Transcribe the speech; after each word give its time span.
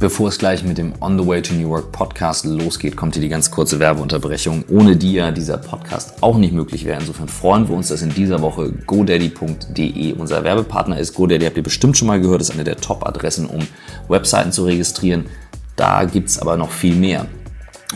Bevor 0.00 0.30
es 0.30 0.38
gleich 0.38 0.64
mit 0.64 0.78
dem 0.78 0.94
On 1.02 1.18
the 1.18 1.26
Way 1.26 1.42
to 1.42 1.52
New 1.52 1.68
Work 1.68 1.92
Podcast 1.92 2.46
losgeht, 2.46 2.96
kommt 2.96 3.12
hier 3.12 3.22
die 3.22 3.28
ganz 3.28 3.50
kurze 3.50 3.80
Werbeunterbrechung, 3.80 4.64
ohne 4.70 4.96
die 4.96 5.12
ja 5.12 5.30
dieser 5.30 5.58
Podcast 5.58 6.22
auch 6.22 6.38
nicht 6.38 6.54
möglich 6.54 6.86
wäre. 6.86 6.98
Insofern 6.98 7.28
freuen 7.28 7.68
wir 7.68 7.76
uns, 7.76 7.88
dass 7.88 8.00
in 8.00 8.08
dieser 8.08 8.40
Woche 8.40 8.72
godaddy.de 8.86 10.14
unser 10.14 10.42
Werbepartner 10.42 10.98
ist. 10.98 11.12
GoDaddy 11.12 11.44
habt 11.44 11.58
ihr 11.58 11.62
bestimmt 11.62 11.98
schon 11.98 12.08
mal 12.08 12.18
gehört, 12.18 12.40
ist 12.40 12.50
eine 12.50 12.64
der 12.64 12.78
Top-Adressen, 12.78 13.44
um 13.44 13.58
Webseiten 14.08 14.52
zu 14.52 14.64
registrieren. 14.64 15.26
Da 15.76 16.04
gibt's 16.04 16.38
aber 16.38 16.56
noch 16.56 16.70
viel 16.70 16.96
mehr. 16.96 17.26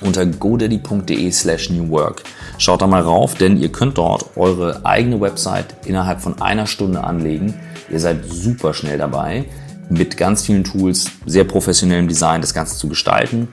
Unter 0.02 0.27
godaddy.de 0.27 1.30
slash 1.32 1.71
newwork. 1.71 2.23
Schaut 2.59 2.82
da 2.82 2.86
mal 2.86 3.00
rauf, 3.00 3.34
denn 3.34 3.57
ihr 3.57 3.73
könnt 3.73 3.96
dort 3.96 4.36
eure 4.36 4.84
eigene 4.84 5.23
Website 5.23 5.75
innerhalb 5.86 6.21
von 6.21 6.43
einer 6.43 6.66
Stunde 6.66 7.02
anlegen. 7.02 7.55
Ihr 7.89 8.00
seid 8.00 8.27
super 8.27 8.75
schnell 8.75 8.98
dabei 8.98 9.46
mit 9.89 10.16
ganz 10.16 10.43
vielen 10.43 10.64
Tools, 10.64 11.11
sehr 11.27 11.45
professionellem 11.45 12.09
Design 12.09 12.41
das 12.41 12.55
Ganze 12.55 12.77
zu 12.77 12.88
gestalten. 12.88 13.48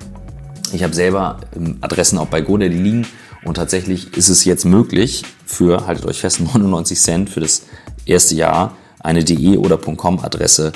Ich 0.73 0.83
habe 0.83 0.93
selber 0.93 1.39
ähm, 1.55 1.77
Adressen 1.81 2.17
auch 2.17 2.27
bei 2.27 2.41
GoDaddy 2.41 2.77
liegen 2.77 3.07
und 3.43 3.55
tatsächlich 3.55 4.15
ist 4.15 4.29
es 4.29 4.45
jetzt 4.45 4.65
möglich 4.65 5.23
für, 5.45 5.87
haltet 5.87 6.05
euch 6.05 6.19
fest, 6.19 6.39
99 6.53 6.99
Cent 6.99 7.29
für 7.29 7.39
das 7.39 7.63
erste 8.05 8.35
Jahr 8.35 8.75
eine 8.99 9.23
.de 9.23 9.57
oder 9.57 9.77
.com 9.77 10.19
Adresse 10.19 10.71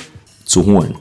zu 0.45 0.66
holen. 0.66 0.95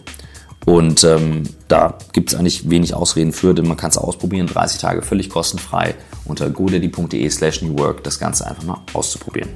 Und 0.67 1.05
ähm, 1.05 1.43
da 1.69 1.99
gibt 2.13 2.33
es 2.33 2.39
eigentlich 2.39 2.71
wenig 2.71 2.95
Ausreden 2.95 3.33
für, 3.33 3.55
denn 3.55 3.67
man 3.69 3.77
kann 3.77 3.91
es 3.91 3.99
ausprobieren, 3.99 4.47
30 4.47 4.81
Tage 4.81 5.03
völlig 5.03 5.29
kostenfrei 5.29 5.95
unter 6.25 6.49
godaddy.de 6.49 7.29
slash 7.29 7.61
newwork 7.61 8.03
das 8.03 8.19
Ganze 8.19 8.47
einfach 8.47 8.65
mal 8.65 8.79
auszuprobieren. 8.95 9.51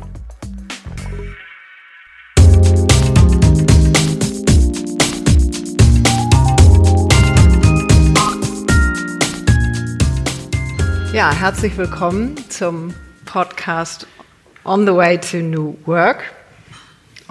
Ja, 11.18 11.32
herzlich 11.32 11.76
willkommen 11.76 12.36
zum 12.48 12.94
Podcast 13.24 14.06
On 14.64 14.86
the 14.86 14.94
Way 14.94 15.18
to 15.18 15.38
New 15.38 15.76
Work. 15.84 16.22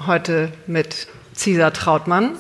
Heute 0.05 0.51
mit 0.67 1.07
Cesar 1.33 1.71
Trautmann. 1.71 2.35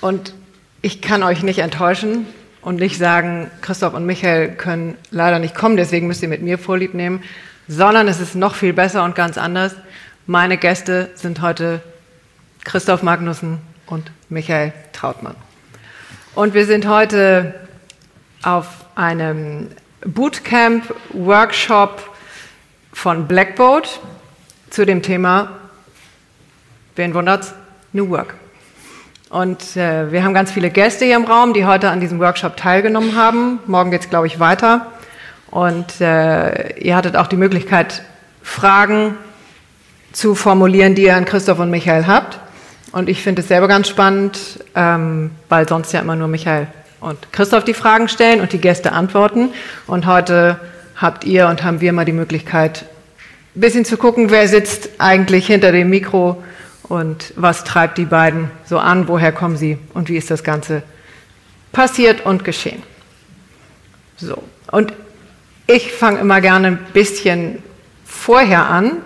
Und 0.00 0.34
ich 0.80 1.02
kann 1.02 1.24
euch 1.24 1.42
nicht 1.42 1.58
enttäuschen 1.58 2.26
und 2.60 2.76
nicht 2.76 2.96
sagen, 2.96 3.50
Christoph 3.60 3.94
und 3.94 4.06
Michael 4.06 4.54
können 4.54 4.96
leider 5.10 5.40
nicht 5.40 5.56
kommen, 5.56 5.76
deswegen 5.76 6.06
müsst 6.06 6.22
ihr 6.22 6.28
mit 6.28 6.42
mir 6.42 6.58
Vorlieb 6.58 6.94
nehmen, 6.94 7.24
sondern 7.66 8.06
es 8.06 8.20
ist 8.20 8.36
noch 8.36 8.54
viel 8.54 8.72
besser 8.72 9.02
und 9.02 9.16
ganz 9.16 9.38
anders. 9.38 9.74
Meine 10.28 10.58
Gäste 10.58 11.10
sind 11.16 11.42
heute 11.42 11.82
Christoph 12.62 13.02
Magnussen 13.02 13.58
und 13.86 14.12
Michael 14.28 14.72
Trautmann. 14.92 15.34
Und 16.36 16.54
wir 16.54 16.66
sind 16.66 16.86
heute 16.86 17.52
auf 18.44 18.68
einem 18.94 19.66
Bootcamp, 20.04 20.92
Workshop 21.10 22.02
von 22.92 23.26
Blackboard 23.28 24.00
zu 24.70 24.84
dem 24.84 25.02
Thema, 25.02 25.50
wen 26.96 27.14
wundert's, 27.14 27.54
New 27.92 28.08
Work. 28.10 28.34
Und 29.30 29.76
äh, 29.76 30.10
wir 30.10 30.24
haben 30.24 30.34
ganz 30.34 30.50
viele 30.50 30.70
Gäste 30.70 31.04
hier 31.04 31.16
im 31.16 31.24
Raum, 31.24 31.54
die 31.54 31.64
heute 31.64 31.88
an 31.88 32.00
diesem 32.00 32.18
Workshop 32.18 32.56
teilgenommen 32.56 33.16
haben. 33.16 33.60
Morgen 33.66 33.90
geht's, 33.90 34.10
glaube 34.10 34.26
ich, 34.26 34.40
weiter. 34.40 34.92
Und 35.50 36.00
äh, 36.00 36.78
ihr 36.78 36.96
hattet 36.96 37.16
auch 37.16 37.26
die 37.26 37.36
Möglichkeit, 37.36 38.02
Fragen 38.42 39.16
zu 40.12 40.34
formulieren, 40.34 40.94
die 40.94 41.04
ihr 41.04 41.16
an 41.16 41.24
Christoph 41.24 41.60
und 41.60 41.70
Michael 41.70 42.06
habt. 42.06 42.38
Und 42.92 43.08
ich 43.08 43.22
finde 43.22 43.40
es 43.40 43.48
selber 43.48 43.68
ganz 43.68 43.88
spannend, 43.88 44.38
ähm, 44.74 45.30
weil 45.48 45.66
sonst 45.68 45.92
ja 45.92 46.00
immer 46.00 46.16
nur 46.16 46.28
Michael 46.28 46.66
und 47.02 47.32
Christoph 47.32 47.64
die 47.64 47.74
Fragen 47.74 48.08
stellen 48.08 48.40
und 48.40 48.52
die 48.52 48.60
Gäste 48.60 48.92
antworten. 48.92 49.50
Und 49.86 50.06
heute 50.06 50.58
habt 50.96 51.24
ihr 51.24 51.48
und 51.48 51.64
haben 51.64 51.80
wir 51.80 51.92
mal 51.92 52.04
die 52.04 52.12
Möglichkeit, 52.12 52.86
ein 53.54 53.60
bisschen 53.60 53.84
zu 53.84 53.96
gucken, 53.96 54.30
wer 54.30 54.48
sitzt 54.48 54.88
eigentlich 54.98 55.46
hinter 55.48 55.72
dem 55.72 55.90
Mikro 55.90 56.42
und 56.84 57.34
was 57.36 57.64
treibt 57.64 57.98
die 57.98 58.04
beiden 58.04 58.50
so 58.64 58.78
an, 58.78 59.08
woher 59.08 59.32
kommen 59.32 59.56
sie 59.56 59.78
und 59.94 60.08
wie 60.08 60.16
ist 60.16 60.30
das 60.30 60.44
Ganze 60.44 60.82
passiert 61.72 62.24
und 62.24 62.44
geschehen. 62.44 62.82
So, 64.16 64.42
und 64.70 64.92
ich 65.66 65.92
fange 65.92 66.20
immer 66.20 66.40
gerne 66.40 66.68
ein 66.68 66.78
bisschen 66.92 67.62
vorher 68.04 68.68
an, 68.68 68.98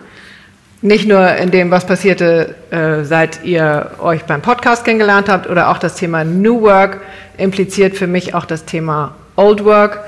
nicht 0.86 1.08
nur 1.08 1.34
in 1.36 1.50
dem, 1.50 1.70
was 1.70 1.84
passierte, 1.84 2.54
äh, 2.70 3.02
seit 3.04 3.44
ihr 3.44 3.90
euch 3.98 4.24
beim 4.24 4.40
Podcast 4.40 4.84
kennengelernt 4.84 5.28
habt 5.28 5.48
oder 5.48 5.70
auch 5.70 5.78
das 5.78 5.96
Thema 5.96 6.24
New 6.24 6.62
Work 6.62 7.00
impliziert 7.36 7.96
für 7.96 8.06
mich 8.06 8.34
auch 8.34 8.44
das 8.44 8.64
Thema 8.64 9.14
Old 9.34 9.64
Work, 9.64 10.00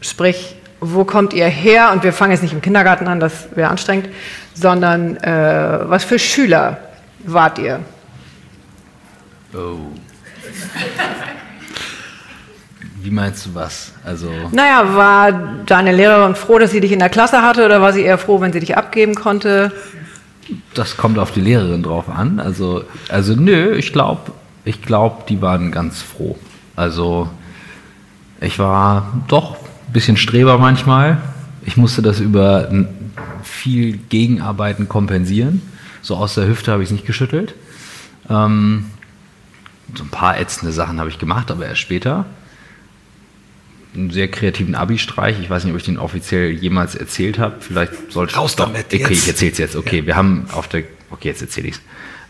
sprich, 0.00 0.56
wo 0.80 1.04
kommt 1.04 1.34
ihr 1.34 1.46
her? 1.46 1.90
Und 1.92 2.04
wir 2.04 2.12
fangen 2.12 2.32
jetzt 2.32 2.42
nicht 2.42 2.52
im 2.52 2.62
Kindergarten 2.62 3.08
an, 3.08 3.18
das 3.18 3.48
wäre 3.54 3.68
anstrengend, 3.68 4.08
sondern 4.54 5.16
äh, 5.16 5.80
was 5.82 6.04
für 6.04 6.18
Schüler 6.18 6.78
wart 7.24 7.58
ihr? 7.58 7.80
Oh. 9.54 9.90
Wie 13.02 13.10
meinst 13.10 13.46
du 13.46 13.54
was? 13.54 13.92
Also 14.04 14.30
naja, 14.52 14.94
war 14.94 15.32
deine 15.64 15.92
Lehrerin 15.92 16.34
froh, 16.34 16.58
dass 16.58 16.72
sie 16.72 16.80
dich 16.80 16.92
in 16.92 16.98
der 16.98 17.08
Klasse 17.08 17.42
hatte 17.42 17.64
oder 17.64 17.80
war 17.80 17.92
sie 17.92 18.02
eher 18.02 18.18
froh, 18.18 18.40
wenn 18.40 18.52
sie 18.52 18.60
dich 18.60 18.76
abgeben 18.76 19.14
konnte? 19.14 19.72
Das 20.74 20.96
kommt 20.96 21.18
auf 21.18 21.32
die 21.32 21.40
Lehrerin 21.40 21.82
drauf 21.82 22.08
an. 22.08 22.40
Also, 22.40 22.84
also 23.08 23.34
nö, 23.34 23.74
ich 23.74 23.92
glaube, 23.92 24.32
ich 24.64 24.82
glaube, 24.82 25.24
die 25.28 25.40
waren 25.42 25.70
ganz 25.70 26.02
froh. 26.02 26.38
Also 26.74 27.28
ich 28.40 28.58
war 28.58 29.22
doch 29.28 29.56
ein 29.56 29.92
bisschen 29.92 30.16
Streber 30.16 30.58
manchmal. 30.58 31.18
Ich 31.64 31.76
musste 31.76 32.02
das 32.02 32.20
über 32.20 32.68
viel 33.42 33.96
Gegenarbeiten 33.96 34.88
kompensieren. 34.88 35.62
So 36.02 36.16
aus 36.16 36.34
der 36.34 36.46
Hüfte 36.46 36.70
habe 36.72 36.82
ich 36.82 36.88
es 36.88 36.92
nicht 36.92 37.06
geschüttelt. 37.06 37.54
Ähm, 38.28 38.86
so 39.94 40.04
ein 40.04 40.10
paar 40.10 40.38
ätzende 40.38 40.72
Sachen 40.72 41.00
habe 41.00 41.10
ich 41.10 41.18
gemacht, 41.18 41.50
aber 41.50 41.66
erst 41.66 41.80
später. 41.80 42.26
Einen 43.96 44.10
sehr 44.10 44.28
kreativen 44.28 44.74
Abi-Streich. 44.74 45.36
Ich 45.40 45.48
weiß 45.48 45.64
nicht, 45.64 45.72
ob 45.72 45.78
ich 45.78 45.84
den 45.84 45.98
offiziell 45.98 46.50
jemals 46.50 46.94
erzählt 46.94 47.38
habe. 47.38 47.56
Vielleicht 47.60 48.12
sollte 48.12 48.36
Raus 48.36 48.56
damit 48.56 48.86
Okay, 48.86 49.06
ich 49.10 49.26
erzähle 49.26 49.52
es 49.52 49.58
jetzt. 49.58 49.76
Okay, 49.76 50.00
ja. 50.00 50.06
wir 50.06 50.16
haben 50.16 50.46
auf 50.52 50.68
der. 50.68 50.84
Okay, 51.10 51.28
jetzt 51.28 51.40
erzähle 51.40 51.68
ich 51.68 51.74
es. 51.74 51.80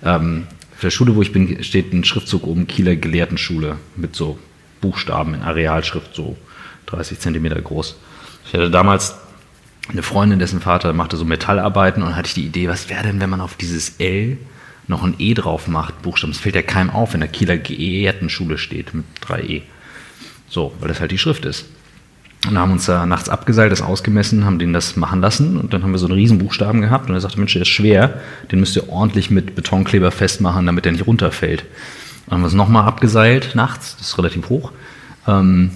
Ähm, 0.05 0.47
auf 0.75 0.81
der 0.81 0.91
Schule, 0.91 1.17
wo 1.17 1.23
ich 1.23 1.33
bin, 1.33 1.65
steht 1.65 1.93
ein 1.93 2.05
Schriftzug 2.05 2.47
oben 2.47 2.67
Kieler 2.67 2.97
Gelehrtenschule 2.97 3.77
mit 3.97 4.15
so 4.15 4.39
Buchstaben 4.81 5.35
in 5.35 5.43
Arealschrift, 5.43 6.15
so 6.15 6.37
30 6.87 7.19
Zentimeter 7.19 7.61
groß. 7.61 7.97
Ich 8.47 8.53
hatte 8.53 8.71
damals 8.71 9.17
eine 9.89 10.03
Freundin, 10.03 10.39
dessen 10.39 10.61
Vater 10.61 10.93
machte 10.93 11.17
so 11.17 11.25
Metallarbeiten 11.25 12.03
und 12.03 12.17
hatte 12.17 12.29
ich 12.29 12.35
die 12.35 12.47
Idee, 12.47 12.69
was 12.69 12.89
wäre 12.89 13.03
denn, 13.05 13.21
wenn 13.21 13.31
man 13.31 13.41
auf 13.41 13.57
dieses 13.57 13.95
L 13.99 14.39
noch 14.89 15.03
ein 15.03 15.15
E 15.19 15.35
drauf 15.35 15.67
macht, 15.67 16.03
Buchstaben. 16.03 16.33
Es 16.33 16.39
fällt 16.39 16.55
ja 16.55 16.63
keinem 16.63 16.91
auf, 16.91 17.13
wenn 17.13 17.21
der 17.21 17.29
Kieler 17.29 17.57
Gelehrtenschule 17.57 18.59
steht 18.59 18.95
mit 18.95 19.05
3 19.23 19.41
E. 19.43 19.63
So, 20.49 20.73
weil 20.81 20.89
das 20.89 21.01
halt 21.01 21.11
die 21.11 21.19
Schrift 21.19 21.45
ist. 21.45 21.67
Und 22.49 22.59
haben 22.59 22.73
uns 22.73 22.87
da 22.87 23.07
nachts 23.07 23.29
abgeseilt, 23.29 23.73
das 23.73 23.83
ausgemessen, 23.83 24.45
haben 24.45 24.59
den 24.59 24.73
das 24.73 24.95
machen 24.95 25.21
lassen 25.21 25.57
und 25.57 25.73
dann 25.73 25.83
haben 25.83 25.91
wir 25.91 25.99
so 25.99 26.07
einen 26.07 26.15
riesen 26.15 26.39
Buchstaben 26.39 26.81
gehabt 26.81 27.09
und 27.09 27.15
er 27.15 27.21
sagte, 27.21 27.39
Mensch, 27.39 27.55
der 27.55 27.63
ist 27.63 27.69
schwer, 27.69 28.21
den 28.53 28.61
müsst 28.61 28.77
ihr 28.77 28.89
ordentlich 28.89 29.31
mit 29.31 29.57
Betonkleber 29.57 30.13
festmachen, 30.13 30.67
damit 30.67 30.85
der 30.85 30.93
nicht 30.93 31.07
runterfällt. 31.07 31.65
Dann 32.27 32.35
haben 32.35 32.43
wir 32.43 32.49
es 32.49 32.53
nochmal 32.53 32.85
abgeseilt 32.85 33.55
nachts, 33.55 33.97
das 33.99 34.09
ist 34.09 34.19
relativ 34.19 34.49
hoch. 34.49 34.71
Ähm, 35.27 35.73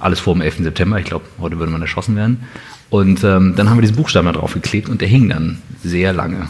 alles 0.00 0.18
vor 0.18 0.34
dem 0.34 0.42
11. 0.42 0.58
September, 0.58 0.98
ich 0.98 1.04
glaube, 1.04 1.24
heute 1.40 1.58
würde 1.58 1.70
man 1.70 1.82
erschossen 1.82 2.16
werden. 2.16 2.44
Und 2.90 3.22
ähm, 3.22 3.54
dann 3.54 3.68
haben 3.68 3.76
wir 3.76 3.82
diesen 3.82 3.96
Buchstaben 3.96 4.26
da 4.26 4.32
drauf 4.32 4.54
geklebt 4.54 4.88
und 4.88 5.00
der 5.00 5.08
hing 5.08 5.28
dann 5.28 5.58
sehr 5.84 6.12
lange. 6.12 6.48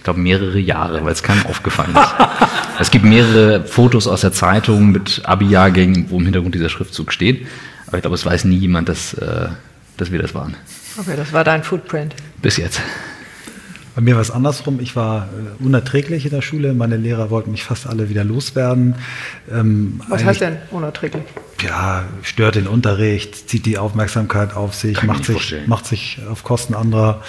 Ich 0.00 0.04
glaube 0.04 0.18
mehrere 0.18 0.58
Jahre, 0.58 1.04
weil 1.04 1.12
es 1.12 1.22
keinem 1.22 1.44
aufgefallen 1.44 1.94
ist. 1.94 2.14
es 2.80 2.90
gibt 2.90 3.04
mehrere 3.04 3.66
Fotos 3.66 4.06
aus 4.06 4.22
der 4.22 4.32
Zeitung 4.32 4.92
mit 4.92 5.20
Abi-Jahrgängen, 5.26 6.06
wo 6.08 6.16
im 6.16 6.24
Hintergrund 6.24 6.54
dieser 6.54 6.70
Schriftzug 6.70 7.12
steht. 7.12 7.46
Aber 7.86 7.98
ich 7.98 8.02
glaube, 8.02 8.14
es 8.14 8.24
weiß 8.24 8.46
nie 8.46 8.56
jemand, 8.56 8.88
dass, 8.88 9.12
äh, 9.12 9.48
dass 9.98 10.10
wir 10.10 10.18
das 10.18 10.34
waren. 10.34 10.56
Okay, 10.96 11.12
das 11.18 11.34
war 11.34 11.44
dein 11.44 11.62
Footprint. 11.62 12.14
Bis 12.40 12.56
jetzt. 12.56 12.80
Bei 13.94 14.00
mir 14.00 14.14
war 14.14 14.22
es 14.22 14.30
andersrum. 14.30 14.80
Ich 14.80 14.96
war 14.96 15.28
äh, 15.60 15.62
unerträglich 15.62 16.24
in 16.24 16.30
der 16.30 16.40
Schule. 16.40 16.72
Meine 16.72 16.96
Lehrer 16.96 17.28
wollten 17.28 17.50
mich 17.50 17.64
fast 17.64 17.86
alle 17.86 18.08
wieder 18.08 18.24
loswerden. 18.24 18.94
Ähm, 19.52 20.00
Was 20.08 20.24
heißt 20.24 20.40
denn 20.40 20.56
unerträglich? 20.70 21.24
Ja, 21.62 22.04
stört 22.22 22.54
den 22.54 22.66
Unterricht, 22.66 23.50
zieht 23.50 23.66
die 23.66 23.76
Aufmerksamkeit 23.76 24.56
auf 24.56 24.74
sich, 24.74 25.02
macht 25.02 25.26
sich, 25.26 25.56
macht 25.66 25.84
sich 25.84 26.20
auf 26.30 26.42
Kosten 26.42 26.72
anderer 26.74 27.22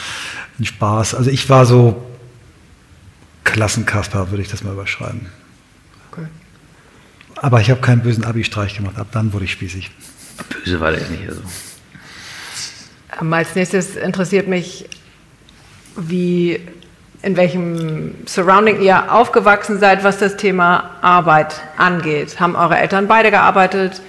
einen 0.58 0.66
Spaß. 0.66 1.16
Also 1.16 1.30
ich 1.30 1.50
war 1.50 1.66
so 1.66 2.02
Klassenkasper, 3.52 4.32
würde 4.32 4.42
ich 4.42 4.50
das 4.50 4.64
mal 4.64 4.74
überschreiben. 4.74 5.28
Okay. 6.12 6.26
Aber 7.36 7.60
ich 7.60 7.70
habe 7.70 7.82
keinen 7.82 8.02
bösen 8.02 8.24
Abi-Streich 8.24 8.78
gemacht. 8.78 8.98
Ab 8.98 9.08
dann 9.12 9.34
wurde 9.34 9.46
ich 9.46 9.52
spießig. 9.52 9.92
Böse 10.50 10.80
war 10.80 10.92
der 10.92 11.08
nicht. 11.10 11.28
Also. 11.28 11.42
Ähm, 13.20 13.34
als 13.34 13.54
nächstes 13.56 13.98
interessiert 13.98 14.48
mich, 14.48 14.88
wie 15.98 16.62
in 17.22 17.36
welchem 17.36 18.16
Surrounding 18.26 18.82
ihr 18.82 19.12
aufgewachsen 19.12 19.80
seid, 19.80 20.04
was 20.04 20.18
das 20.18 20.38
Thema 20.38 20.92
Arbeit 21.02 21.62
angeht. 21.78 22.40
Haben 22.40 22.56
eure 22.56 22.78
Eltern 22.78 23.08
beide 23.08 23.32
gearbeitet? 23.32 24.02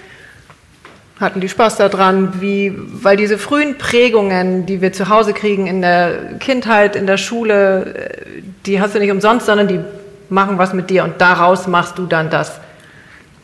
Hatten 1.20 1.41
die 1.41 1.49
Spaß 1.49 1.76
daran? 1.76 2.41
Wie, 2.41 2.73
weil 2.76 3.17
diese 3.17 3.38
frühen 3.38 3.79
Prägungen, 3.79 4.67
die 4.67 4.81
wir 4.81 4.93
zu 4.93 5.09
Hause 5.09 5.32
kriegen 5.32 5.67
in 5.67 5.82
der 5.82 6.38
Kindheit, 6.38 6.97
in 6.97 7.06
der 7.06 7.17
Schule, 7.17 7.94
äh, 7.94 8.43
die 8.67 8.81
hast 8.81 8.94
du 8.94 8.99
nicht 8.99 9.11
umsonst, 9.11 9.47
sondern 9.47 9.69
die 9.69 9.81
machen 10.29 10.59
was 10.59 10.73
mit 10.73 10.91
dir 10.91 11.05
und 11.05 11.20
daraus 11.20 11.67
machst 11.67 11.99
du 11.99 12.06
dann 12.06 12.31
das, 12.31 12.61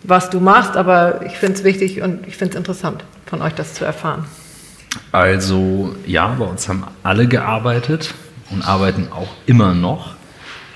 was 0.03 0.31
du 0.31 0.41
machst. 0.41 0.77
Aber 0.77 1.21
ich 1.27 1.37
finde 1.37 1.55
es 1.55 1.65
wichtig 1.65 2.03
und 2.03 2.27
ich 2.27 2.37
finde 2.37 2.53
es 2.53 2.59
interessant, 2.59 3.05
von 3.27 3.43
euch 3.43 3.55
das 3.55 3.75
zu 3.75 3.85
erfahren. 3.85 4.25
Also 5.13 5.95
ja, 6.07 6.35
bei 6.39 6.45
uns 6.45 6.69
haben 6.69 6.85
alle 7.03 7.27
gearbeitet 7.27 8.15
und 8.51 8.67
arbeiten 8.67 9.09
auch 9.13 9.29
immer 9.47 9.75
noch. 9.75 10.17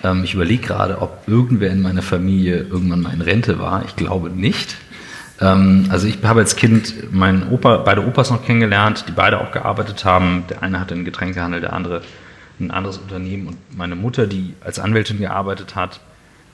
Ähm, 0.05 0.25
ich 0.25 0.35
überlege 0.35 0.67
gerade, 0.67 1.01
ob 1.01 1.23
irgendwer 1.27 1.71
in 1.71 1.83
meiner 1.83 2.03
Familie 2.03 2.67
irgendwann 2.71 3.01
mal 3.01 3.15
in 3.15 3.23
Rente 3.23 3.59
war. 3.59 3.85
Ich 3.87 3.97
glaube 3.97 4.31
nicht. 4.31 4.77
Ähm, 5.43 5.87
also 5.91 6.07
ich 6.07 6.23
habe 6.23 6.41
als 6.41 6.57
Kind 6.57 7.13
meinen 7.13 7.49
Opa, 7.51 7.79
beide 7.79 8.07
Opas 8.07 8.31
noch 8.31 8.45
kennengelernt, 8.45 9.05
die 9.09 9.13
beide 9.13 9.41
auch 9.41 9.51
gearbeitet 9.51 10.05
haben. 10.05 10.45
Der 10.49 10.63
eine 10.63 10.81
hatte 10.81 10.95
einen 10.95 11.05
Getränkehandel, 11.05 11.61
der 11.61 11.73
andere 11.73 12.03
ein 12.61 12.71
anderes 12.71 12.99
Unternehmen 12.99 13.49
und 13.49 13.77
meine 13.77 13.97
Mutter, 13.97 14.27
die 14.27 14.55
als 14.61 14.79
Anwältin 14.79 15.19
gearbeitet 15.19 15.75
hat 15.75 16.01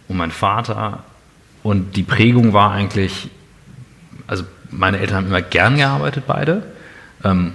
und 0.08 0.17
mein 0.17 0.31
Vater. 0.31 1.05
Und 1.62 1.96
die 1.96 2.02
Prägung 2.02 2.55
war 2.55 2.70
eigentlich, 2.70 3.29
also 4.26 4.44
meine 4.70 5.00
Eltern 5.00 5.19
haben 5.19 5.26
immer 5.26 5.43
gern 5.43 5.76
gearbeitet, 5.76 6.25
beide. 6.26 6.62
Ähm, 7.25 7.52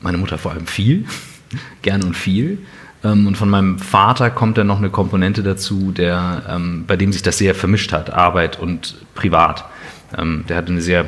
meine 0.00 0.16
Mutter 0.16 0.38
vor 0.38 0.52
allem 0.52 0.66
viel, 0.66 1.04
gern 1.82 2.02
und 2.02 2.16
viel. 2.16 2.58
Ähm, 3.04 3.26
und 3.26 3.36
von 3.36 3.50
meinem 3.50 3.78
Vater 3.78 4.30
kommt 4.30 4.56
dann 4.56 4.68
noch 4.68 4.78
eine 4.78 4.90
Komponente 4.90 5.42
dazu, 5.42 5.92
der, 5.92 6.60
bei 6.86 6.96
dem 6.96 7.12
sich 7.12 7.22
das 7.22 7.36
sehr 7.36 7.54
vermischt 7.54 7.92
hat, 7.92 8.10
Arbeit 8.10 8.58
und 8.58 8.96
Privat. 9.14 9.64
Ähm, 10.16 10.44
der 10.48 10.56
hat 10.56 10.68
eine 10.68 10.80
sehr 10.80 11.06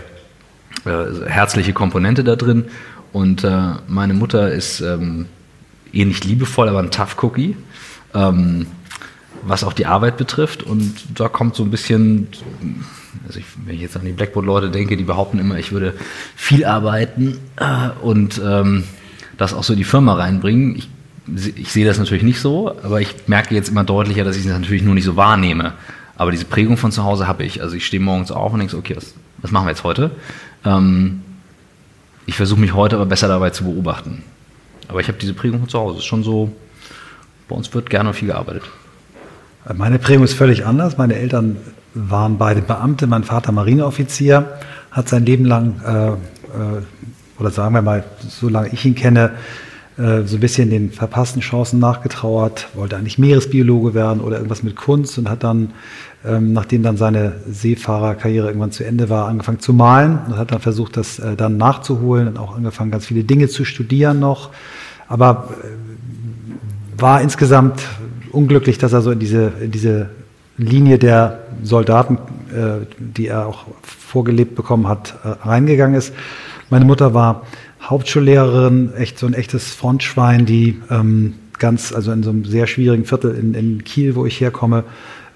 äh, 0.84 1.26
herzliche 1.26 1.72
Komponente 1.72 2.24
da 2.24 2.36
drin. 2.36 2.66
Und 3.12 3.44
äh, 3.44 3.72
meine 3.86 4.14
Mutter 4.14 4.52
ist 4.52 4.80
ähm, 4.80 5.26
eh 5.92 6.04
nicht 6.04 6.24
liebevoll, 6.24 6.68
aber 6.68 6.80
ein 6.80 6.90
Tough 6.90 7.16
Cookie, 7.22 7.56
ähm, 8.14 8.66
was 9.42 9.62
auch 9.62 9.72
die 9.72 9.86
Arbeit 9.86 10.16
betrifft. 10.16 10.62
Und 10.62 10.94
da 11.14 11.28
kommt 11.28 11.54
so 11.54 11.62
ein 11.62 11.70
bisschen, 11.70 12.28
also 13.26 13.38
ich, 13.38 13.46
wenn 13.64 13.76
ich 13.76 13.82
jetzt 13.82 13.96
an 13.96 14.04
die 14.04 14.12
Blackboard-Leute 14.12 14.70
denke, 14.70 14.96
die 14.96 15.04
behaupten 15.04 15.38
immer, 15.38 15.58
ich 15.58 15.70
würde 15.72 15.94
viel 16.34 16.64
arbeiten 16.64 17.38
äh, 17.56 17.90
und 18.02 18.40
ähm, 18.44 18.84
das 19.36 19.54
auch 19.54 19.64
so 19.64 19.72
in 19.74 19.78
die 19.78 19.84
Firma 19.84 20.14
reinbringen. 20.14 20.76
Ich 20.76 20.88
ich 21.56 21.72
sehe 21.72 21.86
das 21.86 21.98
natürlich 21.98 22.22
nicht 22.22 22.40
so, 22.40 22.76
aber 22.82 23.00
ich 23.00 23.14
merke 23.26 23.54
jetzt 23.54 23.70
immer 23.70 23.84
deutlicher, 23.84 24.24
dass 24.24 24.36
ich 24.36 24.44
es 24.44 24.52
natürlich 24.52 24.82
nur 24.82 24.94
nicht 24.94 25.04
so 25.04 25.16
wahrnehme. 25.16 25.72
Aber 26.16 26.30
diese 26.30 26.44
Prägung 26.44 26.76
von 26.76 26.92
zu 26.92 27.04
Hause 27.04 27.26
habe 27.26 27.44
ich. 27.44 27.60
Also 27.62 27.76
ich 27.76 27.86
stehe 27.86 28.02
morgens 28.02 28.30
auf 28.30 28.52
und 28.52 28.60
denke 28.60 28.76
okay, 28.76 28.96
was, 28.96 29.14
was 29.38 29.50
machen 29.50 29.66
wir 29.66 29.70
jetzt 29.70 29.84
heute? 29.84 30.10
Ähm, 30.64 31.22
ich 32.26 32.36
versuche 32.36 32.60
mich 32.60 32.74
heute 32.74 32.96
aber 32.96 33.06
besser 33.06 33.28
dabei 33.28 33.50
zu 33.50 33.64
beobachten. 33.64 34.22
Aber 34.88 35.00
ich 35.00 35.08
habe 35.08 35.18
diese 35.18 35.34
Prägung 35.34 35.60
von 35.60 35.68
zu 35.68 35.78
Hause. 35.78 35.98
Ist 35.98 36.04
schon 36.04 36.22
so, 36.22 36.52
bei 37.48 37.56
uns 37.56 37.72
wird 37.74 37.90
gerne 37.90 38.14
viel 38.14 38.28
gearbeitet. 38.28 38.62
Meine 39.74 39.98
Prägung 39.98 40.24
ist 40.24 40.34
völlig 40.34 40.66
anders. 40.66 40.98
Meine 40.98 41.14
Eltern 41.16 41.56
waren 41.94 42.38
beide 42.38 42.60
Beamte. 42.60 43.06
Mein 43.06 43.24
Vater 43.24 43.52
Marineoffizier, 43.52 44.58
hat 44.90 45.08
sein 45.08 45.26
Leben 45.26 45.44
lang, 45.44 45.80
äh, 45.84 46.08
äh, 46.08 46.82
oder 47.38 47.50
sagen 47.50 47.74
wir 47.74 47.82
mal, 47.82 48.04
solange 48.28 48.68
ich 48.68 48.84
ihn 48.84 48.94
kenne, 48.94 49.32
äh, 49.96 50.22
so 50.24 50.38
ein 50.38 50.40
bisschen 50.40 50.70
den 50.70 50.90
verpassten 50.90 51.40
Chancen 51.40 51.78
nachgetrauert, 51.78 52.68
wollte 52.74 52.96
eigentlich 52.96 53.16
Meeresbiologe 53.18 53.94
werden 53.94 54.20
oder 54.20 54.38
irgendwas 54.38 54.64
mit 54.64 54.74
Kunst 54.74 55.18
und 55.18 55.30
hat 55.30 55.44
dann, 55.44 55.70
ähm, 56.24 56.52
nachdem 56.52 56.82
dann 56.82 56.96
seine 56.96 57.34
Seefahrerkarriere 57.48 58.48
irgendwann 58.48 58.72
zu 58.72 58.84
Ende 58.84 59.08
war, 59.08 59.28
angefangen 59.28 59.60
zu 59.60 59.72
malen 59.72 60.18
und 60.26 60.36
hat 60.36 60.50
dann 60.50 60.58
versucht, 60.58 60.96
das 60.96 61.20
äh, 61.20 61.36
dann 61.36 61.58
nachzuholen 61.58 62.26
und 62.26 62.40
auch 62.40 62.56
angefangen, 62.56 62.90
ganz 62.90 63.06
viele 63.06 63.22
Dinge 63.22 63.46
zu 63.46 63.64
studieren 63.64 64.18
noch. 64.18 64.50
Aber 65.06 65.50
äh, 65.62 67.00
war 67.00 67.20
insgesamt 67.20 67.80
unglücklich, 68.32 68.78
dass 68.78 68.92
er 68.92 69.00
so 69.00 69.12
in 69.12 69.20
diese, 69.20 69.52
in 69.60 69.70
diese 69.70 70.10
Linie 70.56 70.98
der 70.98 71.40
Soldaten, 71.62 72.18
die 72.98 73.26
er 73.26 73.46
auch 73.46 73.64
vorgelebt 73.82 74.54
bekommen 74.54 74.86
hat, 74.86 75.16
reingegangen 75.42 75.96
ist. 75.96 76.14
Meine 76.70 76.84
Mutter 76.84 77.14
war 77.14 77.42
Hauptschullehrerin, 77.90 78.94
echt 78.94 79.18
so 79.18 79.26
ein 79.26 79.34
echtes 79.34 79.74
Frontschwein, 79.74 80.46
die 80.46 80.80
ähm, 80.90 81.34
ganz, 81.58 81.92
also 81.92 82.12
in 82.12 82.22
so 82.22 82.30
einem 82.30 82.44
sehr 82.44 82.66
schwierigen 82.66 83.04
Viertel 83.04 83.34
in, 83.34 83.54
in 83.54 83.84
Kiel, 83.84 84.14
wo 84.14 84.26
ich 84.26 84.40
herkomme, 84.40 84.84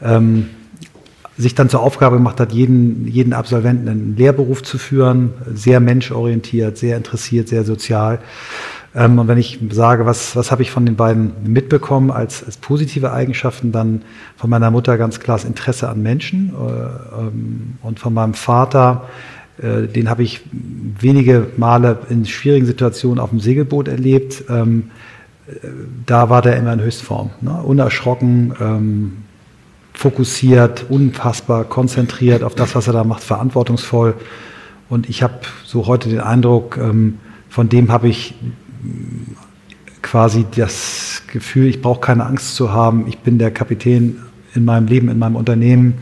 ähm, 0.02 0.50
sich 1.36 1.54
dann 1.54 1.68
zur 1.68 1.80
Aufgabe 1.80 2.16
gemacht 2.16 2.40
hat, 2.40 2.52
jeden, 2.52 3.06
jeden 3.06 3.32
Absolventen 3.32 3.88
einen 3.88 4.16
Lehrberuf 4.16 4.62
zu 4.62 4.76
führen, 4.76 5.32
sehr 5.54 5.78
menschorientiert, 5.78 6.76
sehr 6.76 6.96
interessiert, 6.96 7.48
sehr 7.48 7.64
sozial. 7.64 8.18
Ähm, 8.94 9.18
und 9.18 9.28
wenn 9.28 9.38
ich 9.38 9.60
sage, 9.70 10.06
was, 10.06 10.34
was 10.34 10.50
habe 10.50 10.62
ich 10.62 10.70
von 10.70 10.84
den 10.84 10.96
beiden 10.96 11.32
mitbekommen 11.44 12.10
als, 12.10 12.42
als 12.42 12.56
positive 12.56 13.12
Eigenschaften, 13.12 13.70
dann 13.70 14.02
von 14.36 14.50
meiner 14.50 14.70
Mutter 14.70 14.98
ganz 14.98 15.20
klar 15.20 15.36
das 15.36 15.44
Interesse 15.44 15.88
an 15.88 16.02
Menschen 16.02 16.52
äh, 16.54 17.20
ähm, 17.20 17.74
und 17.82 18.00
von 18.00 18.14
meinem 18.14 18.34
Vater 18.34 19.04
den 19.62 20.08
habe 20.08 20.22
ich 20.22 20.42
wenige 20.52 21.48
Male 21.56 21.98
in 22.08 22.24
schwierigen 22.26 22.66
Situationen 22.66 23.18
auf 23.18 23.30
dem 23.30 23.40
Segelboot 23.40 23.88
erlebt. 23.88 24.44
Ähm, 24.48 24.90
äh, 25.46 25.66
da 26.06 26.30
war 26.30 26.42
der 26.42 26.56
immer 26.56 26.72
in 26.72 26.80
Höchstform. 26.80 27.30
Ne? 27.40 27.62
Unerschrocken, 27.62 28.54
ähm, 28.60 29.12
fokussiert, 29.94 30.86
unfassbar 30.88 31.64
konzentriert 31.64 32.44
auf 32.44 32.54
das, 32.54 32.76
was 32.76 32.86
er 32.86 32.92
da 32.92 33.02
macht, 33.02 33.24
verantwortungsvoll. 33.24 34.14
Und 34.88 35.08
ich 35.08 35.22
habe 35.22 35.40
so 35.64 35.86
heute 35.86 36.08
den 36.08 36.20
Eindruck, 36.20 36.76
ähm, 36.76 37.18
von 37.48 37.68
dem 37.68 37.90
habe 37.90 38.08
ich 38.08 38.34
quasi 40.02 40.46
das 40.54 41.22
Gefühl, 41.32 41.66
ich 41.66 41.82
brauche 41.82 42.00
keine 42.00 42.24
Angst 42.26 42.54
zu 42.54 42.72
haben. 42.72 43.06
Ich 43.08 43.18
bin 43.18 43.38
der 43.38 43.50
Kapitän 43.50 44.20
in 44.54 44.64
meinem 44.64 44.86
Leben, 44.86 45.08
in 45.08 45.18
meinem 45.18 45.36
Unternehmen 45.36 45.94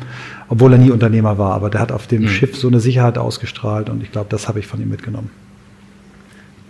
obwohl 0.48 0.72
er 0.72 0.78
nie 0.78 0.90
Unternehmer 0.90 1.38
war, 1.38 1.54
aber 1.54 1.70
der 1.70 1.80
hat 1.80 1.92
auf 1.92 2.06
dem 2.06 2.22
mhm. 2.22 2.28
Schiff 2.28 2.56
so 2.56 2.68
eine 2.68 2.80
Sicherheit 2.80 3.18
ausgestrahlt 3.18 3.88
und 3.88 4.02
ich 4.02 4.12
glaube, 4.12 4.28
das 4.30 4.48
habe 4.48 4.60
ich 4.60 4.66
von 4.66 4.80
ihm 4.80 4.88
mitgenommen. 4.88 5.30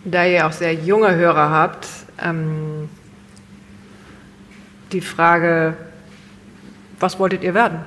Da 0.05 0.25
ihr 0.25 0.47
auch 0.47 0.53
sehr 0.53 0.73
junge 0.73 1.15
Hörer 1.15 1.51
habt, 1.51 1.87
ähm, 2.23 2.89
die 4.93 5.01
Frage, 5.01 5.77
was 7.01 7.19
wolltet 7.19 7.43
ihr 7.43 7.55
werden? 7.55 7.81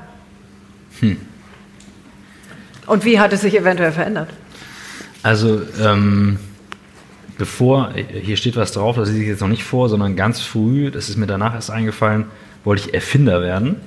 Hm. 0.99 1.17
Und 2.85 3.05
wie 3.05 3.19
hat 3.19 3.31
es 3.33 3.41
sich 3.41 3.57
eventuell 3.57 3.91
verändert? 3.91 4.29
Also, 5.23 5.61
ähm, 5.81 6.39
bevor, 7.37 7.93
hier 7.93 8.35
steht 8.37 8.55
was 8.55 8.71
drauf, 8.71 8.95
das 8.95 9.09
sehe 9.09 9.21
ich 9.21 9.27
jetzt 9.27 9.41
noch 9.41 9.47
nicht 9.47 9.63
vor, 9.63 9.89
sondern 9.89 10.15
ganz 10.15 10.41
früh, 10.41 10.91
das 10.91 11.09
ist 11.09 11.17
mir 11.17 11.27
danach 11.27 11.53
erst 11.53 11.71
eingefallen, 11.71 12.25
wollte 12.63 12.87
ich 12.87 12.93
Erfinder 12.93 13.41
werden. 13.41 13.77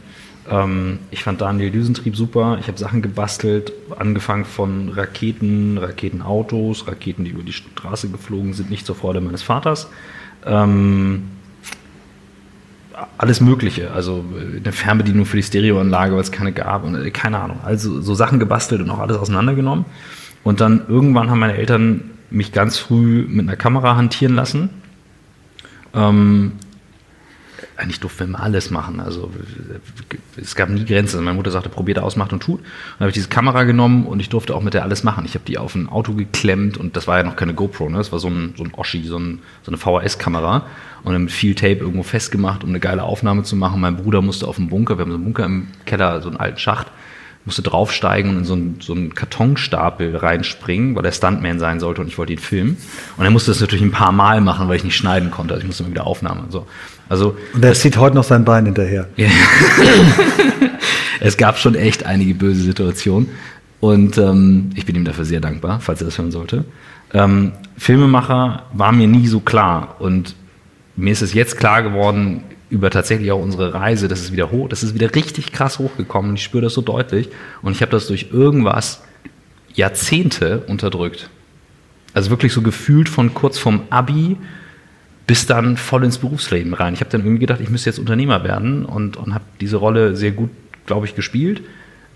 Ähm, 0.50 0.98
ich 1.10 1.22
fand 1.22 1.40
Daniel 1.40 1.70
Düsentrieb 1.70 2.16
super. 2.16 2.58
Ich 2.60 2.68
habe 2.68 2.78
Sachen 2.78 3.02
gebastelt, 3.02 3.72
angefangen 3.98 4.44
von 4.44 4.88
Raketen, 4.90 5.78
Raketenautos, 5.78 6.88
Raketen, 6.88 7.24
die 7.24 7.30
über 7.30 7.42
die 7.42 7.52
Straße 7.52 8.08
geflogen 8.08 8.52
sind, 8.52 8.70
nicht 8.70 8.86
zur 8.86 8.96
Freude 8.96 9.20
meines 9.20 9.42
Vaters. 9.42 9.88
Ähm, 10.44 11.24
alles 13.18 13.40
Mögliche, 13.40 13.92
also 13.92 14.24
äh, 14.36 14.58
eine 14.58 14.72
Fernbedienung 14.72 15.26
für 15.26 15.36
die 15.36 15.42
Stereoanlage, 15.42 16.14
weil 16.14 16.20
es 16.20 16.32
keine 16.32 16.52
gab 16.52 16.84
und 16.84 16.94
äh, 16.94 17.10
keine 17.10 17.38
Ahnung. 17.38 17.60
Also 17.64 18.00
so 18.00 18.14
Sachen 18.14 18.38
gebastelt 18.38 18.80
und 18.80 18.90
auch 18.90 18.98
alles 18.98 19.16
auseinandergenommen. 19.16 19.84
Und 20.44 20.60
dann 20.60 20.82
irgendwann 20.88 21.30
haben 21.30 21.38
meine 21.38 21.56
Eltern 21.56 22.10
mich 22.30 22.52
ganz 22.52 22.78
früh 22.78 23.24
mit 23.28 23.46
einer 23.46 23.56
Kamera 23.56 23.96
hantieren 23.96 24.34
lassen. 24.34 24.70
Ähm, 25.94 26.52
eigentlich 27.76 28.00
durften 28.00 28.30
wir 28.30 28.40
alles 28.40 28.70
machen. 28.70 29.00
Also 29.00 29.30
es 30.36 30.54
gab 30.54 30.68
nie 30.68 30.84
Grenzen. 30.84 31.22
Meine 31.24 31.36
Mutter 31.36 31.50
sagte, 31.50 31.68
probiert 31.68 31.98
aus, 31.98 32.16
macht 32.16 32.32
und 32.32 32.42
tut. 32.42 32.60
Und 32.60 32.66
dann 32.98 33.00
habe 33.00 33.10
ich 33.10 33.14
diese 33.14 33.28
Kamera 33.28 33.64
genommen 33.64 34.06
und 34.06 34.20
ich 34.20 34.28
durfte 34.28 34.54
auch 34.54 34.62
mit 34.62 34.74
der 34.74 34.82
alles 34.82 35.04
machen. 35.04 35.24
Ich 35.24 35.34
habe 35.34 35.44
die 35.46 35.58
auf 35.58 35.74
ein 35.74 35.88
Auto 35.88 36.12
geklemmt 36.14 36.76
und 36.76 36.96
das 36.96 37.06
war 37.06 37.18
ja 37.18 37.22
noch 37.22 37.36
keine 37.36 37.54
GoPro, 37.54 37.88
ne? 37.88 37.98
Das 37.98 38.12
war 38.12 38.18
so 38.18 38.28
ein, 38.28 38.54
so 38.56 38.64
ein 38.64 38.74
Oschi, 38.74 39.02
so, 39.04 39.18
ein, 39.18 39.40
so 39.62 39.70
eine 39.70 39.78
VHS-Kamera. 39.78 40.66
Und 41.02 41.12
dann 41.12 41.22
mit 41.22 41.32
viel 41.32 41.54
Tape 41.54 41.78
irgendwo 41.78 42.02
festgemacht, 42.04 42.62
um 42.62 42.70
eine 42.70 42.80
geile 42.80 43.02
Aufnahme 43.02 43.42
zu 43.42 43.56
machen. 43.56 43.80
Mein 43.80 43.96
Bruder 43.96 44.22
musste 44.22 44.46
auf 44.46 44.56
dem 44.56 44.68
Bunker, 44.68 44.98
wir 44.98 45.02
haben 45.02 45.10
so 45.10 45.16
einen 45.16 45.24
Bunker 45.24 45.44
im 45.44 45.68
Keller, 45.84 46.20
so 46.20 46.28
einen 46.28 46.38
alten 46.38 46.58
Schacht, 46.58 46.86
musste 47.44 47.62
draufsteigen 47.62 48.30
und 48.30 48.38
in 48.38 48.44
so 48.44 48.54
einen, 48.54 48.76
so 48.80 48.92
einen 48.92 49.14
Kartonstapel 49.14 50.16
reinspringen, 50.16 50.94
weil 50.94 51.02
der 51.02 51.12
Stuntman 51.12 51.58
sein 51.58 51.80
sollte 51.80 52.00
und 52.00 52.06
ich 52.06 52.18
wollte 52.18 52.32
ihn 52.32 52.38
filmen. 52.38 52.76
Und 53.16 53.24
er 53.24 53.30
musste 53.30 53.50
das 53.50 53.60
natürlich 53.60 53.84
ein 53.84 53.90
paar 53.90 54.12
Mal 54.12 54.40
machen, 54.40 54.68
weil 54.68 54.76
ich 54.76 54.84
nicht 54.84 54.96
schneiden 54.96 55.30
konnte. 55.30 55.54
Also 55.54 55.62
ich 55.62 55.66
musste 55.66 55.82
immer 55.82 55.90
wieder 55.90 56.06
Aufnahmen 56.06 56.44
und 56.44 56.52
so. 56.52 56.66
Also, 57.12 57.36
und 57.52 57.62
er 57.62 57.74
zieht 57.74 57.98
heute 57.98 58.16
noch 58.16 58.24
sein 58.24 58.46
Bein 58.46 58.64
hinterher. 58.64 59.06
es 61.20 61.36
gab 61.36 61.58
schon 61.58 61.74
echt 61.74 62.06
einige 62.06 62.32
böse 62.32 62.62
Situationen. 62.62 63.28
Und 63.80 64.16
ähm, 64.16 64.70
ich 64.76 64.86
bin 64.86 64.96
ihm 64.96 65.04
dafür 65.04 65.26
sehr 65.26 65.42
dankbar, 65.42 65.80
falls 65.80 66.00
er 66.00 66.06
das 66.06 66.16
hören 66.16 66.30
sollte. 66.30 66.64
Ähm, 67.12 67.52
Filmemacher 67.76 68.62
war 68.72 68.92
mir 68.92 69.08
nie 69.08 69.26
so 69.26 69.40
klar. 69.40 69.96
Und 69.98 70.34
mir 70.96 71.12
ist 71.12 71.20
es 71.20 71.34
jetzt 71.34 71.58
klar 71.58 71.82
geworden, 71.82 72.44
über 72.70 72.88
tatsächlich 72.88 73.30
auch 73.30 73.42
unsere 73.42 73.74
Reise, 73.74 74.08
das 74.08 74.20
ist 74.20 74.32
wieder 74.32 74.50
hoch, 74.50 74.70
das 74.70 74.82
ist 74.82 74.94
wieder 74.94 75.14
richtig 75.14 75.52
krass 75.52 75.78
hochgekommen 75.78 76.36
ich 76.36 76.42
spüre 76.42 76.62
das 76.62 76.72
so 76.72 76.80
deutlich 76.80 77.28
und 77.60 77.72
ich 77.72 77.82
habe 77.82 77.92
das 77.92 78.06
durch 78.06 78.28
irgendwas 78.32 79.02
Jahrzehnte 79.74 80.62
unterdrückt. 80.66 81.28
Also 82.14 82.30
wirklich 82.30 82.54
so 82.54 82.62
gefühlt 82.62 83.10
von 83.10 83.34
kurz 83.34 83.58
vorm 83.58 83.82
Abi 83.90 84.38
bis 85.26 85.46
dann 85.46 85.76
voll 85.76 86.04
ins 86.04 86.18
Berufsleben 86.18 86.74
rein. 86.74 86.94
Ich 86.94 87.00
habe 87.00 87.10
dann 87.10 87.20
irgendwie 87.22 87.40
gedacht, 87.40 87.60
ich 87.60 87.70
müsste 87.70 87.90
jetzt 87.90 87.98
Unternehmer 87.98 88.44
werden 88.44 88.84
und, 88.84 89.16
und 89.16 89.34
habe 89.34 89.44
diese 89.60 89.76
Rolle 89.76 90.16
sehr 90.16 90.32
gut, 90.32 90.50
glaube 90.86 91.06
ich, 91.06 91.14
gespielt. 91.14 91.62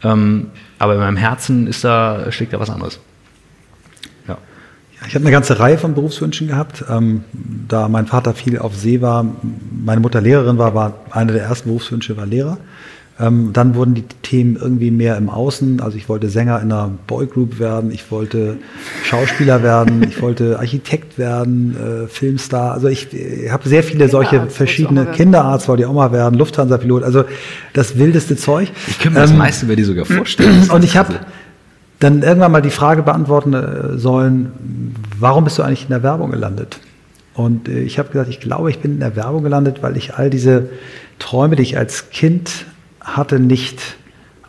Ähm, 0.02 0.48
aber 0.78 0.94
in 0.94 1.00
meinem 1.00 1.16
Herzen 1.16 1.66
ist 1.66 1.84
da, 1.84 2.30
schlägt 2.30 2.52
da 2.52 2.60
was 2.60 2.70
anderes. 2.70 3.00
Ich 5.08 5.14
habe 5.14 5.24
eine 5.24 5.30
ganze 5.30 5.58
Reihe 5.60 5.78
von 5.78 5.94
Berufswünschen 5.94 6.48
gehabt. 6.48 6.84
Ähm, 6.88 7.24
da 7.68 7.88
mein 7.88 8.06
Vater 8.06 8.34
viel 8.34 8.58
auf 8.58 8.74
See 8.74 9.00
war, 9.00 9.24
meine 9.84 10.00
Mutter 10.00 10.20
Lehrerin 10.20 10.58
war, 10.58 10.74
war 10.74 10.94
einer 11.10 11.32
der 11.32 11.42
ersten 11.42 11.68
Berufswünsche 11.68 12.16
war 12.16 12.26
Lehrer. 12.26 12.58
Ähm, 13.18 13.50
dann 13.54 13.74
wurden 13.74 13.94
die 13.94 14.04
Themen 14.22 14.56
irgendwie 14.56 14.90
mehr 14.90 15.16
im 15.16 15.30
Außen. 15.30 15.80
Also 15.80 15.96
ich 15.96 16.08
wollte 16.08 16.28
Sänger 16.28 16.60
in 16.60 16.70
einer 16.70 16.90
Boygroup 17.06 17.58
werden, 17.58 17.90
ich 17.90 18.10
wollte 18.10 18.58
Schauspieler 19.04 19.62
werden, 19.62 20.02
ich 20.02 20.20
wollte 20.20 20.58
Architekt 20.58 21.16
werden, 21.16 21.76
äh, 21.76 22.08
Filmstar. 22.08 22.72
Also 22.72 22.88
ich, 22.88 23.14
ich 23.14 23.50
habe 23.50 23.66
sehr 23.66 23.82
viele 23.82 24.10
solche 24.10 24.48
verschiedene 24.48 25.06
Kinderarzt 25.06 25.66
wollte 25.66 25.84
ich 25.84 25.88
auch 25.88 25.94
mal 25.94 26.12
werden, 26.12 26.38
Lufthansa-Pilot. 26.38 27.04
Also 27.04 27.24
das 27.72 27.96
wildeste 27.96 28.36
Zeug. 28.36 28.70
Ich 28.86 28.98
könnte 28.98 29.18
mir 29.18 29.24
ähm, 29.24 29.30
das 29.30 29.38
meiste 29.38 29.64
über 29.64 29.76
die 29.76 29.84
sogar 29.84 30.04
vorstellen. 30.04 30.68
Und 30.72 30.84
ich 30.84 30.98
habe 30.98 31.14
dann 32.00 32.22
irgendwann 32.22 32.52
mal 32.52 32.60
die 32.60 32.70
Frage 32.70 33.02
beantworten 33.02 33.54
äh, 33.54 33.96
sollen, 33.96 34.94
warum 35.18 35.44
bist 35.44 35.56
du 35.56 35.62
eigentlich 35.62 35.84
in 35.84 35.88
der 35.88 36.02
Werbung 36.02 36.32
gelandet? 36.32 36.80
Und 37.32 37.68
äh, 37.68 37.80
ich 37.80 37.98
habe 37.98 38.10
gesagt, 38.10 38.28
ich 38.28 38.40
glaube, 38.40 38.68
ich 38.68 38.80
bin 38.80 38.92
in 38.92 39.00
der 39.00 39.16
Werbung 39.16 39.42
gelandet, 39.42 39.82
weil 39.82 39.96
ich 39.96 40.16
all 40.16 40.28
diese 40.28 40.68
Träume, 41.18 41.56
die 41.56 41.62
ich 41.62 41.78
als 41.78 42.10
Kind 42.10 42.66
hatte, 43.06 43.38
nicht 43.38 43.96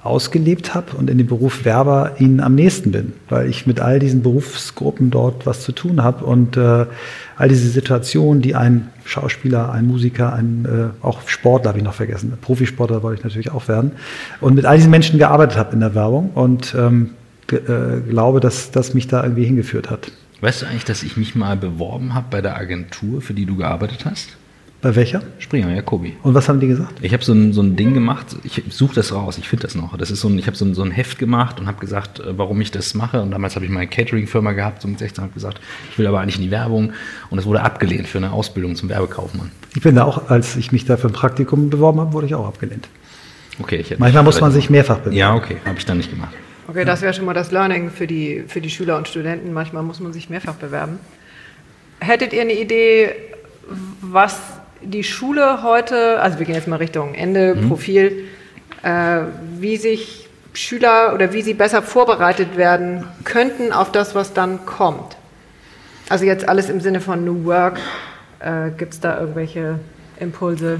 ausgelebt 0.03 0.73
habe 0.73 0.95
und 0.95 1.09
in 1.09 1.17
dem 1.17 1.27
Beruf 1.27 1.65
Werber 1.65 2.15
ihnen 2.19 2.39
am 2.39 2.55
nächsten 2.55 2.91
bin, 2.91 3.13
weil 3.29 3.49
ich 3.49 3.67
mit 3.67 3.81
all 3.81 3.99
diesen 3.99 4.23
Berufsgruppen 4.23 5.11
dort 5.11 5.45
was 5.45 5.61
zu 5.61 5.73
tun 5.73 6.01
habe 6.01 6.23
und 6.23 6.55
äh, 6.55 6.85
all 7.35 7.49
diese 7.49 7.69
Situationen, 7.69 8.41
die 8.41 8.55
ein 8.55 8.89
Schauspieler, 9.03 9.71
ein 9.71 9.85
Musiker, 9.85 10.33
ein 10.33 10.65
äh, 10.65 11.05
auch 11.05 11.27
Sportler 11.27 11.69
habe 11.69 11.79
ich 11.79 11.83
noch 11.83 11.93
vergessen, 11.93 12.33
Profisportler 12.41 13.03
wollte 13.03 13.19
ich 13.19 13.23
natürlich 13.25 13.51
auch 13.51 13.67
werden 13.67 13.91
und 14.39 14.55
mit 14.55 14.65
all 14.65 14.77
diesen 14.77 14.91
Menschen 14.91 15.19
gearbeitet 15.19 15.57
habe 15.57 15.73
in 15.73 15.81
der 15.81 15.93
Werbung 15.93 16.31
und 16.33 16.73
ähm, 16.77 17.11
äh, 17.51 17.57
glaube, 18.09 18.39
dass 18.39 18.71
das 18.71 18.93
mich 18.93 19.07
da 19.07 19.23
irgendwie 19.23 19.45
hingeführt 19.45 19.89
hat. 19.89 20.11
Weißt 20.39 20.61
du 20.61 20.67
eigentlich, 20.67 20.85
dass 20.85 21.03
ich 21.03 21.17
mich 21.17 21.35
mal 21.35 21.57
beworben 21.57 22.13
habe 22.13 22.27
bei 22.29 22.41
der 22.41 22.55
Agentur, 22.55 23.21
für 23.21 23.33
die 23.33 23.45
du 23.45 23.57
gearbeitet 23.57 24.05
hast? 24.05 24.37
Bei 24.79 24.95
welcher? 24.95 25.23
Springer, 25.39 25.73
Jacobi. 25.73 26.17
Und 26.21 26.35
was 26.35 26.47
haben 26.47 26.59
die 26.59 26.67
gesagt? 26.67 26.99
Ich 27.01 27.11
habe 27.11 27.23
so 27.23 27.33
ein, 27.33 27.51
so 27.51 27.61
ein 27.63 27.75
Ding 27.75 27.95
gemacht, 27.95 28.27
ich 28.43 28.61
suche 28.69 28.93
das 28.93 29.11
raus, 29.11 29.39
ich 29.39 29.47
finde 29.47 29.63
das 29.63 29.73
noch. 29.73 29.97
Das 29.97 30.11
ist 30.11 30.21
so 30.21 30.27
ein, 30.27 30.37
ich 30.37 30.45
habe 30.45 30.55
so 30.55 30.65
ein, 30.65 30.75
so 30.75 30.83
ein 30.83 30.91
Heft 30.91 31.17
gemacht 31.17 31.59
und 31.59 31.65
habe 31.65 31.79
gesagt, 31.79 32.19
äh, 32.19 32.37
warum 32.37 32.61
ich 32.61 32.69
das 32.69 32.93
mache. 32.93 33.21
Und 33.21 33.31
damals 33.31 33.55
habe 33.55 33.65
ich 33.65 33.71
meine 33.71 33.87
Catering-Firma 33.87 34.51
gehabt, 34.51 34.83
so 34.83 34.87
mit 34.87 34.99
16 34.99 35.23
habe 35.23 35.33
gesagt, 35.33 35.59
ich 35.91 35.97
will 35.97 36.05
aber 36.05 36.19
eigentlich 36.19 36.35
in 36.35 36.43
die 36.43 36.51
Werbung. 36.51 36.93
Und 37.31 37.39
es 37.39 37.45
wurde 37.45 37.61
abgelehnt 37.61 38.07
für 38.07 38.19
eine 38.19 38.31
Ausbildung 38.31 38.75
zum 38.75 38.89
Werbekaufmann. 38.89 39.51
Ich 39.75 39.81
bin 39.81 39.95
da 39.95 40.03
auch, 40.03 40.29
als 40.29 40.55
ich 40.55 40.71
mich 40.71 40.85
da 40.85 40.95
für 40.95 41.07
ein 41.07 41.13
Praktikum 41.13 41.71
beworben 41.71 41.99
habe, 41.99 42.13
wurde 42.13 42.27
ich 42.27 42.35
auch 42.35 42.47
abgelehnt. 42.47 42.87
Okay, 43.59 43.77
ich 43.77 43.97
Manchmal 43.97 44.23
muss 44.23 44.39
man 44.39 44.51
sich 44.51 44.69
mehrfach 44.69 44.97
bewerben. 44.97 45.17
Ja, 45.17 45.33
okay, 45.33 45.57
habe 45.65 45.79
ich 45.79 45.85
dann 45.85 45.97
nicht 45.97 46.11
gemacht. 46.11 46.35
Okay, 46.67 46.85
das 46.85 47.01
wäre 47.01 47.15
schon 47.15 47.25
mal 47.25 47.33
das 47.33 47.51
Learning 47.51 47.89
für 47.89 48.05
die, 48.05 48.43
für 48.47 48.61
die 48.61 48.69
Schüler 48.69 48.97
und 48.97 49.07
Studenten. 49.07 49.53
Manchmal 49.53 49.81
muss 49.81 49.99
man 49.99 50.13
sich 50.13 50.29
mehrfach 50.29 50.55
bewerben. 50.55 50.99
Hättet 51.99 52.33
ihr 52.33 52.41
eine 52.41 52.53
Idee, 52.53 53.15
was 54.01 54.39
die 54.81 55.03
Schule 55.03 55.63
heute, 55.63 56.19
also 56.19 56.39
wir 56.39 56.45
gehen 56.45 56.55
jetzt 56.55 56.67
mal 56.67 56.77
Richtung 56.77 57.15
Ende, 57.15 57.55
mhm. 57.55 57.67
Profil, 57.67 58.25
äh, 58.83 59.21
wie 59.59 59.77
sich 59.77 60.27
Schüler 60.53 61.13
oder 61.13 61.33
wie 61.33 61.41
sie 61.41 61.53
besser 61.53 61.81
vorbereitet 61.81 62.57
werden 62.57 63.05
könnten 63.23 63.71
auf 63.71 63.91
das, 63.91 64.15
was 64.15 64.33
dann 64.33 64.65
kommt? 64.65 65.15
Also 66.09 66.25
jetzt 66.25 66.47
alles 66.47 66.69
im 66.69 66.81
Sinne 66.81 67.01
von 67.01 67.23
New 67.23 67.45
Work. 67.45 67.79
Äh, 68.39 68.71
Gibt 68.77 68.93
es 68.93 68.99
da 68.99 69.19
irgendwelche 69.19 69.79
Impulse? 70.19 70.79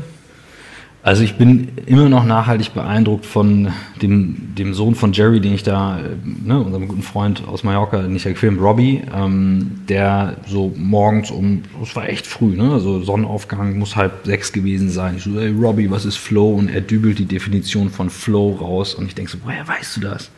Also 1.04 1.24
ich 1.24 1.36
bin 1.36 1.70
immer 1.86 2.10
noch 2.10 2.26
nachhaltig 2.26 2.74
beeindruckt 2.74 3.26
von 3.26 3.72
dem, 4.02 4.56
dem 4.56 4.74
Sohn 4.74 4.94
von 4.94 5.14
Jerry, 5.14 5.40
den 5.40 5.54
ich 5.54 5.64
da, 5.64 6.00
ne, 6.24 6.60
unserem 6.60 6.88
guten 6.90 7.02
Freund 7.02 7.48
aus 7.48 7.64
Mallorca, 7.64 8.02
den 8.02 8.16
ich 8.16 8.26
ja 8.26 8.32
gefilmt, 8.32 8.60
Robbie, 8.60 9.04
ähm, 9.16 9.84
der 9.88 10.36
so 10.48 10.74
morgens 10.76 11.32
um, 11.32 11.64
es 11.82 11.96
war 11.96 12.10
echt 12.10 12.28
früh, 12.28 12.58
ne, 12.58 12.74
also 12.74 13.02
Sonnenaufgang 13.04 13.78
muss 13.78 13.96
halb 13.96 14.26
sechs 14.26 14.52
gewesen 14.52 14.90
sein. 14.90 15.16
Ich 15.16 15.24
so, 15.24 15.40
hey 15.40 15.54
Robbie, 15.58 15.90
was 15.90 16.04
ist 16.04 16.18
Flow? 16.18 16.56
Und 16.56 16.68
er 16.70 16.82
dübelt 16.82 17.20
die 17.20 17.26
Definition 17.26 17.90
von 17.90 18.10
Flow 18.10 18.58
raus 18.60 18.94
und 18.94 19.06
ich 19.06 19.16
denke 19.16 19.32
so, 19.32 19.38
woher 19.46 19.66
weißt 19.66 19.98
du 19.98 20.02
das? 20.02 20.30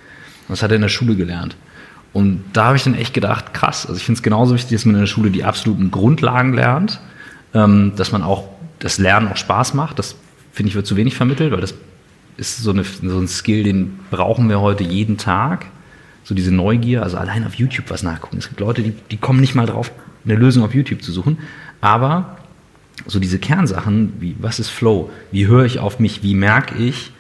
Das 0.50 0.62
hat 0.62 0.72
er 0.72 0.76
in 0.76 0.82
der 0.82 0.90
Schule 0.90 1.16
gelernt. 1.16 1.56
Und 2.14 2.44
da 2.54 2.66
habe 2.66 2.78
ich 2.78 2.84
dann 2.84 2.96
echt 2.96 3.14
gedacht, 3.14 3.54
krass, 3.54 3.86
also 3.86 3.98
ich 3.98 4.04
finde 4.04 4.18
es 4.18 4.24
genauso 4.24 4.54
wichtig, 4.54 4.78
dass 4.78 4.86
man 4.86 4.96
in 4.96 5.02
der 5.02 5.08
Schule 5.08 5.32
die 5.32 5.44
absoluten 5.44 5.90
Grundlagen 5.90 6.54
lernt, 6.54 7.00
ähm, 7.56 7.94
dass 7.96 8.12
man 8.12 8.22
auch 8.22 8.50
das 8.80 8.98
Lernen 8.98 9.28
auch 9.30 9.38
Spaß 9.38 9.74
macht, 9.74 9.98
das 9.98 10.16
finde 10.52 10.70
ich, 10.70 10.76
wird 10.76 10.88
zu 10.88 10.96
wenig 10.96 11.16
vermittelt, 11.16 11.52
weil 11.52 11.62
das 11.62 11.74
ist 12.38 12.60
so, 12.60 12.72
eine, 12.72 12.84
so 12.84 13.20
ein 13.20 13.28
Skill, 13.28 13.64
den 13.64 14.00
brauchen 14.12 14.50
wir 14.50 14.62
heute 14.62 14.84
jeden 14.84 15.18
Tag. 15.18 15.66
So 16.24 16.36
diese 16.36 16.54
Neugier, 16.54 17.04
also 17.04 17.18
allein 17.18 17.46
auf 17.46 17.56
YouTube 17.56 17.90
was 17.90 18.04
nachgucken. 18.04 18.38
Es 18.38 18.48
gibt 18.48 18.60
Leute, 18.60 18.82
die, 18.84 18.94
die 19.12 19.18
kommen 19.18 19.42
nicht 19.42 19.56
mal 19.56 19.66
drauf, 19.66 19.92
eine 20.26 20.36
Lösung 20.36 20.64
auf 20.64 20.74
YouTube 20.74 21.02
zu 21.02 21.12
suchen. 21.12 21.40
Aber 21.82 22.38
so 23.06 23.20
diese 23.20 23.40
Kernsachen, 23.40 24.14
wie 24.20 24.36
was 24.40 24.60
ist 24.60 24.70
Flow? 24.70 25.10
Wie 25.32 25.48
höre 25.48 25.66
ich 25.66 25.80
auf 25.80 26.00
mich? 26.00 26.24
Wie 26.24 26.36
merke 26.36 26.76
ich, 26.76 27.12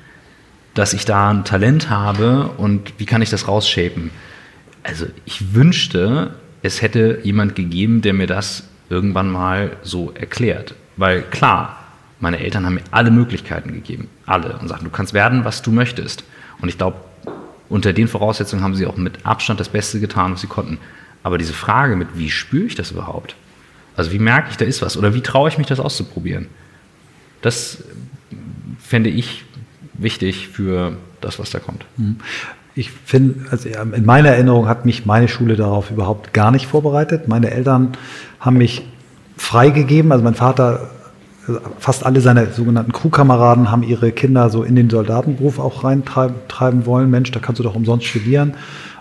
dass 0.74 0.94
ich 0.94 1.06
da 1.06 1.30
ein 1.30 1.46
Talent 1.46 1.90
habe 1.90 2.50
und 2.58 2.94
wie 2.98 3.06
kann 3.06 3.22
ich 3.22 3.30
das 3.30 3.48
rausshapen? 3.48 4.12
Also 4.84 5.08
ich 5.26 5.54
wünschte, 5.54 6.36
es 6.62 6.82
hätte 6.82 7.20
jemand 7.24 7.56
gegeben, 7.56 8.02
der 8.02 8.14
mir 8.14 8.28
das 8.28 8.68
irgendwann 8.90 9.30
mal 9.32 9.78
so 9.84 10.12
erklärt. 10.12 10.76
Weil 10.98 11.22
klar, 11.22 11.79
meine 12.20 12.40
Eltern 12.40 12.66
haben 12.66 12.76
mir 12.76 12.84
alle 12.92 13.12
Möglichkeiten 13.12 13.74
gegeben, 13.74 14.08
alle, 14.26 14.58
und 14.58 14.68
sagten, 14.68 14.86
du 14.86 14.92
kannst 14.92 15.14
werden, 15.14 15.46
was 15.46 15.62
du 15.62 15.72
möchtest. 15.72 16.24
Und 16.62 16.70
ich 16.70 16.78
glaube, 16.78 16.98
unter 17.70 17.94
den 17.94 18.08
Voraussetzungen 18.08 18.64
haben 18.64 18.76
sie 18.76 18.86
auch 18.86 18.98
mit 18.98 19.26
Abstand 19.26 19.60
das 19.60 19.70
Beste 19.70 20.00
getan, 20.00 20.34
was 20.34 20.42
sie 20.42 20.48
konnten. 20.48 20.80
Aber 21.24 21.38
diese 21.38 21.54
Frage 21.54 21.96
mit, 21.96 22.10
wie 22.16 22.30
spüre 22.30 22.66
ich 22.66 22.76
das 22.76 22.92
überhaupt? 22.92 23.36
Also 23.96 24.12
wie 24.12 24.20
merke 24.20 24.50
ich, 24.50 24.58
da 24.58 24.66
ist 24.66 24.82
was? 24.82 24.98
Oder 24.98 25.14
wie 25.14 25.22
traue 25.22 25.50
ich 25.50 25.58
mich, 25.58 25.68
das 25.68 25.80
auszuprobieren? 25.80 26.48
Das 27.42 27.84
fände 28.80 29.10
ich 29.10 29.46
wichtig 29.94 30.48
für 30.48 30.98
das, 31.22 31.40
was 31.40 31.52
da 31.52 31.60
kommt. 31.60 31.86
Mhm. 31.98 32.18
Ich 32.76 32.92
finde, 32.92 33.52
also 33.52 33.68
in 33.68 34.06
meiner 34.06 34.30
Erinnerung 34.30 34.68
hat 34.68 34.86
mich 34.86 35.06
meine 35.06 35.28
Schule 35.28 35.56
darauf 35.56 35.92
überhaupt 35.92 36.34
gar 36.34 36.52
nicht 36.52 36.66
vorbereitet. 36.66 37.28
Meine 37.28 37.52
Eltern 37.52 37.92
haben 38.40 38.58
mich 38.58 38.84
freigegeben. 39.36 40.12
Also 40.12 40.24
mein 40.24 40.36
Vater 40.36 40.90
fast 41.80 42.06
alle 42.06 42.22
seine 42.22 42.52
sogenannten 42.52 42.92
Crewkameraden 42.92 43.72
haben 43.72 43.84
ihre 43.84 44.12
Kinder 44.12 44.50
so 44.50 44.64
in 44.64 44.76
den 44.76 44.90
Soldatenberuf 44.90 45.60
auch 45.60 45.84
reintreiben 45.84 46.86
wollen. 46.86 47.10
Mensch, 47.10 47.32
da 47.32 47.40
kannst 47.40 47.60
du 47.60 47.64
doch 47.64 47.76
umsonst 47.76 48.06
studieren. 48.06 48.54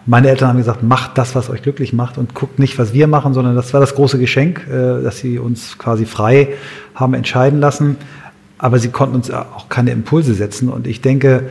Meine 0.07 0.31
Eltern 0.31 0.49
haben 0.49 0.57
gesagt, 0.57 0.83
macht 0.83 1.19
das, 1.19 1.35
was 1.35 1.51
euch 1.51 1.63
glücklich 1.63 1.93
macht 1.93 2.17
und 2.17 2.35
guckt 2.35 2.59
nicht, 2.59 2.79
was 2.79 2.95
wir 2.95 3.07
machen, 3.07 3.35
sondern 3.35 3.55
das 3.55 3.75
war 3.75 3.81
das 3.81 3.95
große 3.95 4.19
Geschenk, 4.19 4.67
äh, 4.67 5.03
dass 5.03 5.19
sie 5.19 5.39
uns 5.39 5.77
quasi 5.77 6.07
frei 6.07 6.55
haben 6.95 7.15
entscheiden 7.15 7.61
lassen. 7.61 7.97
Aber 8.57 8.79
sie 8.79 8.89
konnten 8.89 9.15
uns 9.15 9.31
auch 9.31 9.69
keine 9.69 9.91
Impulse 9.91 10.35
setzen. 10.35 10.69
Und 10.69 10.87
ich 10.87 11.01
denke, 11.01 11.45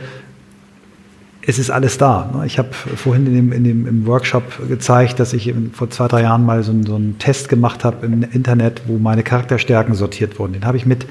es 1.48 1.58
ist 1.58 1.70
alles 1.70 1.96
da. 1.96 2.30
Ne? 2.34 2.44
Ich 2.44 2.58
habe 2.58 2.68
vorhin 2.72 3.26
in 3.26 3.34
dem, 3.34 3.52
in 3.52 3.64
dem, 3.64 3.86
im 3.86 4.06
Workshop 4.06 4.68
gezeigt, 4.68 5.18
dass 5.18 5.32
ich 5.32 5.54
vor 5.72 5.88
zwei, 5.88 6.06
drei 6.06 6.22
Jahren 6.22 6.44
mal 6.44 6.62
so, 6.62 6.74
so 6.84 6.96
einen 6.96 7.16
Test 7.18 7.48
gemacht 7.48 7.84
habe 7.84 8.04
im 8.04 8.22
Internet, 8.22 8.82
wo 8.86 8.98
meine 8.98 9.22
Charakterstärken 9.22 9.94
sortiert 9.94 10.38
wurden. 10.38 10.52
Den 10.52 10.66
habe 10.66 10.76
ich 10.76 10.84
mit 10.84 11.06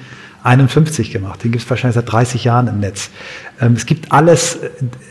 51 0.48 1.12
gemacht. 1.12 1.44
Den 1.44 1.52
gibt 1.52 1.64
es 1.64 1.70
wahrscheinlich 1.70 1.96
seit 1.96 2.12
30 2.12 2.46
Jahren 2.46 2.68
im 2.68 2.80
Netz. 2.80 3.10
Ähm, 3.60 3.74
es 3.74 3.86
gibt 3.86 4.12
alles, 4.12 4.60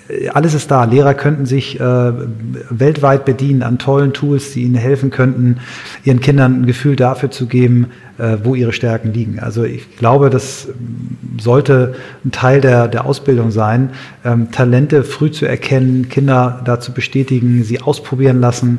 äh, 0.08 0.28
alles 0.30 0.54
ist 0.54 0.70
da. 0.70 0.84
Lehrer 0.84 1.14
könnten 1.14 1.44
sich 1.44 1.78
äh, 1.78 2.12
weltweit 2.70 3.24
bedienen 3.24 3.62
an 3.62 3.78
tollen 3.78 4.14
Tools, 4.14 4.52
die 4.52 4.62
ihnen 4.62 4.74
helfen 4.74 5.10
könnten, 5.10 5.58
ihren 6.04 6.20
Kindern 6.20 6.62
ein 6.62 6.66
Gefühl 6.66 6.96
dafür 6.96 7.30
zu 7.30 7.46
geben, 7.46 7.88
äh, 8.18 8.38
wo 8.42 8.54
ihre 8.54 8.72
Stärken 8.72 9.12
liegen. 9.12 9.38
Also 9.38 9.64
ich 9.64 9.96
glaube, 9.98 10.30
das 10.30 10.68
sollte 11.38 11.94
ein 12.24 12.32
Teil 12.32 12.62
der, 12.62 12.88
der 12.88 13.04
Ausbildung 13.04 13.50
sein, 13.50 13.90
ähm, 14.24 14.50
Talente 14.50 15.04
früh 15.04 15.30
zu 15.30 15.44
erkennen, 15.44 16.08
Kinder 16.08 16.62
dazu 16.64 16.92
bestätigen, 16.92 17.62
sie 17.62 17.82
ausprobieren 17.82 18.40
lassen 18.40 18.78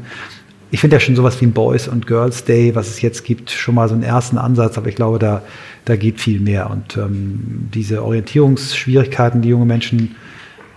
ich 0.69 0.81
finde 0.81 0.97
ja 0.97 0.99
schon 0.99 1.15
sowas 1.15 1.39
wie 1.39 1.45
ein 1.45 1.53
Boys 1.53 1.87
und 1.87 2.07
Girls 2.07 2.43
Day, 2.43 2.75
was 2.75 2.89
es 2.89 3.01
jetzt 3.01 3.23
gibt, 3.23 3.51
schon 3.51 3.75
mal 3.75 3.87
so 3.87 3.93
einen 3.93 4.03
ersten 4.03 4.37
Ansatz, 4.37 4.77
aber 4.77 4.87
ich 4.89 4.95
glaube, 4.95 5.19
da, 5.19 5.41
da 5.85 5.95
geht 5.95 6.19
viel 6.19 6.39
mehr. 6.39 6.69
Und 6.69 6.97
ähm, 6.97 7.69
diese 7.73 8.03
Orientierungsschwierigkeiten, 8.03 9.41
die 9.41 9.49
junge 9.49 9.65
Menschen 9.65 10.15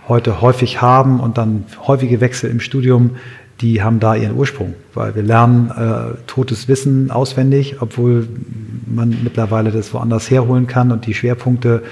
heute 0.07 0.41
häufig 0.41 0.81
haben 0.81 1.19
und 1.19 1.37
dann 1.37 1.65
häufige 1.85 2.21
Wechsel 2.21 2.49
im 2.49 2.59
Studium, 2.59 3.11
die 3.59 3.83
haben 3.83 3.99
da 3.99 4.15
ihren 4.15 4.35
Ursprung, 4.35 4.73
weil 4.93 5.13
wir 5.13 5.23
lernen 5.23 5.69
äh, 5.69 6.17
totes 6.25 6.67
Wissen 6.67 7.11
auswendig, 7.11 7.75
obwohl 7.79 8.27
man 8.87 9.17
mittlerweile 9.23 9.71
das 9.71 9.93
woanders 9.93 10.31
herholen 10.31 10.67
kann 10.67 10.91
und 10.91 11.05
die 11.05 11.13
Schwerpunkte 11.13 11.83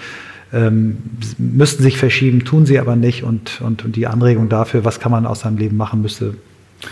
ähm, 0.51 0.97
müssten 1.37 1.83
sich 1.83 1.97
verschieben, 1.97 2.43
tun 2.43 2.65
sie 2.65 2.79
aber 2.79 2.95
nicht 2.95 3.23
und, 3.23 3.61
und, 3.61 3.85
und 3.85 3.95
die 3.95 4.07
Anregung 4.07 4.49
dafür, 4.49 4.83
was 4.83 4.99
kann 4.99 5.11
man 5.11 5.27
aus 5.27 5.41
seinem 5.41 5.57
Leben 5.57 5.77
machen, 5.77 6.01
müsste 6.01 6.33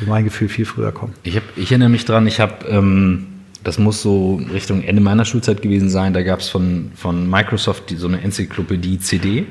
mein 0.06 0.24
Gefühl 0.24 0.50
viel 0.50 0.66
früher 0.66 0.92
kommen. 0.92 1.14
Ich, 1.24 1.36
hab, 1.36 1.44
ich 1.56 1.72
erinnere 1.72 1.90
mich 1.90 2.06
dran, 2.06 2.28
ich 2.28 2.40
habe, 2.40 2.66
ähm, 2.68 3.28
das 3.64 3.80
muss 3.80 4.02
so 4.02 4.42
Richtung 4.52 4.84
Ende 4.84 5.02
meiner 5.02 5.26
Schulzeit 5.26 5.62
gewesen 5.62 5.90
sein, 5.90 6.14
da 6.14 6.24
gab 6.24 6.40
es 6.40 6.50
von, 6.50 6.92
von 6.96 7.30
Microsoft 7.30 7.90
die, 7.90 7.96
so 7.96 8.08
eine 8.08 8.22
Enzyklopädie 8.22 9.00
CD, 9.00 9.46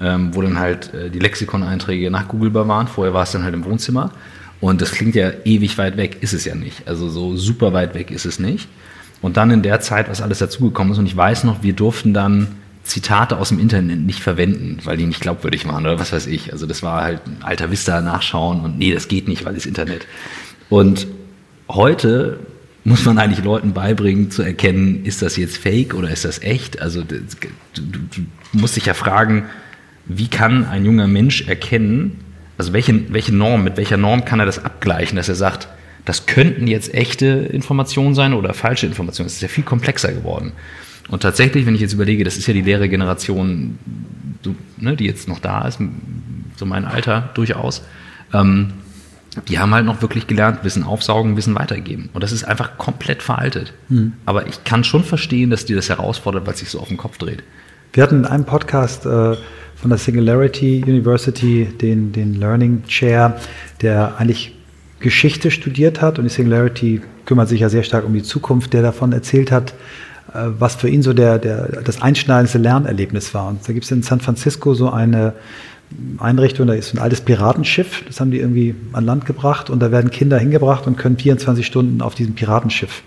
ähm, 0.00 0.34
wo 0.34 0.42
dann 0.42 0.58
halt 0.58 0.92
äh, 0.94 1.10
die 1.10 1.18
Lexikoneinträge 1.18 2.10
nachgoogelbar 2.10 2.68
waren. 2.68 2.88
Vorher 2.88 3.14
war 3.14 3.22
es 3.22 3.32
dann 3.32 3.42
halt 3.42 3.54
im 3.54 3.64
Wohnzimmer. 3.64 4.12
Und 4.60 4.80
das 4.80 4.92
klingt 4.92 5.14
ja 5.14 5.30
ewig 5.44 5.78
weit 5.78 5.96
weg, 5.96 6.18
ist 6.20 6.32
es 6.32 6.44
ja 6.44 6.54
nicht. 6.54 6.88
Also 6.88 7.08
so 7.08 7.36
super 7.36 7.72
weit 7.72 7.94
weg 7.94 8.10
ist 8.10 8.26
es 8.26 8.38
nicht. 8.38 8.68
Und 9.20 9.36
dann 9.36 9.50
in 9.50 9.62
der 9.62 9.80
Zeit, 9.80 10.08
was 10.08 10.20
alles 10.20 10.38
dazugekommen 10.38 10.92
ist, 10.92 10.98
und 10.98 11.06
ich 11.06 11.16
weiß 11.16 11.44
noch, 11.44 11.62
wir 11.62 11.72
durften 11.72 12.14
dann 12.14 12.48
Zitate 12.88 13.38
aus 13.38 13.50
dem 13.50 13.58
Internet 13.58 14.00
nicht 14.00 14.20
verwenden, 14.20 14.78
weil 14.84 14.96
die 14.96 15.06
nicht 15.06 15.20
glaubwürdig 15.20 15.66
waren 15.68 15.84
oder 15.84 15.98
was 15.98 16.12
weiß 16.12 16.26
ich. 16.26 16.52
Also 16.52 16.66
das 16.66 16.82
war 16.82 17.04
halt 17.04 17.20
ein 17.26 17.42
alter 17.42 17.70
Vista 17.70 18.00
nachschauen 18.00 18.60
und 18.60 18.78
nee, 18.78 18.92
das 18.92 19.08
geht 19.08 19.28
nicht, 19.28 19.44
weil 19.44 19.54
das 19.54 19.66
Internet. 19.66 20.06
Und 20.68 21.06
heute 21.68 22.40
muss 22.84 23.04
man 23.04 23.18
eigentlich 23.18 23.44
Leuten 23.44 23.74
beibringen 23.74 24.30
zu 24.30 24.42
erkennen, 24.42 25.04
ist 25.04 25.20
das 25.20 25.36
jetzt 25.36 25.58
fake 25.58 25.94
oder 25.94 26.10
ist 26.10 26.24
das 26.24 26.42
echt? 26.42 26.80
Also 26.80 27.02
du, 27.02 27.20
du, 27.74 28.22
musst 28.52 28.76
dich 28.76 28.86
ja 28.86 28.94
fragen, 28.94 29.44
wie 30.06 30.28
kann 30.28 30.64
ein 30.64 30.86
junger 30.86 31.06
Mensch 31.06 31.46
erkennen, 31.46 32.20
also 32.56 32.72
welche, 32.72 33.12
welche 33.12 33.34
Norm, 33.34 33.62
mit 33.62 33.76
welcher 33.76 33.98
Norm 33.98 34.24
kann 34.24 34.40
er 34.40 34.46
das 34.46 34.64
abgleichen, 34.64 35.16
dass 35.16 35.28
er 35.28 35.34
sagt, 35.34 35.68
das 36.06 36.24
könnten 36.24 36.66
jetzt 36.66 36.94
echte 36.94 37.26
Informationen 37.26 38.14
sein 38.14 38.32
oder 38.32 38.54
falsche 38.54 38.86
Informationen. 38.86 39.26
Das 39.26 39.34
ist 39.34 39.42
ja 39.42 39.48
viel 39.48 39.64
komplexer 39.64 40.12
geworden. 40.12 40.52
Und 41.08 41.22
tatsächlich, 41.22 41.66
wenn 41.66 41.74
ich 41.74 41.80
jetzt 41.80 41.94
überlege, 41.94 42.24
das 42.24 42.36
ist 42.36 42.46
ja 42.46 42.54
die 42.54 42.62
leere 42.62 42.88
Generation, 42.88 43.78
so, 44.42 44.54
ne, 44.76 44.96
die 44.96 45.06
jetzt 45.06 45.28
noch 45.28 45.40
da 45.40 45.66
ist, 45.66 45.78
so 46.56 46.66
mein 46.66 46.84
Alter 46.84 47.30
durchaus, 47.34 47.82
ähm, 48.32 48.72
die 49.48 49.58
haben 49.58 49.72
halt 49.72 49.84
noch 49.84 50.02
wirklich 50.02 50.26
gelernt, 50.26 50.64
Wissen 50.64 50.82
aufsaugen, 50.82 51.36
Wissen 51.36 51.54
weitergeben. 51.54 52.10
Und 52.12 52.22
das 52.24 52.32
ist 52.32 52.44
einfach 52.44 52.76
komplett 52.76 53.22
veraltet. 53.22 53.72
Mhm. 53.88 54.14
Aber 54.26 54.46
ich 54.46 54.64
kann 54.64 54.84
schon 54.84 55.04
verstehen, 55.04 55.50
dass 55.50 55.64
die 55.64 55.74
das 55.74 55.88
herausfordert, 55.88 56.46
weil 56.46 56.54
es 56.54 56.60
sich 56.60 56.70
so 56.70 56.80
auf 56.80 56.88
den 56.88 56.96
Kopf 56.96 57.18
dreht. 57.18 57.42
Wir 57.92 58.02
hatten 58.02 58.18
in 58.18 58.24
einem 58.26 58.44
Podcast 58.44 59.06
äh, 59.06 59.36
von 59.76 59.90
der 59.90 59.98
Singularity 59.98 60.82
University 60.84 61.66
den, 61.66 62.12
den 62.12 62.34
Learning 62.34 62.82
Chair, 62.86 63.38
der 63.80 64.18
eigentlich 64.18 64.54
Geschichte 65.00 65.50
studiert 65.50 66.02
hat 66.02 66.18
und 66.18 66.24
die 66.24 66.30
Singularity 66.30 67.00
kümmert 67.24 67.48
sich 67.48 67.60
ja 67.60 67.68
sehr 67.68 67.84
stark 67.84 68.04
um 68.04 68.14
die 68.14 68.22
Zukunft, 68.22 68.72
der 68.72 68.82
davon 68.82 69.12
erzählt 69.12 69.52
hat, 69.52 69.74
was 70.32 70.76
für 70.76 70.88
ihn 70.88 71.02
so 71.02 71.12
der, 71.12 71.38
der, 71.38 71.82
das 71.82 72.02
einschneidendste 72.02 72.58
Lernerlebnis 72.58 73.32
war. 73.34 73.48
Und 73.48 73.66
da 73.66 73.72
gibt 73.72 73.84
es 73.84 73.90
in 73.90 74.02
San 74.02 74.20
Francisco 74.20 74.74
so 74.74 74.90
eine 74.90 75.34
Einrichtung, 76.18 76.66
da 76.66 76.74
ist 76.74 76.94
ein 76.94 76.98
altes 76.98 77.22
Piratenschiff, 77.22 78.04
das 78.06 78.20
haben 78.20 78.30
die 78.30 78.38
irgendwie 78.38 78.74
an 78.92 79.04
Land 79.04 79.24
gebracht 79.24 79.70
und 79.70 79.80
da 79.80 79.90
werden 79.90 80.10
Kinder 80.10 80.38
hingebracht 80.38 80.86
und 80.86 80.96
können 80.96 81.16
24 81.16 81.66
Stunden 81.66 82.02
auf 82.02 82.14
diesem 82.14 82.34
Piratenschiff 82.34 83.02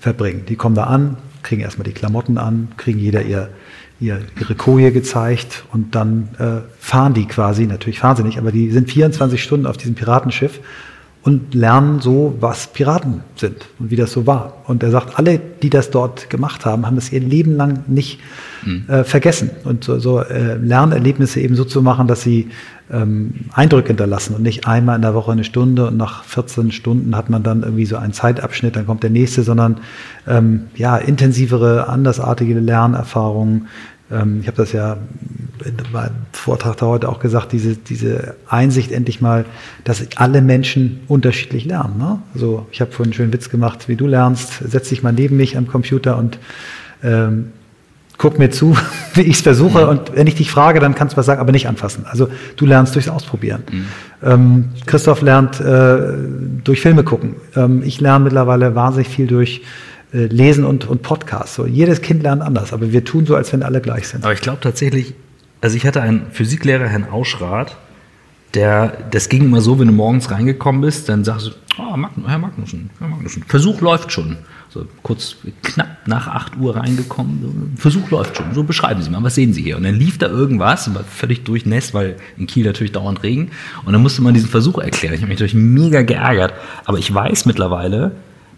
verbringen. 0.00 0.44
Die 0.48 0.56
kommen 0.56 0.74
da 0.74 0.84
an, 0.84 1.16
kriegen 1.42 1.62
erstmal 1.62 1.84
die 1.84 1.92
Klamotten 1.92 2.36
an, 2.38 2.68
kriegen 2.76 2.98
jeder 2.98 3.22
ihr, 3.22 3.50
ihr, 4.00 4.20
ihre 4.40 4.56
Koje 4.56 4.90
gezeigt 4.90 5.64
und 5.72 5.94
dann 5.94 6.28
äh, 6.38 6.68
fahren 6.78 7.14
die 7.14 7.26
quasi, 7.26 7.66
natürlich 7.66 8.00
fahren 8.00 8.16
sie 8.16 8.24
nicht, 8.24 8.38
aber 8.38 8.50
die 8.50 8.70
sind 8.70 8.90
24 8.90 9.40
Stunden 9.40 9.66
auf 9.66 9.76
diesem 9.76 9.94
Piratenschiff 9.94 10.58
und 11.24 11.54
lernen 11.54 12.00
so, 12.00 12.36
was 12.40 12.66
Piraten 12.66 13.22
sind 13.36 13.66
und 13.78 13.90
wie 13.90 13.96
das 13.96 14.12
so 14.12 14.26
war. 14.26 14.62
Und 14.66 14.82
er 14.82 14.90
sagt, 14.90 15.18
alle, 15.18 15.40
die 15.62 15.70
das 15.70 15.90
dort 15.90 16.28
gemacht 16.28 16.66
haben, 16.66 16.86
haben 16.86 16.98
es 16.98 17.10
ihr 17.12 17.20
Leben 17.20 17.56
lang 17.56 17.84
nicht 17.86 18.20
mhm. 18.62 18.84
äh, 18.88 19.04
vergessen. 19.04 19.50
Und 19.64 19.84
so, 19.84 19.98
so 19.98 20.20
äh, 20.20 20.56
Lernerlebnisse 20.56 21.40
eben 21.40 21.56
so 21.56 21.64
zu 21.64 21.80
machen, 21.80 22.08
dass 22.08 22.20
sie 22.20 22.50
ähm, 22.92 23.32
Eindrücke 23.54 23.88
hinterlassen 23.88 24.34
und 24.34 24.42
nicht 24.42 24.66
einmal 24.66 24.96
in 24.96 25.02
der 25.02 25.14
Woche 25.14 25.32
eine 25.32 25.44
Stunde 25.44 25.86
und 25.86 25.96
nach 25.96 26.24
14 26.24 26.70
Stunden 26.72 27.16
hat 27.16 27.30
man 27.30 27.42
dann 27.42 27.62
irgendwie 27.62 27.86
so 27.86 27.96
einen 27.96 28.12
Zeitabschnitt, 28.12 28.76
dann 28.76 28.84
kommt 28.84 29.02
der 29.02 29.08
nächste, 29.08 29.42
sondern 29.42 29.78
ähm, 30.28 30.64
ja, 30.76 30.98
intensivere, 30.98 31.88
andersartige 31.88 32.60
Lernerfahrungen, 32.60 33.68
ähm, 34.10 34.38
ich 34.40 34.46
habe 34.46 34.56
das 34.56 34.72
ja 34.72 34.98
in 35.64 35.76
meinem 35.92 36.14
Vortrag 36.32 36.76
da 36.76 36.86
heute 36.86 37.08
auch 37.08 37.20
gesagt, 37.20 37.52
diese, 37.52 37.76
diese 37.76 38.34
Einsicht 38.48 38.92
endlich 38.92 39.20
mal, 39.20 39.44
dass 39.84 40.04
alle 40.16 40.42
Menschen 40.42 41.00
unterschiedlich 41.08 41.64
lernen. 41.64 41.96
Ne? 41.98 42.18
Also 42.34 42.66
ich 42.70 42.80
habe 42.80 42.90
vorhin 42.90 43.12
einen 43.12 43.14
schönen 43.14 43.32
Witz 43.32 43.50
gemacht, 43.50 43.88
wie 43.88 43.96
du 43.96 44.06
lernst, 44.06 44.58
setz 44.64 44.88
dich 44.88 45.02
mal 45.02 45.12
neben 45.12 45.36
mich 45.36 45.56
am 45.56 45.66
Computer 45.66 46.18
und 46.18 46.38
ähm, 47.02 47.52
guck 48.18 48.38
mir 48.38 48.50
zu, 48.50 48.76
wie 49.14 49.22
ich 49.22 49.36
es 49.36 49.40
versuche. 49.40 49.84
Mhm. 49.84 49.88
Und 49.88 50.16
wenn 50.16 50.26
ich 50.26 50.34
dich 50.34 50.50
frage, 50.50 50.80
dann 50.80 50.94
kannst 50.94 51.14
du 51.14 51.16
was 51.16 51.26
sagen, 51.26 51.40
aber 51.40 51.52
nicht 51.52 51.68
anfassen. 51.68 52.04
Also 52.06 52.28
du 52.56 52.66
lernst 52.66 52.94
durchs 52.94 53.08
Ausprobieren. 53.08 53.62
Mhm. 53.70 53.84
Ähm, 54.22 54.64
Christoph 54.86 55.22
lernt 55.22 55.60
äh, 55.60 55.96
durch 56.62 56.80
Filme 56.80 57.04
gucken. 57.04 57.36
Ähm, 57.56 57.82
ich 57.84 58.00
lerne 58.00 58.24
mittlerweile 58.24 58.74
wahnsinnig 58.74 59.08
viel 59.08 59.26
durch 59.26 59.62
äh, 60.14 60.26
Lesen 60.26 60.64
und, 60.64 60.86
und 60.86 61.02
Podcasts. 61.02 61.56
So, 61.56 61.66
jedes 61.66 62.00
Kind 62.00 62.22
lernt 62.22 62.40
anders, 62.40 62.72
aber 62.72 62.92
wir 62.92 63.04
tun 63.04 63.26
so, 63.26 63.34
als 63.34 63.52
wenn 63.52 63.62
alle 63.62 63.80
gleich 63.80 64.08
sind. 64.08 64.24
Aber 64.24 64.32
ich 64.32 64.40
glaube 64.40 64.60
tatsächlich, 64.60 65.14
also 65.60 65.76
ich 65.76 65.84
hatte 65.86 66.00
einen 66.00 66.30
Physiklehrer, 66.30 66.86
Herrn 66.86 67.08
Auschrath, 67.10 67.76
der, 68.54 68.96
das 69.10 69.28
ging 69.28 69.42
immer 69.42 69.60
so, 69.60 69.80
wenn 69.80 69.88
du 69.88 69.92
morgens 69.92 70.30
reingekommen 70.30 70.80
bist, 70.82 71.08
dann 71.08 71.24
sagst 71.24 71.48
du, 71.48 71.50
oh, 71.78 71.96
Herr 72.26 72.38
Magnussen, 72.38 72.90
Herr 73.00 73.08
Magnussen, 73.08 73.42
Versuch 73.48 73.80
läuft 73.80 74.12
schon. 74.12 74.36
So 74.68 74.86
kurz 75.02 75.36
knapp 75.62 76.06
nach 76.06 76.28
8 76.28 76.56
Uhr 76.58 76.76
reingekommen, 76.76 77.40
so, 77.42 77.80
Versuch 77.80 78.10
läuft 78.10 78.36
schon. 78.36 78.54
So 78.54 78.62
beschreiben 78.62 79.02
Sie 79.02 79.10
mal, 79.10 79.22
was 79.22 79.34
sehen 79.34 79.52
Sie 79.52 79.62
hier? 79.62 79.76
Und 79.76 79.82
dann 79.82 79.94
lief 79.96 80.18
da 80.18 80.28
irgendwas, 80.28 80.94
war 80.94 81.02
völlig 81.04 81.42
durchnässt, 81.42 81.94
weil 81.94 82.16
in 82.36 82.46
Kiel 82.46 82.64
natürlich 82.64 82.92
dauernd 82.92 83.22
Regen. 83.24 83.50
Und 83.84 83.92
dann 83.92 84.02
musste 84.02 84.22
man 84.22 84.34
diesen 84.34 84.48
Versuch 84.48 84.78
erklären. 84.78 85.14
Ich 85.14 85.20
habe 85.20 85.28
mich 85.28 85.40
natürlich 85.40 85.54
mega 85.54 86.02
geärgert. 86.02 86.54
Aber 86.84 86.98
ich 86.98 87.12
weiß 87.12 87.46
mittlerweile, 87.46 88.12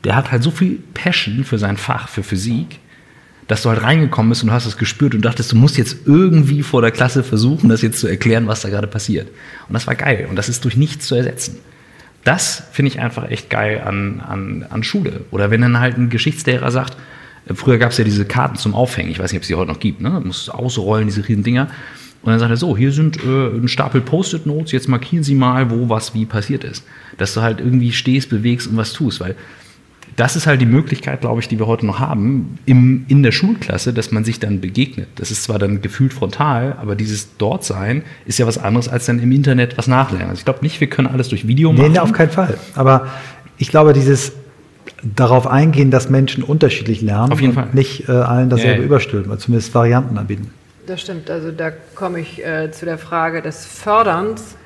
der 0.07 0.15
hat 0.15 0.31
halt 0.31 0.45
so 0.45 0.53
viel 0.53 0.79
Passion 0.95 1.43
für 1.43 1.59
sein 1.59 1.77
Fach, 1.77 2.09
für 2.09 2.23
Physik, 2.23 2.79
dass 3.49 3.63
du 3.63 3.71
halt 3.71 3.83
reingekommen 3.83 4.29
bist 4.29 4.45
und 4.45 4.51
du 4.51 4.55
hast 4.55 4.65
es 4.65 4.79
gespürt 4.79 5.17
und 5.17 5.25
dachtest, 5.25 5.51
du 5.51 5.57
musst 5.57 5.77
jetzt 5.77 6.07
irgendwie 6.07 6.63
vor 6.63 6.81
der 6.81 6.93
Klasse 6.93 7.25
versuchen, 7.25 7.69
das 7.69 7.83
jetzt 7.83 7.99
zu 7.99 8.07
erklären, 8.07 8.47
was 8.47 8.61
da 8.61 8.69
gerade 8.69 8.87
passiert. 8.87 9.27
Und 9.67 9.75
das 9.75 9.89
war 9.89 9.97
geil 9.97 10.29
und 10.31 10.37
das 10.37 10.49
ist 10.49 10.65
durch 10.65 10.77
nichts 10.77 11.09
zu 11.09 11.17
ersetzen. 11.17 11.59
Das 12.23 12.63
finde 12.71 12.93
ich 12.93 13.01
einfach 13.01 13.29
echt 13.29 13.51
geil 13.51 13.83
an, 13.85 14.21
an, 14.21 14.65
an 14.71 14.85
Schule. 14.85 15.25
Oder 15.33 15.51
wenn 15.51 15.61
dann 15.61 15.81
halt 15.81 15.99
ein 15.99 16.09
Geschichtslehrer 16.09 16.71
sagt, 16.71 16.97
äh, 17.49 17.55
früher 17.55 17.79
gab 17.79 17.91
es 17.91 17.99
ja 17.99 18.05
diese 18.05 18.27
Karten 18.27 18.55
zum 18.55 18.75
Aufhängen, 18.77 19.11
ich 19.11 19.19
weiß 19.19 19.33
nicht, 19.33 19.41
ob 19.41 19.43
es 19.43 19.49
die 19.49 19.57
heute 19.57 19.73
noch 19.73 19.81
gibt, 19.81 20.01
ne? 20.01 20.23
Du 20.23 20.53
ausrollen, 20.53 21.09
diese 21.09 21.27
riesen 21.27 21.43
Dinger. 21.43 21.67
Und 22.23 22.31
dann 22.31 22.39
sagt 22.39 22.51
er 22.51 22.57
so, 22.57 22.77
hier 22.77 22.93
sind 22.93 23.19
äh, 23.25 23.49
ein 23.57 23.67
Stapel 23.67 24.01
Post-it-Notes, 24.01 24.71
jetzt 24.71 24.89
markieren 24.89 25.25
Sie 25.25 25.35
mal, 25.35 25.69
wo 25.69 25.89
was 25.89 26.15
wie 26.15 26.27
passiert 26.27 26.63
ist. 26.63 26.85
Dass 27.19 27.35
du 27.35 27.43
halt 27.43 27.59
irgendwie 27.59 27.91
stehst, 27.91 28.31
bewegst 28.31 28.69
und 28.69 28.77
was 28.77 28.93
tust, 28.93 29.19
weil 29.19 29.35
das 30.17 30.35
ist 30.35 30.47
halt 30.47 30.61
die 30.61 30.67
Möglichkeit, 30.67 31.21
glaube 31.21 31.41
ich, 31.41 31.49
die 31.49 31.59
wir 31.59 31.67
heute 31.67 31.85
noch 31.85 32.01
haben, 32.01 32.59
im, 32.65 33.05
in 33.09 33.23
der 33.23 33.33
Schulklasse, 33.33 33.93
dass 33.93 34.13
man 34.13 34.25
sich 34.25 34.41
dann 34.41 34.61
begegnet. 34.63 35.09
Das 35.17 35.31
ist 35.31 35.45
zwar 35.45 35.59
dann 35.59 35.83
gefühlt 35.83 36.15
frontal, 36.15 36.75
aber 36.81 36.95
dieses 36.95 37.37
Dortsein 37.37 38.03
ist 38.25 38.39
ja 38.39 38.47
was 38.47 38.57
anderes, 38.57 38.89
als 38.89 39.05
dann 39.07 39.19
im 39.19 39.31
Internet 39.31 39.77
was 39.77 39.89
nachlernen. 39.89 40.31
Also 40.31 40.41
ich 40.41 40.45
glaube 40.47 40.61
nicht, 40.63 40.81
wir 40.81 40.89
können 40.89 41.09
alles 41.09 41.29
durch 41.29 41.47
Video 41.47 41.73
machen. 41.73 41.93
Nee, 41.93 41.99
auf 41.99 42.13
keinen 42.13 42.31
Fall. 42.31 42.57
Aber 42.75 43.09
ich 43.59 43.69
glaube, 43.69 43.93
dieses 43.93 44.33
darauf 45.03 45.47
eingehen, 45.47 45.91
dass 45.91 46.09
Menschen 46.09 46.43
unterschiedlich 46.43 47.03
lernen 47.03 47.33
auf 47.33 47.41
jeden 47.41 47.55
und 47.57 47.63
Fall. 47.63 47.75
nicht 47.75 48.09
äh, 48.09 48.13
allen 48.13 48.49
dasselbe 48.49 48.73
ja, 48.73 48.79
ja. 48.79 48.85
überstülpen, 48.85 49.39
zumindest 49.39 49.75
Varianten 49.75 50.17
anbieten. 50.17 50.51
Das 50.87 51.01
stimmt. 51.03 51.31
Also 51.31 51.51
da 51.51 51.73
komme 51.95 52.21
ich 52.21 52.45
äh, 52.45 52.71
zu 52.71 52.87
der 52.87 52.97
Frage 52.97 53.43
des 53.43 53.67
Förderns. 53.67 54.57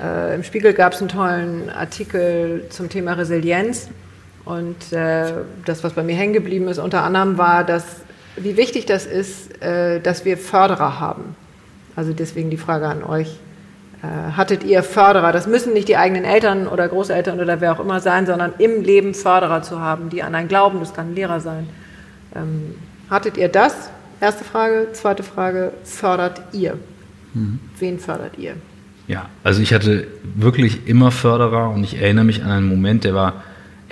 Äh, 0.00 0.34
Im 0.36 0.44
Spiegel 0.44 0.74
gab 0.74 0.92
es 0.92 1.00
einen 1.00 1.08
tollen 1.08 1.70
Artikel 1.70 2.66
zum 2.68 2.88
Thema 2.88 3.14
Resilienz. 3.14 3.88
Und 4.44 4.92
äh, 4.92 5.32
das, 5.64 5.84
was 5.84 5.92
bei 5.92 6.02
mir 6.02 6.16
hängen 6.16 6.32
geblieben 6.32 6.68
ist, 6.68 6.78
unter 6.78 7.04
anderem 7.04 7.38
war, 7.38 7.64
dass, 7.64 8.02
wie 8.36 8.56
wichtig 8.56 8.86
das 8.86 9.06
ist, 9.06 9.62
äh, 9.62 10.00
dass 10.00 10.24
wir 10.24 10.36
Förderer 10.36 10.98
haben. 10.98 11.36
Also 11.94 12.12
deswegen 12.12 12.50
die 12.50 12.56
Frage 12.56 12.88
an 12.88 13.04
euch. 13.04 13.38
Äh, 14.02 14.32
hattet 14.32 14.64
ihr 14.64 14.82
Förderer? 14.82 15.30
Das 15.30 15.46
müssen 15.46 15.72
nicht 15.72 15.88
die 15.88 15.96
eigenen 15.96 16.24
Eltern 16.24 16.66
oder 16.66 16.88
Großeltern 16.88 17.38
oder 17.38 17.60
wer 17.60 17.72
auch 17.72 17.80
immer 17.80 18.00
sein, 18.00 18.26
sondern 18.26 18.52
im 18.58 18.82
Leben 18.82 19.14
Förderer 19.14 19.62
zu 19.62 19.80
haben, 19.80 20.10
die 20.10 20.22
an 20.22 20.34
einen 20.34 20.48
glauben, 20.48 20.80
das 20.80 20.92
kann 20.92 21.10
ein 21.10 21.14
Lehrer 21.14 21.40
sein. 21.40 21.68
Ähm, 22.34 22.74
hattet 23.08 23.36
ihr 23.36 23.48
das? 23.48 23.90
Erste 24.20 24.44
Frage. 24.44 24.88
Zweite 24.92 25.22
Frage, 25.22 25.72
fördert 25.84 26.42
ihr? 26.52 26.78
Mhm. 27.34 27.60
Wen 27.78 27.98
fördert 27.98 28.38
ihr? 28.38 28.54
Ja, 29.06 29.28
also 29.44 29.60
ich 29.62 29.72
hatte 29.74 30.06
wirklich 30.22 30.86
immer 30.86 31.10
Förderer 31.10 31.70
und 31.70 31.84
ich 31.84 32.00
erinnere 32.00 32.24
mich 32.24 32.42
an 32.42 32.50
einen 32.50 32.68
Moment, 32.68 33.04
der 33.04 33.14
war 33.14 33.42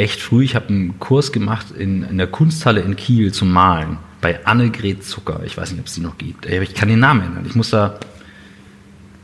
echt 0.00 0.20
früh. 0.20 0.42
Ich 0.44 0.54
habe 0.54 0.68
einen 0.68 0.98
Kurs 0.98 1.30
gemacht 1.30 1.66
in, 1.70 2.02
in 2.04 2.18
der 2.18 2.26
Kunsthalle 2.26 2.80
in 2.80 2.96
Kiel 2.96 3.32
zum 3.32 3.52
Malen 3.52 3.98
bei 4.20 4.44
Annegret 4.46 5.04
Zucker. 5.04 5.40
Ich 5.44 5.56
weiß 5.56 5.70
nicht, 5.70 5.80
ob 5.80 5.86
es 5.86 5.94
die 5.94 6.00
noch 6.00 6.18
gibt. 6.18 6.46
Ich 6.46 6.74
kann 6.74 6.88
den 6.88 7.00
Namen 7.00 7.22
ändern. 7.22 7.44
Ich 7.46 7.54
muss 7.54 7.70
da 7.70 7.98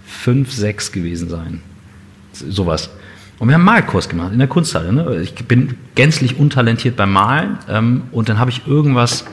fünf, 0.06 0.52
sechs 0.52 0.92
gewesen 0.92 1.28
sein. 1.28 1.62
Sowas. 2.32 2.90
Und 3.38 3.48
wir 3.48 3.54
haben 3.54 3.68
einen 3.68 3.82
Malkurs 3.82 4.08
gemacht 4.08 4.32
in 4.32 4.38
der 4.38 4.48
Kunsthalle. 4.48 4.92
Ne? 4.92 5.20
Ich 5.22 5.34
bin 5.34 5.74
gänzlich 5.94 6.38
untalentiert 6.38 6.96
beim 6.96 7.12
Malen 7.12 7.58
ähm, 7.68 8.02
und 8.12 8.28
dann 8.28 8.38
habe 8.38 8.50
ich 8.50 8.66
irgendwas 8.66 9.26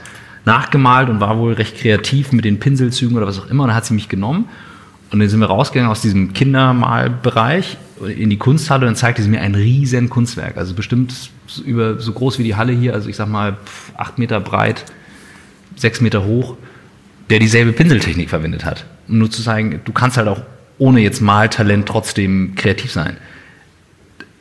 nachgemalt 0.46 1.10
und 1.10 1.20
war 1.20 1.38
wohl 1.38 1.54
recht 1.54 1.78
kreativ 1.78 2.32
mit 2.32 2.44
den 2.44 2.60
Pinselzügen 2.60 3.16
oder 3.16 3.28
was 3.28 3.40
auch 3.40 3.50
immer. 3.50 3.64
Und 3.64 3.70
dann 3.70 3.78
hat 3.78 3.86
sie 3.86 3.94
mich 3.94 4.10
genommen 4.10 4.50
und 5.12 5.20
dann 5.20 5.30
sind 5.30 5.40
wir 5.40 5.48
rausgegangen 5.48 5.90
aus 5.92 6.02
diesem 6.02 6.34
Kindermalbereich 6.34 7.78
in 8.06 8.30
die 8.30 8.38
Kunsthalle 8.38 8.82
und 8.82 8.88
dann 8.88 8.96
zeigte 8.96 9.22
sie 9.22 9.30
mir 9.30 9.42
ein 9.42 9.56
riesen 9.56 10.10
Kunstwerk. 10.10 10.58
Also 10.58 10.74
bestimmt 10.74 11.14
über 11.66 12.00
so 12.00 12.14
groß 12.14 12.40
wie 12.40 12.44
die 12.44 12.56
Halle 12.56 12.74
hier, 12.74 12.94
also 12.94 13.10
ich 13.10 13.16
sag 13.16 13.28
mal 13.28 13.58
acht 13.96 14.18
Meter 14.18 14.40
breit, 14.40 14.86
sechs 15.76 16.02
Meter 16.02 16.26
hoch, 16.26 16.58
der 17.30 17.40
dieselbe 17.40 17.74
Pinseltechnik 17.74 18.30
verwendet 18.30 18.66
hat. 18.66 18.86
Um 19.08 19.20
nur 19.20 19.32
zu 19.32 19.42
zeigen, 19.42 19.82
du 19.84 19.92
kannst 19.92 20.18
halt 20.18 20.28
auch 20.28 20.42
ohne 20.78 21.02
jetzt 21.02 21.22
Maltalent 21.22 21.88
trotzdem 21.88 22.56
kreativ 22.56 22.92
sein. 22.92 23.18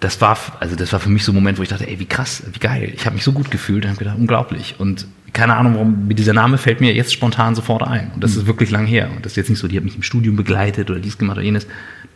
Das 0.00 0.20
war, 0.20 0.36
also 0.58 0.74
das 0.74 0.92
war 0.92 0.98
für 0.98 1.10
mich 1.10 1.24
so 1.24 1.32
ein 1.32 1.34
Moment, 1.36 1.58
wo 1.58 1.62
ich 1.62 1.68
dachte, 1.68 1.86
ey, 1.86 1.98
wie 2.00 2.06
krass, 2.06 2.42
wie 2.52 2.58
geil. 2.58 2.92
Ich 2.94 3.06
habe 3.06 3.14
mich 3.14 3.24
so 3.24 3.32
gut 3.32 3.50
gefühlt 3.50 3.84
und 3.84 3.90
habe 3.90 3.98
gedacht, 3.98 4.16
unglaublich. 4.18 4.74
Und 4.78 5.06
keine 5.32 5.56
Ahnung, 5.56 5.74
warum 5.74 6.08
dieser 6.10 6.34
Name 6.34 6.58
fällt 6.58 6.80
mir 6.80 6.92
jetzt 6.92 7.12
spontan 7.12 7.54
sofort 7.54 7.82
ein. 7.82 8.10
Und 8.14 8.22
das 8.22 8.36
ist 8.36 8.46
wirklich 8.46 8.70
lang 8.70 8.86
her. 8.86 9.10
Und 9.14 9.24
das 9.24 9.32
ist 9.32 9.36
jetzt 9.36 9.50
nicht 9.50 9.58
so, 9.58 9.68
die 9.68 9.76
hat 9.76 9.84
mich 9.84 9.96
im 9.96 10.02
Studium 10.02 10.36
begleitet 10.36 10.90
oder 10.90 11.00
dies 11.00 11.16
gemacht 11.16 11.38
oder 11.38 11.44
jenes. 11.44 11.66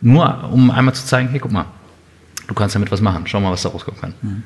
Nur 0.01 0.49
um 0.51 0.69
einmal 0.69 0.93
zu 0.93 1.05
zeigen, 1.05 1.29
hey, 1.29 1.39
guck 1.39 1.51
mal, 1.51 1.65
du 2.47 2.53
kannst 2.53 2.75
damit 2.75 2.91
was 2.91 3.01
machen. 3.01 3.23
Schau 3.25 3.39
mal, 3.39 3.51
was 3.51 3.63
da 3.63 3.69
rauskommen 3.69 3.99
kann. 3.99 4.13
Mhm. 4.21 4.43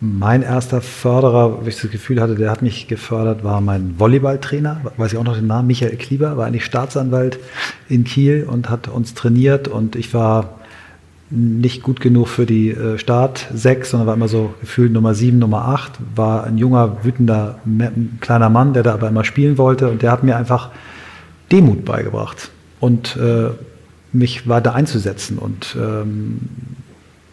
Mein 0.00 0.42
erster 0.42 0.80
Förderer, 0.80 1.60
wo 1.60 1.66
ich 1.66 1.80
das 1.80 1.90
Gefühl 1.90 2.20
hatte, 2.20 2.36
der 2.36 2.52
hat 2.52 2.62
mich 2.62 2.86
gefördert, 2.86 3.42
war 3.42 3.60
mein 3.60 3.98
Volleyballtrainer, 3.98 4.80
weiß 4.96 5.12
ich 5.12 5.18
auch 5.18 5.24
noch 5.24 5.34
den 5.34 5.48
Namen, 5.48 5.66
Michael 5.66 5.96
Klieber, 5.96 6.36
war 6.36 6.46
eigentlich 6.46 6.64
Staatsanwalt 6.64 7.40
in 7.88 8.04
Kiel 8.04 8.46
und 8.48 8.70
hat 8.70 8.86
uns 8.86 9.14
trainiert 9.14 9.66
und 9.66 9.96
ich 9.96 10.14
war 10.14 10.57
nicht 11.30 11.82
gut 11.82 12.00
genug 12.00 12.28
für 12.28 12.46
die 12.46 12.70
äh, 12.70 12.98
Start 12.98 13.48
6, 13.52 13.90
sondern 13.90 14.06
war 14.06 14.14
immer 14.14 14.28
so 14.28 14.54
gefühlt 14.60 14.92
Nummer 14.92 15.14
7, 15.14 15.38
Nummer 15.38 15.68
8, 15.68 15.92
war 16.14 16.44
ein 16.44 16.56
junger, 16.56 17.04
wütender, 17.04 17.58
kleiner 18.20 18.48
Mann, 18.48 18.72
der 18.72 18.82
da 18.82 18.94
aber 18.94 19.08
immer 19.08 19.24
spielen 19.24 19.58
wollte. 19.58 19.88
Und 19.88 20.02
der 20.02 20.10
hat 20.10 20.24
mir 20.24 20.36
einfach 20.36 20.70
Demut 21.52 21.84
beigebracht 21.84 22.50
und 22.80 23.16
äh, 23.16 23.50
mich 24.12 24.48
weiter 24.48 24.74
einzusetzen 24.74 25.38
und 25.38 25.76
ähm, 25.78 26.40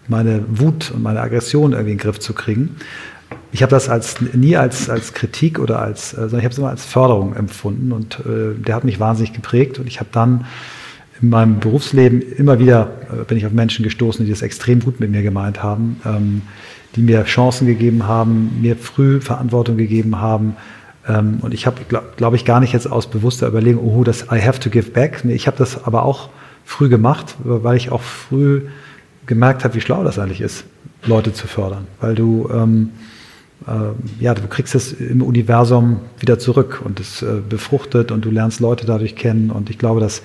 meine 0.08 0.44
Wut 0.50 0.92
und 0.92 1.02
meine 1.02 1.22
Aggression 1.22 1.72
irgendwie 1.72 1.94
in 1.94 1.98
den 1.98 2.04
Griff 2.04 2.20
zu 2.20 2.34
kriegen. 2.34 2.76
Ich 3.52 3.62
habe 3.64 3.72
das 3.72 3.90
als, 3.90 4.20
nie 4.34 4.58
als, 4.58 4.90
als 4.90 5.14
Kritik 5.14 5.60
oder 5.60 5.80
als, 5.80 6.14
äh, 6.14 6.18
sondern 6.18 6.40
ich 6.40 6.46
habe 6.46 6.52
es 6.52 6.58
immer 6.58 6.70
als 6.70 6.86
Förderung 6.86 7.36
empfunden. 7.36 7.92
Und 7.92 8.20
äh, 8.20 8.54
der 8.56 8.76
hat 8.76 8.84
mich 8.84 9.00
wahnsinnig 9.00 9.34
geprägt. 9.34 9.80
Und 9.80 9.88
ich 9.88 10.00
habe 10.00 10.10
dann 10.12 10.46
in 11.22 11.30
meinem 11.30 11.60
Berufsleben 11.60 12.22
immer 12.22 12.60
wieder 12.60 12.92
äh, 13.12 13.24
bin 13.24 13.38
ich 13.38 13.46
auf 13.46 13.52
Menschen 13.52 13.84
gestoßen, 13.84 14.26
die 14.26 14.32
das 14.32 14.42
extrem 14.42 14.82
gut 14.82 15.00
mit 15.00 15.12
mir 15.12 15.24
gemeint 15.24 15.64
haben, 15.64 16.00
ähm, 16.06 16.42
die 16.96 17.02
mir 17.02 17.24
Chancen 17.24 17.68
gegeben 17.68 18.08
haben, 18.08 18.62
mir 18.62 18.76
früh 18.76 19.22
Verantwortung 19.22 19.78
gegeben 19.78 20.20
haben. 20.20 20.56
Ähm, 21.08 21.40
und 21.42 21.54
ich 21.54 21.66
habe, 21.66 21.82
glaube 21.88 22.08
glaub 22.18 22.34
ich, 22.34 22.46
gar 22.46 22.60
nicht 22.60 22.74
jetzt 22.74 22.92
aus 22.92 23.08
bewusster 23.08 23.48
Überlegung, 23.48 23.84
oh, 23.84 24.04
das 24.04 24.24
I 24.32 24.42
have 24.42 24.60
to 24.60 24.70
give 24.70 24.92
back. 24.92 25.24
Nee, 25.24 25.34
ich 25.34 25.48
habe 25.48 25.58
das 25.58 25.86
aber 25.86 26.04
auch 26.04 26.30
früh 26.66 26.90
gemacht, 26.90 27.36
weil 27.44 27.78
ich 27.78 27.92
auch 27.92 28.02
früh 28.02 28.64
gemerkt 29.26 29.64
habe, 29.64 29.76
wie 29.76 29.82
schlau 29.82 30.04
das 30.04 30.20
eigentlich 30.20 30.42
ist, 30.42 30.66
Leute 31.06 31.32
zu 31.32 31.48
fördern. 31.48 31.88
Weil 32.02 32.16
du, 32.16 32.50
ähm, 32.52 32.92
äh, 33.68 34.24
ja, 34.24 34.34
du 34.34 34.48
kriegst 34.48 34.76
es 34.76 34.94
im 34.94 35.22
Universum 35.22 36.00
wieder 36.20 36.40
zurück 36.40 36.82
und 36.84 37.00
es 37.00 37.22
äh, 37.22 37.42
befruchtet 37.48 38.12
und 38.12 38.26
du 38.26 38.32
lernst 38.32 38.60
Leute 38.60 38.86
dadurch 38.86 39.16
kennen. 39.16 39.52
Und 39.52 39.70
ich 39.70 39.78
glaube, 39.78 40.00
dass 40.00 40.22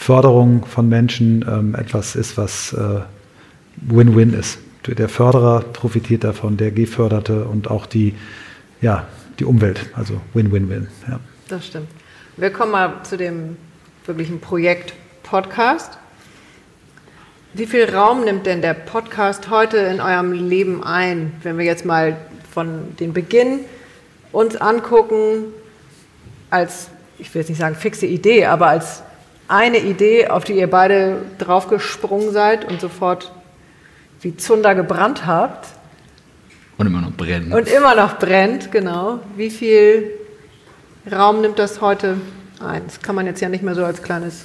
Förderung 0.00 0.64
von 0.64 0.88
Menschen 0.88 1.44
ähm, 1.46 1.74
etwas 1.74 2.16
ist, 2.16 2.38
was 2.38 2.72
äh, 2.72 3.00
Win-Win 3.76 4.32
ist. 4.32 4.58
Der 4.86 5.10
Förderer 5.10 5.60
profitiert 5.60 6.24
davon, 6.24 6.56
der 6.56 6.70
Geförderte 6.70 7.44
und 7.44 7.70
auch 7.70 7.84
die, 7.84 8.14
ja, 8.80 9.06
die 9.38 9.44
Umwelt. 9.44 9.90
Also 9.94 10.18
Win-Win-Win. 10.32 10.88
Ja. 11.06 11.20
Das 11.48 11.66
stimmt. 11.66 11.88
Wir 12.38 12.50
kommen 12.50 12.72
mal 12.72 12.94
zu 13.02 13.18
dem 13.18 13.58
wirklichen 14.06 14.40
Projekt 14.40 14.94
Podcast. 15.22 15.98
Wie 17.52 17.66
viel 17.66 17.84
Raum 17.84 18.24
nimmt 18.24 18.46
denn 18.46 18.62
der 18.62 18.72
Podcast 18.72 19.50
heute 19.50 19.76
in 19.76 20.00
eurem 20.00 20.32
Leben 20.32 20.82
ein, 20.82 21.34
wenn 21.42 21.58
wir 21.58 21.66
jetzt 21.66 21.84
mal 21.84 22.16
von 22.50 22.96
dem 22.98 23.12
Beginn 23.12 23.60
uns 24.32 24.56
angucken, 24.56 25.44
als, 26.48 26.88
ich 27.18 27.34
will 27.34 27.42
jetzt 27.42 27.50
nicht 27.50 27.58
sagen 27.58 27.74
fixe 27.74 28.06
Idee, 28.06 28.46
aber 28.46 28.68
als 28.68 29.02
eine 29.50 29.78
Idee, 29.78 30.28
auf 30.28 30.44
die 30.44 30.52
ihr 30.54 30.70
beide 30.70 31.16
draufgesprungen 31.38 32.32
seid 32.32 32.64
und 32.64 32.80
sofort 32.80 33.32
wie 34.20 34.36
Zunder 34.36 34.74
gebrannt 34.74 35.26
habt. 35.26 35.66
Und 36.78 36.86
immer 36.86 37.00
noch 37.00 37.12
brennt. 37.12 37.52
Und 37.52 37.68
immer 37.68 37.94
noch 37.94 38.18
brennt, 38.18 38.70
genau. 38.70 39.18
Wie 39.36 39.50
viel 39.50 40.10
Raum 41.10 41.40
nimmt 41.40 41.58
das 41.58 41.80
heute 41.80 42.16
ein? 42.64 42.82
Das 42.86 43.02
kann 43.02 43.14
man 43.14 43.26
jetzt 43.26 43.40
ja 43.40 43.48
nicht 43.48 43.62
mehr 43.62 43.74
so 43.74 43.84
als 43.84 44.02
kleines 44.02 44.44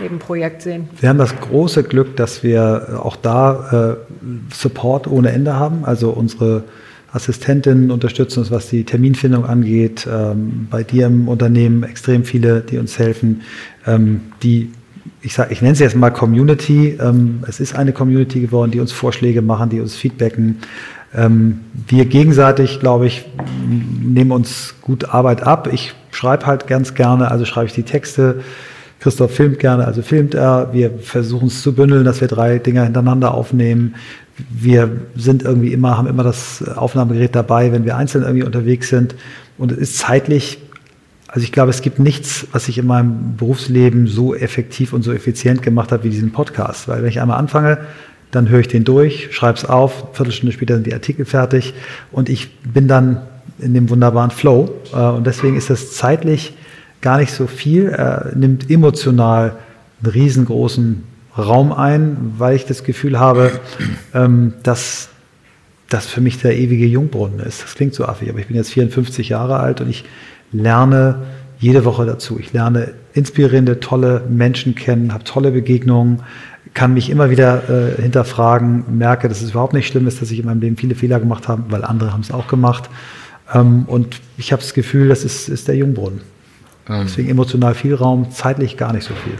Nebenprojekt 0.00 0.62
sehen. 0.62 0.88
Wir 0.98 1.08
haben 1.10 1.18
das 1.18 1.38
große 1.38 1.84
Glück, 1.84 2.16
dass 2.16 2.42
wir 2.42 3.00
auch 3.02 3.16
da 3.16 3.98
äh, 4.00 4.54
Support 4.54 5.06
ohne 5.06 5.30
Ende 5.30 5.54
haben. 5.54 5.84
Also 5.84 6.10
unsere 6.10 6.64
Assistentinnen 7.14 7.92
unterstützen 7.92 8.40
uns, 8.40 8.50
was 8.50 8.68
die 8.68 8.82
Terminfindung 8.82 9.46
angeht. 9.46 10.06
Ähm, 10.10 10.66
bei 10.68 10.82
dir 10.82 11.06
im 11.06 11.28
Unternehmen 11.28 11.84
extrem 11.84 12.24
viele, 12.24 12.60
die 12.60 12.76
uns 12.76 12.98
helfen. 12.98 13.42
Ähm, 13.86 14.20
die, 14.42 14.72
ich, 15.22 15.32
sag, 15.32 15.52
ich 15.52 15.62
nenne 15.62 15.76
sie 15.76 15.84
jetzt 15.84 15.94
mal 15.94 16.10
Community. 16.10 16.98
Ähm, 17.00 17.44
es 17.46 17.60
ist 17.60 17.76
eine 17.76 17.92
Community 17.92 18.40
geworden, 18.40 18.72
die 18.72 18.80
uns 18.80 18.90
Vorschläge 18.90 19.42
machen, 19.42 19.70
die 19.70 19.80
uns 19.80 19.94
feedbacken. 19.94 20.58
Ähm, 21.14 21.60
wir 21.86 22.06
gegenseitig, 22.06 22.80
glaube 22.80 23.06
ich, 23.06 23.24
nehmen 24.02 24.32
uns 24.32 24.74
gut 24.82 25.10
Arbeit 25.10 25.44
ab. 25.44 25.68
Ich 25.72 25.94
schreibe 26.10 26.46
halt 26.46 26.66
ganz 26.66 26.94
gerne, 26.94 27.30
also 27.30 27.44
schreibe 27.44 27.66
ich 27.66 27.74
die 27.74 27.84
Texte. 27.84 28.40
Christoph 28.98 29.32
filmt 29.32 29.60
gerne, 29.60 29.86
also 29.86 30.02
filmt 30.02 30.34
er. 30.34 30.70
Wir 30.72 30.90
versuchen 30.98 31.46
es 31.46 31.62
zu 31.62 31.74
bündeln, 31.74 32.04
dass 32.04 32.20
wir 32.20 32.28
drei 32.28 32.58
Dinger 32.58 32.82
hintereinander 32.82 33.34
aufnehmen 33.34 33.94
wir 34.36 34.90
sind 35.14 35.42
irgendwie 35.42 35.72
immer, 35.72 35.96
haben 35.96 36.08
immer 36.08 36.24
das 36.24 36.66
Aufnahmegerät 36.76 37.34
dabei, 37.34 37.72
wenn 37.72 37.84
wir 37.84 37.96
einzeln 37.96 38.24
irgendwie 38.24 38.44
unterwegs 38.44 38.88
sind. 38.88 39.14
Und 39.58 39.72
es 39.72 39.78
ist 39.78 39.98
zeitlich, 39.98 40.58
also 41.28 41.44
ich 41.44 41.52
glaube, 41.52 41.70
es 41.70 41.82
gibt 41.82 41.98
nichts, 41.98 42.46
was 42.52 42.68
ich 42.68 42.78
in 42.78 42.86
meinem 42.86 43.36
Berufsleben 43.36 44.06
so 44.06 44.34
effektiv 44.34 44.92
und 44.92 45.02
so 45.02 45.12
effizient 45.12 45.62
gemacht 45.62 45.92
habe 45.92 46.04
wie 46.04 46.10
diesen 46.10 46.32
Podcast. 46.32 46.88
Weil 46.88 47.02
wenn 47.02 47.08
ich 47.08 47.20
einmal 47.20 47.38
anfange, 47.38 47.78
dann 48.32 48.48
höre 48.48 48.60
ich 48.60 48.68
den 48.68 48.82
durch, 48.82 49.28
schreibe 49.30 49.58
es 49.58 49.64
auf, 49.64 50.08
Viertelstunde 50.12 50.52
später 50.52 50.74
sind 50.74 50.86
die 50.86 50.94
Artikel 50.94 51.24
fertig 51.24 51.72
und 52.10 52.28
ich 52.28 52.58
bin 52.62 52.88
dann 52.88 53.22
in 53.60 53.74
dem 53.74 53.88
wunderbaren 53.88 54.32
Flow. 54.32 54.74
Äh, 54.92 54.96
und 54.96 55.26
deswegen 55.26 55.56
ist 55.56 55.70
das 55.70 55.92
zeitlich 55.92 56.54
gar 57.00 57.18
nicht 57.18 57.32
so 57.32 57.46
viel, 57.46 57.88
er 57.88 58.32
nimmt 58.34 58.70
emotional 58.70 59.56
einen 60.02 60.12
riesengroßen 60.12 61.04
Raum 61.36 61.72
ein, 61.72 62.34
weil 62.38 62.56
ich 62.56 62.64
das 62.64 62.84
Gefühl 62.84 63.18
habe, 63.18 63.52
ähm, 64.14 64.54
dass 64.62 65.08
das 65.88 66.06
für 66.06 66.20
mich 66.20 66.40
der 66.40 66.56
ewige 66.56 66.86
Jungbrunnen 66.86 67.40
ist. 67.40 67.62
Das 67.62 67.74
klingt 67.74 67.94
so 67.94 68.04
affig, 68.04 68.30
aber 68.30 68.38
ich 68.38 68.46
bin 68.46 68.56
jetzt 68.56 68.72
54 68.72 69.28
Jahre 69.28 69.60
alt 69.60 69.80
und 69.80 69.88
ich 69.88 70.04
lerne 70.52 71.22
jede 71.58 71.84
Woche 71.84 72.06
dazu. 72.06 72.38
Ich 72.38 72.52
lerne 72.52 72.92
inspirierende, 73.12 73.80
tolle 73.80 74.22
Menschen 74.28 74.74
kennen, 74.74 75.12
habe 75.12 75.24
tolle 75.24 75.50
Begegnungen, 75.50 76.22
kann 76.72 76.94
mich 76.94 77.10
immer 77.10 77.30
wieder 77.30 77.68
äh, 77.68 78.02
hinterfragen, 78.02 78.98
merke, 78.98 79.28
dass 79.28 79.42
es 79.42 79.50
überhaupt 79.50 79.72
nicht 79.72 79.86
schlimm 79.86 80.06
ist, 80.06 80.20
dass 80.20 80.30
ich 80.30 80.40
in 80.40 80.46
meinem 80.46 80.60
Leben 80.60 80.76
viele 80.76 80.94
Fehler 80.94 81.20
gemacht 81.20 81.46
habe, 81.46 81.62
weil 81.68 81.84
andere 81.84 82.12
haben 82.12 82.20
es 82.20 82.32
auch 82.32 82.48
gemacht. 82.48 82.90
Ähm, 83.52 83.84
und 83.86 84.20
ich 84.36 84.52
habe 84.52 84.62
das 84.62 84.74
Gefühl, 84.74 85.08
das 85.08 85.24
ist, 85.24 85.48
ist 85.48 85.68
der 85.68 85.76
Jungbrunnen. 85.76 86.22
Ähm. 86.88 87.02
Deswegen 87.04 87.28
emotional 87.28 87.74
viel 87.74 87.94
Raum, 87.94 88.30
zeitlich 88.30 88.76
gar 88.76 88.92
nicht 88.92 89.04
so 89.04 89.14
viel. 89.14 89.34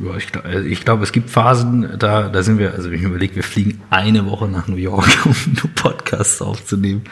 Ja, 0.00 0.16
ich, 0.16 0.28
also 0.44 0.64
ich 0.64 0.84
glaube, 0.84 1.02
es 1.02 1.10
gibt 1.10 1.28
Phasen, 1.28 1.98
da, 1.98 2.28
da 2.28 2.42
sind 2.44 2.58
wir, 2.58 2.74
also 2.74 2.90
wenn 2.90 2.98
ich 2.98 3.04
überlege, 3.04 3.34
wir 3.34 3.42
fliegen 3.42 3.80
eine 3.90 4.26
Woche 4.26 4.46
nach 4.46 4.68
New 4.68 4.76
York, 4.76 5.08
um 5.24 5.34
nur 5.46 5.70
Podcasts 5.74 6.40
aufzunehmen 6.40 7.02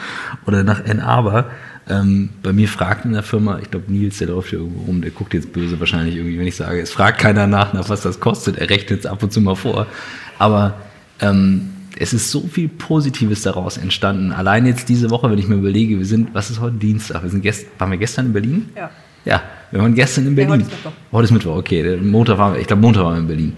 oder 0.46 0.62
nach 0.62 0.84
Ann 0.84 1.00
Arbor. 1.00 1.46
Ähm, 1.88 2.30
bei 2.42 2.52
mir 2.52 2.68
fragt 2.68 3.04
in 3.04 3.12
der 3.12 3.22
Firma, 3.22 3.58
ich 3.60 3.70
glaube 3.70 3.92
Nils, 3.92 4.18
der 4.18 4.28
läuft 4.28 4.50
hier 4.50 4.60
irgendwo 4.60 4.84
rum, 4.84 5.02
der 5.02 5.10
guckt 5.10 5.34
jetzt 5.34 5.52
böse 5.52 5.78
wahrscheinlich 5.78 6.16
irgendwie, 6.16 6.38
wenn 6.38 6.46
ich 6.46 6.56
sage, 6.56 6.80
es 6.80 6.92
fragt 6.92 7.20
keiner 7.20 7.46
nach, 7.46 7.72
nach 7.72 7.88
was 7.88 8.02
das 8.02 8.20
kostet, 8.20 8.58
er 8.58 8.70
rechnet 8.70 9.00
es 9.00 9.06
ab 9.06 9.22
und 9.22 9.32
zu 9.32 9.40
mal 9.40 9.56
vor. 9.56 9.86
Aber 10.38 10.74
ähm, 11.20 11.70
es 11.98 12.12
ist 12.12 12.30
so 12.30 12.42
viel 12.42 12.68
Positives 12.68 13.42
daraus 13.42 13.78
entstanden. 13.78 14.32
Allein 14.32 14.66
jetzt 14.66 14.88
diese 14.88 15.10
Woche, 15.10 15.30
wenn 15.30 15.38
ich 15.38 15.48
mir 15.48 15.56
überlege, 15.56 15.98
wir 15.98 16.06
sind, 16.06 16.34
was 16.34 16.50
ist 16.50 16.60
heute 16.60 16.76
Dienstag? 16.76 17.22
Wir 17.22 17.30
sind 17.30 17.42
gest, 17.42 17.66
waren 17.78 17.90
wir 17.90 17.98
gestern 17.98 18.26
in 18.26 18.32
Berlin? 18.32 18.68
Ja. 18.76 18.90
Ja, 19.26 19.42
wir 19.72 19.80
waren 19.80 19.94
gestern 19.94 20.26
in 20.26 20.34
Berlin. 20.34 20.60
Ja, 20.60 20.66
heute 20.66 20.66
ist 20.66 20.72
Mittwoch. 20.72 20.92
Heute 21.12 21.24
ist 21.24 21.30
Mittwoch, 21.32 21.56
okay. 21.56 21.96
Montag 22.00 22.38
war, 22.38 22.56
ich 22.56 22.66
glaube, 22.66 22.80
Montag 22.80 23.04
waren 23.04 23.14
wir 23.14 23.20
in 23.20 23.26
Berlin. 23.26 23.52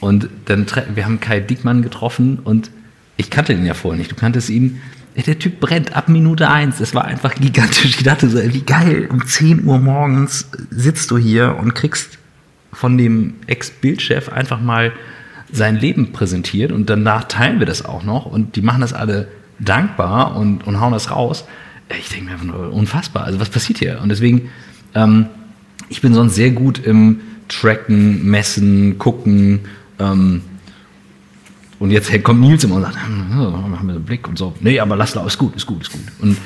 Und 0.00 0.28
dann, 0.44 0.66
wir 0.94 1.04
haben 1.04 1.18
Kai 1.18 1.40
Dickmann 1.40 1.82
getroffen 1.82 2.38
und 2.44 2.70
ich 3.16 3.30
kannte 3.30 3.54
ihn 3.54 3.64
ja 3.64 3.74
vorher 3.74 3.98
nicht. 3.98 4.12
Du 4.12 4.16
kanntest 4.16 4.50
ihn. 4.50 4.80
Der 5.16 5.38
Typ 5.38 5.60
brennt 5.60 5.96
ab 5.96 6.08
Minute 6.08 6.50
eins. 6.50 6.80
Es 6.80 6.94
war 6.94 7.04
einfach 7.04 7.34
gigantisch. 7.34 7.96
Ich 7.96 8.02
dachte 8.02 8.28
so, 8.28 8.38
wie 8.38 8.62
geil, 8.62 9.08
um 9.10 9.24
10 9.24 9.64
Uhr 9.64 9.78
morgens 9.78 10.50
sitzt 10.70 11.10
du 11.10 11.16
hier 11.16 11.56
und 11.58 11.74
kriegst 11.74 12.18
von 12.72 12.98
dem 12.98 13.34
Ex-Bildchef 13.46 14.28
einfach 14.28 14.60
mal 14.60 14.92
sein 15.52 15.76
Leben 15.76 16.12
präsentiert 16.12 16.72
und 16.72 16.90
danach 16.90 17.24
teilen 17.24 17.60
wir 17.60 17.66
das 17.66 17.84
auch 17.84 18.02
noch 18.02 18.26
und 18.26 18.56
die 18.56 18.62
machen 18.62 18.80
das 18.80 18.92
alle 18.92 19.28
dankbar 19.60 20.36
und, 20.36 20.66
und 20.66 20.80
hauen 20.80 20.92
das 20.92 21.12
raus. 21.12 21.44
ich 21.96 22.08
denke 22.08 22.24
mir 22.26 22.32
einfach 22.32 22.46
nur, 22.46 22.72
unfassbar. 22.72 23.24
Also 23.24 23.38
was 23.38 23.50
passiert 23.50 23.78
hier? 23.78 24.00
Und 24.02 24.08
deswegen, 24.08 24.50
ähm, 24.94 25.26
ich 25.88 26.00
bin 26.00 26.14
sonst 26.14 26.34
sehr 26.34 26.50
gut 26.50 26.78
im 26.78 27.20
Tracken, 27.48 28.24
Messen, 28.24 28.98
Gucken. 28.98 29.60
Ähm, 29.98 30.42
und 31.78 31.90
jetzt 31.90 32.10
kommt 32.22 32.40
Nils 32.40 32.64
immer 32.64 32.76
und 32.76 32.82
sagt, 32.82 32.96
hm, 33.06 33.36
machen 33.70 33.86
wir 33.86 33.94
einen 33.94 34.04
Blick 34.04 34.28
und 34.28 34.38
so. 34.38 34.54
Nee, 34.60 34.80
aber 34.80 34.96
lass 34.96 35.14
laufen, 35.14 35.28
ist 35.28 35.38
gut, 35.38 35.56
ist 35.56 35.66
gut, 35.66 35.82
ist 35.82 35.92
gut. 35.92 36.02
Und, 36.20 36.38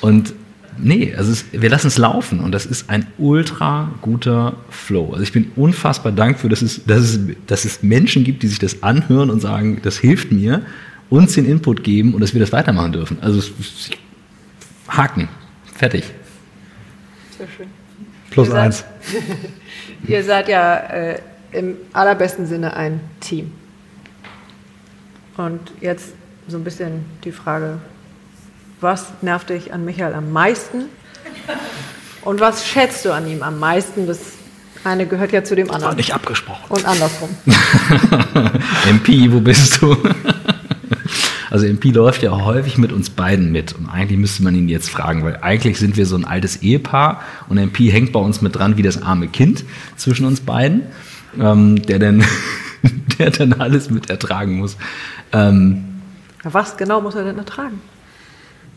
und 0.00 0.34
nee, 0.76 1.14
also 1.16 1.32
es, 1.32 1.46
wir 1.52 1.70
lassen 1.70 1.86
es 1.86 1.98
laufen 1.98 2.40
und 2.40 2.52
das 2.52 2.66
ist 2.66 2.90
ein 2.90 3.06
ultra 3.18 3.90
guter 4.02 4.56
Flow. 4.70 5.10
Also 5.12 5.22
ich 5.22 5.32
bin 5.32 5.50
unfassbar 5.56 6.12
dankbar, 6.12 6.50
dass 6.50 6.62
es, 6.62 6.84
dass, 6.84 7.00
es, 7.00 7.20
dass 7.46 7.64
es 7.64 7.82
Menschen 7.82 8.24
gibt, 8.24 8.42
die 8.42 8.48
sich 8.48 8.58
das 8.58 8.82
anhören 8.82 9.30
und 9.30 9.40
sagen, 9.40 9.78
das 9.82 9.98
hilft 9.98 10.32
mir, 10.32 10.62
uns 11.08 11.34
den 11.34 11.44
Input 11.44 11.84
geben 11.84 12.14
und 12.14 12.20
dass 12.20 12.34
wir 12.34 12.40
das 12.40 12.52
weitermachen 12.52 12.92
dürfen. 12.92 13.18
Also 13.20 13.42
Haken, 14.88 15.28
fertig. 15.74 16.04
Sehr 17.38 17.48
schön. 17.56 17.81
Plus 18.32 18.48
Ihr 18.48 18.52
seid- 18.52 18.64
eins. 18.64 18.84
Ihr 20.08 20.24
seid 20.24 20.48
ja 20.48 20.74
äh, 20.76 21.18
im 21.52 21.76
allerbesten 21.92 22.46
Sinne 22.46 22.74
ein 22.76 23.00
Team. 23.20 23.52
Und 25.36 25.60
jetzt 25.80 26.08
so 26.48 26.56
ein 26.56 26.64
bisschen 26.64 27.04
die 27.24 27.32
Frage, 27.32 27.78
was 28.80 29.06
nervt 29.22 29.50
dich 29.50 29.72
an 29.72 29.84
Michael 29.84 30.14
am 30.14 30.32
meisten? 30.32 30.86
Und 32.22 32.40
was 32.40 32.66
schätzt 32.66 33.04
du 33.04 33.12
an 33.12 33.26
ihm 33.26 33.42
am 33.42 33.58
meisten? 33.58 34.06
Das 34.06 34.18
eine 34.84 35.06
gehört 35.06 35.32
ja 35.32 35.44
zu 35.44 35.54
dem 35.54 35.68
War 35.68 35.76
anderen. 35.76 35.96
nicht 35.96 36.12
abgesprochen. 36.14 36.64
Und 36.68 36.84
andersrum. 36.86 37.30
MP, 38.88 39.32
wo 39.32 39.40
bist 39.40 39.80
du? 39.80 39.96
Also 41.52 41.66
MP 41.66 41.90
läuft 41.90 42.22
ja 42.22 42.30
häufig 42.30 42.78
mit 42.78 42.92
uns 42.92 43.10
beiden 43.10 43.52
mit 43.52 43.74
und 43.74 43.86
eigentlich 43.86 44.18
müsste 44.18 44.42
man 44.42 44.54
ihn 44.54 44.70
jetzt 44.70 44.88
fragen, 44.88 45.22
weil 45.22 45.36
eigentlich 45.42 45.78
sind 45.78 45.98
wir 45.98 46.06
so 46.06 46.16
ein 46.16 46.24
altes 46.24 46.62
Ehepaar 46.62 47.20
und 47.46 47.58
MP 47.58 47.90
hängt 47.90 48.10
bei 48.10 48.20
uns 48.20 48.40
mit 48.40 48.56
dran 48.56 48.78
wie 48.78 48.82
das 48.82 49.02
arme 49.02 49.28
Kind 49.28 49.62
zwischen 49.96 50.24
uns 50.24 50.40
beiden, 50.40 50.80
ähm, 51.38 51.82
der 51.82 51.98
dann, 51.98 52.24
der 53.18 53.32
dann 53.32 53.52
alles 53.52 53.90
mit 53.90 54.08
ertragen 54.08 54.56
muss. 54.56 54.78
Ähm, 55.34 55.84
Was 56.42 56.78
genau 56.78 57.02
muss 57.02 57.16
er 57.16 57.24
denn 57.24 57.36
ertragen? 57.36 57.82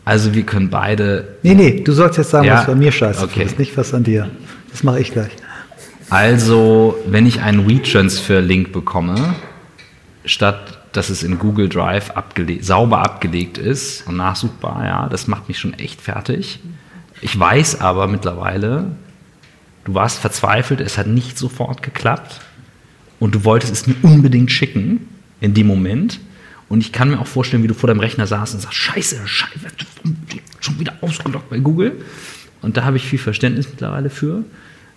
also 0.04 0.34
wir 0.34 0.42
können 0.42 0.68
beide 0.68 1.38
Nee, 1.42 1.54
nee, 1.54 1.80
du 1.82 1.92
sollst 1.92 2.18
jetzt 2.18 2.28
sagen, 2.28 2.44
Ja, 2.46 2.58
was 2.58 2.66
bei 2.66 2.74
mir 2.74 2.92
scheiße 2.92 3.24
okay. 3.24 3.44
ist, 3.44 3.58
nicht 3.58 3.74
was 3.78 3.94
an 3.94 4.04
dir. 4.04 4.28
Das 4.70 4.82
mache 4.82 5.00
ich 5.00 5.12
gleich. 5.12 5.32
Also, 6.10 6.98
wenn 7.06 7.24
ich 7.24 7.40
einen 7.40 7.66
WeTransfer-Link 7.66 8.70
bekomme, 8.70 9.34
statt 10.26 10.75
dass 10.96 11.10
es 11.10 11.22
in 11.22 11.38
Google 11.38 11.68
Drive 11.68 12.10
abgele 12.10 12.62
sauber 12.62 12.98
abgelegt 12.98 13.58
ist 13.58 14.06
und 14.06 14.16
nachsuchbar, 14.16 14.84
ja, 14.84 15.08
das 15.08 15.26
macht 15.26 15.48
mich 15.48 15.58
schon 15.58 15.74
echt 15.74 16.00
fertig. 16.00 16.60
Ich 17.20 17.38
weiß 17.38 17.80
aber 17.80 18.06
mittlerweile, 18.06 18.92
du 19.84 19.94
warst 19.94 20.18
verzweifelt, 20.18 20.80
es 20.80 20.98
hat 20.98 21.06
nicht 21.06 21.38
sofort 21.38 21.82
geklappt 21.82 22.40
und 23.20 23.34
du 23.34 23.44
wolltest 23.44 23.72
es 23.72 23.86
mir 23.86 23.96
unbedingt 24.02 24.50
schicken 24.50 25.08
in 25.40 25.54
dem 25.54 25.66
Moment. 25.66 26.20
Und 26.68 26.80
ich 26.80 26.92
kann 26.92 27.10
mir 27.10 27.20
auch 27.20 27.26
vorstellen, 27.26 27.62
wie 27.62 27.68
du 27.68 27.74
vor 27.74 27.86
deinem 27.86 28.00
Rechner 28.00 28.26
saßt 28.26 28.54
und 28.54 28.60
sagst, 28.60 28.76
scheiße, 28.76 29.20
scheiße, 29.24 29.66
schon 30.60 30.80
wieder 30.80 30.94
ausgeloggt 31.00 31.48
bei 31.48 31.58
Google. 31.58 31.92
Und 32.62 32.76
da 32.76 32.84
habe 32.84 32.96
ich 32.96 33.06
viel 33.06 33.18
Verständnis 33.18 33.68
mittlerweile 33.68 34.10
für. 34.10 34.42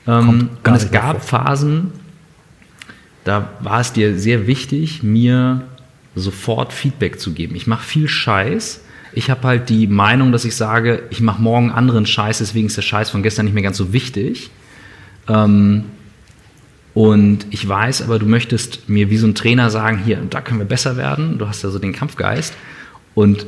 Ähm, 0.07 0.49
und 0.63 0.75
es 0.75 0.89
gab 0.91 1.23
Phasen, 1.23 1.91
da 3.23 3.49
war 3.59 3.81
es 3.81 3.93
dir 3.93 4.17
sehr 4.17 4.47
wichtig, 4.47 5.03
mir 5.03 5.61
sofort 6.15 6.73
Feedback 6.73 7.19
zu 7.19 7.33
geben. 7.33 7.55
Ich 7.55 7.67
mache 7.67 7.83
viel 7.83 8.07
Scheiß. 8.07 8.81
Ich 9.13 9.29
habe 9.29 9.47
halt 9.47 9.69
die 9.69 9.87
Meinung, 9.87 10.31
dass 10.31 10.45
ich 10.45 10.55
sage, 10.55 11.03
ich 11.09 11.21
mache 11.21 11.41
morgen 11.41 11.71
anderen 11.71 12.05
Scheiß, 12.05 12.39
deswegen 12.39 12.67
ist 12.67 12.77
der 12.77 12.83
Scheiß 12.83 13.09
von 13.09 13.23
gestern 13.23 13.45
nicht 13.45 13.53
mehr 13.53 13.63
ganz 13.63 13.77
so 13.77 13.91
wichtig. 13.91 14.51
Ähm, 15.27 15.85
und 16.93 17.45
ich 17.49 17.67
weiß 17.67 18.01
aber, 18.01 18.19
du 18.19 18.25
möchtest 18.25 18.89
mir 18.89 19.09
wie 19.09 19.17
so 19.17 19.27
ein 19.27 19.35
Trainer 19.35 19.69
sagen, 19.69 19.99
hier, 20.03 20.17
da 20.29 20.41
können 20.41 20.59
wir 20.59 20.65
besser 20.65 20.97
werden. 20.97 21.37
Du 21.37 21.47
hast 21.47 21.63
ja 21.63 21.69
so 21.69 21.79
den 21.79 21.93
Kampfgeist. 21.93 22.53
Und 23.15 23.45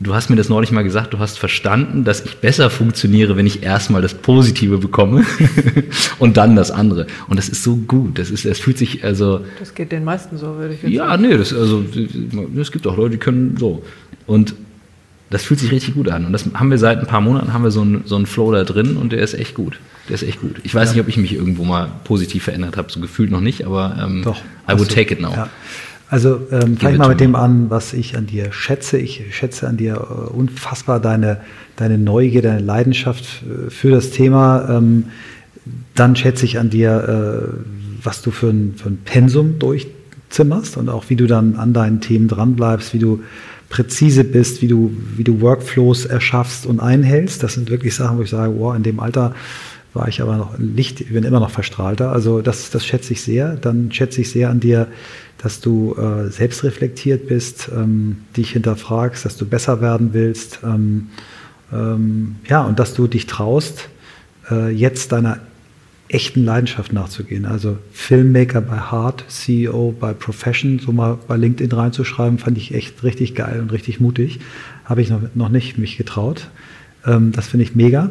du 0.00 0.14
hast 0.14 0.30
mir 0.30 0.36
das 0.36 0.48
neulich 0.48 0.70
mal 0.70 0.84
gesagt, 0.84 1.12
du 1.12 1.18
hast 1.18 1.38
verstanden, 1.38 2.04
dass 2.04 2.24
ich 2.24 2.36
besser 2.36 2.70
funktioniere, 2.70 3.36
wenn 3.36 3.46
ich 3.46 3.62
erstmal 3.62 4.02
das 4.02 4.14
Positive 4.14 4.78
bekomme 4.78 5.24
und 6.18 6.36
dann 6.36 6.56
das 6.56 6.70
andere. 6.70 7.06
Und 7.28 7.36
das 7.36 7.48
ist 7.48 7.62
so 7.62 7.76
gut. 7.76 8.18
Das 8.18 8.30
ist, 8.30 8.44
es 8.44 8.60
fühlt 8.60 8.78
sich, 8.78 9.04
also, 9.04 9.40
Das 9.58 9.74
geht 9.74 9.92
den 9.92 10.04
meisten 10.04 10.38
so, 10.38 10.56
würde 10.56 10.74
ich 10.74 10.82
jetzt 10.82 10.92
ja, 10.92 11.08
sagen. 11.08 11.22
nee, 11.22 11.36
das, 11.36 11.52
also, 11.52 11.84
es 12.56 12.72
gibt 12.72 12.86
auch 12.86 12.96
Leute, 12.96 13.10
die 13.10 13.18
können 13.18 13.56
so. 13.58 13.82
Und 14.26 14.54
das 15.30 15.44
fühlt 15.44 15.60
sich 15.60 15.70
richtig 15.72 15.94
gut 15.94 16.08
an. 16.08 16.24
Und 16.24 16.32
das 16.32 16.46
haben 16.54 16.70
wir 16.70 16.78
seit 16.78 17.00
ein 17.00 17.06
paar 17.06 17.20
Monaten, 17.20 17.52
haben 17.52 17.64
wir 17.64 17.70
so 17.70 17.82
einen, 17.82 18.02
so 18.06 18.16
einen 18.16 18.26
Flow 18.26 18.52
da 18.52 18.64
drin 18.64 18.96
und 18.96 19.12
der 19.12 19.20
ist 19.20 19.34
echt 19.34 19.54
gut. 19.54 19.78
Der 20.08 20.14
ist 20.14 20.22
echt 20.22 20.40
gut. 20.40 20.56
Ich 20.62 20.74
weiß 20.74 20.92
nicht, 20.92 21.00
ob 21.02 21.08
ich 21.08 21.18
mich 21.18 21.34
irgendwo 21.34 21.64
mal 21.64 21.90
positiv 22.04 22.44
verändert 22.44 22.78
habe, 22.78 22.90
so 22.90 23.00
gefühlt 23.00 23.30
noch 23.30 23.40
nicht, 23.40 23.66
aber 23.66 23.96
ähm, 24.02 24.22
Doch. 24.22 24.40
I 24.70 24.78
would 24.78 24.88
take 24.88 25.12
it 25.12 25.20
now. 25.20 25.32
Ja. 25.32 25.50
Also 26.10 26.40
ähm, 26.50 26.78
fange 26.78 26.94
ich 26.94 26.98
mal 26.98 27.08
mit 27.08 27.20
dem 27.20 27.34
an, 27.34 27.68
was 27.68 27.92
ich 27.92 28.16
an 28.16 28.26
dir 28.26 28.50
schätze. 28.50 28.98
Ich 28.98 29.22
schätze 29.30 29.68
an 29.68 29.76
dir 29.76 29.94
äh, 29.94 30.30
unfassbar 30.30 31.00
deine, 31.00 31.40
deine 31.76 31.98
Neugier, 31.98 32.40
deine 32.40 32.60
Leidenschaft 32.60 33.42
äh, 33.42 33.70
für 33.70 33.90
das 33.90 34.10
Thema. 34.10 34.68
Ähm, 34.70 35.04
dann 35.94 36.16
schätze 36.16 36.46
ich 36.46 36.58
an 36.58 36.70
dir, 36.70 37.52
äh, 37.52 38.02
was 38.02 38.22
du 38.22 38.30
für 38.30 38.48
ein, 38.48 38.74
für 38.76 38.88
ein 38.88 38.98
Pensum 39.04 39.58
durchzimmerst 39.58 40.78
und 40.78 40.88
auch 40.88 41.04
wie 41.08 41.16
du 41.16 41.26
dann 41.26 41.56
an 41.56 41.74
deinen 41.74 42.00
Themen 42.00 42.28
dranbleibst, 42.28 42.94
wie 42.94 43.00
du 43.00 43.22
präzise 43.68 44.24
bist, 44.24 44.62
wie 44.62 44.68
du, 44.68 44.90
wie 45.16 45.24
du 45.24 45.42
Workflows 45.42 46.06
erschaffst 46.06 46.64
und 46.64 46.80
einhältst. 46.80 47.42
Das 47.42 47.52
sind 47.52 47.68
wirklich 47.68 47.94
Sachen, 47.94 48.16
wo 48.16 48.22
ich 48.22 48.30
sage, 48.30 48.54
wow, 48.56 48.74
in 48.74 48.82
dem 48.82 48.98
Alter 48.98 49.34
war 49.94 50.08
ich 50.08 50.20
aber 50.20 50.36
noch 50.36 50.58
Licht, 50.58 51.00
ich 51.00 51.12
bin 51.12 51.24
immer 51.24 51.40
noch 51.40 51.50
verstrahlter. 51.50 52.12
Also 52.12 52.40
das, 52.40 52.70
das 52.70 52.84
schätze 52.84 53.12
ich 53.12 53.22
sehr. 53.22 53.56
Dann 53.56 53.90
schätze 53.90 54.20
ich 54.20 54.30
sehr 54.30 54.50
an 54.50 54.60
dir, 54.60 54.88
dass 55.38 55.60
du 55.60 55.94
äh, 55.94 56.30
selbstreflektiert 56.30 57.28
bist, 57.28 57.70
ähm, 57.74 58.18
dich 58.36 58.52
hinterfragst, 58.52 59.24
dass 59.24 59.36
du 59.36 59.46
besser 59.46 59.80
werden 59.80 60.10
willst. 60.12 60.60
Ähm, 60.64 61.08
ähm, 61.72 62.36
ja, 62.48 62.62
und 62.62 62.78
dass 62.78 62.94
du 62.94 63.06
dich 63.06 63.26
traust, 63.26 63.88
äh, 64.50 64.70
jetzt 64.70 65.12
deiner 65.12 65.38
echten 66.08 66.44
Leidenschaft 66.44 66.92
nachzugehen. 66.92 67.44
Also 67.44 67.78
Filmmaker 67.92 68.60
bei 68.60 68.78
Heart, 68.90 69.24
CEO 69.28 69.94
bei 69.98 70.14
Profession, 70.14 70.78
so 70.78 70.92
mal 70.92 71.18
bei 71.28 71.36
LinkedIn 71.36 71.70
reinzuschreiben, 71.70 72.38
fand 72.38 72.56
ich 72.56 72.74
echt 72.74 73.02
richtig 73.04 73.34
geil 73.34 73.60
und 73.60 73.72
richtig 73.72 74.00
mutig. 74.00 74.40
Habe 74.84 75.02
ich 75.02 75.10
noch, 75.10 75.20
noch 75.34 75.50
nicht 75.50 75.76
mich 75.78 75.98
getraut. 75.98 76.48
Ähm, 77.06 77.32
das 77.32 77.48
finde 77.48 77.64
ich 77.64 77.74
mega. 77.74 78.10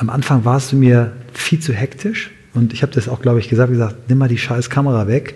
Am 0.00 0.08
Anfang 0.08 0.46
warst 0.46 0.72
du 0.72 0.76
mir 0.76 1.12
viel 1.34 1.60
zu 1.60 1.74
hektisch 1.74 2.30
und 2.54 2.72
ich 2.72 2.80
habe 2.80 2.90
das 2.90 3.06
auch, 3.06 3.20
glaube 3.20 3.38
ich, 3.38 3.50
gesagt, 3.50 3.70
gesagt, 3.70 4.08
nimm 4.08 4.16
mal 4.16 4.30
die 4.30 4.38
scheiß 4.38 4.70
Kamera 4.70 5.06
weg. 5.06 5.34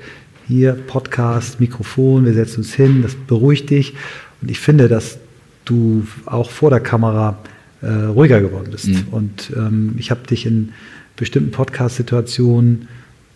Hier 0.48 0.72
Podcast, 0.72 1.60
Mikrofon, 1.60 2.24
wir 2.24 2.32
setzen 2.32 2.60
uns 2.60 2.72
hin, 2.72 3.02
das 3.02 3.14
beruhigt 3.14 3.68
dich. 3.68 3.92
Und 4.40 4.50
ich 4.50 4.58
finde, 4.58 4.88
dass 4.88 5.18
du 5.66 6.06
auch 6.24 6.50
vor 6.50 6.70
der 6.70 6.80
Kamera 6.80 7.36
äh, 7.82 7.88
ruhiger 7.88 8.40
geworden 8.40 8.68
bist. 8.70 8.86
Mhm. 8.86 9.06
Und 9.10 9.52
ähm, 9.54 9.96
ich 9.98 10.10
habe 10.10 10.26
dich 10.26 10.46
in 10.46 10.72
bestimmten 11.14 11.50
Podcast-Situationen 11.50 12.88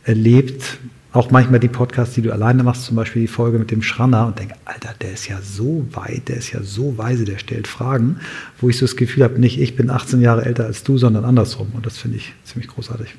erlebt, 0.05 0.79
auch 1.12 1.31
manchmal 1.31 1.59
die 1.59 1.68
Podcasts, 1.68 2.14
die 2.14 2.23
du 2.23 2.33
alleine 2.33 2.62
machst, 2.62 2.85
zum 2.85 2.97
Beispiel 2.97 3.23
die 3.23 3.29
Folge 3.29 3.59
mit 3.59 3.71
dem 3.71 3.83
Schranner 3.83 4.27
und 4.27 4.38
denke, 4.38 4.55
Alter, 4.66 4.94
der 5.01 5.12
ist 5.12 5.27
ja 5.27 5.40
so 5.42 5.87
weit, 5.92 6.29
der 6.29 6.37
ist 6.37 6.53
ja 6.53 6.62
so 6.62 6.99
weise, 6.99 7.25
der 7.25 7.38
stellt 7.38 7.66
Fragen, 7.66 8.18
wo 8.61 8.68
ich 8.68 8.77
so 8.77 8.85
das 8.85 8.97
Gefühl 8.97 9.25
habe, 9.25 9.40
nicht 9.40 9.59
ich 9.59 9.75
bin 9.75 9.88
18 9.88 10.21
Jahre 10.21 10.44
älter 10.44 10.66
als 10.66 10.85
du, 10.85 10.99
sondern 10.99 11.25
andersrum. 11.25 11.68
Und 11.73 11.87
das 11.87 11.97
finde 11.97 12.18
ich 12.18 12.35
ziemlich 12.44 12.68
großartig. 12.68 13.14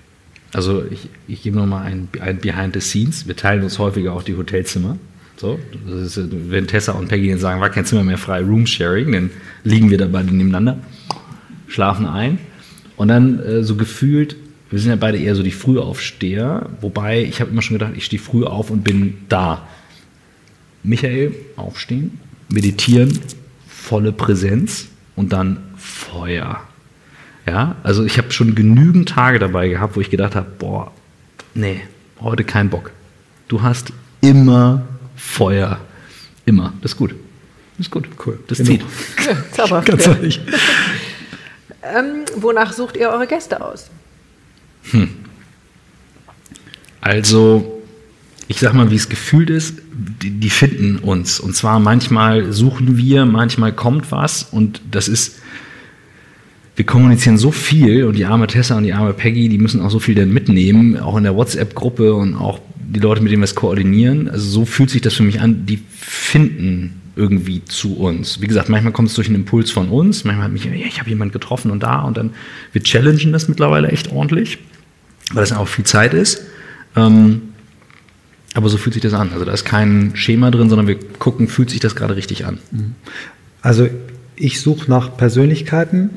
Also 0.53 0.83
ich, 0.89 1.09
ich 1.27 1.41
gebe 1.41 1.57
nochmal 1.57 1.85
ein, 1.85 2.09
ein 2.21 2.39
Behind 2.39 2.73
the 2.73 2.81
Scenes. 2.81 3.27
Wir 3.27 3.35
teilen 3.35 3.63
uns 3.63 3.79
häufiger 3.79 4.13
auch 4.13 4.23
die 4.23 4.35
Hotelzimmer. 4.35 4.97
So, 5.37 5.57
ist, 6.03 6.19
wenn 6.49 6.67
Tessa 6.67 6.91
und 6.91 7.07
Peggy 7.07 7.29
dann 7.29 7.39
sagen, 7.39 7.61
war 7.61 7.69
kein 7.69 7.85
Zimmer 7.85 8.03
mehr 8.03 8.17
frei, 8.17 8.41
Room 8.41 8.67
Sharing, 8.67 9.11
dann 9.13 9.29
liegen 9.63 9.89
wir 9.89 9.97
da 9.97 10.07
beide 10.07 10.35
nebeneinander, 10.35 10.79
schlafen 11.67 12.05
ein. 12.05 12.39
Und 12.97 13.07
dann 13.07 13.39
äh, 13.39 13.63
so 13.63 13.75
gefühlt, 13.75 14.35
wir 14.69 14.79
sind 14.79 14.89
ja 14.91 14.95
beide 14.95 15.17
eher 15.17 15.35
so 15.35 15.43
die 15.43 15.51
Frühaufsteher, 15.51 16.69
wobei 16.81 17.23
ich 17.23 17.41
habe 17.41 17.51
immer 17.51 17.61
schon 17.61 17.77
gedacht, 17.77 17.93
ich 17.95 18.05
stehe 18.05 18.21
früh 18.21 18.45
auf 18.45 18.69
und 18.69 18.83
bin 18.83 19.17
da. 19.29 19.67
Michael, 20.83 21.33
aufstehen, 21.55 22.19
meditieren, 22.49 23.19
volle 23.67 24.11
Präsenz 24.11 24.87
und 25.15 25.33
dann 25.33 25.57
Feuer. 25.77 26.61
Ja, 27.45 27.75
also 27.83 28.05
ich 28.05 28.17
habe 28.17 28.31
schon 28.31 28.55
genügend 28.55 29.09
Tage 29.09 29.39
dabei 29.39 29.69
gehabt, 29.69 29.95
wo 29.95 30.01
ich 30.01 30.09
gedacht 30.09 30.35
habe, 30.35 30.47
boah, 30.59 30.91
nee, 31.55 31.81
heute 32.21 32.43
kein 32.43 32.69
Bock. 32.69 32.91
Du 33.47 33.61
hast 33.61 33.91
immer 34.21 34.85
Feuer. 35.15 35.79
Immer. 36.45 36.73
Das 36.81 36.91
ist 36.93 36.97
gut. 36.97 37.11
Das 37.77 37.87
ist 37.87 37.91
gut. 37.91 38.07
Cool. 38.25 38.39
Das 38.47 38.59
Genau. 38.59 38.69
zieht. 38.71 38.83
Zauberhaft. 39.51 39.87
Ganz 39.87 40.07
ehrlich. 40.07 40.39
Ähm, 41.81 42.25
wonach 42.37 42.73
sucht 42.73 42.97
ihr 42.97 43.09
eure 43.09 43.27
Gäste 43.27 43.63
aus? 43.63 43.89
Also, 47.01 47.81
ich 48.47 48.59
sag 48.59 48.73
mal, 48.73 48.91
wie 48.91 48.95
es 48.95 49.09
gefühlt 49.09 49.49
ist, 49.49 49.79
die, 50.21 50.31
die 50.31 50.49
finden 50.49 50.97
uns. 50.97 51.39
Und 51.39 51.55
zwar 51.55 51.79
manchmal 51.79 52.51
suchen 52.51 52.97
wir, 52.97 53.25
manchmal 53.25 53.73
kommt 53.73 54.11
was 54.11 54.43
und 54.43 54.81
das 54.91 55.07
ist, 55.07 55.39
wir 56.75 56.85
kommunizieren 56.85 57.37
so 57.37 57.51
viel 57.51 58.05
und 58.05 58.15
die 58.15 58.25
arme 58.25 58.47
Tessa 58.47 58.77
und 58.77 58.83
die 58.83 58.93
arme 58.93 59.13
Peggy, 59.13 59.49
die 59.49 59.57
müssen 59.57 59.81
auch 59.81 59.91
so 59.91 59.99
viel 59.99 60.15
dann 60.15 60.31
mitnehmen, 60.31 60.97
auch 60.97 61.17
in 61.17 61.23
der 61.23 61.35
WhatsApp-Gruppe 61.35 62.13
und 62.13 62.35
auch 62.35 62.59
die 62.75 62.99
Leute, 62.99 63.21
mit 63.21 63.31
denen 63.31 63.41
wir 63.41 63.45
es 63.45 63.55
koordinieren. 63.55 64.29
Also 64.29 64.49
so 64.49 64.65
fühlt 64.65 64.89
sich 64.89 65.01
das 65.01 65.13
für 65.13 65.23
mich 65.23 65.41
an, 65.41 65.65
die 65.65 65.79
finden 65.99 66.98
irgendwie 67.19 67.63
zu 67.65 67.97
uns. 67.97 68.41
Wie 68.41 68.47
gesagt, 68.47 68.69
manchmal 68.69 68.93
kommt 68.93 69.09
es 69.09 69.15
durch 69.15 69.27
einen 69.27 69.35
Impuls 69.35 69.71
von 69.71 69.89
uns, 69.89 70.23
manchmal 70.23 70.45
hat 70.45 70.53
mich, 70.53 70.63
ja, 70.63 70.71
ich 70.71 70.99
habe 70.99 71.09
jemanden 71.09 71.33
getroffen 71.33 71.69
und 71.69 71.83
da 71.83 72.01
und 72.01 72.17
dann, 72.17 72.31
wir 72.71 72.81
challengen 72.81 73.33
das 73.33 73.49
mittlerweile 73.49 73.89
echt 73.89 74.11
ordentlich, 74.11 74.59
weil 75.33 75.41
das 75.41 75.51
auch 75.51 75.67
viel 75.67 75.85
Zeit 75.85 76.13
ist. 76.13 76.41
Ähm, 76.95 77.41
aber 78.55 78.69
so 78.69 78.77
fühlt 78.77 78.93
sich 78.93 79.03
das 79.03 79.13
an. 79.13 79.31
Also 79.33 79.45
da 79.45 79.51
ist 79.51 79.65
kein 79.65 80.11
Schema 80.15 80.49
drin, 80.49 80.69
sondern 80.69 80.87
wir 80.87 80.97
gucken, 81.19 81.47
fühlt 81.47 81.69
sich 81.69 81.79
das 81.79 81.95
gerade 81.95 82.15
richtig 82.15 82.45
an. 82.45 82.59
Also 83.61 83.89
ich 84.35 84.61
suche 84.61 84.89
nach 84.89 85.15
Persönlichkeiten. 85.17 86.11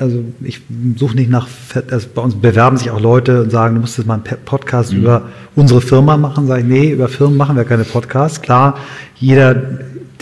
Also 0.00 0.24
ich 0.42 0.60
suche 0.96 1.14
nicht 1.14 1.30
nach, 1.30 1.46
also 1.90 2.08
bei 2.12 2.22
uns 2.22 2.34
bewerben 2.34 2.76
sich 2.76 2.90
auch 2.90 3.00
Leute 3.00 3.42
und 3.42 3.50
sagen, 3.50 3.76
du 3.76 3.80
musst 3.80 3.96
jetzt 3.96 4.06
mal 4.06 4.14
einen 4.14 4.44
Podcast 4.44 4.92
mhm. 4.92 4.98
über 4.98 5.28
unsere 5.54 5.80
Firma 5.80 6.16
machen. 6.16 6.46
Sage 6.46 6.62
ich, 6.62 6.66
nee, 6.66 6.90
über 6.90 7.08
Firmen 7.08 7.36
machen 7.36 7.56
wir 7.56 7.64
keine 7.64 7.84
Podcasts. 7.84 8.42
Klar, 8.42 8.78
jeder, 9.16 9.62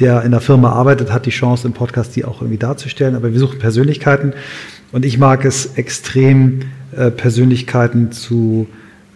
der 0.00 0.22
in 0.22 0.30
der 0.30 0.40
Firma 0.40 0.70
arbeitet, 0.70 1.12
hat 1.12 1.26
die 1.26 1.30
Chance, 1.30 1.66
im 1.66 1.74
Podcast 1.74 2.16
die 2.16 2.24
auch 2.24 2.40
irgendwie 2.40 2.58
darzustellen. 2.58 3.14
Aber 3.14 3.32
wir 3.32 3.38
suchen 3.38 3.58
Persönlichkeiten. 3.58 4.32
Und 4.92 5.04
ich 5.04 5.18
mag 5.18 5.44
es 5.44 5.74
extrem, 5.76 6.60
äh, 6.96 7.10
Persönlichkeiten 7.10 8.12
zu 8.12 8.66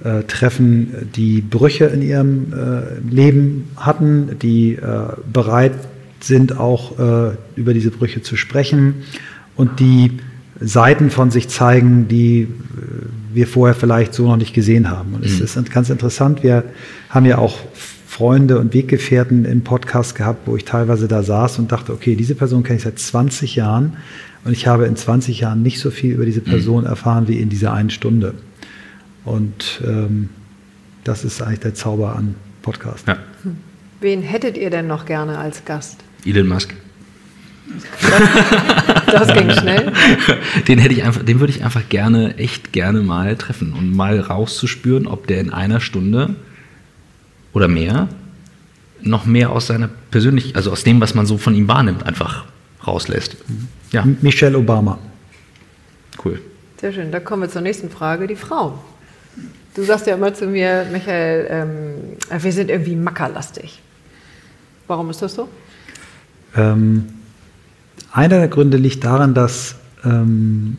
äh, 0.05 0.23
treffen, 0.25 1.11
die 1.15 1.41
Brüche 1.41 1.87
in 1.87 2.03
ihrem 2.03 2.53
äh, 2.53 3.15
Leben 3.15 3.71
hatten, 3.77 4.39
die 4.41 4.79
bereit 5.33 5.73
sind, 6.21 6.57
auch 6.57 6.93
über 7.57 7.75
diese 7.75 7.91
Brüche 7.91 8.23
zu 8.23 8.37
sprechen 8.37 9.03
und 9.57 9.81
die 9.81 10.19
Seiten 10.61 11.11
von 11.11 11.33
sich 11.33 11.49
zeigen, 11.49 12.07
die 12.07 12.47
wir 13.33 13.49
vorher 13.49 13.75
vielleicht 13.75 14.15
so 14.15 14.29
noch 14.29 14.37
nicht 14.37 14.55
gesehen 14.55 14.89
haben. 14.89 15.15
Und 15.15 15.25
es 15.25 15.39
mhm. 15.39 15.45
ist 15.45 15.73
ganz 15.73 15.91
interessant, 15.91 16.45
wir 16.45 16.63
haben 17.09 17.27
ja 17.27 17.39
auch 17.39 17.59
Freunde 18.13 18.59
und 18.59 18.75
Weggefährten 18.75 19.47
im 19.47 19.63
Podcast 19.65 20.15
gehabt, 20.15 20.47
wo 20.47 20.55
ich 20.55 20.67
teilweise 20.67 21.09
da 21.09 21.23
saß 21.23 21.59
und 21.59 21.73
dachte, 21.73 21.95
okay, 21.95 22.15
diese 22.15 22.35
Person 22.35 22.63
kenne 22.63 22.77
ich 22.77 22.83
seit 22.83 22.99
20 22.99 23.57
Jahren 23.57 23.97
und 24.45 24.53
ich 24.53 24.67
habe 24.67 24.85
in 24.85 24.97
20 24.97 25.41
Jahren 25.41 25.63
nicht 25.63 25.81
so 25.81 25.91
viel 25.91 26.13
über 26.13 26.27
diese 26.27 26.41
mhm. 26.41 26.45
Person 26.45 26.85
erfahren 26.85 27.27
wie 27.27 27.39
in 27.39 27.49
dieser 27.49 27.73
einen 27.73 27.89
Stunde. 27.89 28.35
Und 29.25 29.81
ähm, 29.87 30.29
das 31.05 31.25
ist 31.25 31.41
eigentlich 31.41 31.61
der 31.61 31.73
Zauber 31.73 32.15
an 32.15 32.35
Podcast. 32.61 33.09
Ja. 33.09 33.17
Wen 34.03 34.21
hättet 34.21 34.59
ihr 34.59 34.69
denn 34.69 34.89
noch 34.89 35.07
gerne 35.07 35.39
als 35.39 35.65
Gast? 35.65 36.01
Elon 36.27 36.49
Musk. 36.49 36.75
Das, 39.07 39.27
das 39.27 39.35
ging 39.39 39.51
schnell. 39.53 39.91
Den 40.69 40.79
hätte 40.79 40.93
ich 40.93 41.03
einfach, 41.05 41.23
den 41.23 41.41
würde 41.41 41.55
ich 41.55 41.65
einfach 41.65 41.89
gerne, 41.89 42.37
echt 42.37 42.73
gerne 42.73 43.01
mal 43.01 43.37
treffen 43.37 43.73
und 43.73 43.97
mal 43.97 44.21
rauszuspüren, 44.21 45.07
ob 45.07 45.27
der 45.29 45.41
in 45.41 45.51
einer 45.51 45.81
Stunde 45.81 46.37
oder 47.53 47.69
mehr 47.69 48.09
noch 49.05 49.27
mehr 49.27 49.51
aus 49.51 49.67
seiner 49.67 49.89
persönlich, 50.11 50.57
also 50.57 50.71
aus 50.71 50.85
dem, 50.85 51.01
was 51.01 51.15
man 51.15 51.27
so 51.27 51.39
von 51.39 51.55
ihm 51.55 51.69
wahrnimmt, 51.69 52.05
einfach 52.05 52.45
rauslässt. 52.87 53.37
Ja. 53.91 54.05
Michelle 54.21 54.57
Obama. 54.57 54.99
Cool. 56.25 56.41
Sehr 56.81 56.93
schön. 56.93 57.13
Da 57.13 57.21
kommen 57.21 57.43
wir 57.43 57.49
zur 57.49 57.63
nächsten 57.63 57.91
Frage. 57.91 58.27
Die 58.27 58.37
Frau. 58.37 58.79
Du 59.75 59.83
sagst 59.83 60.07
ja 60.07 60.15
immer 60.15 60.35
zu 60.35 60.47
mir, 60.47 60.87
Michael, 60.93 61.47
ähm, 61.51 62.43
wir 62.43 62.53
sind 62.53 62.71
irgendwie 62.71 62.97
mackerlastig. 62.97 63.81
Warum 64.87 65.11
ist 65.11 65.23
das 65.23 65.35
so? 65.35 65.49
Ähm, 66.57 67.07
einer 68.13 68.39
der 68.39 68.49
Gründe 68.49 68.77
liegt 68.77 69.05
darin, 69.05 69.33
dass 69.33 69.77
ähm, 70.05 70.77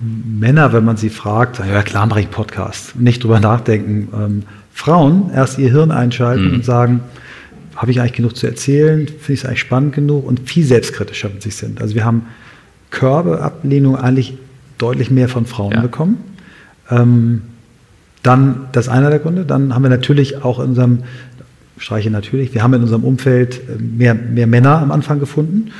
Männer, 0.00 0.72
wenn 0.72 0.84
man 0.84 0.96
sie 0.96 1.10
fragt, 1.10 1.60
ja 1.60 1.82
klar 1.82 2.06
mache 2.06 2.20
ich 2.20 2.26
einen 2.26 2.34
Podcast, 2.34 2.96
nicht 2.96 3.22
drüber 3.22 3.38
nachdenken. 3.38 4.44
Frauen 4.72 5.30
erst 5.34 5.58
ihr 5.58 5.70
Hirn 5.70 5.90
einschalten 5.90 6.48
mhm. 6.48 6.54
und 6.54 6.64
sagen, 6.64 7.00
habe 7.76 7.90
ich 7.90 8.00
eigentlich 8.00 8.14
genug 8.14 8.36
zu 8.36 8.46
erzählen, 8.46 9.06
finde 9.06 9.32
ich 9.32 9.40
es 9.40 9.46
eigentlich 9.46 9.60
spannend 9.60 9.94
genug 9.94 10.26
und 10.26 10.48
viel 10.48 10.64
selbstkritischer 10.64 11.28
mit 11.28 11.42
sich 11.42 11.56
sind. 11.56 11.80
Also 11.80 11.94
wir 11.94 12.04
haben 12.04 12.26
Körbeablehnung 12.90 13.96
eigentlich 13.96 14.34
deutlich 14.78 15.10
mehr 15.10 15.28
von 15.28 15.46
Frauen 15.46 15.72
ja. 15.72 15.80
bekommen. 15.80 16.18
Ähm, 16.90 17.42
dann, 18.22 18.68
das 18.72 18.86
ist 18.86 18.92
einer 18.92 19.10
der 19.10 19.18
Gründe. 19.18 19.44
Dann 19.44 19.74
haben 19.74 19.82
wir 19.82 19.90
natürlich 19.90 20.44
auch 20.44 20.60
in 20.60 20.70
unserem, 20.70 20.98
streiche 21.78 22.10
natürlich, 22.10 22.54
wir 22.54 22.62
haben 22.62 22.74
in 22.74 22.82
unserem 22.82 23.04
Umfeld 23.04 23.60
äh, 23.68 23.82
mehr, 23.82 24.14
mehr 24.14 24.46
Männer 24.46 24.78
am 24.78 24.90
Anfang 24.90 25.18
gefunden. 25.18 25.72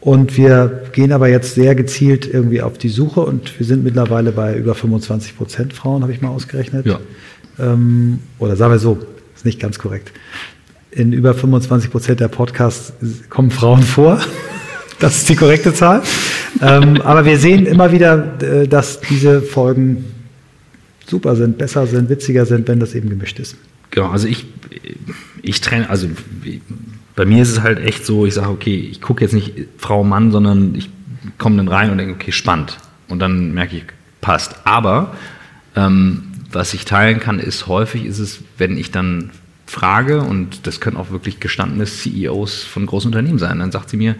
Und 0.00 0.36
wir 0.36 0.84
gehen 0.92 1.10
aber 1.10 1.28
jetzt 1.28 1.54
sehr 1.54 1.74
gezielt 1.74 2.32
irgendwie 2.32 2.62
auf 2.62 2.78
die 2.78 2.90
Suche 2.90 3.22
und 3.22 3.58
wir 3.58 3.66
sind 3.66 3.82
mittlerweile 3.82 4.30
bei 4.30 4.56
über 4.56 4.74
25 4.74 5.36
Prozent 5.36 5.72
Frauen, 5.72 6.02
habe 6.02 6.12
ich 6.12 6.20
mal 6.20 6.28
ausgerechnet. 6.28 6.86
Ja. 6.86 7.00
Ähm, 7.58 8.20
oder 8.38 8.56
sagen 8.56 8.72
wir 8.72 8.78
so, 8.78 8.98
ist 9.34 9.44
nicht 9.44 9.60
ganz 9.60 9.78
korrekt. 9.78 10.12
In 10.90 11.12
über 11.12 11.34
25 11.34 11.90
Prozent 11.90 12.20
der 12.20 12.28
Podcasts 12.28 12.92
kommen 13.28 13.50
Frauen 13.50 13.82
vor. 13.82 14.20
Das 14.98 15.18
ist 15.18 15.28
die 15.28 15.36
korrekte 15.36 15.74
Zahl. 15.74 16.02
ähm, 16.62 17.02
aber 17.02 17.26
wir 17.26 17.36
sehen 17.36 17.66
immer 17.66 17.92
wieder, 17.92 18.40
äh, 18.40 18.66
dass 18.66 18.98
diese 19.00 19.42
Folgen 19.42 20.06
super 21.06 21.36
sind, 21.36 21.58
besser 21.58 21.86
sind, 21.86 22.08
witziger 22.08 22.46
sind, 22.46 22.66
wenn 22.66 22.80
das 22.80 22.94
eben 22.94 23.10
gemischt 23.10 23.38
ist. 23.38 23.56
Genau, 23.90 24.08
also 24.08 24.26
ich, 24.26 24.46
ich 25.42 25.60
trenne, 25.60 25.90
also 25.90 26.08
bei 27.14 27.24
mir 27.24 27.42
ist 27.42 27.50
es 27.50 27.60
halt 27.60 27.78
echt 27.78 28.06
so, 28.06 28.26
ich 28.26 28.34
sage, 28.34 28.48
okay, 28.48 28.76
ich 28.76 29.00
gucke 29.00 29.22
jetzt 29.22 29.32
nicht 29.32 29.52
Frau, 29.78 30.04
Mann, 30.04 30.32
sondern 30.32 30.74
ich 30.74 30.90
komme 31.38 31.56
dann 31.56 31.68
rein 31.68 31.90
und 31.90 31.98
denke, 31.98 32.14
okay, 32.14 32.32
spannend. 32.32 32.78
Und 33.08 33.20
dann 33.20 33.52
merke 33.52 33.76
ich, 33.76 33.84
passt. 34.20 34.56
Aber 34.64 35.14
ähm, 35.76 36.24
was 36.56 36.74
ich 36.74 36.84
teilen 36.84 37.20
kann, 37.20 37.38
ist 37.38 37.66
häufig 37.66 38.04
ist 38.04 38.18
es, 38.18 38.40
wenn 38.58 38.76
ich 38.76 38.90
dann 38.90 39.30
frage, 39.66 40.20
und 40.20 40.66
das 40.66 40.80
können 40.80 40.96
auch 40.96 41.10
wirklich 41.10 41.40
gestandene 41.40 41.86
CEOs 41.86 42.64
von 42.64 42.86
großen 42.86 43.08
Unternehmen 43.08 43.38
sein, 43.38 43.58
dann 43.58 43.72
sagt 43.72 43.90
sie 43.90 43.96
mir, 43.96 44.16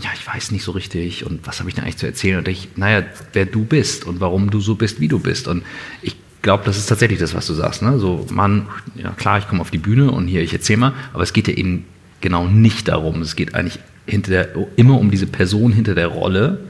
ja, 0.00 0.10
ich 0.14 0.26
weiß 0.26 0.52
nicht 0.52 0.62
so 0.62 0.72
richtig 0.72 1.26
und 1.26 1.46
was 1.46 1.58
habe 1.58 1.68
ich 1.68 1.74
denn 1.74 1.84
eigentlich 1.84 1.96
zu 1.96 2.06
erzählen? 2.06 2.38
Und 2.38 2.48
ich, 2.48 2.68
naja, 2.76 3.04
wer 3.32 3.46
du 3.46 3.64
bist 3.64 4.04
und 4.04 4.20
warum 4.20 4.50
du 4.50 4.60
so 4.60 4.76
bist, 4.76 5.00
wie 5.00 5.08
du 5.08 5.18
bist. 5.18 5.48
Und 5.48 5.64
ich 6.02 6.16
glaube, 6.42 6.64
das 6.64 6.78
ist 6.78 6.86
tatsächlich 6.86 7.18
das, 7.18 7.34
was 7.34 7.46
du 7.46 7.54
sagst. 7.54 7.82
Ne? 7.82 7.98
So, 7.98 8.24
Mann, 8.30 8.68
ja 8.94 9.10
klar, 9.10 9.38
ich 9.38 9.48
komme 9.48 9.60
auf 9.60 9.70
die 9.70 9.78
Bühne 9.78 10.10
und 10.12 10.28
hier, 10.28 10.42
ich 10.42 10.52
erzähle 10.52 10.78
mal, 10.78 10.92
aber 11.12 11.24
es 11.24 11.32
geht 11.32 11.48
ja 11.48 11.54
eben 11.54 11.84
genau 12.20 12.46
nicht 12.46 12.88
darum. 12.88 13.22
Es 13.22 13.34
geht 13.34 13.54
eigentlich 13.54 13.80
hinter 14.06 14.30
der, 14.30 14.68
immer 14.76 14.98
um 14.98 15.10
diese 15.10 15.26
Person 15.26 15.72
hinter 15.72 15.94
der 15.94 16.06
Rolle 16.06 16.60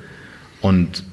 und 0.61 1.05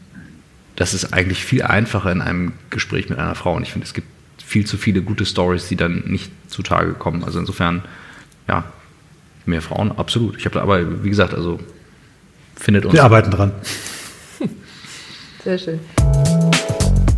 das 0.76 0.94
ist 0.94 1.14
eigentlich 1.14 1.44
viel 1.44 1.64
einfacher 1.64 2.12
in 2.12 2.22
einem 2.22 2.54
Gespräch 2.70 3.10
mit 3.10 3.18
einer 3.18 3.36
Frau. 3.36 3.54
Und 3.54 3.64
ich 3.64 3.72
finde, 3.72 3.86
es 3.86 3.94
gibt 3.94 4.08
viel 4.44 4.66
zu 4.66 4.78
viele 4.78 5.02
gute 5.02 5.26
Stories, 5.26 5.68
die 5.68 5.76
dann 5.76 6.04
nicht 6.06 6.32
zutage 6.48 6.94
kommen. 6.94 7.24
Also 7.24 7.40
insofern, 7.40 7.84
ja, 8.48 8.66
mehr 9.46 9.62
Frauen, 9.62 9.92
absolut. 9.98 10.38
Ich 10.38 10.46
habe 10.46 10.56
da 10.56 10.62
aber, 10.62 11.04
wie 11.04 11.10
gesagt, 11.10 11.34
also 11.34 11.60
findet 12.56 12.86
uns. 12.86 12.94
Wir 12.94 13.04
arbeiten 13.04 13.32
dran. 13.32 13.52
Sehr 15.44 15.58
schön. 15.58 15.80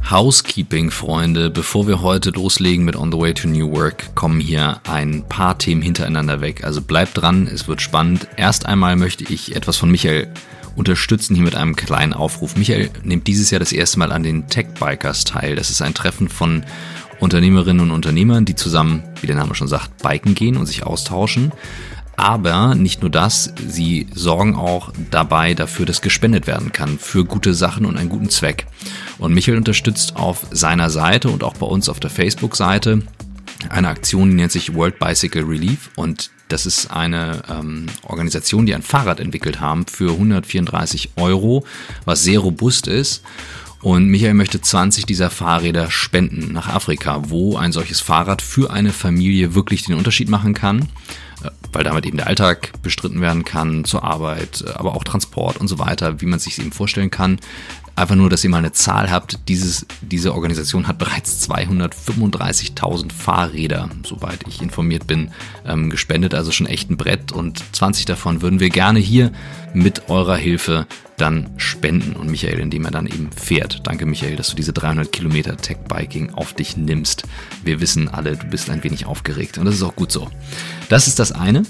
Housekeeping, 0.09 0.89
Freunde. 0.89 1.49
Bevor 1.49 1.85
wir 1.85 2.01
heute 2.01 2.29
loslegen 2.29 2.85
mit 2.85 2.95
On 2.95 3.11
the 3.11 3.17
Way 3.17 3.33
to 3.33 3.47
New 3.49 3.75
Work, 3.75 4.15
kommen 4.15 4.39
hier 4.39 4.79
ein 4.85 5.27
paar 5.27 5.57
Themen 5.57 5.81
hintereinander 5.81 6.39
weg. 6.39 6.63
Also 6.63 6.81
bleibt 6.81 7.17
dran, 7.17 7.47
es 7.47 7.67
wird 7.67 7.81
spannend. 7.81 8.27
Erst 8.37 8.65
einmal 8.65 8.95
möchte 8.95 9.25
ich 9.25 9.55
etwas 9.55 9.75
von 9.75 9.91
Michael 9.91 10.29
unterstützen 10.77 11.35
hier 11.35 11.43
mit 11.43 11.55
einem 11.55 11.75
kleinen 11.75 12.13
Aufruf. 12.13 12.55
Michael 12.55 12.89
nimmt 13.03 13.27
dieses 13.27 13.49
Jahr 13.49 13.59
das 13.59 13.73
erste 13.73 13.99
Mal 13.99 14.11
an 14.11 14.23
den 14.23 14.47
Tech 14.47 14.67
Bikers 14.79 15.25
teil. 15.25 15.55
Das 15.55 15.69
ist 15.69 15.81
ein 15.81 15.93
Treffen 15.93 16.29
von 16.29 16.63
Unternehmerinnen 17.19 17.81
und 17.81 17.91
Unternehmern, 17.91 18.45
die 18.45 18.55
zusammen, 18.55 19.03
wie 19.19 19.27
der 19.27 19.35
Name 19.35 19.55
schon 19.55 19.67
sagt, 19.67 19.97
biken 20.03 20.35
gehen 20.35 20.55
und 20.55 20.67
sich 20.67 20.83
austauschen. 20.83 21.51
Aber 22.15 22.73
nicht 22.73 23.01
nur 23.01 23.11
das, 23.11 23.53
sie 23.67 24.07
sorgen 24.13 24.55
auch 24.55 24.91
dabei 25.11 25.53
dafür, 25.53 25.85
dass 25.85 26.01
gespendet 26.01 26.47
werden 26.47 26.71
kann 26.71 26.97
für 26.97 27.25
gute 27.25 27.53
Sachen 27.53 27.85
und 27.85 27.97
einen 27.97 28.09
guten 28.09 28.29
Zweck. 28.29 28.65
Und 29.17 29.33
Michael 29.33 29.57
unterstützt 29.57 30.15
auf 30.15 30.45
seiner 30.51 30.89
Seite 30.89 31.29
und 31.29 31.43
auch 31.43 31.55
bei 31.55 31.67
uns 31.67 31.89
auf 31.89 31.99
der 31.99 32.09
Facebook-Seite 32.09 33.03
eine 33.69 33.89
Aktion, 33.89 34.29
die 34.29 34.35
nennt 34.35 34.51
sich 34.51 34.73
World 34.73 34.99
Bicycle 34.99 35.43
Relief 35.43 35.89
und 35.95 36.31
das 36.47 36.65
ist 36.65 36.91
eine 36.91 37.41
ähm, 37.49 37.87
Organisation, 38.03 38.65
die 38.65 38.73
ein 38.73 38.81
Fahrrad 38.81 39.19
entwickelt 39.19 39.59
haben 39.59 39.85
für 39.85 40.11
134 40.11 41.11
Euro, 41.17 41.65
was 42.05 42.23
sehr 42.23 42.39
robust 42.39 42.87
ist. 42.87 43.23
Und 43.81 44.07
Michael 44.07 44.33
möchte 44.33 44.59
20 44.59 45.05
dieser 45.05 45.29
Fahrräder 45.29 45.91
spenden 45.91 46.51
nach 46.51 46.67
Afrika, 46.67 47.29
wo 47.29 47.57
ein 47.57 47.71
solches 47.71 47.99
Fahrrad 47.99 48.41
für 48.41 48.71
eine 48.71 48.91
Familie 48.91 49.53
wirklich 49.55 49.83
den 49.83 49.95
Unterschied 49.95 50.29
machen 50.29 50.53
kann. 50.53 50.89
Äh, 51.43 51.49
weil 51.71 51.83
damit 51.83 52.05
eben 52.05 52.17
der 52.17 52.27
Alltag 52.27 52.71
bestritten 52.81 53.21
werden 53.21 53.45
kann 53.45 53.83
zur 53.85 54.03
Arbeit, 54.03 54.63
äh, 54.65 54.71
aber 54.71 54.95
auch 54.95 55.03
Transport 55.03 55.57
und 55.57 55.67
so 55.67 55.79
weiter, 55.79 56.21
wie 56.21 56.25
man 56.25 56.39
sich 56.39 56.59
eben 56.59 56.71
vorstellen 56.71 57.11
kann. 57.11 57.39
Einfach 57.97 58.13
nur, 58.13 58.29
dass 58.29 58.43
ihr 58.43 58.51
mal 58.51 58.59
eine 58.59 58.73
Zahl 58.73 59.09
habt. 59.09 59.39
Dieses, 59.47 59.87
diese 60.01 60.35
Organisation 60.35 60.87
hat 60.87 60.99
bereits 60.99 61.49
235.000 61.49 63.11
Fahrräder, 63.11 63.89
soweit 64.05 64.41
ich 64.47 64.61
informiert 64.61 65.07
bin, 65.07 65.31
ähm, 65.65 65.89
gespendet. 65.89 66.35
Also 66.35 66.51
schon 66.51 66.67
echt 66.67 66.91
ein 66.91 66.97
Brett. 66.97 67.31
Und 67.31 67.63
20 67.71 68.05
davon 68.05 68.43
würden 68.43 68.59
wir 68.59 68.69
gerne 68.69 68.99
hier 68.99 69.31
mit 69.73 70.09
eurer 70.09 70.37
Hilfe 70.37 70.85
dann 71.17 71.49
spenden. 71.57 72.15
Und 72.15 72.29
Michael, 72.29 72.59
indem 72.59 72.85
er 72.85 72.91
dann 72.91 73.07
eben 73.07 73.31
fährt. 73.31 73.87
Danke, 73.87 74.05
Michael, 74.05 74.35
dass 74.35 74.51
du 74.51 74.55
diese 74.55 74.73
300 74.73 75.11
Kilometer 75.11 75.57
Tech-Biking 75.57 76.35
auf 76.35 76.53
dich 76.53 76.77
nimmst. 76.77 77.23
Wir 77.63 77.81
wissen 77.81 78.09
alle, 78.09 78.37
du 78.37 78.45
bist 78.45 78.69
ein 78.69 78.83
wenig 78.83 79.07
aufgeregt. 79.07 79.57
Und 79.57 79.65
das 79.65 79.73
ist 79.73 79.81
auch 79.81 79.95
gut 79.95 80.11
so. 80.11 80.29
Das 80.87 81.07
ist 81.07 81.17
das 81.17 81.31
eine. 81.31 81.63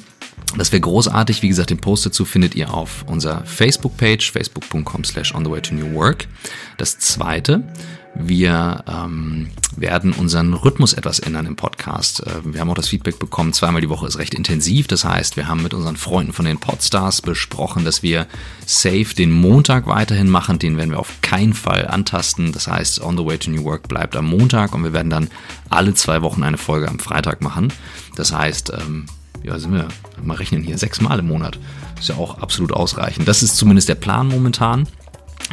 Das 0.55 0.71
wäre 0.71 0.81
großartig. 0.81 1.41
Wie 1.41 1.49
gesagt, 1.49 1.69
den 1.69 1.77
Post 1.77 2.05
dazu 2.05 2.25
findet 2.25 2.55
ihr 2.55 2.73
auf 2.73 3.03
unserer 3.07 3.45
Facebook-Page, 3.45 4.31
facebook.com 4.31 5.03
slash 5.03 5.35
on 5.35 5.43
the 5.43 5.51
way 5.51 5.61
to 5.61 5.75
new 5.75 5.93
work. 5.93 6.27
Das 6.77 6.97
zweite, 6.99 7.63
wir 8.15 8.83
ähm, 8.87 9.49
werden 9.75 10.13
unseren 10.13 10.53
Rhythmus 10.53 10.93
etwas 10.93 11.19
ändern 11.19 11.45
im 11.45 11.55
Podcast. 11.55 12.25
Äh, 12.25 12.53
wir 12.53 12.61
haben 12.61 12.69
auch 12.69 12.75
das 12.75 12.87
Feedback 12.87 13.19
bekommen, 13.19 13.53
zweimal 13.53 13.81
die 13.81 13.89
Woche 13.89 14.07
ist 14.07 14.17
recht 14.17 14.33
intensiv. 14.33 14.87
Das 14.87 15.03
heißt, 15.05 15.37
wir 15.37 15.47
haben 15.47 15.61
mit 15.61 15.73
unseren 15.73 15.97
Freunden 15.97 16.33
von 16.33 16.45
den 16.45 16.57
Podstars 16.57 17.21
besprochen, 17.21 17.85
dass 17.85 18.01
wir 18.01 18.25
safe 18.65 19.13
den 19.15 19.31
Montag 19.31 19.85
weiterhin 19.85 20.29
machen. 20.29 20.57
Den 20.57 20.77
werden 20.77 20.91
wir 20.91 20.99
auf 20.99 21.21
keinen 21.21 21.53
Fall 21.53 21.87
antasten. 21.87 22.51
Das 22.51 22.67
heißt, 22.67 23.01
On 23.01 23.17
the 23.17 23.25
Way 23.25 23.37
to 23.37 23.51
New 23.51 23.63
Work 23.65 23.87
bleibt 23.87 24.15
am 24.15 24.25
Montag 24.25 24.73
und 24.73 24.83
wir 24.83 24.93
werden 24.93 25.11
dann 25.11 25.29
alle 25.69 25.93
zwei 25.93 26.21
Wochen 26.23 26.41
eine 26.43 26.57
Folge 26.57 26.87
am 26.87 26.99
Freitag 26.99 27.41
machen. 27.41 27.71
Das 28.15 28.33
heißt, 28.33 28.73
ähm, 28.73 29.05
ja, 29.47 29.57
sind 29.57 29.73
wir, 29.73 29.87
mal 30.21 30.35
rechnen 30.35 30.61
hier, 30.61 30.77
sechsmal 30.77 31.19
im 31.19 31.27
Monat. 31.27 31.57
Ist 31.99 32.09
ja 32.09 32.15
auch 32.15 32.39
absolut 32.39 32.73
ausreichend. 32.73 33.27
Das 33.27 33.41
ist 33.41 33.57
zumindest 33.57 33.89
der 33.89 33.95
Plan 33.95 34.27
momentan. 34.27 34.87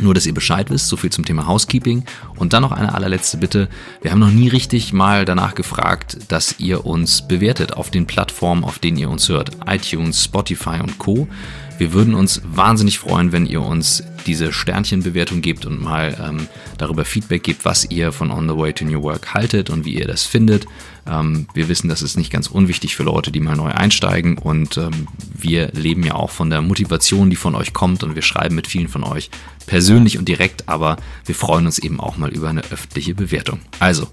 Nur, 0.01 0.13
dass 0.13 0.27
ihr 0.27 0.35
Bescheid 0.35 0.71
wisst, 0.71 0.89
so 0.89 0.97
viel 0.97 1.11
zum 1.11 1.25
Thema 1.25 1.47
Housekeeping. 1.47 2.05
Und 2.37 2.53
dann 2.53 2.63
noch 2.63 2.73
eine 2.73 2.95
allerletzte 2.95 3.37
Bitte. 3.37 3.69
Wir 4.03 4.11
haben 4.11 4.19
noch 4.19 4.31
nie 4.31 4.49
richtig 4.49 4.93
mal 4.93 5.25
danach 5.25 5.55
gefragt, 5.55 6.19
dass 6.29 6.59
ihr 6.59 6.85
uns 6.85 7.29
bewertet 7.29 7.75
auf 7.75 7.91
den 7.91 8.07
Plattformen, 8.07 8.65
auf 8.65 8.81
denen 8.81 8.97
ihr 8.97 9.09
uns 9.09 9.29
hört. 9.29 9.53
iTunes, 9.67 10.25
Spotify 10.25 10.81
und 10.81 10.99
Co. 10.99 11.29
Wir 11.77 11.93
würden 11.93 12.15
uns 12.15 12.41
wahnsinnig 12.45 13.01
freuen, 13.01 13.33
wenn 13.33 13.47
ihr 13.47 13.61
uns 13.61 14.05
diese 14.27 14.53
Sternchenbewertung 14.53 15.43
gebt 15.43 15.67
und 15.67 15.83
mal 15.83 16.17
ähm, 16.23 16.47
darüber 16.79 17.05
Feedback 17.05 17.43
gebt, 17.43 17.65
was 17.65 17.91
ihr 17.91 18.13
von 18.13 18.31
On 18.31 18.49
the 18.49 18.57
Way 18.57 18.73
to 18.75 18.85
New 18.85 19.03
Work 19.03 19.35
haltet 19.35 19.71
und 19.71 19.85
wie 19.85 19.99
ihr 19.99 20.07
das 20.07 20.23
findet. 20.23 20.67
Ähm, 21.07 21.49
wir 21.53 21.69
wissen, 21.69 21.89
das 21.89 22.01
ist 22.01 22.17
nicht 22.17 22.33
ganz 22.33 22.47
unwichtig 22.47 22.95
für 22.95 23.03
Leute, 23.03 23.33
die 23.33 23.41
mal 23.41 23.57
neu 23.57 23.71
einsteigen 23.71 24.39
und 24.39 24.79
ähm, 24.79 25.09
wir 25.35 25.69
leben 25.73 26.05
ja 26.05 26.15
auch 26.15 26.31
von 26.31 26.49
der 26.49 26.63
Motivation, 26.63 27.29
die 27.29 27.37
von 27.37 27.57
euch 27.57 27.73
kommt 27.73 28.05
und 28.05 28.15
wir 28.15 28.23
schreiben 28.23 28.55
mit 28.55 28.69
vielen 28.69 28.89
von 28.89 29.03
euch 29.03 29.31
persönlich 29.67 30.17
und 30.17 30.29
direkt, 30.29 30.69
aber 30.69 30.97
wir 31.27 31.35
freuen 31.35 31.67
uns 31.67 31.79
eben 31.79 32.01
auch 32.01 32.17
mal 32.17 32.31
über 32.31 32.49
eine 32.49 32.63
öffentliche 32.71 33.15
Bewertung. 33.15 33.61
Also, 33.81 34.09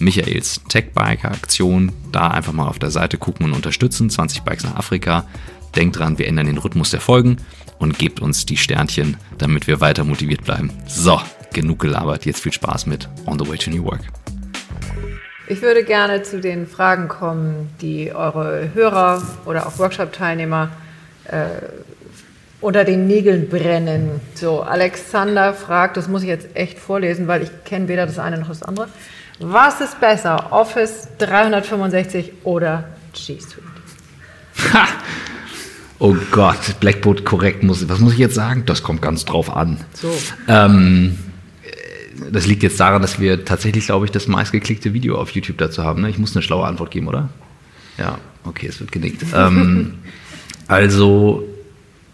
Michaels 0.00 0.60
Tech 0.68 0.92
Biker 0.92 1.30
Aktion, 1.30 1.92
da 2.10 2.28
einfach 2.28 2.52
mal 2.52 2.66
auf 2.66 2.78
der 2.78 2.90
Seite 2.90 3.16
gucken 3.16 3.46
und 3.46 3.52
unterstützen. 3.52 4.10
20 4.10 4.42
Bikes 4.42 4.64
nach 4.64 4.76
Afrika. 4.76 5.26
Denkt 5.76 5.98
dran, 5.98 6.18
wir 6.18 6.28
ändern 6.28 6.46
den 6.46 6.58
Rhythmus 6.58 6.90
der 6.90 7.00
Folgen 7.00 7.38
und 7.78 7.98
gebt 7.98 8.20
uns 8.20 8.46
die 8.46 8.56
Sternchen, 8.56 9.16
damit 9.38 9.66
wir 9.66 9.80
weiter 9.80 10.04
motiviert 10.04 10.44
bleiben. 10.44 10.70
So, 10.86 11.20
genug 11.52 11.80
gelabert. 11.80 12.26
Jetzt 12.26 12.42
viel 12.42 12.52
Spaß 12.52 12.86
mit 12.86 13.08
On 13.26 13.38
the 13.38 13.48
Way 13.48 13.58
to 13.58 13.70
New 13.70 13.84
Work. 13.84 14.00
Ich 15.48 15.60
würde 15.62 15.84
gerne 15.84 16.22
zu 16.22 16.40
den 16.40 16.66
Fragen 16.66 17.08
kommen, 17.08 17.70
die 17.80 18.14
eure 18.14 18.70
Hörer 18.72 19.22
oder 19.44 19.66
auch 19.66 19.78
Workshop-Teilnehmer 19.78 20.70
äh, 21.24 21.46
unter 22.60 22.84
den 22.84 23.06
Nägeln 23.06 23.48
brennen. 23.48 24.20
So, 24.34 24.62
Alexander 24.62 25.52
fragt, 25.52 25.96
das 25.96 26.08
muss 26.08 26.22
ich 26.22 26.28
jetzt 26.28 26.54
echt 26.54 26.78
vorlesen, 26.78 27.28
weil 27.28 27.42
ich 27.42 27.50
kenne 27.64 27.88
weder 27.88 28.06
das 28.06 28.18
eine 28.18 28.38
noch 28.38 28.48
das 28.48 28.62
andere. 28.62 28.88
Was 29.40 29.80
ist 29.80 30.00
besser, 30.00 30.52
Office 30.52 31.08
365 31.18 32.32
oder 32.44 32.84
G 33.12 33.38
Suite? 33.40 33.64
Ha! 34.72 34.86
Oh 36.04 36.14
Gott, 36.32 36.80
Blackboard 36.80 37.24
korrekt 37.24 37.62
muss. 37.62 37.88
Was 37.88 37.98
muss 37.98 38.12
ich 38.12 38.18
jetzt 38.18 38.34
sagen? 38.34 38.64
Das 38.66 38.82
kommt 38.82 39.00
ganz 39.00 39.24
drauf 39.24 39.56
an. 39.56 39.78
So. 39.94 40.14
Ähm, 40.48 41.16
das 42.30 42.46
liegt 42.46 42.62
jetzt 42.62 42.78
daran, 42.78 43.00
dass 43.00 43.20
wir 43.20 43.46
tatsächlich, 43.46 43.86
glaube 43.86 44.04
ich, 44.04 44.12
das 44.12 44.28
meistgeklickte 44.28 44.92
Video 44.92 45.16
auf 45.16 45.30
YouTube 45.30 45.56
dazu 45.56 45.82
haben. 45.82 46.02
Ne? 46.02 46.10
Ich 46.10 46.18
muss 46.18 46.36
eine 46.36 46.42
schlaue 46.42 46.66
Antwort 46.66 46.90
geben, 46.90 47.08
oder? 47.08 47.30
Ja, 47.96 48.18
okay, 48.44 48.66
es 48.66 48.80
wird 48.80 48.92
genickt. 48.92 49.24
ähm, 49.34 49.94
also, 50.68 51.42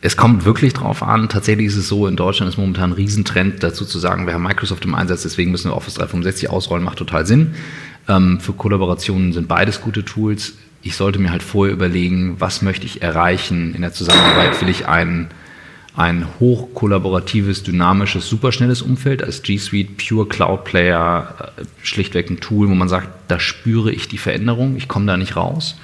es 0.03 0.17
kommt 0.17 0.45
wirklich 0.45 0.73
drauf 0.73 1.03
an. 1.03 1.29
Tatsächlich 1.29 1.67
ist 1.67 1.77
es 1.77 1.89
so, 1.89 2.07
in 2.07 2.15
Deutschland 2.15 2.53
ist 2.53 2.59
momentan 2.59 2.91
ein 2.91 2.93
Riesentrend 2.93 3.61
dazu 3.61 3.85
zu 3.85 3.99
sagen, 3.99 4.25
wir 4.25 4.35
haben 4.35 4.45
Microsoft 4.45 4.85
im 4.85 4.95
Einsatz, 4.95 5.23
deswegen 5.23 5.51
müssen 5.51 5.69
wir 5.69 5.77
Office 5.77 5.95
365 5.95 6.49
ausrollen, 6.49 6.85
macht 6.85 6.99
total 6.99 7.27
Sinn. 7.27 7.55
Ähm, 8.07 8.39
für 8.39 8.53
Kollaborationen 8.53 9.33
sind 9.33 9.49
beides 9.49 9.81
gute 9.81 10.05
Tools 10.05 10.53
ich 10.83 10.97
sollte 10.97 11.19
mir 11.19 11.31
halt 11.31 11.43
vorher 11.43 11.75
überlegen, 11.75 12.37
was 12.39 12.63
möchte 12.63 12.87
ich 12.87 13.03
erreichen 13.03 13.75
in 13.75 13.83
der 13.83 13.93
Zusammenarbeit. 13.93 14.61
Will 14.61 14.69
ich 14.69 14.87
ein, 14.87 15.29
ein 15.95 16.27
hochkollaboratives, 16.41 17.63
dynamisches, 17.63 18.29
superschnelles 18.29 18.81
Umfeld 18.81 19.23
als 19.23 19.43
G 19.43 19.59
Suite, 19.59 19.97
Pure 19.97 20.27
Cloud 20.29 20.65
Player, 20.65 21.53
äh, 21.59 21.65
schlichtweg 21.83 22.31
ein 22.31 22.41
Tool, 22.41 22.69
wo 22.69 22.75
man 22.75 22.89
sagt, 22.89 23.09
da 23.29 23.39
spüre 23.39 23.93
ich 23.93 24.09
die 24.09 24.19
Veränderung, 24.19 24.77
ich 24.77 24.89
komme 24.89 25.07
da 25.07 25.17
nicht 25.17 25.37
raus. 25.37 25.77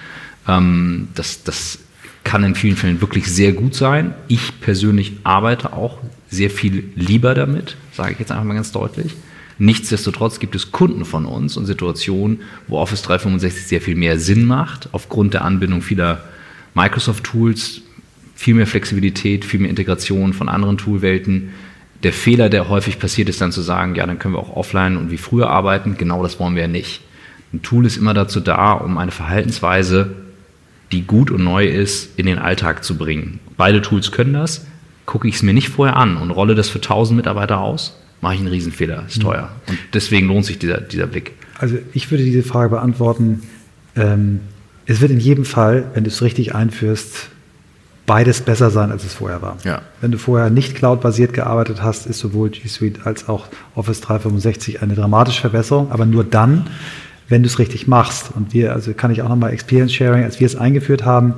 Ähm, 0.48 1.08
das, 1.14 1.44
das 1.44 1.78
kann 2.24 2.42
in 2.42 2.54
vielen 2.54 2.76
Fällen 2.76 3.00
wirklich 3.00 3.26
sehr 3.26 3.52
gut 3.52 3.74
sein. 3.74 4.14
Ich 4.28 4.60
persönlich 4.60 5.12
arbeite 5.24 5.74
auch 5.74 5.98
sehr 6.28 6.50
viel 6.50 6.90
lieber 6.96 7.34
damit, 7.34 7.76
sage 7.92 8.12
ich 8.12 8.18
jetzt 8.18 8.32
einfach 8.32 8.44
mal 8.44 8.54
ganz 8.54 8.72
deutlich. 8.72 9.14
Nichtsdestotrotz 9.58 10.38
gibt 10.38 10.54
es 10.54 10.70
Kunden 10.70 11.04
von 11.04 11.24
uns 11.24 11.56
und 11.56 11.64
Situationen, 11.64 12.40
wo 12.68 12.78
Office 12.78 13.02
365 13.02 13.66
sehr 13.66 13.80
viel 13.80 13.96
mehr 13.96 14.18
Sinn 14.18 14.44
macht, 14.44 14.90
aufgrund 14.92 15.34
der 15.34 15.44
Anbindung 15.44 15.80
vieler 15.80 16.24
Microsoft-Tools, 16.74 17.80
viel 18.34 18.54
mehr 18.54 18.66
Flexibilität, 18.66 19.46
viel 19.46 19.60
mehr 19.60 19.70
Integration 19.70 20.34
von 20.34 20.50
anderen 20.50 20.76
Toolwelten. 20.76 21.50
Der 22.02 22.12
Fehler, 22.12 22.50
der 22.50 22.68
häufig 22.68 22.98
passiert, 22.98 23.30
ist 23.30 23.40
dann 23.40 23.50
zu 23.50 23.62
sagen, 23.62 23.94
ja, 23.94 24.06
dann 24.06 24.18
können 24.18 24.34
wir 24.34 24.40
auch 24.40 24.54
offline 24.54 24.98
und 24.98 25.10
wie 25.10 25.16
früher 25.16 25.48
arbeiten. 25.48 25.96
Genau 25.96 26.22
das 26.22 26.38
wollen 26.38 26.54
wir 26.54 26.62
ja 26.62 26.68
nicht. 26.68 27.00
Ein 27.54 27.62
Tool 27.62 27.86
ist 27.86 27.96
immer 27.96 28.12
dazu 28.12 28.40
da, 28.40 28.72
um 28.72 28.98
eine 28.98 29.10
Verhaltensweise, 29.10 30.14
die 30.92 31.02
gut 31.02 31.30
und 31.30 31.42
neu 31.42 31.64
ist, 31.64 32.18
in 32.18 32.26
den 32.26 32.38
Alltag 32.38 32.84
zu 32.84 32.98
bringen. 32.98 33.40
Beide 33.56 33.80
Tools 33.80 34.12
können 34.12 34.34
das. 34.34 34.66
Gucke 35.06 35.28
ich 35.28 35.36
es 35.36 35.42
mir 35.42 35.54
nicht 35.54 35.70
vorher 35.70 35.96
an 35.96 36.18
und 36.18 36.30
rolle 36.30 36.54
das 36.54 36.68
für 36.68 36.78
1000 36.78 37.16
Mitarbeiter 37.16 37.60
aus, 37.60 37.98
mache 38.20 38.34
ich 38.34 38.40
einen 38.40 38.48
Riesenfehler, 38.48 39.04
ist 39.06 39.20
teuer. 39.20 39.50
Und 39.68 39.78
deswegen 39.92 40.28
lohnt 40.28 40.44
sich 40.44 40.58
dieser, 40.58 40.80
dieser 40.80 41.06
Blick. 41.06 41.32
Also 41.58 41.76
ich 41.92 42.10
würde 42.10 42.24
diese 42.24 42.42
Frage 42.42 42.70
beantworten, 42.70 43.42
ähm, 43.96 44.40
es 44.86 45.00
wird 45.00 45.10
in 45.10 45.20
jedem 45.20 45.44
Fall, 45.44 45.90
wenn 45.94 46.04
du 46.04 46.10
es 46.10 46.22
richtig 46.22 46.54
einführst, 46.54 47.28
beides 48.06 48.40
besser 48.40 48.70
sein, 48.70 48.92
als 48.92 49.04
es 49.04 49.14
vorher 49.14 49.42
war. 49.42 49.56
Ja. 49.64 49.82
Wenn 50.00 50.12
du 50.12 50.18
vorher 50.18 50.48
nicht 50.48 50.76
cloud-basiert 50.76 51.34
gearbeitet 51.34 51.82
hast, 51.82 52.06
ist 52.06 52.20
sowohl 52.20 52.50
G 52.50 52.68
Suite 52.68 53.04
als 53.04 53.28
auch 53.28 53.48
Office 53.74 54.00
365 54.00 54.80
eine 54.80 54.94
dramatische 54.94 55.40
Verbesserung, 55.40 55.90
aber 55.90 56.06
nur 56.06 56.22
dann, 56.22 56.68
wenn 57.28 57.42
du 57.42 57.48
es 57.48 57.58
richtig 57.58 57.88
machst. 57.88 58.30
Und 58.34 58.54
wir, 58.54 58.72
also 58.72 58.94
kann 58.94 59.10
ich 59.10 59.22
auch 59.22 59.28
nochmal 59.28 59.52
Experience 59.52 59.92
Sharing, 59.92 60.22
als 60.22 60.38
wir 60.38 60.46
es 60.46 60.54
eingeführt 60.54 61.04
haben, 61.04 61.34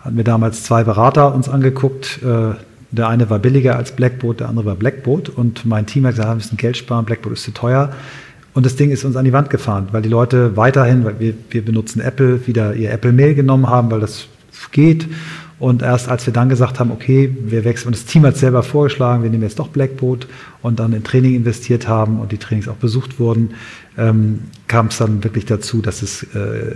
hatten 0.00 0.16
wir 0.16 0.24
damals 0.24 0.64
zwei 0.64 0.82
Berater 0.82 1.34
uns 1.34 1.48
angeguckt, 1.48 2.20
äh, 2.22 2.54
der 2.90 3.08
eine 3.08 3.28
war 3.30 3.38
billiger 3.38 3.76
als 3.76 3.92
Blackboard, 3.92 4.40
der 4.40 4.48
andere 4.48 4.66
war 4.66 4.74
Blackboard. 4.74 5.28
Und 5.28 5.66
mein 5.66 5.86
Team 5.86 6.06
hat 6.06 6.12
gesagt, 6.12 6.30
wir 6.30 6.34
müssen 6.36 6.56
Geld 6.56 6.76
sparen, 6.76 7.04
Blackboard 7.04 7.34
ist 7.34 7.44
zu 7.44 7.52
teuer. 7.52 7.92
Und 8.54 8.66
das 8.66 8.76
Ding 8.76 8.90
ist 8.90 9.04
uns 9.04 9.16
an 9.16 9.24
die 9.24 9.32
Wand 9.32 9.50
gefahren, 9.50 9.88
weil 9.92 10.02
die 10.02 10.08
Leute 10.08 10.56
weiterhin, 10.56 11.04
weil 11.04 11.20
wir, 11.20 11.34
wir 11.50 11.64
benutzen 11.64 12.00
Apple, 12.00 12.46
wieder 12.46 12.74
ihr 12.74 12.90
Apple 12.90 13.12
Mail 13.12 13.34
genommen 13.34 13.68
haben, 13.68 13.90
weil 13.90 14.00
das 14.00 14.26
geht. 14.72 15.06
Und 15.58 15.82
erst 15.82 16.08
als 16.08 16.24
wir 16.24 16.32
dann 16.32 16.48
gesagt 16.48 16.78
haben, 16.78 16.92
okay, 16.92 17.34
wir 17.46 17.64
wechseln, 17.64 17.88
und 17.88 17.96
das 17.96 18.04
Team 18.04 18.24
hat 18.24 18.36
selber 18.36 18.62
vorgeschlagen, 18.62 19.24
wir 19.24 19.30
nehmen 19.30 19.42
jetzt 19.42 19.58
doch 19.58 19.68
Blackboard 19.68 20.28
und 20.62 20.78
dann 20.78 20.92
in 20.92 21.02
Training 21.02 21.34
investiert 21.34 21.88
haben 21.88 22.20
und 22.20 22.30
die 22.30 22.38
Trainings 22.38 22.68
auch 22.68 22.76
besucht 22.76 23.18
wurden, 23.18 23.50
ähm, 23.96 24.40
kam 24.68 24.86
es 24.86 24.98
dann 24.98 25.24
wirklich 25.24 25.46
dazu, 25.46 25.82
dass 25.82 26.02
es 26.02 26.22
äh, 26.34 26.74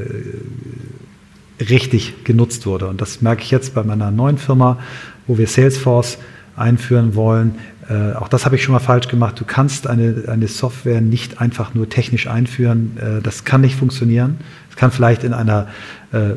richtig 1.60 2.24
genutzt 2.24 2.66
wurde. 2.66 2.88
Und 2.88 3.00
das 3.00 3.22
merke 3.22 3.42
ich 3.42 3.50
jetzt 3.50 3.74
bei 3.74 3.82
meiner 3.82 4.10
neuen 4.10 4.38
Firma, 4.38 4.78
wo 5.26 5.38
wir 5.38 5.46
Salesforce 5.46 6.18
einführen 6.56 7.14
wollen. 7.14 7.56
Äh, 7.88 8.12
auch 8.14 8.28
das 8.28 8.44
habe 8.44 8.56
ich 8.56 8.62
schon 8.62 8.72
mal 8.72 8.80
falsch 8.80 9.08
gemacht. 9.08 9.38
Du 9.40 9.44
kannst 9.44 9.86
eine, 9.86 10.24
eine 10.28 10.48
Software 10.48 11.00
nicht 11.00 11.40
einfach 11.40 11.74
nur 11.74 11.88
technisch 11.88 12.26
einführen. 12.26 12.96
Äh, 12.96 13.22
das 13.22 13.44
kann 13.44 13.60
nicht 13.60 13.76
funktionieren. 13.76 14.38
Es 14.70 14.76
kann 14.76 14.90
vielleicht 14.90 15.24
in 15.24 15.32
einer 15.32 15.68
äh, 16.12 16.34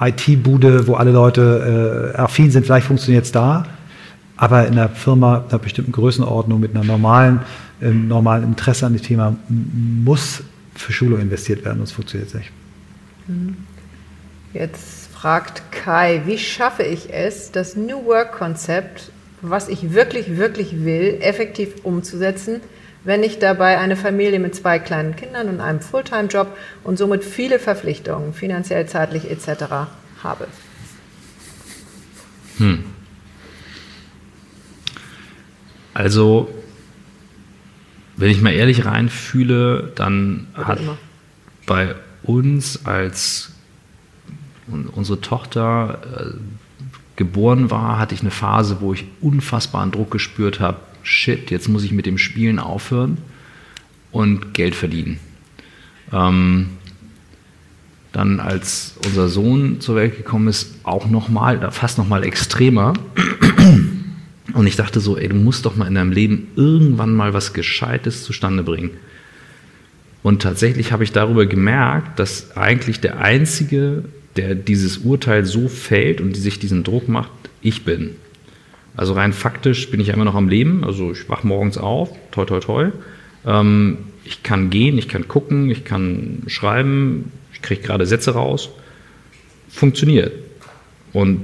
IT-Bude, 0.00 0.86
wo 0.86 0.94
alle 0.94 1.12
Leute 1.12 2.12
äh, 2.14 2.18
affin 2.18 2.50
sind, 2.50 2.64
vielleicht 2.64 2.86
funktioniert 2.86 3.24
es 3.24 3.32
da. 3.32 3.66
Aber 4.36 4.66
in 4.66 4.72
einer 4.72 4.88
Firma 4.88 5.44
einer 5.48 5.58
bestimmten 5.58 5.92
Größenordnung 5.92 6.58
mit 6.58 6.74
einer 6.74 6.84
normalen, 6.84 7.40
ähm, 7.80 8.08
normalen 8.08 8.44
Interesse 8.44 8.86
an 8.86 8.94
dem 8.94 9.02
Thema 9.02 9.36
muss 9.48 10.42
für 10.74 10.92
Schulung 10.92 11.20
investiert 11.20 11.64
werden, 11.64 11.78
sonst 11.78 11.92
funktioniert 11.92 12.28
es 12.28 12.34
nicht. 12.34 12.50
Mhm. 13.28 13.56
Jetzt 14.52 15.08
fragt 15.12 15.72
Kai, 15.72 16.22
wie 16.26 16.38
schaffe 16.38 16.82
ich 16.82 17.12
es, 17.12 17.52
das 17.52 17.76
New 17.76 18.04
Work-Konzept 18.04 19.10
was 19.42 19.68
ich 19.68 19.92
wirklich, 19.92 20.36
wirklich 20.36 20.84
will, 20.84 21.18
effektiv 21.20 21.84
umzusetzen, 21.84 22.60
wenn 23.04 23.24
ich 23.24 23.40
dabei 23.40 23.78
eine 23.78 23.96
Familie 23.96 24.38
mit 24.38 24.54
zwei 24.54 24.78
kleinen 24.78 25.16
Kindern 25.16 25.48
und 25.48 25.60
einem 25.60 25.80
Fulltime-Job 25.80 26.56
und 26.84 26.96
somit 26.96 27.24
viele 27.24 27.58
Verpflichtungen, 27.58 28.32
finanziell, 28.32 28.86
zeitlich 28.86 29.28
etc. 29.28 29.64
habe? 30.22 30.46
Hm. 32.58 32.84
Also, 35.94 36.48
wenn 38.16 38.30
ich 38.30 38.40
mal 38.40 38.52
ehrlich 38.52 38.84
reinfühle, 38.84 39.92
dann 39.96 40.46
Oder 40.54 40.66
hat 40.68 40.80
immer. 40.80 40.98
bei 41.66 41.96
uns, 42.22 42.86
als 42.86 43.51
unsere 44.92 45.20
Tochter 45.20 46.00
äh, 46.16 46.38
geboren 47.16 47.70
war, 47.70 47.98
hatte 47.98 48.14
ich 48.14 48.20
eine 48.22 48.30
Phase, 48.30 48.78
wo 48.80 48.92
ich 48.92 49.04
unfassbaren 49.20 49.90
Druck 49.90 50.10
gespürt 50.10 50.60
habe. 50.60 50.78
Shit, 51.02 51.50
jetzt 51.50 51.68
muss 51.68 51.84
ich 51.84 51.92
mit 51.92 52.06
dem 52.06 52.18
Spielen 52.18 52.58
aufhören 52.58 53.18
und 54.10 54.54
Geld 54.54 54.74
verdienen. 54.74 55.18
Ähm, 56.12 56.70
dann, 58.12 58.40
als 58.40 58.94
unser 59.06 59.28
Sohn 59.28 59.80
zur 59.80 59.96
Welt 59.96 60.16
gekommen 60.16 60.48
ist, 60.48 60.74
auch 60.84 61.08
nochmal, 61.08 61.70
fast 61.72 61.96
nochmal 61.98 62.24
extremer. 62.24 62.92
Und 64.52 64.66
ich 64.66 64.76
dachte 64.76 65.00
so, 65.00 65.16
ey, 65.16 65.28
du 65.28 65.34
musst 65.34 65.64
doch 65.64 65.76
mal 65.76 65.86
in 65.86 65.94
deinem 65.94 66.12
Leben 66.12 66.48
irgendwann 66.56 67.14
mal 67.14 67.32
was 67.32 67.54
Gescheites 67.54 68.22
zustande 68.24 68.62
bringen. 68.62 68.90
Und 70.22 70.42
tatsächlich 70.42 70.92
habe 70.92 71.04
ich 71.04 71.12
darüber 71.12 71.46
gemerkt, 71.46 72.18
dass 72.18 72.56
eigentlich 72.56 73.00
der 73.00 73.18
Einzige, 73.18 74.04
der 74.36 74.54
dieses 74.54 74.98
Urteil 74.98 75.44
so 75.44 75.68
fällt 75.68 76.20
und 76.20 76.36
sich 76.36 76.58
diesen 76.58 76.84
Druck 76.84 77.08
macht, 77.08 77.30
ich 77.60 77.84
bin. 77.84 78.16
Also 78.96 79.14
rein 79.14 79.32
faktisch 79.32 79.90
bin 79.90 80.00
ich 80.00 80.08
immer 80.08 80.24
noch 80.24 80.34
am 80.34 80.48
Leben. 80.48 80.84
Also 80.84 81.12
ich 81.12 81.28
wache 81.28 81.46
morgens 81.46 81.78
auf, 81.78 82.10
toi 82.30 82.44
toi 82.44 82.60
toi. 82.60 82.90
Ähm, 83.46 83.98
ich 84.24 84.42
kann 84.42 84.70
gehen, 84.70 84.98
ich 84.98 85.08
kann 85.08 85.28
gucken, 85.28 85.70
ich 85.70 85.84
kann 85.84 86.42
schreiben, 86.46 87.32
ich 87.52 87.62
kriege 87.62 87.82
gerade 87.82 88.06
Sätze 88.06 88.32
raus. 88.32 88.70
Funktioniert. 89.68 90.32
Und 91.12 91.42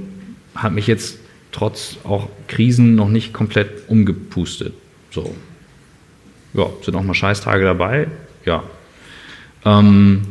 hat 0.55 0.73
mich 0.73 0.87
jetzt 0.87 1.19
trotz 1.51 1.97
auch 2.03 2.29
Krisen 2.47 2.95
noch 2.95 3.09
nicht 3.09 3.33
komplett 3.33 3.89
umgepustet. 3.89 4.73
So. 5.11 5.35
Ja, 6.53 6.67
sind 6.83 6.95
auch 6.95 7.03
mal 7.03 7.13
Scheißtage 7.13 7.63
dabei? 7.63 8.07
Ja. 8.45 8.63
Ähm, 9.65 10.21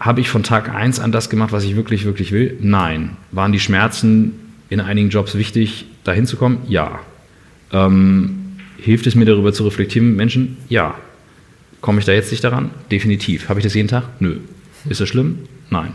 Habe 0.00 0.22
ich 0.22 0.30
von 0.30 0.42
Tag 0.42 0.74
1 0.74 0.98
an 0.98 1.12
das 1.12 1.28
gemacht, 1.28 1.52
was 1.52 1.62
ich 1.62 1.76
wirklich, 1.76 2.06
wirklich 2.06 2.32
will? 2.32 2.56
Nein. 2.60 3.18
Waren 3.32 3.52
die 3.52 3.60
Schmerzen 3.60 4.32
in 4.70 4.80
einigen 4.80 5.10
Jobs 5.10 5.34
wichtig, 5.34 5.84
da 6.04 6.12
hinzukommen? 6.12 6.58
Ja. 6.68 7.00
Ähm, 7.70 8.56
hilft 8.78 9.06
es 9.06 9.14
mir 9.14 9.26
darüber 9.26 9.52
zu 9.52 9.62
reflektieren 9.64 10.08
mit 10.08 10.16
Menschen? 10.16 10.56
Ja. 10.70 10.94
Komme 11.82 11.98
ich 11.98 12.06
da 12.06 12.12
jetzt 12.12 12.30
nicht 12.30 12.42
daran? 12.42 12.70
Definitiv. 12.90 13.50
Habe 13.50 13.60
ich 13.60 13.64
das 13.64 13.74
jeden 13.74 13.88
Tag? 13.88 14.04
Nö. 14.20 14.38
Ist 14.88 15.02
das 15.02 15.08
schlimm? 15.08 15.40
Nein. 15.68 15.92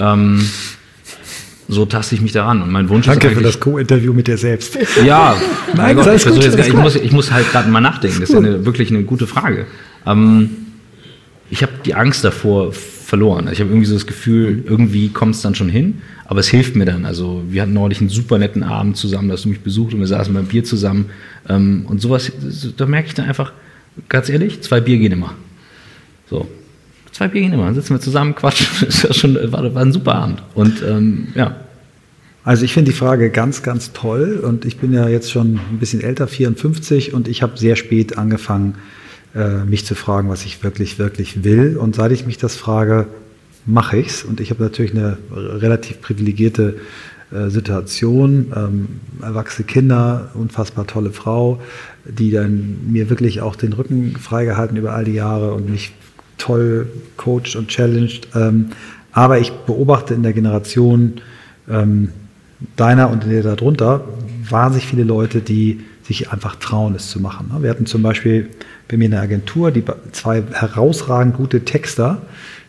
Ähm, 0.00 0.44
so 1.68 1.86
taste 1.86 2.16
ich 2.16 2.20
mich 2.20 2.32
daran. 2.32 2.60
Und 2.60 2.72
mein 2.72 2.88
Wunsch 2.88 3.06
Danke 3.06 3.28
ist 3.28 3.34
für 3.34 3.42
das 3.42 3.60
Co-Interview 3.60 4.12
mit 4.14 4.26
dir 4.26 4.36
selbst. 4.36 4.76
Ja, 5.04 5.36
mein 5.76 5.94
Gott, 5.94 6.12
ich, 6.12 6.24
gut, 6.24 6.42
jetzt, 6.42 6.58
ich, 6.58 6.74
muss, 6.74 6.96
ich 6.96 7.12
muss 7.12 7.30
halt 7.30 7.50
gerade 7.52 7.68
mal 7.70 7.80
nachdenken. 7.80 8.20
Das 8.20 8.30
ist 8.30 8.36
eine, 8.36 8.66
wirklich 8.66 8.90
eine 8.90 9.04
gute 9.04 9.28
Frage. 9.28 9.66
Ähm, 10.04 10.50
ich 11.50 11.62
habe 11.62 11.72
die 11.84 11.94
Angst 11.94 12.24
davor 12.24 12.72
verloren. 13.06 13.46
Also 13.46 13.52
ich 13.52 13.60
habe 13.60 13.70
irgendwie 13.70 13.86
so 13.86 13.94
das 13.94 14.08
Gefühl, 14.08 14.64
irgendwie 14.66 15.10
kommt 15.10 15.36
es 15.36 15.40
dann 15.40 15.54
schon 15.54 15.68
hin, 15.68 16.02
aber 16.24 16.40
es 16.40 16.48
hilft 16.48 16.74
mir 16.74 16.86
dann. 16.86 17.04
Also 17.04 17.44
wir 17.48 17.62
hatten 17.62 17.72
neulich 17.72 18.00
einen 18.00 18.08
super 18.08 18.36
netten 18.36 18.64
Abend 18.64 18.96
zusammen, 18.96 19.28
da 19.28 19.34
hast 19.34 19.44
du 19.44 19.48
mich 19.48 19.60
besucht 19.60 19.94
und 19.94 20.00
wir 20.00 20.08
saßen 20.08 20.34
beim 20.34 20.46
Bier 20.46 20.64
zusammen. 20.64 21.06
Ähm, 21.48 21.86
und 21.86 22.00
sowas, 22.00 22.32
da 22.76 22.84
merke 22.86 23.06
ich 23.06 23.14
dann 23.14 23.26
einfach, 23.26 23.52
ganz 24.08 24.28
ehrlich, 24.28 24.60
zwei 24.62 24.80
Bier 24.80 24.98
gehen 24.98 25.12
immer. 25.12 25.34
So. 26.28 26.48
Zwei 27.12 27.28
Bier 27.28 27.42
gehen 27.42 27.52
immer. 27.52 27.66
Dann 27.66 27.76
sitzen 27.76 27.94
wir 27.94 28.00
zusammen, 28.00 28.34
quatschen. 28.34 28.66
Das 28.86 29.04
war 29.04 29.14
schon, 29.14 29.52
war, 29.52 29.72
war 29.72 29.82
ein 29.82 29.92
super 29.92 30.16
Abend. 30.16 30.42
Und 30.54 30.82
ähm, 30.82 31.28
ja, 31.36 31.54
Also 32.42 32.64
ich 32.64 32.72
finde 32.72 32.90
die 32.90 32.96
Frage 32.96 33.30
ganz, 33.30 33.62
ganz 33.62 33.92
toll 33.92 34.40
und 34.42 34.64
ich 34.64 34.78
bin 34.78 34.92
ja 34.92 35.08
jetzt 35.08 35.30
schon 35.30 35.60
ein 35.70 35.78
bisschen 35.78 36.00
älter, 36.00 36.26
54 36.26 37.14
und 37.14 37.28
ich 37.28 37.42
habe 37.42 37.56
sehr 37.56 37.76
spät 37.76 38.18
angefangen, 38.18 38.74
äh, 39.36 39.64
mich 39.64 39.84
zu 39.84 39.94
fragen, 39.94 40.28
was 40.28 40.44
ich 40.44 40.64
wirklich, 40.64 40.98
wirklich 40.98 41.44
will. 41.44 41.76
Und 41.76 41.94
seit 41.94 42.10
ich 42.12 42.26
mich 42.26 42.38
das 42.38 42.56
frage, 42.56 43.06
mache 43.66 43.98
ich's. 43.98 44.24
Und 44.24 44.40
ich 44.40 44.50
habe 44.50 44.62
natürlich 44.62 44.92
eine 44.92 45.18
relativ 45.30 46.00
privilegierte 46.00 46.76
äh, 47.30 47.50
Situation, 47.50 48.52
ähm, 48.56 48.88
erwachsene 49.20 49.66
Kinder, 49.66 50.30
unfassbar 50.34 50.86
tolle 50.86 51.10
Frau, 51.10 51.60
die 52.04 52.30
dann 52.30 52.78
mir 52.90 53.10
wirklich 53.10 53.40
auch 53.40 53.56
den 53.56 53.72
Rücken 53.72 54.16
freigehalten 54.16 54.76
über 54.76 54.94
all 54.94 55.04
die 55.04 55.14
Jahre 55.14 55.52
und 55.52 55.68
mich 55.68 55.92
toll 56.38 56.86
coacht 57.16 57.56
und 57.56 57.68
challenged. 57.68 58.28
Ähm, 58.34 58.70
aber 59.12 59.38
ich 59.38 59.50
beobachte 59.52 60.14
in 60.14 60.22
der 60.22 60.32
Generation 60.32 61.20
ähm, 61.68 62.10
deiner 62.76 63.10
und 63.10 63.24
der 63.24 63.42
darunter 63.42 64.04
wahnsinnig 64.48 64.86
viele 64.86 65.04
Leute, 65.04 65.40
die 65.40 65.80
sich 66.06 66.30
einfach 66.30 66.56
trauen, 66.56 66.94
es 66.94 67.10
zu 67.10 67.20
machen. 67.20 67.50
Wir 67.60 67.70
hatten 67.70 67.86
zum 67.86 68.02
Beispiel 68.02 68.48
bei 68.88 68.96
mir 68.96 69.06
in 69.06 69.10
der 69.12 69.22
Agentur 69.22 69.70
die 69.70 69.82
zwei 70.12 70.42
herausragend 70.52 71.36
gute 71.36 71.64
Texter, 71.64 72.22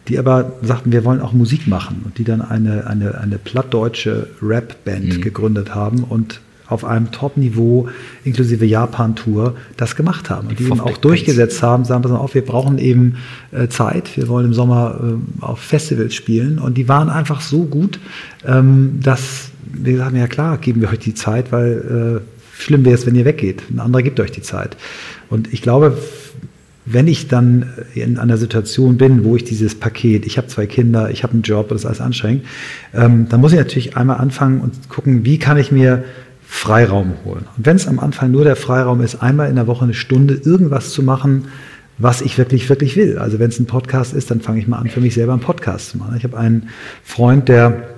die 0.08 0.18
aber 0.18 0.54
sagten, 0.62 0.92
wir 0.92 1.04
wollen 1.04 1.22
auch 1.22 1.34
Musik 1.34 1.68
machen 1.68 2.02
und 2.06 2.18
die 2.18 2.24
dann 2.24 2.42
eine, 2.42 2.88
eine, 2.88 3.18
eine 3.20 3.38
plattdeutsche 3.38 4.28
Rap-Band 4.42 5.18
Mhm. 5.18 5.22
gegründet 5.22 5.76
haben 5.76 6.04
und 6.04 6.40
auf 6.70 6.84
einem 6.84 7.12
Top-Niveau 7.12 7.88
inklusive 8.26 8.66
Japan-Tour 8.66 9.56
das 9.78 9.96
gemacht 9.96 10.30
haben 10.30 10.48
und 10.50 10.60
die 10.60 10.64
eben 10.64 10.78
Pop 10.78 10.88
auch 10.88 10.98
durchgesetzt 10.98 11.64
haben, 11.64 11.86
sagen, 11.86 12.02
pass 12.02 12.12
mal 12.12 12.18
auf, 12.18 12.36
wir 12.36 12.44
brauchen 12.46 12.78
eben 12.78 13.16
äh, 13.52 13.68
Zeit, 13.70 14.18
wir 14.18 14.28
wollen 14.28 14.48
im 14.48 14.54
Sommer 14.54 15.00
äh, 15.42 15.44
auf 15.46 15.60
Festivals 15.60 16.14
spielen 16.14 16.60
und 16.60 16.78
die 16.78 16.90
waren 16.90 17.10
einfach 17.10 17.40
so 17.42 17.64
gut, 17.66 18.00
ähm, 18.46 19.00
dass 19.02 19.50
wir 19.72 19.98
sagen, 19.98 20.18
ja 20.18 20.28
klar, 20.28 20.58
geben 20.58 20.82
wir 20.82 20.90
euch 20.90 21.00
die 21.00 21.14
Zeit, 21.14 21.52
weil 21.52 22.22
äh, 22.22 22.37
schlimm 22.58 22.86
wäre 22.86 22.96
es, 22.96 23.06
wenn 23.06 23.16
ihr 23.16 23.26
weggeht. 23.26 23.64
Ein 23.70 23.80
anderer 23.80 24.04
gibt 24.04 24.20
euch 24.20 24.32
die 24.32 24.42
Zeit. 24.42 24.78
Und 25.30 25.54
ich 25.54 25.62
glaube, 25.62 25.98
wenn 26.86 27.08
ich 27.08 27.28
dann 27.28 27.70
in 27.96 28.18
einer 28.18 28.38
Situation 28.38 28.98
bin, 28.98 29.26
wo 29.26 29.36
ich 29.36 29.44
dieses 29.44 29.76
Paket, 29.76 30.26
ich 30.26 30.38
habe 30.38 30.48
zwei 30.48 30.66
Kinder, 30.68 31.12
ich 31.12 31.24
habe 31.24 31.34
einen 31.34 31.42
Job, 31.42 31.70
das 31.70 31.82
ist 31.82 31.86
alles 31.86 32.02
anstrengend, 32.02 32.46
ähm, 32.94 33.28
dann 33.30 33.42
muss 33.42 33.52
ich 33.52 33.58
natürlich 33.58 33.98
einmal 33.98 34.18
anfangen 34.18 34.62
und 34.62 34.90
gucken, 34.90 35.26
wie 35.26 35.38
kann 35.38 35.58
ich 35.58 35.72
mir 35.72 36.06
Freiraum 36.48 37.14
holen. 37.26 37.46
Und 37.58 37.66
wenn 37.66 37.76
es 37.76 37.90
am 37.90 38.00
Anfang 38.00 38.32
nur 38.32 38.46
der 38.46 38.56
Freiraum 38.56 39.02
ist, 39.02 39.16
einmal 39.16 39.50
in 39.50 39.56
der 39.56 39.68
Woche 39.68 39.84
eine 39.84 39.94
Stunde 39.94 40.36
irgendwas 40.36 40.92
zu 40.92 41.04
machen, 41.04 41.50
was 41.98 42.22
ich 42.22 42.38
wirklich, 42.38 42.70
wirklich 42.70 42.96
will. 42.96 43.18
Also 43.18 43.38
wenn 43.38 43.50
es 43.50 43.60
ein 43.60 43.66
Podcast 43.66 44.14
ist, 44.14 44.32
dann 44.32 44.40
fange 44.40 44.60
ich 44.60 44.68
mal 44.68 44.78
an, 44.78 44.88
für 44.88 45.02
mich 45.02 45.14
selber 45.14 45.34
einen 45.34 45.42
Podcast 45.42 45.90
zu 45.90 45.98
machen. 45.98 46.16
Ich 46.16 46.24
habe 46.24 46.38
einen 46.38 46.70
Freund, 47.04 47.50
der 47.50 47.97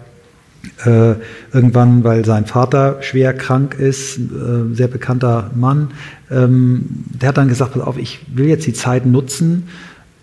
äh, 0.86 1.16
irgendwann, 1.54 2.04
weil 2.04 2.26
sein 2.26 2.46
Vater 2.46 2.98
schwer 3.02 3.34
krank 3.34 3.76
ist, 3.76 4.18
äh, 4.18 4.74
sehr 4.74 4.88
bekannter 4.88 5.52
Mann, 5.56 5.90
ähm, 6.30 7.06
der 7.08 7.30
hat 7.30 7.38
dann 7.38 7.48
gesagt, 7.48 7.74
pass 7.74 7.82
auf, 7.82 7.98
ich 7.98 8.20
will 8.34 8.48
jetzt 8.48 8.66
die 8.68 8.74
Zeit 8.74 9.06
nutzen 9.06 9.68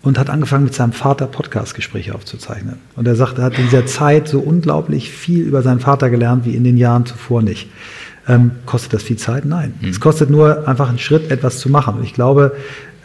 und 0.01 0.17
hat 0.19 0.29
angefangen 0.29 0.63
mit 0.63 0.73
seinem 0.73 0.93
Vater 0.93 1.27
Podcastgespräche 1.27 2.13
aufzuzeichnen. 2.15 2.75
Und 2.95 3.07
er 3.07 3.15
sagt, 3.15 3.39
er 3.39 3.45
hat 3.45 3.57
in 3.57 3.65
dieser 3.65 3.85
Zeit 3.85 4.27
so 4.27 4.39
unglaublich 4.39 5.11
viel 5.11 5.43
über 5.43 5.61
seinen 5.61 5.79
Vater 5.79 6.09
gelernt 6.09 6.45
wie 6.45 6.55
in 6.55 6.63
den 6.63 6.77
Jahren 6.77 7.05
zuvor 7.05 7.41
nicht. 7.41 7.69
Ähm, 8.27 8.51
kostet 8.65 8.93
das 8.93 9.03
viel 9.03 9.17
Zeit? 9.17 9.45
Nein. 9.45 9.73
Es 9.87 9.99
kostet 9.99 10.29
nur 10.29 10.67
einfach 10.67 10.89
einen 10.89 10.99
Schritt, 10.99 11.31
etwas 11.31 11.59
zu 11.59 11.69
machen. 11.69 11.95
Und 11.95 12.03
ich 12.03 12.13
glaube, 12.13 12.55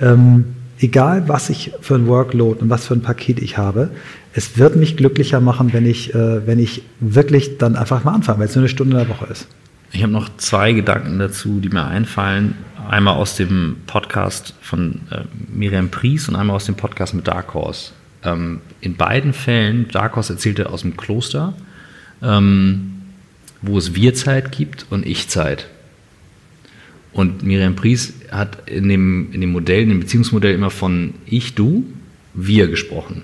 ähm, 0.01 0.45
egal 0.81 1.29
was 1.29 1.49
ich 1.49 1.73
für 1.81 1.95
ein 1.95 2.07
Workload 2.07 2.61
und 2.61 2.71
was 2.71 2.87
für 2.87 2.95
ein 2.95 3.03
Paket 3.03 3.41
ich 3.41 3.57
habe, 3.57 3.91
es 4.33 4.57
wird 4.59 4.77
mich 4.77 4.97
glücklicher 4.97 5.41
machen, 5.41 5.73
wenn 5.73 5.87
ich, 5.87 6.15
äh, 6.15 6.47
wenn 6.47 6.59
ich 6.59 6.83
wirklich 7.01 7.59
dann 7.59 7.77
einfach 7.77 8.05
mal 8.05 8.13
anfange, 8.13 8.41
weil 8.41 8.47
es 8.47 8.55
nur 8.55 8.63
eine 8.63 8.69
Stunde 8.69 8.99
in 8.99 9.07
der 9.07 9.09
Woche 9.09 9.27
ist. 9.27 9.47
Ich 9.93 10.03
habe 10.03 10.13
noch 10.13 10.35
zwei 10.39 10.73
Gedanken 10.73 11.19
dazu, 11.19 11.61
die 11.61 11.69
mir 11.69 11.85
einfallen. 11.85 12.55
Einmal 12.89 13.15
aus 13.15 13.37
dem 13.37 13.77
Podcast 13.87 14.55
von 14.63 15.01
äh, 15.11 15.21
Miriam 15.53 15.91
Pries 15.91 16.29
und 16.29 16.37
einmal 16.37 16.57
aus 16.57 16.65
dem 16.65 16.77
Podcast 16.77 17.15
mit 17.15 17.29
Dark 17.29 17.53
Horse. 17.53 17.93
Ähm, 18.25 18.61
in 18.81 18.97
beiden 18.97 19.35
Fällen, 19.35 19.89
Dark 19.89 20.17
Horse 20.17 20.33
erzählte 20.33 20.71
aus 20.71 20.81
dem 20.81 20.97
Kloster, 20.97 21.55
ähm, 22.23 22.93
wo 23.61 23.77
es 23.77 23.95
Wir-Zeit 23.95 24.51
gibt 24.51 24.87
und 24.91 25.07
Ich-Zeit. 25.07 25.69
Und 27.13 27.43
Miriam 27.43 27.77
Pries 27.77 28.15
hat 28.31 28.69
in 28.71 28.89
dem, 28.89 29.31
in 29.33 29.43
dem 29.43 29.53
Modell, 29.53 29.83
in 29.83 29.91
dem 29.91 30.01
Beziehungsmodell 30.01 30.55
immer 30.55 30.71
von 30.71 31.15
Ich, 31.27 31.55
Du, 31.55 31.85
Wir 32.33 32.69
gesprochen. 32.69 33.23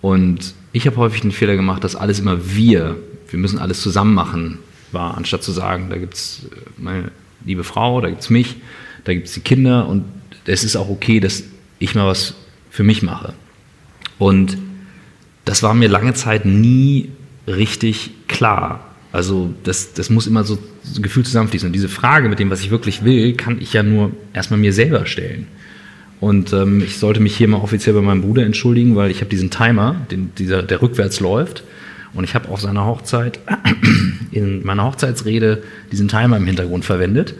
Und 0.00 0.54
ich 0.72 0.86
habe 0.86 0.96
häufig 0.96 1.22
den 1.22 1.32
Fehler 1.32 1.56
gemacht, 1.56 1.84
dass 1.84 1.96
alles 1.96 2.18
immer 2.18 2.54
wir, 2.54 2.96
wir 3.28 3.38
müssen 3.38 3.58
alles 3.58 3.80
zusammen 3.80 4.14
machen, 4.14 4.58
war, 4.92 5.16
anstatt 5.16 5.42
zu 5.42 5.52
sagen, 5.52 5.90
da 5.90 5.96
gibt 5.96 6.14
es 6.14 6.46
meine 6.76 7.10
liebe 7.44 7.64
Frau, 7.64 8.00
da 8.00 8.08
gibt 8.08 8.22
es 8.22 8.30
mich, 8.30 8.56
da 9.04 9.14
gibt 9.14 9.26
es 9.26 9.34
die 9.34 9.40
Kinder 9.40 9.88
und 9.88 10.04
es 10.44 10.64
ist 10.64 10.76
auch 10.76 10.88
okay, 10.88 11.20
dass 11.20 11.42
ich 11.78 11.94
mal 11.94 12.06
was 12.06 12.34
für 12.70 12.84
mich 12.84 13.02
mache. 13.02 13.34
Und 14.18 14.58
das 15.44 15.62
war 15.62 15.74
mir 15.74 15.88
lange 15.88 16.14
Zeit 16.14 16.44
nie 16.44 17.10
richtig 17.46 18.10
klar. 18.28 18.94
Also 19.12 19.54
das, 19.62 19.94
das 19.94 20.10
muss 20.10 20.26
immer 20.26 20.44
so, 20.44 20.58
so 20.82 21.00
gefühlt 21.00 21.26
zusammenfließen. 21.26 21.68
Und 21.68 21.72
diese 21.72 21.88
Frage 21.88 22.28
mit 22.28 22.38
dem, 22.38 22.50
was 22.50 22.60
ich 22.60 22.70
wirklich 22.70 23.04
will, 23.04 23.34
kann 23.34 23.60
ich 23.60 23.72
ja 23.72 23.82
nur 23.82 24.12
erstmal 24.34 24.60
mir 24.60 24.72
selber 24.72 25.06
stellen. 25.06 25.46
Und 26.20 26.52
ähm, 26.52 26.80
ich 26.80 26.98
sollte 26.98 27.20
mich 27.20 27.36
hier 27.36 27.48
mal 27.48 27.58
offiziell 27.58 27.94
bei 27.94 28.00
meinem 28.00 28.22
Bruder 28.22 28.44
entschuldigen, 28.44 28.96
weil 28.96 29.10
ich 29.10 29.20
habe 29.20 29.28
diesen 29.28 29.50
Timer, 29.50 29.96
den, 30.10 30.32
dieser, 30.38 30.62
der 30.62 30.80
rückwärts 30.80 31.20
läuft. 31.20 31.62
Und 32.14 32.24
ich 32.24 32.34
habe 32.34 32.48
auf 32.48 32.60
seiner 32.60 32.86
Hochzeit, 32.86 33.38
in 34.30 34.64
meiner 34.64 34.84
Hochzeitsrede, 34.84 35.62
diesen 35.92 36.08
Timer 36.08 36.38
im 36.38 36.46
Hintergrund 36.46 36.84
verwendet, 36.84 37.34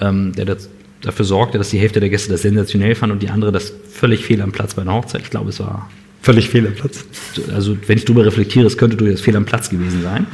ähm, 0.00 0.32
der 0.32 0.46
das, 0.46 0.70
dafür 1.02 1.26
sorgte, 1.26 1.58
dass 1.58 1.70
die 1.70 1.78
Hälfte 1.78 2.00
der 2.00 2.08
Gäste 2.08 2.32
das 2.32 2.42
sensationell 2.42 2.94
fand 2.94 3.12
und 3.12 3.22
die 3.22 3.28
andere 3.28 3.52
das 3.52 3.72
völlig 3.90 4.24
fehl 4.24 4.40
am 4.40 4.52
Platz 4.52 4.74
bei 4.74 4.82
einer 4.82 4.94
Hochzeit. 4.94 5.22
Ich 5.22 5.30
glaube, 5.30 5.50
es 5.50 5.60
war. 5.60 5.90
Völlig 6.22 6.48
fehl 6.48 6.66
am 6.66 6.74
Platz. 6.74 7.04
Also, 7.52 7.76
wenn 7.86 7.98
ich 7.98 8.04
darüber 8.04 8.24
reflektiere, 8.24 8.64
es 8.66 8.78
könnte 8.78 8.96
durchaus 8.96 9.20
fehl 9.20 9.36
am 9.36 9.44
Platz 9.44 9.68
gewesen 9.68 10.02
sein. 10.02 10.26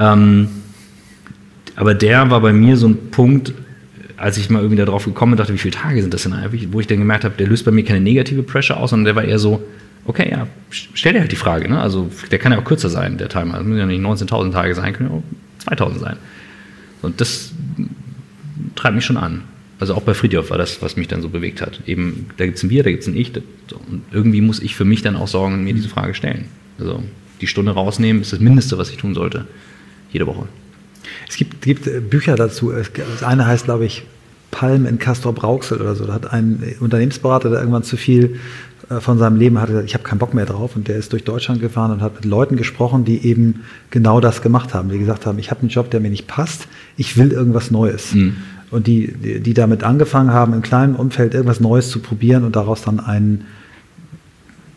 Ähm, 0.00 0.48
aber 1.76 1.94
der 1.94 2.30
war 2.30 2.40
bei 2.40 2.52
mir 2.52 2.76
so 2.76 2.88
ein 2.88 3.10
Punkt, 3.10 3.52
als 4.16 4.36
ich 4.36 4.50
mal 4.50 4.60
irgendwie 4.60 4.82
darauf 4.82 5.04
gekommen 5.04 5.32
bin, 5.32 5.38
dachte, 5.38 5.54
wie 5.54 5.58
viele 5.58 5.74
Tage 5.74 6.00
sind 6.00 6.14
das 6.14 6.22
denn 6.22 6.32
eigentlich, 6.32 6.72
wo 6.72 6.80
ich 6.80 6.86
dann 6.86 6.98
gemerkt 6.98 7.24
habe, 7.24 7.34
der 7.36 7.46
löst 7.46 7.64
bei 7.64 7.70
mir 7.70 7.84
keine 7.84 8.00
negative 8.00 8.42
Pressure 8.42 8.76
aus, 8.76 8.90
sondern 8.90 9.04
der 9.06 9.16
war 9.16 9.24
eher 9.24 9.38
so, 9.38 9.62
okay, 10.06 10.30
ja, 10.30 10.46
stell 10.70 11.14
dir 11.14 11.20
halt 11.20 11.32
die 11.32 11.36
Frage, 11.36 11.68
ne? 11.68 11.80
Also 11.80 12.10
der 12.30 12.38
kann 12.38 12.52
ja 12.52 12.58
auch 12.58 12.64
kürzer 12.64 12.88
sein, 12.88 13.18
der 13.18 13.28
Timer. 13.28 13.54
Das 13.54 13.64
müssen 13.64 13.78
ja 13.78 13.86
nicht 13.86 14.02
19.000 14.02 14.52
Tage 14.52 14.74
sein, 14.74 14.92
können 14.92 15.10
ja 15.10 15.16
auch 15.16 15.76
2.000 15.76 15.98
sein. 15.98 16.16
Und 17.02 17.20
das 17.20 17.52
treibt 18.74 18.94
mich 18.94 19.04
schon 19.04 19.16
an. 19.16 19.42
Also 19.80 19.94
auch 19.94 20.02
bei 20.02 20.14
Friedhof 20.14 20.50
war 20.50 20.58
das, 20.58 20.80
was 20.82 20.96
mich 20.96 21.08
dann 21.08 21.20
so 21.20 21.28
bewegt 21.28 21.60
hat. 21.60 21.80
Eben, 21.86 22.26
da 22.36 22.46
gibt 22.46 22.58
es 22.58 22.62
ein 22.62 22.70
Wir, 22.70 22.82
da 22.82 22.90
gibt 22.90 23.02
es 23.02 23.08
ein 23.08 23.16
Ich. 23.16 23.32
Und 23.34 24.02
irgendwie 24.12 24.40
muss 24.40 24.60
ich 24.60 24.76
für 24.76 24.84
mich 24.84 25.02
dann 25.02 25.16
auch 25.16 25.28
sorgen 25.28 25.54
und 25.54 25.64
mir 25.64 25.74
diese 25.74 25.88
Frage 25.88 26.14
stellen. 26.14 26.46
Also 26.78 27.02
die 27.40 27.46
Stunde 27.46 27.72
rausnehmen 27.72 28.22
ist 28.22 28.32
das 28.32 28.40
Mindeste, 28.40 28.78
was 28.78 28.90
ich 28.90 28.96
tun 28.96 29.14
sollte. 29.14 29.46
Jede 30.12 30.26
Woche. 30.26 30.48
Es 31.28 31.36
gibt, 31.36 31.62
gibt 31.62 31.86
äh, 31.86 32.00
Bücher 32.00 32.36
dazu. 32.36 32.72
Das 32.72 33.22
eine 33.22 33.46
heißt, 33.46 33.64
glaube 33.64 33.84
ich, 33.84 34.04
Palm 34.50 34.86
in 34.86 34.98
Castor 34.98 35.32
Brauxel 35.32 35.80
oder 35.80 35.94
so. 35.96 36.06
Da 36.06 36.14
hat 36.14 36.32
ein 36.32 36.76
Unternehmensberater, 36.80 37.50
der 37.50 37.58
irgendwann 37.58 37.82
zu 37.82 37.96
viel 37.96 38.36
äh, 38.88 39.00
von 39.00 39.18
seinem 39.18 39.36
Leben 39.36 39.60
hatte, 39.60 39.82
ich 39.84 39.94
habe 39.94 40.04
keinen 40.04 40.18
Bock 40.18 40.34
mehr 40.34 40.46
drauf 40.46 40.76
und 40.76 40.88
der 40.88 40.96
ist 40.96 41.12
durch 41.12 41.24
Deutschland 41.24 41.60
gefahren 41.60 41.90
und 41.90 42.02
hat 42.02 42.14
mit 42.14 42.24
Leuten 42.24 42.56
gesprochen, 42.56 43.04
die 43.04 43.26
eben 43.26 43.64
genau 43.90 44.20
das 44.20 44.42
gemacht 44.42 44.74
haben, 44.74 44.88
die 44.88 44.98
gesagt 44.98 45.26
haben, 45.26 45.38
ich 45.38 45.50
habe 45.50 45.60
einen 45.60 45.70
Job, 45.70 45.90
der 45.90 46.00
mir 46.00 46.10
nicht 46.10 46.26
passt, 46.26 46.68
ich 46.96 47.16
will 47.16 47.32
irgendwas 47.32 47.70
Neues. 47.70 48.14
Mhm. 48.14 48.36
Und 48.70 48.86
die, 48.86 49.12
die, 49.12 49.40
die, 49.40 49.54
damit 49.54 49.84
angefangen 49.84 50.32
haben, 50.32 50.52
im 50.52 50.62
kleinen 50.62 50.96
Umfeld 50.96 51.34
irgendwas 51.34 51.60
Neues 51.60 51.90
zu 51.90 52.00
probieren 52.00 52.44
und 52.44 52.56
daraus 52.56 52.82
dann 52.82 52.98
einen 52.98 53.44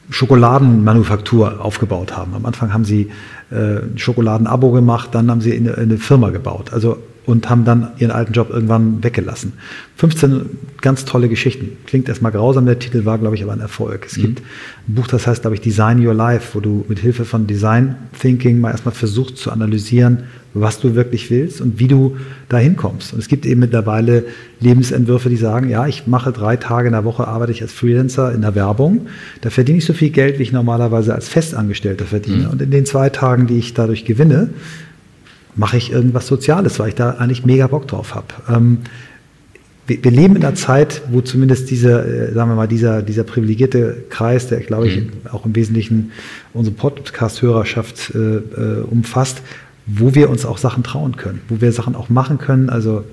Schokoladenmanufaktur 0.10 1.64
aufgebaut 1.64 2.16
haben. 2.16 2.34
Am 2.34 2.46
Anfang 2.46 2.74
haben 2.74 2.86
sie 2.86 3.10
äh, 3.52 3.80
ein 3.80 3.98
Schokoladenabo 3.98 4.72
gemacht, 4.72 5.10
dann 5.14 5.30
haben 5.30 5.42
sie 5.42 5.56
eine, 5.56 5.76
eine 5.76 5.98
Firma 5.98 6.30
gebaut. 6.30 6.72
Also 6.74 6.98
und 7.28 7.50
haben 7.50 7.66
dann 7.66 7.90
ihren 8.00 8.12
alten 8.12 8.32
Job 8.32 8.50
irgendwann 8.50 9.04
weggelassen. 9.04 9.54
15 9.98 10.46
ganz 10.82 11.04
tolle 11.04 11.28
Geschichten. 11.28 11.72
Klingt 11.86 12.08
erstmal 12.08 12.32
grausam, 12.32 12.66
der 12.66 12.80
Titel 12.80 13.04
war, 13.04 13.18
glaube 13.18 13.36
ich, 13.36 13.44
aber 13.44 13.52
ein 13.52 13.60
Erfolg. 13.60 14.06
Es 14.06 14.18
mhm. 14.18 14.22
gibt 14.22 14.42
ein 14.88 14.96
Buch, 14.96 15.08
das 15.08 15.28
heißt, 15.28 15.42
glaube 15.42 15.56
ich, 15.56 15.62
Design 15.62 16.06
Your 16.06 16.14
Life, 16.14 16.56
wo 16.56 16.62
du 16.62 16.86
mit 16.88 17.00
Hilfe 17.00 17.26
von 17.26 17.46
Design 17.46 17.96
Thinking 18.18 18.62
mal 18.62 18.72
erstmal 18.72 18.96
versuchst 18.96 19.38
zu 19.38 19.52
analysieren, 19.52 20.24
was 20.54 20.80
du 20.80 20.96
wirklich 20.96 21.30
willst 21.30 21.60
und 21.60 21.80
wie 21.80 21.90
du 21.90 22.16
da 22.48 22.60
hinkommst. 22.60 23.12
Und 23.12 23.20
es 23.20 23.28
gibt 23.28 23.46
eben 23.46 23.60
mittlerweile 23.60 24.24
Lebensentwürfe, 24.62 25.30
die 25.30 25.36
sagen, 25.36 25.70
ja, 25.70 25.86
ich 25.86 26.08
mache 26.08 26.32
drei 26.32 26.56
Tage 26.56 26.88
in 26.88 26.94
der 26.94 27.04
Woche, 27.04 27.28
arbeite 27.28 27.52
ich 27.52 27.62
als 27.62 27.74
Freelancer 27.74 28.34
in 28.34 28.42
der 28.42 28.56
Werbung. 28.56 29.08
Da 29.42 29.50
verdiene 29.50 29.80
ich 29.80 29.86
so 29.86 29.92
viel 29.92 30.12
Geld, 30.12 30.40
wie 30.40 30.44
ich 30.44 30.54
normalerweise 30.54 31.14
als 31.14 31.28
Festangestellter 31.28 32.06
verdiene. 32.06 32.46
Mhm. 32.46 32.50
Und 32.52 32.62
in 32.62 32.72
den 32.72 32.86
zwei 32.86 33.10
Tagen, 33.10 33.48
die 33.48 33.58
ich 33.58 33.74
dadurch 33.74 34.06
gewinne, 34.06 34.50
mache 35.58 35.78
ich 35.78 35.92
irgendwas 35.92 36.28
Soziales, 36.28 36.80
weil 36.80 36.90
ich 36.90 36.96
da 36.96 37.12
eigentlich 37.12 37.46
mega 37.46 37.68
Bock 37.68 37.88
drauf 37.88 38.16
habe. 38.16 38.28
Ähm, 38.48 38.80
wir, 39.88 40.04
wir, 40.04 40.12
leben 40.12 40.36
in 40.36 40.46
einer 40.46 40.56
Zeit, 40.56 41.02
wo 41.10 41.22
zumindest 41.22 41.70
dieser, 41.70 42.06
äh, 42.06 42.34
sagen 42.34 42.52
wir 42.52 42.56
mal, 42.56 42.68
dieser, 42.68 43.02
dieser 43.02 43.24
privilegierte 43.24 44.06
Kreis, 44.10 44.48
der, 44.48 44.60
glaube 44.60 44.88
ich, 44.88 44.98
mhm. 44.98 45.12
auch 45.32 45.46
im 45.46 45.56
Wesentlichen 45.56 46.12
unsere 46.54 46.76
Podcast-Hörerschaft 46.76 48.14
äh, 48.14 48.18
äh, 48.18 48.82
umfasst, 48.84 49.42
wo 49.88 50.14
wir 50.14 50.30
uns 50.30 50.46
auch 50.46 50.58
Sachen 50.58 50.84
trauen 50.84 51.16
können, 51.16 51.42
wo 51.50 51.60
wir 51.60 51.72
Sachen 51.72 51.96
auch 51.96 52.10
machen 52.10 52.38
können. 52.38 52.70
Also 52.70 53.04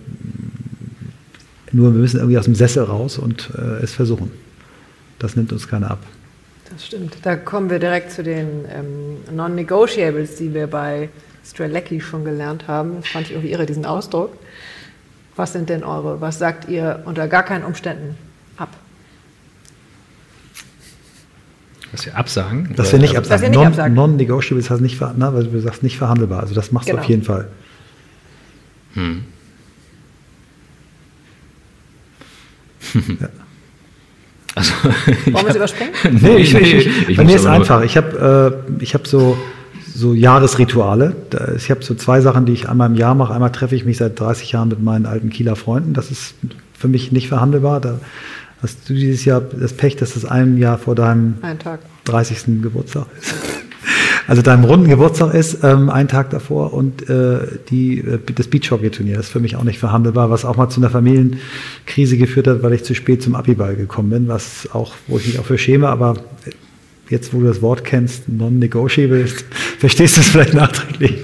nur 1.72 1.92
wir 1.92 2.00
müssen 2.00 2.18
irgendwie 2.18 2.38
aus 2.38 2.44
dem 2.44 2.54
Sessel 2.54 2.84
raus 2.84 3.18
und 3.18 3.50
äh, 3.56 3.82
es 3.82 3.92
versuchen. 3.92 4.30
Das 5.18 5.36
nimmt 5.36 5.52
uns 5.52 5.66
keiner 5.68 5.92
ab. 5.92 6.00
Das 6.70 6.86
stimmt. 6.86 7.16
Da 7.22 7.36
kommen 7.36 7.70
wir 7.70 7.78
direkt 7.78 8.10
zu 8.10 8.22
den 8.22 8.64
ähm, 8.68 9.34
Non-Negotiables, 9.34 10.36
die 10.36 10.52
wir 10.52 10.66
bei 10.66 11.08
Strelecki 11.44 12.00
schon 12.00 12.24
gelernt 12.24 12.68
haben. 12.68 12.96
Das 13.00 13.08
fand 13.08 13.26
ich 13.26 13.32
irgendwie 13.32 13.52
irre, 13.52 13.66
diesen 13.66 13.84
Ausdruck. 13.84 14.32
Was 15.36 15.52
sind 15.52 15.68
denn 15.68 15.84
eure, 15.84 16.20
was 16.20 16.38
sagt 16.38 16.68
ihr 16.68 17.02
unter 17.04 17.28
gar 17.28 17.42
keinen 17.42 17.64
Umständen 17.64 18.16
ab? 18.56 18.70
Was 21.92 22.06
wir 22.06 22.16
absagen? 22.16 22.74
Dass 22.76 22.92
wir 22.92 22.98
nicht 22.98 23.16
absagen. 23.16 23.52
Non, 23.52 23.66
absagen. 23.66 23.94
Non-negotiable 23.94 24.68
heißt 24.68 24.80
nicht, 24.80 25.00
na, 25.16 25.34
weil 25.34 25.44
du 25.44 25.60
sagst, 25.60 25.82
nicht 25.82 25.98
verhandelbar. 25.98 26.40
Also 26.40 26.54
das 26.54 26.72
machst 26.72 26.86
genau. 26.86 26.98
du 26.98 27.02
auf 27.02 27.08
jeden 27.08 27.22
Fall. 27.22 27.48
Hm. 28.94 29.24
ja. 33.20 33.28
Also, 34.54 34.72
Wollen 35.32 35.46
wir 35.46 35.48
es 35.48 35.56
überspringen? 35.56 35.94
nee, 36.20 36.36
ich, 36.36 36.54
ich, 36.54 36.74
ich, 36.74 37.08
ich 37.08 37.16
bei 37.16 37.24
mir 37.24 37.36
ist 37.36 37.46
einfach. 37.46 37.82
Ich 37.82 37.96
habe 37.96 38.62
äh, 38.80 38.84
hab 38.86 39.06
so 39.06 39.36
so 39.94 40.12
Jahresrituale. 40.12 41.14
Ich 41.56 41.70
habe 41.70 41.82
so 41.82 41.94
zwei 41.94 42.20
Sachen, 42.20 42.46
die 42.46 42.52
ich 42.52 42.68
einmal 42.68 42.90
im 42.90 42.96
Jahr 42.96 43.14
mache. 43.14 43.32
Einmal 43.32 43.52
treffe 43.52 43.76
ich 43.76 43.84
mich 43.84 43.98
seit 43.98 44.18
30 44.18 44.52
Jahren 44.52 44.68
mit 44.68 44.82
meinen 44.82 45.06
alten 45.06 45.30
Kieler 45.30 45.56
Freunden. 45.56 45.94
Das 45.94 46.10
ist 46.10 46.34
für 46.76 46.88
mich 46.88 47.12
nicht 47.12 47.28
verhandelbar. 47.28 47.80
Da 47.80 48.00
hast 48.60 48.88
du 48.88 48.94
dieses 48.94 49.24
Jahr 49.24 49.40
das 49.40 49.72
Pech, 49.72 49.96
dass 49.96 50.14
das 50.14 50.24
ein 50.24 50.58
Jahr 50.58 50.78
vor 50.78 50.94
deinem 50.94 51.36
30. 52.04 52.62
Geburtstag 52.62 53.06
ist. 53.20 53.34
Also 54.26 54.40
deinem 54.40 54.64
runden 54.64 54.88
Geburtstag 54.88 55.34
ist, 55.34 55.62
ähm, 55.64 55.90
ein 55.90 56.08
Tag 56.08 56.30
davor 56.30 56.72
und 56.72 57.08
äh, 57.10 57.40
die, 57.68 57.98
äh, 57.98 58.18
das 58.34 58.48
Beachhockey-Turnier. 58.48 59.18
Ist 59.18 59.28
für 59.28 59.40
mich 59.40 59.56
auch 59.56 59.64
nicht 59.64 59.78
verhandelbar, 59.78 60.30
was 60.30 60.46
auch 60.46 60.56
mal 60.56 60.70
zu 60.70 60.80
einer 60.80 60.88
Familienkrise 60.88 62.16
geführt 62.16 62.46
hat, 62.46 62.62
weil 62.62 62.72
ich 62.72 62.84
zu 62.84 62.94
spät 62.94 63.22
zum 63.22 63.34
Abiball 63.34 63.76
gekommen 63.76 64.08
bin, 64.08 64.28
was 64.28 64.66
auch, 64.72 64.94
wo 65.08 65.18
ich 65.18 65.26
mich 65.26 65.38
auch 65.38 65.44
für 65.44 65.58
schäme, 65.58 65.88
aber 65.88 66.16
jetzt 67.08 67.34
wo 67.34 67.40
du 67.40 67.46
das 67.46 67.62
Wort 67.62 67.84
kennst, 67.84 68.28
non-negotiable, 68.28 69.26
verstehst 69.78 70.16
du 70.16 70.20
es 70.20 70.28
vielleicht 70.28 70.54
nachträglich? 70.54 71.14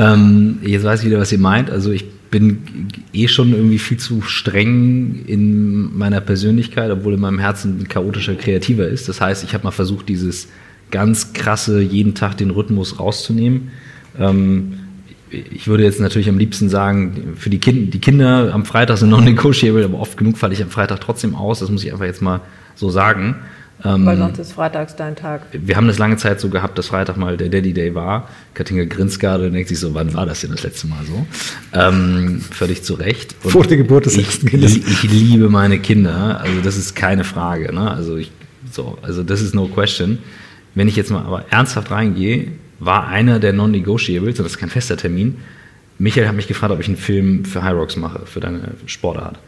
Ähm, 0.00 0.58
jetzt 0.62 0.84
weiß 0.84 1.00
ich 1.00 1.06
wieder, 1.06 1.18
was 1.18 1.32
ihr 1.32 1.38
meint. 1.38 1.70
Also 1.70 1.90
ich 1.90 2.04
bin 2.30 2.88
eh 3.12 3.28
schon 3.28 3.52
irgendwie 3.52 3.78
viel 3.78 3.98
zu 3.98 4.22
streng 4.22 5.24
in 5.26 5.96
meiner 5.96 6.20
Persönlichkeit, 6.20 6.90
obwohl 6.90 7.14
in 7.14 7.20
meinem 7.20 7.38
Herzen 7.38 7.80
ein 7.80 7.88
chaotischer 7.88 8.34
Kreativer 8.34 8.88
ist. 8.88 9.08
Das 9.08 9.20
heißt, 9.20 9.44
ich 9.44 9.54
habe 9.54 9.64
mal 9.64 9.70
versucht, 9.70 10.08
dieses 10.08 10.48
ganz 10.90 11.32
krasse, 11.32 11.80
jeden 11.80 12.14
Tag 12.14 12.36
den 12.36 12.50
Rhythmus 12.50 12.98
rauszunehmen. 12.98 13.70
Ähm, 14.18 14.74
ich 15.30 15.66
würde 15.66 15.84
jetzt 15.84 16.00
natürlich 16.00 16.28
am 16.28 16.38
liebsten 16.38 16.68
sagen, 16.68 17.34
für 17.36 17.50
die, 17.50 17.58
kind, 17.58 17.92
die 17.94 17.98
Kinder 17.98 18.52
am 18.52 18.64
Freitag 18.64 18.98
sind 18.98 19.10
non-negotiable, 19.10 19.84
aber 19.84 19.98
oft 19.98 20.16
genug 20.16 20.38
falle 20.38 20.54
ich 20.54 20.62
am 20.62 20.70
Freitag 20.70 21.00
trotzdem 21.00 21.34
aus. 21.34 21.60
Das 21.60 21.70
muss 21.70 21.84
ich 21.84 21.92
einfach 21.92 22.04
jetzt 22.04 22.22
mal 22.22 22.40
so 22.74 22.90
sagen. 22.90 23.36
Ähm, 23.82 24.06
Weil 24.06 24.16
sonst 24.16 24.38
ist 24.38 24.52
freitags 24.52 24.94
dein 24.94 25.16
Tag. 25.16 25.42
Wir 25.52 25.76
haben 25.76 25.88
das 25.88 25.98
lange 25.98 26.16
Zeit 26.16 26.40
so 26.40 26.48
gehabt, 26.48 26.78
dass 26.78 26.88
Freitag 26.88 27.16
mal 27.16 27.36
der 27.36 27.48
Daddy 27.48 27.72
Day 27.72 27.94
war. 27.94 28.28
Katinka 28.54 28.84
grinst 28.84 29.18
gerade 29.18 29.46
und 29.46 29.52
denkt 29.52 29.68
sich 29.68 29.78
so, 29.78 29.94
wann 29.94 30.14
war 30.14 30.26
das 30.26 30.42
denn 30.42 30.52
das 30.52 30.62
letzte 30.62 30.86
Mal 30.86 31.04
so? 31.04 31.26
Ähm, 31.72 32.40
völlig 32.40 32.84
zu 32.84 32.94
Recht. 32.94 33.34
Und 33.42 33.50
Vor 33.50 33.64
der 33.64 33.76
Geburt 33.76 34.06
des 34.06 34.16
ersten 34.16 34.46
Kindes. 34.46 34.76
Ich, 34.76 34.86
ich, 34.86 35.02
liebe 35.02 35.48
meine 35.48 35.78
Kinder, 35.80 36.40
also 36.40 36.60
das 36.62 36.76
ist 36.76 36.94
keine 36.94 37.24
Frage. 37.24 37.74
Ne? 37.74 37.90
Also, 37.90 38.16
ich, 38.16 38.30
so, 38.70 38.96
also 39.02 39.22
das 39.22 39.40
ist 39.40 39.54
no 39.54 39.66
question. 39.66 40.18
Wenn 40.74 40.88
ich 40.88 40.96
jetzt 40.96 41.10
mal 41.10 41.24
aber 41.24 41.44
ernsthaft 41.50 41.90
reingehe, 41.90 42.52
war 42.80 43.08
einer 43.08 43.38
der 43.38 43.52
Non-Negotiables, 43.52 44.38
und 44.38 44.44
das 44.44 44.52
ist 44.52 44.58
kein 44.58 44.70
fester 44.70 44.96
Termin, 44.96 45.38
Michael 45.98 46.26
hat 46.26 46.34
mich 46.34 46.48
gefragt, 46.48 46.72
ob 46.72 46.80
ich 46.80 46.88
einen 46.88 46.96
Film 46.96 47.44
für 47.44 47.62
High 47.62 47.74
Rocks 47.74 47.96
mache, 47.96 48.26
für 48.26 48.40
deine 48.40 48.72
Sportart. 48.86 49.38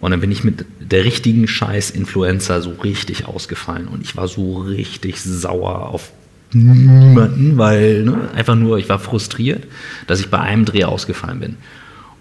Und 0.00 0.10
dann 0.10 0.20
bin 0.20 0.30
ich 0.30 0.44
mit 0.44 0.64
der 0.80 1.04
richtigen 1.04 1.48
Scheiß-Influencer 1.48 2.60
so 2.60 2.70
richtig 2.70 3.26
ausgefallen 3.26 3.88
und 3.88 4.02
ich 4.02 4.16
war 4.16 4.28
so 4.28 4.58
richtig 4.58 5.20
sauer 5.20 5.88
auf 5.88 6.12
niemanden, 6.52 7.58
weil 7.58 8.04
ne, 8.04 8.28
einfach 8.34 8.54
nur, 8.54 8.78
ich 8.78 8.88
war 8.88 8.98
frustriert, 8.98 9.64
dass 10.06 10.20
ich 10.20 10.30
bei 10.30 10.38
einem 10.38 10.64
Dreh 10.64 10.84
ausgefallen 10.84 11.40
bin. 11.40 11.56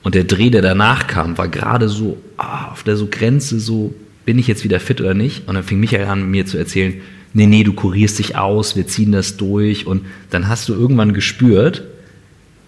Und 0.01 0.15
der 0.15 0.24
Dreh, 0.24 0.49
der 0.49 0.61
danach 0.61 1.07
kam, 1.07 1.38
war 1.38 1.47
gerade 1.47 1.88
so 1.88 2.17
ah, 2.38 2.71
auf 2.71 2.84
der 2.84 2.97
so 2.97 3.07
Grenze, 3.09 3.59
so 3.59 3.93
bin 4.26 4.39
ich 4.39 4.47
jetzt 4.47 4.63
wieder 4.63 4.80
fit 4.80 5.01
oder 5.01 5.13
nicht? 5.13 5.47
Und 5.47 5.55
dann 5.55 5.63
fing 5.63 5.80
Michael 5.80 6.07
an, 6.07 6.30
mir 6.30 6.45
zu 6.45 6.57
erzählen, 6.57 6.95
nee, 7.34 7.45
nee, 7.45 7.63
du 7.63 7.74
kurierst 7.74 8.19
dich 8.19 8.38
aus, 8.38 8.76
wir 8.76 8.88
ziehen 8.88 9.11
das 9.11 9.38
durch. 9.38 9.88
Und 9.88 10.05
dann 10.30 10.47
hast 10.47 10.67
du 10.69 10.74
irgendwann 10.74 11.13
gespürt, 11.13 11.84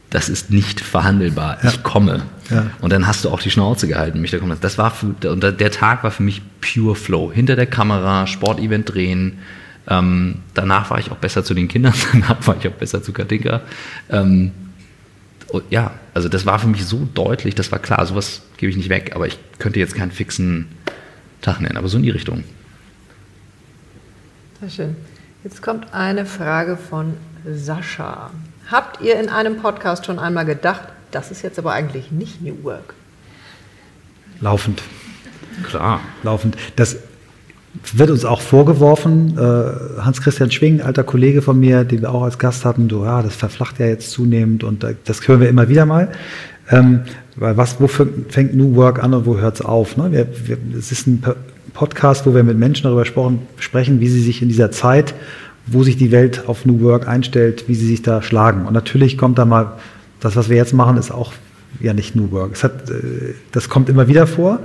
das 0.09 0.29
ist 0.29 0.49
nicht 0.49 0.81
verhandelbar. 0.81 1.57
Ja. 1.61 1.69
Ich 1.69 1.83
komme. 1.83 2.23
Ja. 2.49 2.67
Und 2.81 2.93
dann 2.93 3.07
hast 3.07 3.25
du 3.25 3.29
auch 3.29 3.41
die 3.41 3.51
Schnauze 3.51 3.87
gehalten, 3.87 4.21
mich 4.21 4.31
da 4.31 4.37
kommen. 4.37 4.57
Das 4.61 4.77
war 4.77 4.91
für, 4.91 5.07
und 5.29 5.41
der 5.43 5.71
Tag 5.71 6.03
war 6.03 6.11
für 6.11 6.23
mich 6.23 6.41
pure 6.61 6.95
Flow. 6.95 7.31
Hinter 7.31 7.55
der 7.55 7.65
Kamera, 7.65 8.27
Sportevent 8.27 8.93
drehen. 8.93 9.39
Ähm, 9.87 10.39
danach 10.53 10.89
war 10.89 10.99
ich 10.99 11.11
auch 11.11 11.17
besser 11.17 11.43
zu 11.43 11.53
den 11.53 11.67
Kindern, 11.67 11.93
danach 12.11 12.45
war 12.47 12.57
ich 12.57 12.67
auch 12.67 12.73
besser 12.73 13.03
zu 13.03 13.13
Katinka. 13.13 13.61
Ähm, 14.09 14.51
ja, 15.69 15.93
also 16.13 16.27
das 16.27 16.45
war 16.45 16.59
für 16.59 16.67
mich 16.67 16.85
so 16.85 17.07
deutlich, 17.13 17.55
das 17.55 17.71
war 17.71 17.79
klar, 17.79 18.05
sowas 18.05 18.41
gebe 18.57 18.71
ich 18.71 18.77
nicht 18.77 18.89
weg, 18.89 19.11
aber 19.15 19.27
ich 19.27 19.37
könnte 19.59 19.79
jetzt 19.79 19.95
keinen 19.95 20.11
fixen 20.11 20.67
Tag 21.41 21.61
nennen, 21.61 21.77
aber 21.77 21.87
so 21.87 21.97
in 21.97 22.03
die 22.03 22.09
Richtung. 22.09 22.43
Sehr 24.59 24.69
schön. 24.69 24.95
Jetzt 25.43 25.61
kommt 25.61 25.93
eine 25.93 26.25
Frage 26.25 26.75
von 26.77 27.13
Sascha. 27.45 28.31
Habt 28.71 29.01
ihr 29.01 29.19
in 29.19 29.29
einem 29.29 29.57
Podcast 29.57 30.05
schon 30.05 30.17
einmal 30.17 30.45
gedacht, 30.45 30.81
das 31.11 31.29
ist 31.31 31.43
jetzt 31.43 31.59
aber 31.59 31.73
eigentlich 31.73 32.11
nicht 32.11 32.41
New 32.41 32.63
Work? 32.63 32.95
Laufend. 34.41 34.81
Klar. 35.63 36.01
Laufend. 36.23 36.57
Das 36.75 36.97
wird 37.93 38.09
uns 38.09 38.25
auch 38.25 38.41
vorgeworfen. 38.41 39.37
Äh, 39.37 40.01
Hans-Christian 40.01 40.49
Schwing, 40.49 40.81
alter 40.81 41.03
Kollege 41.03 41.41
von 41.41 41.59
mir, 41.59 41.83
den 41.83 42.01
wir 42.01 42.11
auch 42.11 42.23
als 42.23 42.39
Gast 42.39 42.65
hatten, 42.65 42.87
du, 42.87 43.03
ja, 43.03 43.21
das 43.21 43.35
verflacht 43.35 43.79
ja 43.79 43.85
jetzt 43.85 44.11
zunehmend 44.11 44.63
und 44.63 44.85
das 45.05 45.27
hören 45.27 45.41
wir 45.41 45.49
immer 45.49 45.69
wieder 45.69 45.85
mal. 45.85 46.09
Ähm, 46.71 47.01
weil 47.35 47.57
was, 47.57 47.79
wo 47.79 47.87
fängt 47.87 48.55
New 48.55 48.75
Work 48.75 49.03
an 49.03 49.13
und 49.13 49.25
wo 49.25 49.37
hört 49.37 49.55
es 49.55 49.61
auf? 49.61 49.97
Ne? 49.97 50.11
Wir, 50.11 50.27
wir, 50.47 50.57
es 50.77 50.91
ist 50.91 51.05
ein 51.05 51.23
Podcast, 51.73 52.25
wo 52.25 52.33
wir 52.33 52.43
mit 52.43 52.57
Menschen 52.57 52.83
darüber 52.83 53.05
sprechen, 53.05 53.99
wie 53.99 54.07
sie 54.07 54.21
sich 54.21 54.41
in 54.41 54.47
dieser 54.47 54.71
Zeit, 54.71 55.13
wo 55.67 55.83
sich 55.83 55.97
die 55.97 56.11
Welt 56.11 56.43
auf 56.47 56.65
New 56.65 56.81
Work 56.81 57.07
einstellt, 57.07 57.65
wie 57.67 57.75
sie 57.75 57.87
sich 57.87 58.01
da 58.01 58.21
schlagen. 58.21 58.65
Und 58.65 58.73
natürlich 58.73 59.17
kommt 59.17 59.37
da 59.37 59.45
mal, 59.45 59.73
das, 60.19 60.35
was 60.35 60.49
wir 60.49 60.57
jetzt 60.57 60.73
machen, 60.73 60.97
ist 60.97 61.11
auch 61.11 61.33
ja 61.79 61.93
nicht 61.93 62.15
New 62.15 62.31
Work. 62.31 62.51
Es 62.53 62.63
hat, 62.63 62.89
äh, 62.89 63.33
das 63.51 63.69
kommt 63.69 63.89
immer 63.89 64.07
wieder 64.07 64.27
vor. 64.27 64.59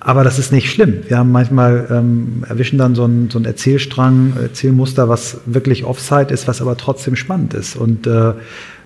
Aber 0.00 0.22
das 0.22 0.38
ist 0.38 0.52
nicht 0.52 0.70
schlimm. 0.70 0.98
Wir 1.08 1.18
haben 1.18 1.32
manchmal 1.32 1.88
ähm, 1.90 2.44
erwischen 2.48 2.78
dann 2.78 2.94
so 2.94 3.04
einen, 3.04 3.30
so 3.30 3.40
Erzählstrang, 3.40 4.34
Erzählmuster, 4.40 5.08
was 5.08 5.40
wirklich 5.44 5.84
Offside 5.84 6.32
ist, 6.32 6.46
was 6.46 6.62
aber 6.62 6.76
trotzdem 6.76 7.16
spannend 7.16 7.52
ist 7.52 7.74
und 7.74 8.06
äh, 8.06 8.34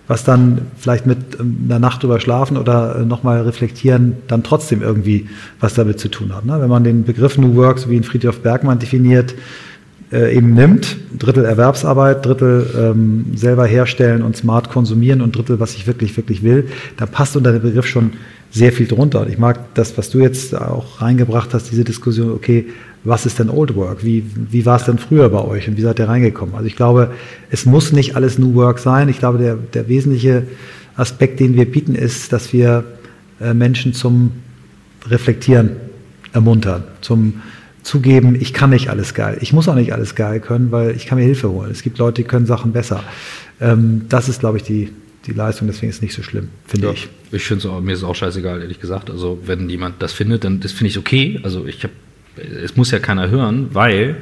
was 0.09 0.25
dann 0.25 0.63
vielleicht 0.77 1.07
mit 1.07 1.39
ähm, 1.39 1.67
einer 1.67 1.79
Nacht 1.79 2.03
drüber 2.03 2.19
schlafen 2.19 2.57
oder 2.57 2.97
äh, 2.97 3.05
nochmal 3.05 3.43
reflektieren 3.43 4.17
dann 4.27 4.43
trotzdem 4.43 4.83
irgendwie 4.83 5.29
was 5.61 5.75
damit 5.75 6.01
zu 6.01 6.09
tun 6.09 6.35
hat. 6.35 6.47
Ne? 6.47 6.59
Wenn 6.61 6.71
man 6.71 6.83
den 6.83 7.05
Begriff 7.05 7.37
New 7.37 7.55
Work, 7.57 7.79
so 7.79 7.91
wie 7.91 7.97
ihn 7.97 8.05
Friedrich 8.05 8.39
Bergmann 8.39 8.79
definiert, 8.79 9.35
äh, 10.13 10.37
eben 10.37 10.55
nimmt, 10.55 10.97
Drittel 11.19 11.45
Erwerbsarbeit, 11.45 12.25
Drittel 12.25 12.67
ähm, 12.79 13.27
selber 13.35 13.67
herstellen 13.67 14.23
und 14.23 14.37
smart 14.37 14.71
konsumieren 14.71 15.21
und 15.21 15.37
Drittel, 15.37 15.59
was 15.59 15.75
ich 15.75 15.87
wirklich, 15.87 16.17
wirklich 16.17 16.43
will, 16.43 16.69
dann 16.97 17.09
passt 17.09 17.37
unter 17.37 17.53
den 17.53 17.63
Begriff 17.63 17.87
schon 17.87 18.13
sehr 18.51 18.73
viel 18.73 18.87
drunter. 18.87 19.23
Und 19.23 19.31
ich 19.31 19.39
mag 19.39 19.75
das, 19.75 19.97
was 19.97 20.11
du 20.11 20.21
jetzt 20.21 20.55
auch 20.55 21.01
reingebracht 21.01 21.55
hast, 21.55 21.71
diese 21.71 21.85
Diskussion, 21.85 22.33
okay, 22.33 22.67
was 23.05 23.27
ist 23.27 23.39
denn 23.39 23.49
Old 23.49 23.75
Work? 23.75 24.05
Wie, 24.05 24.25
wie 24.51 24.67
war 24.67 24.77
es 24.77 24.85
denn 24.85 24.99
früher 24.99 25.29
bei 25.31 25.43
euch 25.43 25.69
und 25.69 25.77
wie 25.77 25.83
seid 25.83 25.99
ihr 25.99 26.09
reingekommen? 26.09 26.55
Also 26.55 26.67
ich 26.67 26.77
glaube, 26.77 27.11
es 27.51 27.65
muss 27.65 27.93
nicht 27.93 28.15
alles 28.15 28.39
New 28.39 28.55
Work 28.55 28.79
sein. 28.79 29.09
Ich 29.09 29.19
glaube, 29.19 29.39
der, 29.39 29.57
der 29.57 29.89
wesentliche 29.89 30.45
Aspekt, 30.97 31.41
den 31.41 31.57
wir 31.57 31.65
bieten, 31.65 31.95
ist, 31.95 32.33
dass 32.33 32.53
wir 32.53 32.85
äh, 33.41 33.55
Menschen 33.55 33.95
zum 33.95 34.33
Reflektieren 35.09 35.71
ermuntern, 36.33 36.85
zum 37.01 37.35
Zugeben, 37.83 38.37
ich 38.41 38.53
kann 38.53 38.71
nicht 38.71 38.89
alles 38.89 39.15
geil. 39.15 39.39
Ich 39.41 39.53
muss 39.53 39.69
auch 39.69 39.75
nicht 39.75 39.93
alles 39.93 40.15
geil 40.15 40.41
können, 40.41 40.71
weil 40.71 40.95
ich 40.95 41.07
kann 41.07 41.19
mir 41.19 41.25
Hilfe 41.25 41.51
holen. 41.51 41.71
Es 41.71 41.83
gibt 41.83 41.99
Leute, 41.99 42.23
die 42.23 42.29
können 42.29 42.47
Sachen 42.47 42.73
besser. 42.73 43.03
Ähm, 43.61 44.07
das 44.09 44.29
ist, 44.29 44.41
glaube 44.41 44.59
ich, 44.59 44.63
die, 44.63 44.91
die 45.27 45.33
Leistung, 45.33 45.67
deswegen 45.67 45.91
ist 45.91 45.97
es 45.97 46.03
nicht 46.03 46.15
so 46.15 46.23
schlimm, 46.23 46.49
finde 46.67 46.89
ja, 46.89 46.93
ich. 46.93 47.09
Ich 47.33 47.45
finde 47.45 47.69
es 47.69 47.83
mir 47.83 47.93
ist 47.93 48.05
auch 48.05 48.15
scheißegal, 48.15 48.61
ehrlich 48.61 48.81
gesagt. 48.81 49.11
Also 49.11 49.39
wenn 49.45 49.69
jemand 49.69 50.03
das 50.03 50.13
findet, 50.13 50.45
dann 50.45 50.61
das 50.61 50.73
finde 50.73 50.91
ich 50.91 50.99
okay. 50.99 51.41
Also 51.43 51.67
ich 51.67 51.83
habe, 51.83 51.93
es 52.37 52.77
muss 52.77 52.91
ja 52.91 52.99
keiner 52.99 53.31
hören, 53.31 53.69
weil 53.73 54.17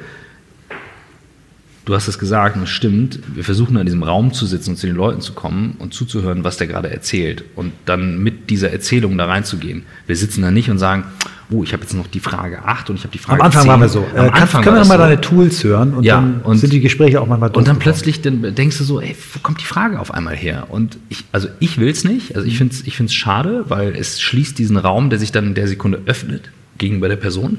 du 1.84 1.94
hast 1.94 2.08
es 2.08 2.18
gesagt 2.18 2.56
und 2.56 2.64
es 2.64 2.68
stimmt, 2.68 3.20
wir 3.34 3.44
versuchen 3.44 3.76
in 3.76 3.86
diesem 3.86 4.02
Raum 4.02 4.32
zu 4.32 4.46
sitzen 4.46 4.70
und 4.70 4.76
zu 4.76 4.86
den 4.86 4.96
Leuten 4.96 5.20
zu 5.20 5.32
kommen 5.32 5.76
und 5.78 5.94
zuzuhören, 5.94 6.44
was 6.44 6.56
der 6.56 6.66
gerade 6.66 6.90
erzählt 6.90 7.44
und 7.56 7.72
dann 7.86 8.22
mit 8.22 8.50
dieser 8.50 8.70
Erzählung 8.70 9.16
da 9.18 9.26
reinzugehen. 9.26 9.84
Wir 10.06 10.16
sitzen 10.16 10.42
da 10.42 10.50
nicht 10.50 10.70
und 10.70 10.78
sagen, 10.78 11.04
oh, 11.50 11.64
ich 11.64 11.72
habe 11.72 11.82
jetzt 11.82 11.94
noch 11.94 12.06
die 12.06 12.20
Frage 12.20 12.64
8 12.64 12.90
und 12.90 12.96
ich 12.96 13.02
habe 13.02 13.12
die 13.12 13.18
Frage 13.18 13.40
Am 13.40 13.46
Anfang 13.46 13.62
10. 13.62 13.70
waren 13.70 13.80
wir 13.80 13.88
so. 13.88 14.06
Am 14.14 14.26
äh, 14.26 14.30
Anfang 14.30 14.62
können 14.62 14.76
wir 14.76 14.80
nochmal 14.80 14.98
so. 14.98 15.04
deine 15.04 15.20
Tools 15.20 15.64
hören 15.64 15.94
und 15.94 16.04
ja, 16.04 16.16
dann 16.16 16.42
und 16.42 16.58
sind 16.58 16.72
die 16.72 16.80
Gespräche 16.80 17.20
auch 17.20 17.26
manchmal 17.26 17.50
Und 17.50 17.66
dann 17.66 17.78
plötzlich 17.78 18.20
dann 18.20 18.54
denkst 18.54 18.78
du 18.78 18.84
so, 18.84 19.00
ey, 19.00 19.16
wo 19.32 19.40
kommt 19.40 19.60
die 19.60 19.66
Frage 19.66 19.98
auf 19.98 20.12
einmal 20.12 20.36
her? 20.36 20.66
Und 20.68 20.98
ich, 21.08 21.24
also 21.32 21.48
ich 21.58 21.78
will 21.78 21.88
es 21.88 22.04
nicht. 22.04 22.36
Also 22.36 22.46
ich 22.46 22.58
finde 22.58 22.74
es 22.74 22.86
ich 22.86 22.96
find's 22.96 23.14
schade, 23.14 23.64
weil 23.68 23.96
es 23.96 24.20
schließt 24.20 24.58
diesen 24.58 24.76
Raum, 24.76 25.10
der 25.10 25.18
sich 25.18 25.32
dann 25.32 25.46
in 25.46 25.54
der 25.54 25.66
Sekunde 25.66 26.02
öffnet 26.06 26.50
gegenüber 26.78 27.08
der 27.08 27.16
Person. 27.16 27.58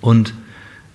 Und 0.00 0.34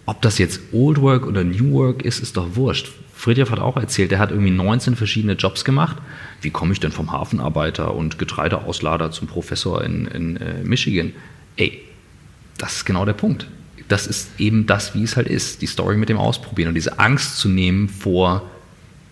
ob 0.09 0.23
das 0.23 0.39
jetzt 0.39 0.59
Old 0.71 0.99
Work 1.01 1.27
oder 1.27 1.43
New 1.43 1.71
Work 1.73 2.01
ist, 2.01 2.19
ist 2.19 2.35
doch 2.35 2.55
wurscht. 2.55 2.91
Friedrich 3.13 3.51
hat 3.51 3.59
auch 3.59 3.77
erzählt, 3.77 4.11
er 4.11 4.17
hat 4.17 4.31
irgendwie 4.31 4.49
19 4.49 4.95
verschiedene 4.95 5.33
Jobs 5.33 5.63
gemacht. 5.63 5.97
Wie 6.41 6.49
komme 6.49 6.73
ich 6.73 6.79
denn 6.79 6.91
vom 6.91 7.11
Hafenarbeiter 7.11 7.93
und 7.93 8.17
Getreideauslader 8.17 9.11
zum 9.11 9.27
Professor 9.27 9.83
in, 9.83 10.07
in 10.07 10.37
äh, 10.37 10.63
Michigan? 10.63 11.13
Ey, 11.57 11.83
das 12.57 12.77
ist 12.77 12.85
genau 12.85 13.05
der 13.05 13.13
Punkt. 13.13 13.45
Das 13.87 14.07
ist 14.07 14.39
eben 14.39 14.65
das, 14.65 14.95
wie 14.95 15.03
es 15.03 15.15
halt 15.15 15.27
ist, 15.27 15.61
die 15.61 15.67
Story 15.67 15.95
mit 15.95 16.09
dem 16.09 16.17
Ausprobieren 16.17 16.69
und 16.69 16.75
diese 16.75 16.97
Angst 16.97 17.37
zu 17.37 17.47
nehmen 17.47 17.87
vor, 17.87 18.49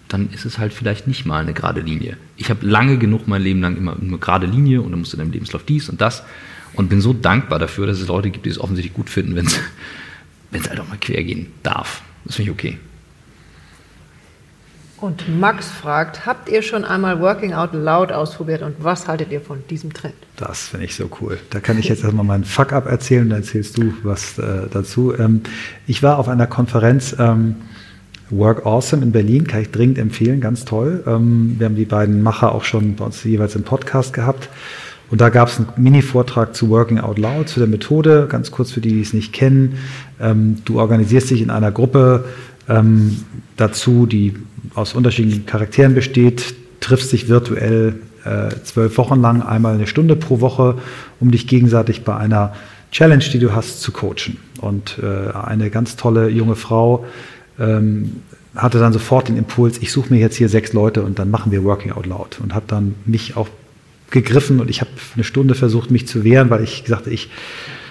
dann 0.07 0.29
ist 0.31 0.45
es 0.45 0.57
halt 0.57 0.73
vielleicht 0.73 1.05
nicht 1.05 1.25
mal 1.25 1.41
eine 1.43 1.53
gerade 1.53 1.81
Linie. 1.81 2.17
Ich 2.37 2.49
habe 2.49 2.65
lange 2.65 2.97
genug 2.97 3.27
mein 3.27 3.43
Leben 3.43 3.61
lang 3.61 3.77
immer 3.77 3.95
eine 3.95 4.17
gerade 4.17 4.47
Linie 4.47 4.81
und 4.81 4.91
dann 4.91 5.01
musst 5.01 5.13
du 5.13 5.17
in 5.17 5.19
deinem 5.19 5.31
Lebenslauf 5.31 5.63
dies 5.63 5.89
und 5.89 6.01
das 6.01 6.23
und 6.73 6.89
bin 6.89 7.01
so 7.01 7.13
dankbar 7.13 7.59
dafür, 7.59 7.85
dass 7.85 7.99
es 7.99 8.07
Leute 8.07 8.31
gibt, 8.31 8.45
die 8.45 8.49
es 8.49 8.59
offensichtlich 8.59 8.95
gut 8.95 9.09
finden, 9.11 9.35
wenn 9.35 9.45
es 9.45 9.59
halt 10.53 10.79
auch 10.79 10.87
mal 10.87 10.97
quer 10.99 11.23
gehen 11.23 11.51
darf. 11.63 12.01
Das 12.25 12.35
finde 12.35 12.51
ich 12.51 12.57
okay. 12.57 12.77
Und 14.99 15.39
Max 15.39 15.67
fragt, 15.67 16.25
habt 16.25 16.49
ihr 16.49 16.63
schon 16.63 16.83
einmal 16.83 17.21
Working 17.21 17.53
Out 17.53 17.73
Loud 17.73 18.11
ausprobiert 18.11 18.63
und 18.63 18.75
was 18.79 19.07
haltet 19.07 19.31
ihr 19.31 19.41
von 19.41 19.61
diesem 19.69 19.93
Trend? 19.93 20.15
Das 20.37 20.69
finde 20.69 20.87
ich 20.87 20.95
so 20.95 21.07
cool. 21.21 21.37
Da 21.51 21.59
kann 21.59 21.77
ich 21.77 21.87
jetzt 21.87 22.03
erstmal 22.03 22.25
meinen 22.25 22.45
Fuck-up 22.45 22.87
erzählen, 22.87 23.29
dann 23.29 23.39
erzählst 23.41 23.77
du 23.77 23.93
was 24.01 24.39
äh, 24.39 24.67
dazu. 24.71 25.13
Ähm, 25.15 25.41
ich 25.85 26.01
war 26.01 26.17
auf 26.17 26.27
einer 26.27 26.47
Konferenz 26.47 27.15
ähm, 27.19 27.57
Work 28.31 28.65
Awesome 28.65 29.03
in 29.03 29.11
Berlin, 29.11 29.45
kann 29.45 29.61
ich 29.61 29.69
dringend 29.69 29.99
empfehlen, 29.99 30.41
ganz 30.41 30.65
toll. 30.65 31.03
Ähm, 31.05 31.55
wir 31.59 31.65
haben 31.67 31.75
die 31.75 31.85
beiden 31.85 32.23
Macher 32.23 32.53
auch 32.53 32.63
schon 32.63 32.95
bei 32.95 33.05
uns 33.05 33.23
jeweils 33.23 33.55
im 33.55 33.63
Podcast 33.63 34.13
gehabt. 34.13 34.49
Und 35.09 35.21
da 35.21 35.29
gab 35.29 35.47
es 35.47 35.57
einen 35.57 35.67
Mini-Vortrag 35.77 36.55
zu 36.55 36.69
Working 36.69 36.99
Out 36.99 37.17
Loud, 37.17 37.47
zu 37.47 37.59
der 37.59 37.67
Methode, 37.67 38.27
ganz 38.29 38.51
kurz 38.51 38.71
für 38.71 38.81
die, 38.81 38.89
die 38.89 39.01
es 39.01 39.13
nicht 39.13 39.33
kennen. 39.33 39.77
Ähm, 40.19 40.57
du 40.65 40.79
organisierst 40.79 41.29
dich 41.29 41.41
in 41.41 41.49
einer 41.49 41.71
Gruppe 41.71 42.25
ähm, 42.67 43.17
dazu, 43.55 44.05
die 44.05 44.35
aus 44.75 44.93
unterschiedlichen 44.93 45.45
Charakteren 45.45 45.95
besteht, 45.95 46.53
triffst 46.81 47.11
dich 47.13 47.29
virtuell 47.29 47.95
äh, 48.25 48.49
zwölf 48.63 48.97
Wochen 48.97 49.21
lang, 49.21 49.41
einmal 49.41 49.75
eine 49.75 49.87
Stunde 49.87 50.15
pro 50.15 50.41
Woche, 50.41 50.75
um 51.19 51.31
dich 51.31 51.47
gegenseitig 51.47 52.03
bei 52.03 52.15
einer 52.15 52.53
Challenge, 52.91 53.23
die 53.23 53.39
du 53.39 53.53
hast, 53.53 53.81
zu 53.81 53.91
coachen. 53.91 54.37
Und 54.59 54.99
äh, 55.01 55.33
eine 55.33 55.69
ganz 55.69 55.95
tolle 55.95 56.29
junge 56.29 56.55
Frau 56.55 57.05
ähm, 57.59 58.17
hatte 58.55 58.79
dann 58.79 58.91
sofort 58.91 59.29
den 59.29 59.37
Impuls, 59.37 59.77
ich 59.79 59.91
suche 59.91 60.13
mir 60.13 60.19
jetzt 60.19 60.35
hier 60.35 60.49
sechs 60.49 60.73
Leute 60.73 61.03
und 61.03 61.19
dann 61.19 61.29
machen 61.29 61.51
wir 61.51 61.63
Working 61.63 61.91
Out 61.91 62.05
Loud. 62.05 62.39
Und 62.41 62.53
hat 62.53 62.71
dann 62.71 62.95
mich 63.05 63.37
auch 63.37 63.47
gegriffen 64.11 64.59
und 64.59 64.69
ich 64.69 64.81
habe 64.81 64.91
eine 65.15 65.23
Stunde 65.23 65.55
versucht, 65.55 65.91
mich 65.91 66.07
zu 66.07 66.23
wehren, 66.23 66.49
weil 66.49 66.63
ich 66.63 66.83
gesagt 66.83 67.07
ich 67.07 67.29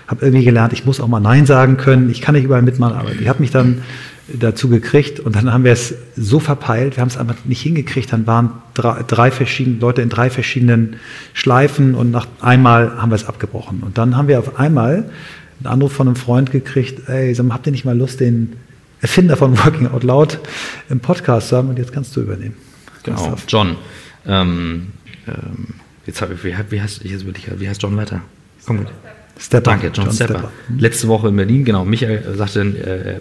habe 0.07 0.25
irgendwie 0.25 0.45
gelernt, 0.45 0.73
ich 0.73 0.85
muss 0.85 1.01
auch 1.01 1.09
mal 1.09 1.21
Nein 1.21 1.47
sagen 1.47 1.77
können, 1.77 2.11
ich 2.11 2.21
kann 2.21 2.35
nicht 2.35 2.45
überall 2.45 2.63
mitmachen, 2.63 2.97
aber 2.97 3.11
die 3.11 3.29
hat 3.29 3.41
mich 3.41 3.51
dann 3.51 3.83
dazu 4.29 4.69
gekriegt 4.69 5.21
und 5.21 5.37
dann 5.37 5.53
haben 5.53 5.65
wir 5.65 5.73
es 5.73 5.95
so 6.17 6.41
verpeilt, 6.41 6.97
wir 6.97 7.01
haben 7.01 7.09
es 7.09 7.17
einfach 7.17 7.37
nicht 7.45 7.61
hingekriegt, 7.63 8.13
dann 8.13 8.27
waren 8.27 8.51
drei, 8.75 9.03
drei 9.07 9.31
verschiedene 9.31 9.79
Leute 9.79 10.03
in 10.03 10.09
drei 10.09 10.31
verschiedenen 10.31 10.97
Schleifen 11.33 11.95
und 11.95 12.11
nach 12.11 12.27
einmal 12.41 13.01
haben 13.01 13.11
wir 13.11 13.17
es 13.17 13.27
abgebrochen. 13.27 13.83
Und 13.83 13.99
dann 13.99 14.17
haben 14.17 14.29
wir 14.29 14.39
auf 14.39 14.59
einmal 14.59 15.11
einen 15.59 15.67
Anruf 15.67 15.93
von 15.93 16.09
einem 16.09 16.17
Freund 16.17 16.51
gekriegt, 16.51 17.09
ey, 17.09 17.35
sag 17.35 17.47
mal, 17.47 17.55
habt 17.55 17.67
ihr 17.67 17.73
nicht 17.73 17.85
mal 17.85 17.97
Lust, 17.97 18.21
den 18.21 18.55
Erfinder 19.01 19.37
von 19.37 19.57
Working 19.59 19.89
Out 19.89 20.03
Loud 20.03 20.39
im 20.89 21.01
Podcast 21.01 21.49
zu 21.49 21.57
haben 21.57 21.69
und 21.69 21.79
jetzt 21.79 21.93
kannst 21.93 22.15
du 22.17 22.21
übernehmen. 22.21 22.55
Genau, 23.05 23.37
John. 23.49 23.77
Ähm, 24.27 24.89
ähm, 25.29 25.75
jetzt 26.07 26.23
habe 26.23 26.35
ich, 26.35 26.45
wie, 26.45 26.55
wie, 26.71 26.81
heißt, 26.81 27.05
wie 27.05 27.69
heißt 27.69 27.83
John 27.83 27.97
weiter? 27.97 28.23
Komm 28.65 28.79
gut. 28.79 28.89
Stepper. 29.39 29.73
Danke, 29.73 29.89
John, 29.89 30.07
John 30.07 30.15
Stepper. 30.15 30.39
Stepper. 30.39 30.53
Letzte 30.79 31.09
Woche 31.09 31.29
in 31.29 31.37
Berlin, 31.37 31.65
genau. 31.65 31.85
Michael 31.85 32.35
sagte, 32.37 32.61
äh, 32.61 33.21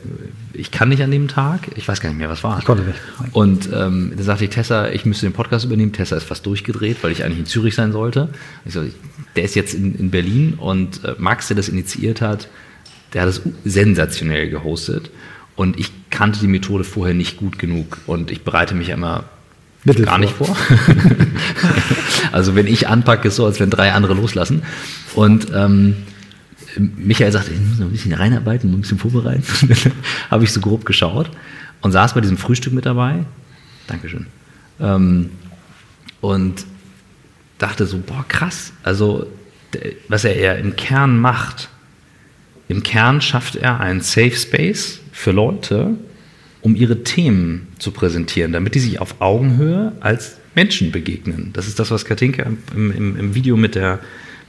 ich 0.53 0.71
kann 0.71 0.89
nicht 0.89 1.03
an 1.03 1.11
dem 1.11 1.27
Tag. 1.27 1.67
Ich 1.75 1.87
weiß 1.87 1.99
gar 1.99 2.09
nicht 2.09 2.17
mehr, 2.17 2.29
was 2.29 2.43
war. 2.43 2.57
Ich 2.59 2.65
konnte 2.65 2.83
nicht. 2.83 2.97
Und 3.33 3.69
ähm, 3.73 4.13
da 4.15 4.23
sagte 4.23 4.45
ich 4.45 4.51
Tessa, 4.51 4.89
ich 4.89 5.05
müsste 5.05 5.25
den 5.25 5.33
Podcast 5.33 5.65
übernehmen. 5.65 5.91
Tessa 5.91 6.15
ist 6.15 6.23
fast 6.23 6.45
durchgedreht, 6.45 6.97
weil 7.01 7.11
ich 7.11 7.23
eigentlich 7.23 7.39
in 7.39 7.45
Zürich 7.45 7.75
sein 7.75 7.91
sollte. 7.91 8.29
Ich 8.63 8.73
so, 8.73 8.83
der 9.35 9.43
ist 9.43 9.55
jetzt 9.55 9.73
in, 9.73 9.95
in 9.95 10.09
Berlin 10.09 10.53
und 10.53 11.03
äh, 11.03 11.15
Max, 11.17 11.47
der 11.47 11.57
das 11.57 11.67
initiiert 11.67 12.21
hat, 12.21 12.47
der 13.13 13.23
hat 13.23 13.29
es 13.29 13.41
sensationell 13.65 14.49
gehostet. 14.49 15.11
Und 15.57 15.77
ich 15.77 15.91
kannte 16.09 16.39
die 16.39 16.47
Methode 16.47 16.85
vorher 16.85 17.13
nicht 17.13 17.37
gut 17.37 17.59
genug. 17.59 17.97
Und 18.07 18.31
ich 18.31 18.43
bereite 18.43 18.73
mich 18.73 18.87
ja 18.87 18.93
immer 18.93 19.25
Mittel 19.85 20.05
gar 20.05 20.17
nicht 20.17 20.33
vor. 20.33 20.55
also 22.31 22.55
wenn 22.55 22.67
ich 22.67 22.87
anpacke, 22.87 23.27
ist 23.27 23.35
so, 23.35 23.45
als 23.45 23.59
wenn 23.59 23.69
drei 23.69 23.93
andere 23.93 24.15
loslassen. 24.15 24.63
Und 25.13 25.47
ähm, 25.53 25.95
Michael 26.77 27.31
sagte, 27.31 27.51
ich 27.53 27.59
muss 27.59 27.79
noch 27.79 27.85
ein 27.85 27.91
bisschen 27.91 28.13
reinarbeiten, 28.13 28.73
ein 28.73 28.81
bisschen 28.81 28.97
vorbereiten. 28.97 29.43
habe 30.31 30.43
ich 30.43 30.51
so 30.51 30.59
grob 30.59 30.85
geschaut 30.85 31.29
und 31.81 31.91
saß 31.91 32.15
bei 32.15 32.21
diesem 32.21 32.37
Frühstück 32.37 32.73
mit 32.73 32.85
dabei. 32.85 33.25
Dankeschön. 33.87 34.27
Ähm, 34.79 35.29
und 36.19 36.65
dachte 37.59 37.85
so, 37.85 37.99
boah, 37.99 38.25
krass. 38.27 38.73
Also, 38.83 39.27
was 40.07 40.25
er 40.25 40.35
eher 40.35 40.57
im 40.57 40.75
Kern 40.75 41.19
macht, 41.19 41.69
im 42.67 42.81
Kern 42.81 43.21
schafft 43.21 43.55
er 43.55 43.79
einen 43.79 44.01
Safe 44.01 44.35
Space 44.35 44.99
für 45.11 45.31
Leute, 45.31 45.95
um 46.65 46.75
ihre 46.75 47.03
Themen 47.03 47.67
zu 47.77 47.91
präsentieren, 47.91 48.51
damit 48.51 48.73
die 48.73 48.79
sich 48.79 48.99
auf 48.99 49.21
Augenhöhe 49.21 49.91
als 49.99 50.37
Menschen 50.55 50.91
begegnen. 50.91 51.51
Das 51.53 51.67
ist 51.67 51.77
das, 51.77 51.91
was 51.91 52.05
Katinka 52.05 52.41
im, 52.73 52.91
im, 52.91 53.19
im 53.19 53.35
Video 53.35 53.55
mit 53.55 53.75
der, 53.75 53.99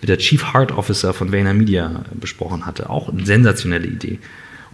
mit 0.01 0.09
der 0.09 0.17
Chief 0.17 0.55
Heart 0.55 0.73
Officer 0.73 1.13
von 1.13 1.31
Vayner 1.31 1.53
Media 1.53 2.07
besprochen 2.19 2.65
hatte. 2.65 2.89
Auch 2.89 3.11
eine 3.11 3.27
sensationelle 3.27 3.87
Idee. 3.87 4.19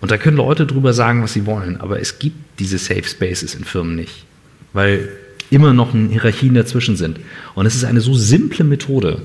Und 0.00 0.12
da 0.12 0.18
können 0.18 0.36
Leute 0.36 0.66
drüber 0.66 0.92
sagen, 0.92 1.20
was 1.20 1.32
sie 1.32 1.44
wollen, 1.44 1.80
aber 1.80 1.98
es 1.98 2.20
gibt 2.20 2.36
diese 2.60 2.78
Safe 2.78 3.02
Spaces 3.02 3.56
in 3.56 3.64
Firmen 3.64 3.96
nicht, 3.96 4.24
weil 4.72 5.08
immer 5.50 5.72
noch 5.72 5.90
Hierarchien 5.92 6.54
dazwischen 6.54 6.94
sind. 6.94 7.18
Und 7.56 7.66
es 7.66 7.74
ist 7.74 7.82
eine 7.82 8.00
so 8.00 8.14
simple 8.14 8.64
Methode, 8.64 9.22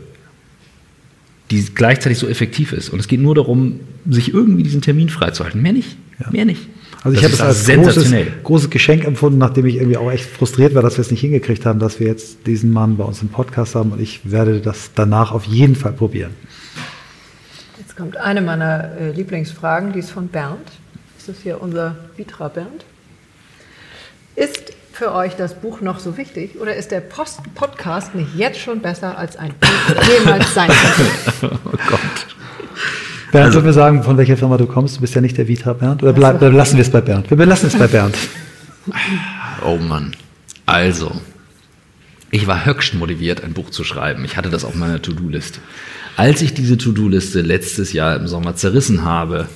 die 1.52 1.64
gleichzeitig 1.76 2.18
so 2.18 2.28
effektiv 2.28 2.74
ist. 2.74 2.90
Und 2.90 3.00
es 3.00 3.08
geht 3.08 3.22
nur 3.22 3.36
darum, 3.36 3.80
sich 4.10 4.34
irgendwie 4.34 4.64
diesen 4.64 4.82
Termin 4.82 5.10
freizuhalten. 5.10 5.62
Mehr 5.62 5.74
nicht. 5.74 5.96
Ja. 6.20 6.32
Mehr 6.32 6.46
nicht. 6.46 6.68
Also 7.08 7.20
ich 7.20 7.24
habe 7.24 7.34
es 7.36 7.42
als 7.42 7.66
großes, 7.66 8.14
großes 8.44 8.70
Geschenk 8.70 9.06
empfunden, 9.06 9.38
nachdem 9.38 9.66
ich 9.66 9.76
irgendwie 9.76 9.96
auch 9.96 10.12
echt 10.12 10.26
frustriert 10.26 10.76
war, 10.76 10.82
dass 10.82 10.98
wir 10.98 11.04
es 11.04 11.10
nicht 11.10 11.22
hingekriegt 11.22 11.66
haben, 11.66 11.80
dass 11.80 12.02
wir 12.02 12.08
jetzt 12.08 12.46
diesen 12.46 12.70
Mann 12.70 12.98
bei 12.98 13.06
uns 13.06 13.22
im 13.22 13.30
Podcast 13.30 13.76
haben 13.76 13.94
und 13.94 14.02
ich 14.02 14.30
werde 14.30 14.60
das 14.60 14.92
danach 14.94 15.32
auf 15.32 15.46
jeden 15.46 15.76
Fall 15.78 15.94
probieren. 15.94 16.34
Jetzt 17.80 17.96
kommt 17.96 18.18
eine 18.18 18.42
meiner 18.42 18.92
äh, 19.00 19.12
Lieblingsfragen, 19.12 19.94
die 19.94 20.00
ist 20.00 20.12
von 20.12 20.28
Bernd. 20.28 20.68
Das 21.18 21.30
ist 21.30 21.44
hier 21.44 21.62
unser 21.62 21.96
Vitra 22.18 22.50
Bernd. 22.50 22.84
Ist 24.36 24.74
für 24.92 25.14
euch 25.14 25.38
das 25.38 25.54
Buch 25.54 25.80
noch 25.80 26.00
so 26.00 26.18
wichtig 26.18 26.60
oder 26.60 26.76
ist 26.76 26.92
der 26.92 27.00
Post 27.00 27.40
Podcast 27.56 28.16
nicht 28.16 28.36
jetzt 28.36 28.60
schon 28.60 28.82
besser 28.82 29.18
als 29.18 29.38
ein 29.38 29.54
Buch 29.62 30.04
jemals 30.20 30.54
sein 30.54 30.70
könnte? 31.40 31.58
oh 31.72 31.78
Gott. 31.88 32.28
Bernd, 33.38 33.48
also, 33.48 33.60
sollen 33.60 33.66
wir 33.66 33.74
sagen, 33.74 34.04
von 34.04 34.18
welcher 34.18 34.36
Firma 34.36 34.58
du 34.58 34.66
kommst? 34.66 34.98
Du 34.98 35.02
bist 35.02 35.14
ja 35.14 35.22
nicht 35.22 35.38
der 35.38 35.48
Vita 35.48 35.74
Bernd. 35.74 36.02
Oder 36.02 36.14
bleib, 36.14 36.42
also. 36.42 36.58
lassen 36.58 36.78
wir 36.78 36.82
es 36.82 36.90
bei 36.90 37.02
Bernd? 37.02 37.30
Wir 37.30 37.38
belassen 37.38 37.68
es 37.68 37.78
bei 37.78 37.88
Bernd. 37.88 38.18
Oh 39.66 39.78
Mann. 39.78 40.16
Also, 40.68 41.12
ich 42.30 42.46
war 42.46 42.66
höchst 42.66 42.94
motiviert, 42.94 43.44
ein 43.44 43.54
Buch 43.54 43.72
zu 43.72 43.84
schreiben. 43.84 44.24
Ich 44.24 44.38
hatte 44.38 44.50
das 44.50 44.64
auf 44.64 44.76
meiner 44.76 45.02
To-Do-Liste. 45.02 45.60
Als 46.16 46.42
ich 46.44 46.54
diese 46.54 46.78
To-Do-Liste 46.78 47.42
letztes 47.42 47.92
Jahr 47.92 48.16
im 48.16 48.28
Sommer 48.28 48.56
zerrissen 48.56 49.04
habe, 49.04 49.48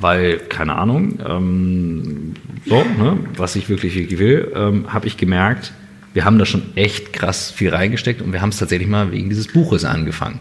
weil, 0.00 0.38
keine 0.38 0.74
Ahnung, 0.74 1.18
ähm, 1.26 2.34
so, 2.66 2.76
ne, 2.76 3.18
was 3.36 3.54
ich 3.54 3.68
wirklich, 3.68 3.94
wirklich 3.94 4.18
will, 4.18 4.52
ähm, 4.54 4.92
habe 4.92 5.06
ich 5.06 5.16
gemerkt, 5.16 5.72
wir 6.12 6.24
haben 6.24 6.38
da 6.38 6.46
schon 6.46 6.62
echt 6.74 7.12
krass 7.12 7.50
viel 7.50 7.70
reingesteckt 7.70 8.20
und 8.20 8.32
wir 8.32 8.42
haben 8.42 8.50
es 8.50 8.58
tatsächlich 8.58 8.88
mal 8.88 9.12
wegen 9.12 9.28
dieses 9.28 9.48
Buches 9.48 9.84
angefangen. 9.84 10.40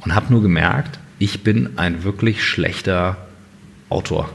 Und 0.00 0.14
habe 0.14 0.32
nur 0.32 0.42
gemerkt, 0.42 0.98
ich 1.18 1.42
bin 1.42 1.70
ein 1.76 2.04
wirklich 2.04 2.44
schlechter 2.44 3.16
Autor. 3.88 4.30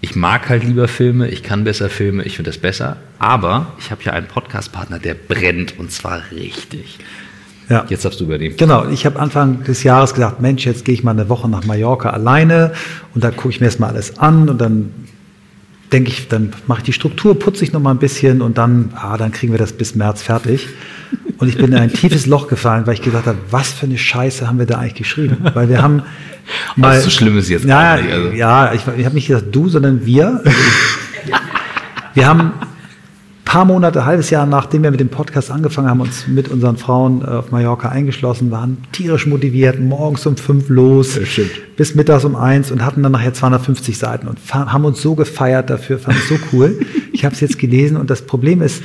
Ich 0.00 0.16
mag 0.16 0.48
halt 0.48 0.64
lieber 0.64 0.88
Filme, 0.88 1.28
ich 1.28 1.42
kann 1.42 1.64
besser 1.64 1.88
Filme, 1.88 2.24
ich 2.24 2.36
finde 2.36 2.50
das 2.50 2.58
besser, 2.58 2.96
aber 3.18 3.72
ich 3.78 3.90
habe 3.90 4.02
ja 4.02 4.12
einen 4.12 4.26
Podcast-Partner, 4.26 4.98
der 4.98 5.14
brennt 5.14 5.78
und 5.78 5.92
zwar 5.92 6.22
richtig. 6.32 6.98
Ja. 7.68 7.86
Jetzt 7.88 8.04
darfst 8.04 8.20
du 8.20 8.24
übernehmen. 8.24 8.56
Genau, 8.56 8.88
ich 8.88 9.06
habe 9.06 9.20
Anfang 9.20 9.62
des 9.64 9.84
Jahres 9.84 10.12
gesagt, 10.14 10.40
Mensch, 10.40 10.66
jetzt 10.66 10.84
gehe 10.84 10.94
ich 10.94 11.04
mal 11.04 11.12
eine 11.12 11.28
Woche 11.28 11.48
nach 11.48 11.64
Mallorca 11.64 12.10
alleine 12.10 12.72
und 13.14 13.22
dann 13.22 13.36
gucke 13.36 13.50
ich 13.50 13.60
mir 13.60 13.66
das 13.66 13.78
mal 13.78 13.88
alles 13.88 14.18
an 14.18 14.48
und 14.48 14.60
dann 14.60 14.90
denke 15.92 16.10
ich, 16.10 16.28
dann 16.28 16.52
mache 16.66 16.80
ich 16.80 16.84
die 16.84 16.92
Struktur, 16.92 17.38
putze 17.38 17.64
ich 17.64 17.72
noch 17.72 17.80
mal 17.80 17.90
ein 17.92 17.98
bisschen 17.98 18.42
und 18.42 18.58
dann, 18.58 18.92
ah, 18.96 19.16
dann 19.16 19.30
kriegen 19.30 19.52
wir 19.52 19.58
das 19.58 19.72
bis 19.72 19.94
März 19.94 20.22
fertig. 20.22 20.68
Und 21.42 21.48
ich 21.48 21.56
bin 21.56 21.72
in 21.72 21.74
ein 21.74 21.92
tiefes 21.92 22.26
Loch 22.26 22.46
gefallen, 22.46 22.86
weil 22.86 22.94
ich 22.94 23.02
gesagt 23.02 23.26
habe, 23.26 23.36
was 23.50 23.72
für 23.72 23.86
eine 23.86 23.98
Scheiße 23.98 24.46
haben 24.46 24.60
wir 24.60 24.66
da 24.66 24.78
eigentlich 24.78 24.94
geschrieben? 24.94 25.38
Weil 25.54 25.68
wir 25.68 25.82
haben 25.82 26.04
mal, 26.76 26.96
was 26.96 27.02
so 27.02 27.10
schlimm 27.10 27.36
ist 27.36 27.48
jetzt 27.48 27.64
ja, 27.64 27.96
nicht, 27.96 28.12
also. 28.12 28.28
Ja, 28.28 28.72
ich, 28.72 28.82
ich 28.96 29.04
habe 29.04 29.16
nicht 29.16 29.26
gesagt 29.26 29.46
du, 29.50 29.68
sondern 29.68 30.06
wir. 30.06 30.40
wir 32.14 32.26
haben 32.28 32.52
paar 33.44 33.64
Monate, 33.64 34.06
halbes 34.06 34.30
Jahr 34.30 34.46
nachdem 34.46 34.84
wir 34.84 34.92
mit 34.92 35.00
dem 35.00 35.08
Podcast 35.08 35.50
angefangen 35.50 35.90
haben, 35.90 36.00
uns 36.00 36.28
mit 36.28 36.46
unseren 36.46 36.76
Frauen 36.76 37.22
äh, 37.22 37.26
auf 37.26 37.50
Mallorca 37.50 37.88
eingeschlossen, 37.88 38.52
waren 38.52 38.78
tierisch 38.92 39.26
motiviert, 39.26 39.80
morgens 39.80 40.24
um 40.26 40.36
fünf 40.36 40.68
los, 40.68 41.18
bis 41.76 41.96
mittags 41.96 42.24
um 42.24 42.36
eins 42.36 42.70
und 42.70 42.84
hatten 42.84 43.02
dann 43.02 43.10
nachher 43.10 43.34
250 43.34 43.98
Seiten 43.98 44.28
und 44.28 44.38
haben 44.54 44.84
uns 44.84 45.02
so 45.02 45.16
gefeiert 45.16 45.70
dafür, 45.70 45.98
fand 45.98 46.18
es 46.18 46.28
so 46.28 46.36
cool. 46.52 46.78
Ich 47.12 47.24
habe 47.24 47.34
es 47.34 47.40
jetzt 47.40 47.58
gelesen 47.58 47.96
und 47.96 48.10
das 48.10 48.22
Problem 48.22 48.62
ist, 48.62 48.80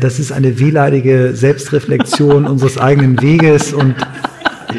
das 0.00 0.18
ist 0.18 0.32
eine 0.32 0.58
wehleidige 0.58 1.32
Selbstreflexion 1.34 2.46
unseres 2.46 2.78
eigenen 2.78 3.20
Weges 3.20 3.72
und 3.72 3.94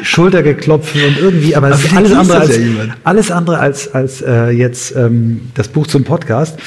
Schultergeklopfen 0.02 1.00
und 1.02 1.18
irgendwie, 1.18 1.56
aber, 1.56 1.68
aber 1.68 1.78
alles 1.94 2.12
andere 2.12 2.38
als, 2.38 2.60
alles 3.04 3.30
andere 3.30 3.58
als, 3.58 3.94
als 3.94 4.22
äh, 4.22 4.50
jetzt 4.50 4.94
ähm, 4.96 5.42
das 5.54 5.68
Buch 5.68 5.86
zum 5.86 6.04
Podcast. 6.04 6.58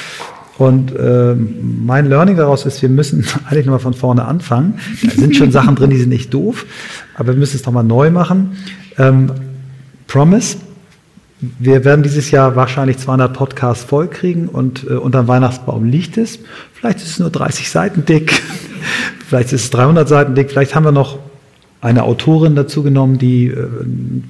Und 0.58 0.94
äh, 0.94 1.36
mein 1.36 2.10
Learning 2.10 2.36
daraus 2.36 2.66
ist, 2.66 2.82
wir 2.82 2.90
müssen 2.90 3.26
eigentlich 3.50 3.66
nochmal 3.66 3.80
von 3.80 3.94
vorne 3.94 4.26
anfangen. 4.26 4.80
Da 5.04 5.12
sind 5.12 5.36
schon 5.36 5.52
Sachen 5.52 5.76
drin, 5.76 5.90
die 5.90 5.98
sind 5.98 6.10
nicht 6.10 6.34
doof, 6.34 6.66
aber 7.16 7.30
wir 7.30 7.40
müssen 7.40 7.56
es 7.56 7.66
nochmal 7.66 7.86
neu 7.86 8.10
machen. 8.12 8.58
Ähm, 8.98 9.32
Promise, 10.08 10.58
wir 11.42 11.86
werden 11.86 12.04
dieses 12.04 12.32
Jahr 12.32 12.56
wahrscheinlich 12.56 12.98
200 12.98 13.34
Podcasts 13.34 13.84
vollkriegen 13.84 14.48
und 14.50 14.86
äh, 14.90 14.94
unter 14.94 15.24
dem 15.24 15.28
Weihnachtsbaum 15.28 15.86
liegt 15.86 16.18
es. 16.18 16.40
Vielleicht 16.74 17.00
ist 17.00 17.12
es 17.12 17.20
nur 17.20 17.30
30 17.30 17.70
Seiten 17.70 18.06
dick, 18.06 18.42
vielleicht 19.28 19.54
ist 19.54 19.64
es 19.64 19.70
300 19.70 20.08
Seiten 20.08 20.36
dick, 20.36 20.50
vielleicht 20.50 20.76
haben 20.76 20.84
wir 20.86 20.92
noch 20.92 21.20
eine 21.82 22.04
Autorin 22.04 22.56
dazu 22.56 22.84
genommen, 22.84 23.18
die 23.18 23.48
äh, 23.48 23.68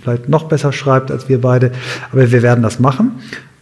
vielleicht 0.01 0.29
noch 0.29 0.43
besser 0.43 0.71
schreibt 0.71 1.09
als 1.11 1.29
wir 1.29 1.41
beide. 1.41 1.71
Aber 2.11 2.31
wir 2.31 2.43
werden 2.43 2.61
das 2.61 2.79
machen. 2.79 3.11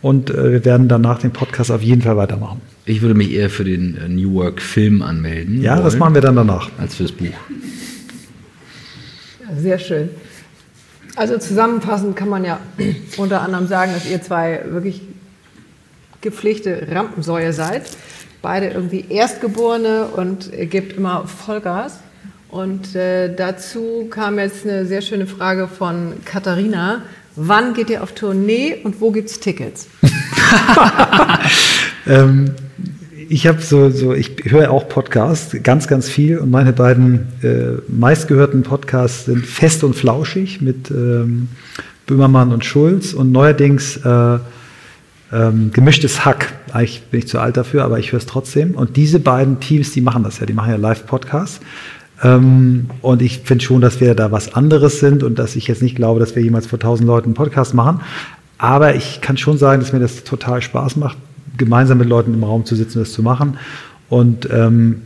Und 0.01 0.29
äh, 0.29 0.51
wir 0.51 0.65
werden 0.65 0.87
dann 0.87 1.01
nach 1.01 1.19
dem 1.19 1.31
Podcast 1.31 1.71
auf 1.71 1.81
jeden 1.81 2.01
Fall 2.01 2.17
weitermachen. 2.17 2.61
Ich 2.85 3.01
würde 3.01 3.15
mich 3.15 3.31
eher 3.31 3.49
für 3.49 3.63
den 3.63 3.97
äh, 3.97 4.07
New 4.07 4.33
Work 4.35 4.61
Film 4.61 5.01
anmelden. 5.01 5.61
Ja, 5.61 5.75
wollen, 5.75 5.85
das 5.85 5.97
machen 5.97 6.13
wir 6.13 6.21
dann 6.21 6.35
danach. 6.35 6.69
Als 6.77 6.95
fürs 6.95 7.11
Buch. 7.11 7.33
Sehr 9.57 9.79
schön. 9.79 10.09
Also 11.17 11.39
zusammenfassend 11.39 12.15
kann 12.15 12.29
man 12.29 12.45
ja 12.45 12.59
unter 13.17 13.41
anderem 13.41 13.67
sagen, 13.67 13.91
dass 13.93 14.07
ihr 14.07 14.21
zwei 14.21 14.61
wirklich 14.67 15.01
gepflegte 16.21 16.87
Rampensäue 16.91 17.53
seid. 17.53 17.89
Beide 18.43 18.67
irgendwie 18.67 19.05
Erstgeborene 19.09 20.05
und 20.05 20.53
ihr 20.53 20.67
gebt 20.67 20.95
immer 20.95 21.27
Vollgas. 21.27 21.99
Und 22.49 22.95
äh, 22.95 23.35
dazu 23.35 24.07
kam 24.11 24.37
jetzt 24.37 24.63
eine 24.63 24.85
sehr 24.85 25.01
schöne 25.01 25.25
Frage 25.25 25.67
von 25.67 26.13
Katharina. 26.23 27.01
Wann 27.35 27.73
geht 27.73 27.89
ihr 27.89 28.03
auf 28.03 28.11
Tournee 28.11 28.77
und 28.83 29.01
wo 29.01 29.09
gibt 29.11 29.31
es 29.31 29.39
Tickets? 29.39 29.87
ähm, 32.07 32.53
ich 33.29 33.47
habe 33.47 33.61
so, 33.61 33.89
so, 33.89 34.13
ich 34.13 34.31
höre 34.43 34.71
auch 34.71 34.87
Podcasts, 34.87 35.55
ganz, 35.63 35.87
ganz 35.87 36.09
viel. 36.09 36.37
Und 36.37 36.51
meine 36.51 36.73
beiden 36.73 37.27
äh, 37.43 37.81
meistgehörten 37.87 38.63
Podcasts 38.63 39.25
sind 39.25 39.45
Fest 39.45 39.83
und 39.83 39.95
Flauschig 39.95 40.61
mit 40.61 40.91
ähm, 40.91 41.49
Böhmermann 42.05 42.51
und 42.51 42.65
Schulz 42.65 43.13
und 43.13 43.31
neuerdings 43.31 43.97
äh, 43.97 44.37
ähm, 45.31 45.71
gemischtes 45.73 46.25
Hack. 46.25 46.53
Eigentlich 46.71 47.03
bin 47.03 47.19
ich 47.19 47.27
zu 47.27 47.39
alt 47.39 47.57
dafür, 47.57 47.83
aber 47.83 47.99
ich 47.99 48.11
höre 48.11 48.19
es 48.19 48.25
trotzdem. 48.25 48.75
Und 48.75 48.95
diese 48.95 49.19
beiden 49.19 49.59
Teams, 49.59 49.91
die 49.91 50.01
machen 50.01 50.23
das 50.23 50.39
ja, 50.39 50.45
die 50.45 50.53
machen 50.53 50.71
ja 50.71 50.77
Live-Podcasts. 50.77 51.59
Ähm, 52.23 52.89
und 53.01 53.21
ich 53.21 53.39
finde 53.39 53.63
schon, 53.63 53.81
dass 53.81 53.99
wir 53.99 54.15
da 54.15 54.31
was 54.31 54.53
anderes 54.55 54.99
sind 54.99 55.23
und 55.23 55.37
dass 55.37 55.55
ich 55.55 55.67
jetzt 55.67 55.81
nicht 55.81 55.95
glaube, 55.95 56.19
dass 56.19 56.35
wir 56.35 56.43
jemals 56.43 56.67
vor 56.67 56.79
tausend 56.79 57.07
Leuten 57.07 57.27
einen 57.27 57.33
Podcast 57.35 57.73
machen. 57.73 58.01
Aber 58.57 58.95
ich 58.95 59.21
kann 59.21 59.37
schon 59.37 59.57
sagen, 59.57 59.81
dass 59.81 59.93
mir 59.93 59.99
das 59.99 60.23
total 60.23 60.61
Spaß 60.61 60.95
macht, 60.95 61.17
gemeinsam 61.57 61.97
mit 61.97 62.07
Leuten 62.07 62.33
im 62.33 62.43
Raum 62.43 62.65
zu 62.65 62.75
sitzen 62.75 62.99
das 62.99 63.11
zu 63.11 63.23
machen. 63.23 63.57
Und 64.09 64.47
ähm, 64.51 65.01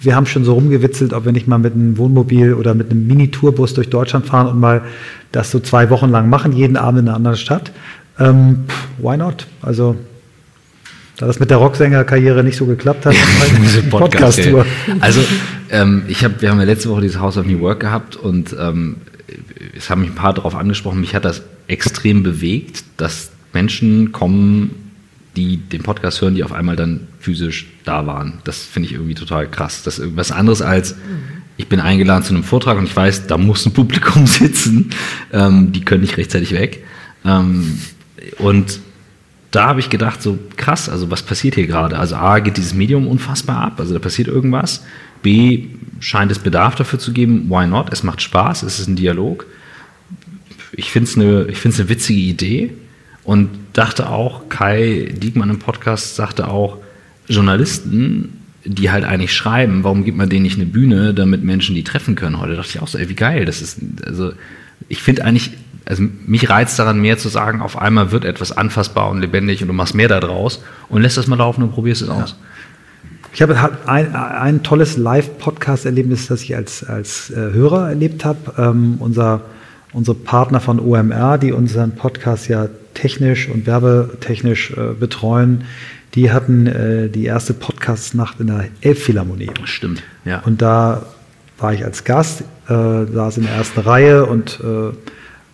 wir 0.00 0.16
haben 0.16 0.26
schon 0.26 0.44
so 0.44 0.54
rumgewitzelt, 0.54 1.12
ob 1.12 1.24
wir 1.24 1.32
nicht 1.32 1.48
mal 1.48 1.58
mit 1.58 1.74
einem 1.74 1.96
Wohnmobil 1.96 2.54
oder 2.54 2.74
mit 2.74 2.90
einem 2.90 3.06
Mini-Tourbus 3.06 3.74
durch 3.74 3.90
Deutschland 3.90 4.26
fahren 4.26 4.46
und 4.46 4.58
mal 4.58 4.82
das 5.30 5.50
so 5.50 5.60
zwei 5.60 5.88
Wochen 5.90 6.10
lang 6.10 6.28
machen, 6.28 6.52
jeden 6.52 6.76
Abend 6.76 7.00
in 7.00 7.08
einer 7.08 7.16
anderen 7.16 7.36
Stadt. 7.36 7.72
Ähm, 8.18 8.64
why 8.98 9.16
not? 9.16 9.46
Also 9.62 9.96
da 11.16 11.26
das 11.26 11.38
mit 11.38 11.50
der 11.50 11.58
Rocksängerkarriere 11.58 12.42
nicht 12.42 12.56
so 12.56 12.66
geklappt 12.66 13.06
hat, 13.06 13.14
diese 13.62 13.82
Podcast-Tour. 13.90 14.64
Podcast 14.64 15.02
also 15.02 15.20
ähm, 15.70 16.02
ich 16.08 16.24
habe, 16.24 16.34
wir 16.40 16.50
haben 16.50 16.58
ja 16.58 16.64
letzte 16.64 16.90
Woche 16.90 17.02
dieses 17.02 17.20
House 17.20 17.36
of 17.36 17.46
New 17.46 17.60
Work 17.60 17.80
gehabt 17.80 18.16
und 18.16 18.54
ähm, 18.58 18.96
es 19.76 19.88
haben 19.88 20.02
mich 20.02 20.10
ein 20.10 20.16
paar 20.16 20.34
darauf 20.34 20.54
angesprochen. 20.54 21.00
Mich 21.00 21.14
hat 21.14 21.24
das 21.24 21.42
extrem 21.68 22.22
bewegt, 22.22 22.84
dass 22.96 23.30
Menschen 23.52 24.12
kommen, 24.12 24.91
die 25.36 25.56
den 25.56 25.82
Podcast 25.82 26.20
hören, 26.20 26.34
die 26.34 26.44
auf 26.44 26.52
einmal 26.52 26.76
dann 26.76 27.08
physisch 27.18 27.66
da 27.84 28.06
waren. 28.06 28.40
Das 28.44 28.62
finde 28.62 28.88
ich 28.88 28.94
irgendwie 28.94 29.14
total 29.14 29.48
krass. 29.50 29.82
Das 29.82 29.98
ist 29.98 30.04
irgendwas 30.04 30.30
anderes 30.30 30.62
als 30.62 30.94
ich 31.56 31.68
bin 31.68 31.80
eingeladen 31.80 32.24
zu 32.24 32.34
einem 32.34 32.44
Vortrag 32.44 32.78
und 32.78 32.84
ich 32.84 32.96
weiß, 32.96 33.26
da 33.26 33.38
muss 33.38 33.66
ein 33.66 33.72
Publikum 33.72 34.26
sitzen. 34.26 34.90
Ähm, 35.32 35.72
die 35.72 35.84
können 35.84 36.00
nicht 36.00 36.16
rechtzeitig 36.16 36.52
weg. 36.52 36.84
Ähm, 37.24 37.78
und 38.38 38.80
da 39.50 39.66
habe 39.66 39.80
ich 39.80 39.90
gedacht, 39.90 40.22
so 40.22 40.38
krass, 40.56 40.88
also 40.88 41.10
was 41.10 41.22
passiert 41.22 41.54
hier 41.56 41.66
gerade? 41.66 41.98
Also 41.98 42.16
A, 42.16 42.38
geht 42.38 42.56
dieses 42.56 42.74
Medium 42.74 43.06
unfassbar 43.06 43.58
ab, 43.58 43.80
also 43.80 43.92
da 43.92 44.00
passiert 44.00 44.28
irgendwas. 44.28 44.82
B, 45.22 45.66
scheint 46.00 46.32
es 46.32 46.38
Bedarf 46.38 46.74
dafür 46.74 46.98
zu 46.98 47.12
geben, 47.12 47.48
why 47.48 47.66
not? 47.66 47.92
Es 47.92 48.02
macht 48.02 48.22
Spaß, 48.22 48.62
es 48.62 48.80
ist 48.80 48.88
ein 48.88 48.96
Dialog. 48.96 49.46
Ich 50.72 50.90
finde 50.90 51.10
es 51.10 51.16
eine, 51.16 51.46
eine 51.46 51.88
witzige 51.88 52.20
Idee 52.20 52.72
und 53.24 53.50
dachte 53.72 54.08
auch, 54.08 54.48
Kai 54.48 55.12
Diekmann 55.12 55.50
im 55.50 55.58
Podcast 55.58 56.16
sagte 56.16 56.48
auch, 56.48 56.78
Journalisten, 57.28 58.40
die 58.64 58.90
halt 58.90 59.04
eigentlich 59.04 59.32
schreiben, 59.32 59.84
warum 59.84 60.04
gibt 60.04 60.16
man 60.16 60.28
denen 60.28 60.42
nicht 60.42 60.56
eine 60.56 60.66
Bühne, 60.66 61.14
damit 61.14 61.42
Menschen 61.42 61.74
die 61.74 61.84
treffen 61.84 62.14
können 62.14 62.40
heute? 62.40 62.52
Da 62.52 62.58
dachte 62.58 62.70
ich 62.70 62.82
auch 62.82 62.88
so, 62.88 62.98
ey, 62.98 63.08
wie 63.08 63.14
geil, 63.14 63.44
das 63.44 63.62
ist, 63.62 63.78
also 64.04 64.32
ich 64.88 65.02
finde 65.02 65.24
eigentlich, 65.24 65.52
also 65.84 66.04
mich 66.26 66.48
reizt 66.48 66.78
daran 66.78 67.00
mehr 67.00 67.18
zu 67.18 67.28
sagen, 67.28 67.60
auf 67.60 67.78
einmal 67.78 68.12
wird 68.12 68.24
etwas 68.24 68.56
anfassbar 68.56 69.10
und 69.10 69.20
lebendig 69.20 69.62
und 69.62 69.68
du 69.68 69.74
machst 69.74 69.94
mehr 69.94 70.08
daraus 70.08 70.62
und 70.88 71.02
lässt 71.02 71.16
das 71.16 71.26
mal 71.26 71.36
laufen 71.36 71.62
und 71.62 71.72
probierst 71.72 72.02
es 72.02 72.08
aus. 72.08 72.30
Ja. 72.30 72.36
Ich 73.34 73.40
habe 73.40 73.58
ein, 73.86 74.14
ein 74.14 74.62
tolles 74.62 74.98
Live-Podcast-Erlebnis, 74.98 76.26
das 76.26 76.42
ich 76.42 76.54
als, 76.54 76.84
als 76.84 77.30
äh, 77.30 77.36
Hörer 77.36 77.88
erlebt 77.88 78.26
habe. 78.26 78.52
Ähm, 78.58 78.96
unser, 78.98 79.40
unsere 79.92 80.16
Partner 80.16 80.60
von 80.60 80.80
OMR, 80.80 81.38
die 81.38 81.52
unseren 81.52 81.92
Podcast 81.92 82.48
ja 82.48 82.68
technisch 82.94 83.48
und 83.48 83.66
werbetechnisch 83.66 84.72
äh, 84.72 84.94
betreuen, 84.98 85.64
die 86.14 86.30
hatten 86.30 86.66
äh, 86.66 87.08
die 87.08 87.24
erste 87.24 87.54
Podcast-Nacht 87.54 88.40
in 88.40 88.48
der 88.48 88.68
Elbphilharmonie. 88.82 89.50
Stimmt, 89.64 90.02
ja. 90.24 90.42
Und 90.44 90.60
da 90.60 91.06
war 91.58 91.72
ich 91.72 91.84
als 91.84 92.04
Gast, 92.04 92.42
äh, 92.68 92.72
saß 92.72 93.38
in 93.38 93.44
der 93.44 93.54
ersten 93.54 93.80
Reihe 93.80 94.26
und 94.26 94.60
äh, 94.62 94.94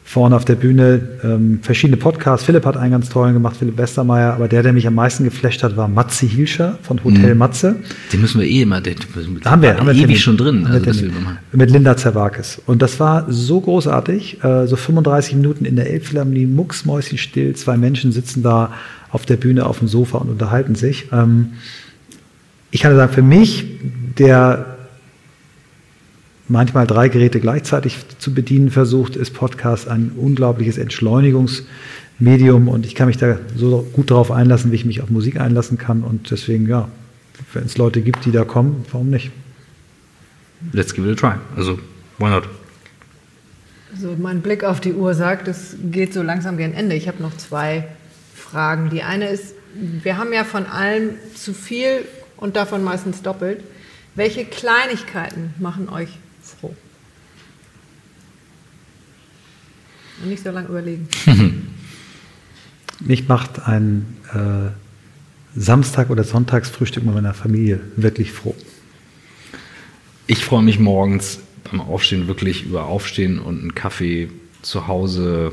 vorne 0.08 0.34
auf 0.34 0.46
der 0.46 0.54
Bühne 0.54 1.02
ähm, 1.22 1.58
verschiedene 1.60 1.98
Podcasts. 1.98 2.46
Philipp 2.46 2.64
hat 2.64 2.78
einen 2.78 2.92
ganz 2.92 3.10
tollen 3.10 3.34
gemacht, 3.34 3.58
Philipp 3.58 3.76
Westermeier, 3.76 4.32
aber 4.32 4.48
der, 4.48 4.62
der 4.62 4.72
mich 4.72 4.86
am 4.86 4.94
meisten 4.94 5.22
geflasht 5.22 5.62
hat, 5.62 5.76
war 5.76 5.86
Matze 5.86 6.24
Hilscher 6.24 6.78
von 6.80 7.04
Hotel 7.04 7.34
mhm. 7.34 7.38
Matze. 7.38 7.76
Den 8.10 8.22
müssen 8.22 8.40
wir 8.40 8.48
eh 8.48 8.62
immer, 8.62 8.80
den 8.80 8.96
da 9.42 9.50
haben 9.50 9.60
wir, 9.60 9.76
haben 9.76 9.86
wir 9.86 9.92
ewig 9.92 10.00
Termin. 10.00 10.16
schon 10.16 10.36
drin. 10.38 10.66
Also 10.66 11.04
mit 11.52 11.70
Linda 11.70 11.94
Zerwakis. 11.94 12.58
Und 12.64 12.80
das 12.80 12.98
war 13.00 13.26
so 13.28 13.60
großartig, 13.60 14.42
äh, 14.42 14.66
so 14.66 14.76
35 14.76 15.34
Minuten 15.34 15.66
in 15.66 15.76
der 15.76 15.90
Elbphilharmonie, 15.90 16.46
mucksmäuschenstill, 16.46 17.54
zwei 17.54 17.76
Menschen 17.76 18.10
sitzen 18.10 18.42
da 18.42 18.72
auf 19.10 19.26
der 19.26 19.36
Bühne 19.36 19.66
auf 19.66 19.80
dem 19.80 19.88
Sofa 19.88 20.16
und 20.16 20.30
unterhalten 20.30 20.74
sich. 20.74 21.08
Ähm, 21.12 21.50
ich 22.70 22.80
kann 22.80 22.96
sagen, 22.96 23.12
für 23.12 23.20
mich, 23.20 23.66
der 24.16 24.77
manchmal 26.48 26.86
drei 26.86 27.08
Geräte 27.08 27.40
gleichzeitig 27.40 27.98
zu 28.18 28.34
bedienen 28.34 28.70
versucht, 28.70 29.16
ist 29.16 29.34
Podcast 29.34 29.88
ein 29.88 30.12
unglaubliches 30.16 30.78
Entschleunigungsmedium 30.78 32.68
und 32.68 32.86
ich 32.86 32.94
kann 32.94 33.08
mich 33.08 33.16
da 33.16 33.38
so 33.56 33.86
gut 33.92 34.10
darauf 34.10 34.30
einlassen, 34.30 34.72
wie 34.72 34.76
ich 34.76 34.84
mich 34.84 35.02
auf 35.02 35.10
Musik 35.10 35.40
einlassen 35.40 35.78
kann 35.78 36.02
und 36.02 36.30
deswegen, 36.30 36.68
ja, 36.68 36.88
wenn 37.52 37.64
es 37.64 37.76
Leute 37.76 38.00
gibt, 38.00 38.24
die 38.24 38.32
da 38.32 38.44
kommen, 38.44 38.84
warum 38.92 39.10
nicht? 39.10 39.30
Let's 40.72 40.92
give 40.92 41.08
it 41.08 41.16
a 41.16 41.30
try. 41.30 41.38
Also, 41.56 41.78
why 42.18 42.30
not? 42.30 42.48
Also 43.92 44.16
mein 44.18 44.42
Blick 44.42 44.64
auf 44.64 44.80
die 44.80 44.92
Uhr 44.92 45.14
sagt, 45.14 45.48
es 45.48 45.76
geht 45.90 46.12
so 46.12 46.22
langsam 46.22 46.56
gegen 46.56 46.74
Ende. 46.74 46.94
Ich 46.94 47.08
habe 47.08 47.22
noch 47.22 47.36
zwei 47.36 47.88
Fragen. 48.34 48.90
Die 48.90 49.02
eine 49.02 49.28
ist, 49.28 49.54
wir 49.74 50.18
haben 50.18 50.32
ja 50.32 50.44
von 50.44 50.66
allem 50.66 51.10
zu 51.34 51.54
viel 51.54 52.04
und 52.36 52.56
davon 52.56 52.84
meistens 52.84 53.22
doppelt. 53.22 53.62
Welche 54.14 54.44
Kleinigkeiten 54.44 55.54
machen 55.58 55.88
euch 55.88 56.10
froh? 56.42 56.74
Und 60.22 60.30
nicht 60.30 60.42
so 60.42 60.50
lange 60.50 60.68
überlegen. 60.68 61.08
Mich 63.00 63.28
macht 63.28 63.66
ein 63.66 64.16
äh, 64.34 64.70
Samstag- 65.58 66.10
oder 66.10 66.24
Sonntagsfrühstück 66.24 67.04
mit 67.04 67.14
meiner 67.14 67.34
Familie 67.34 67.80
wirklich 67.96 68.32
froh. 68.32 68.56
Ich 70.26 70.44
freue 70.44 70.62
mich 70.62 70.78
morgens 70.78 71.40
beim 71.70 71.80
Aufstehen 71.80 72.28
wirklich 72.28 72.64
über 72.64 72.86
Aufstehen 72.86 73.38
und 73.38 73.60
einen 73.60 73.74
Kaffee 73.74 74.30
zu 74.62 74.86
Hause. 74.86 75.52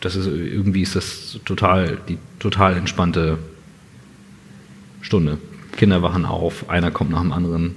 Das 0.00 0.16
ist 0.16 0.26
irgendwie 0.26 0.82
ist 0.82 0.96
das 0.96 1.38
total 1.44 1.98
die 2.08 2.18
total 2.38 2.76
entspannte 2.76 3.38
Stunde. 5.00 5.38
Kinder 5.76 6.02
wachen 6.02 6.24
auf, 6.24 6.68
einer 6.68 6.90
kommt 6.90 7.10
nach 7.10 7.20
dem 7.20 7.32
anderen. 7.32 7.74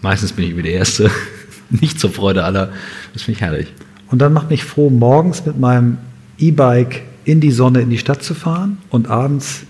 Meistens 0.00 0.32
bin 0.32 0.44
ich 0.44 0.56
wie 0.56 0.62
der 0.62 0.72
Erste. 0.72 1.10
Nicht 1.70 2.00
zur 2.00 2.10
Freude 2.10 2.44
aller. 2.44 2.72
Das 3.12 3.22
finde 3.22 3.36
ich 3.36 3.40
herrlich. 3.42 3.72
Und 4.12 4.18
dann 4.18 4.34
macht 4.34 4.50
mich 4.50 4.62
froh, 4.62 4.90
morgens 4.90 5.44
mit 5.46 5.58
meinem 5.58 5.96
E-Bike 6.38 7.02
in 7.24 7.40
die 7.40 7.50
Sonne 7.50 7.80
in 7.80 7.88
die 7.88 7.96
Stadt 7.96 8.22
zu 8.22 8.34
fahren 8.34 8.76
und 8.90 9.08
abends 9.08 9.62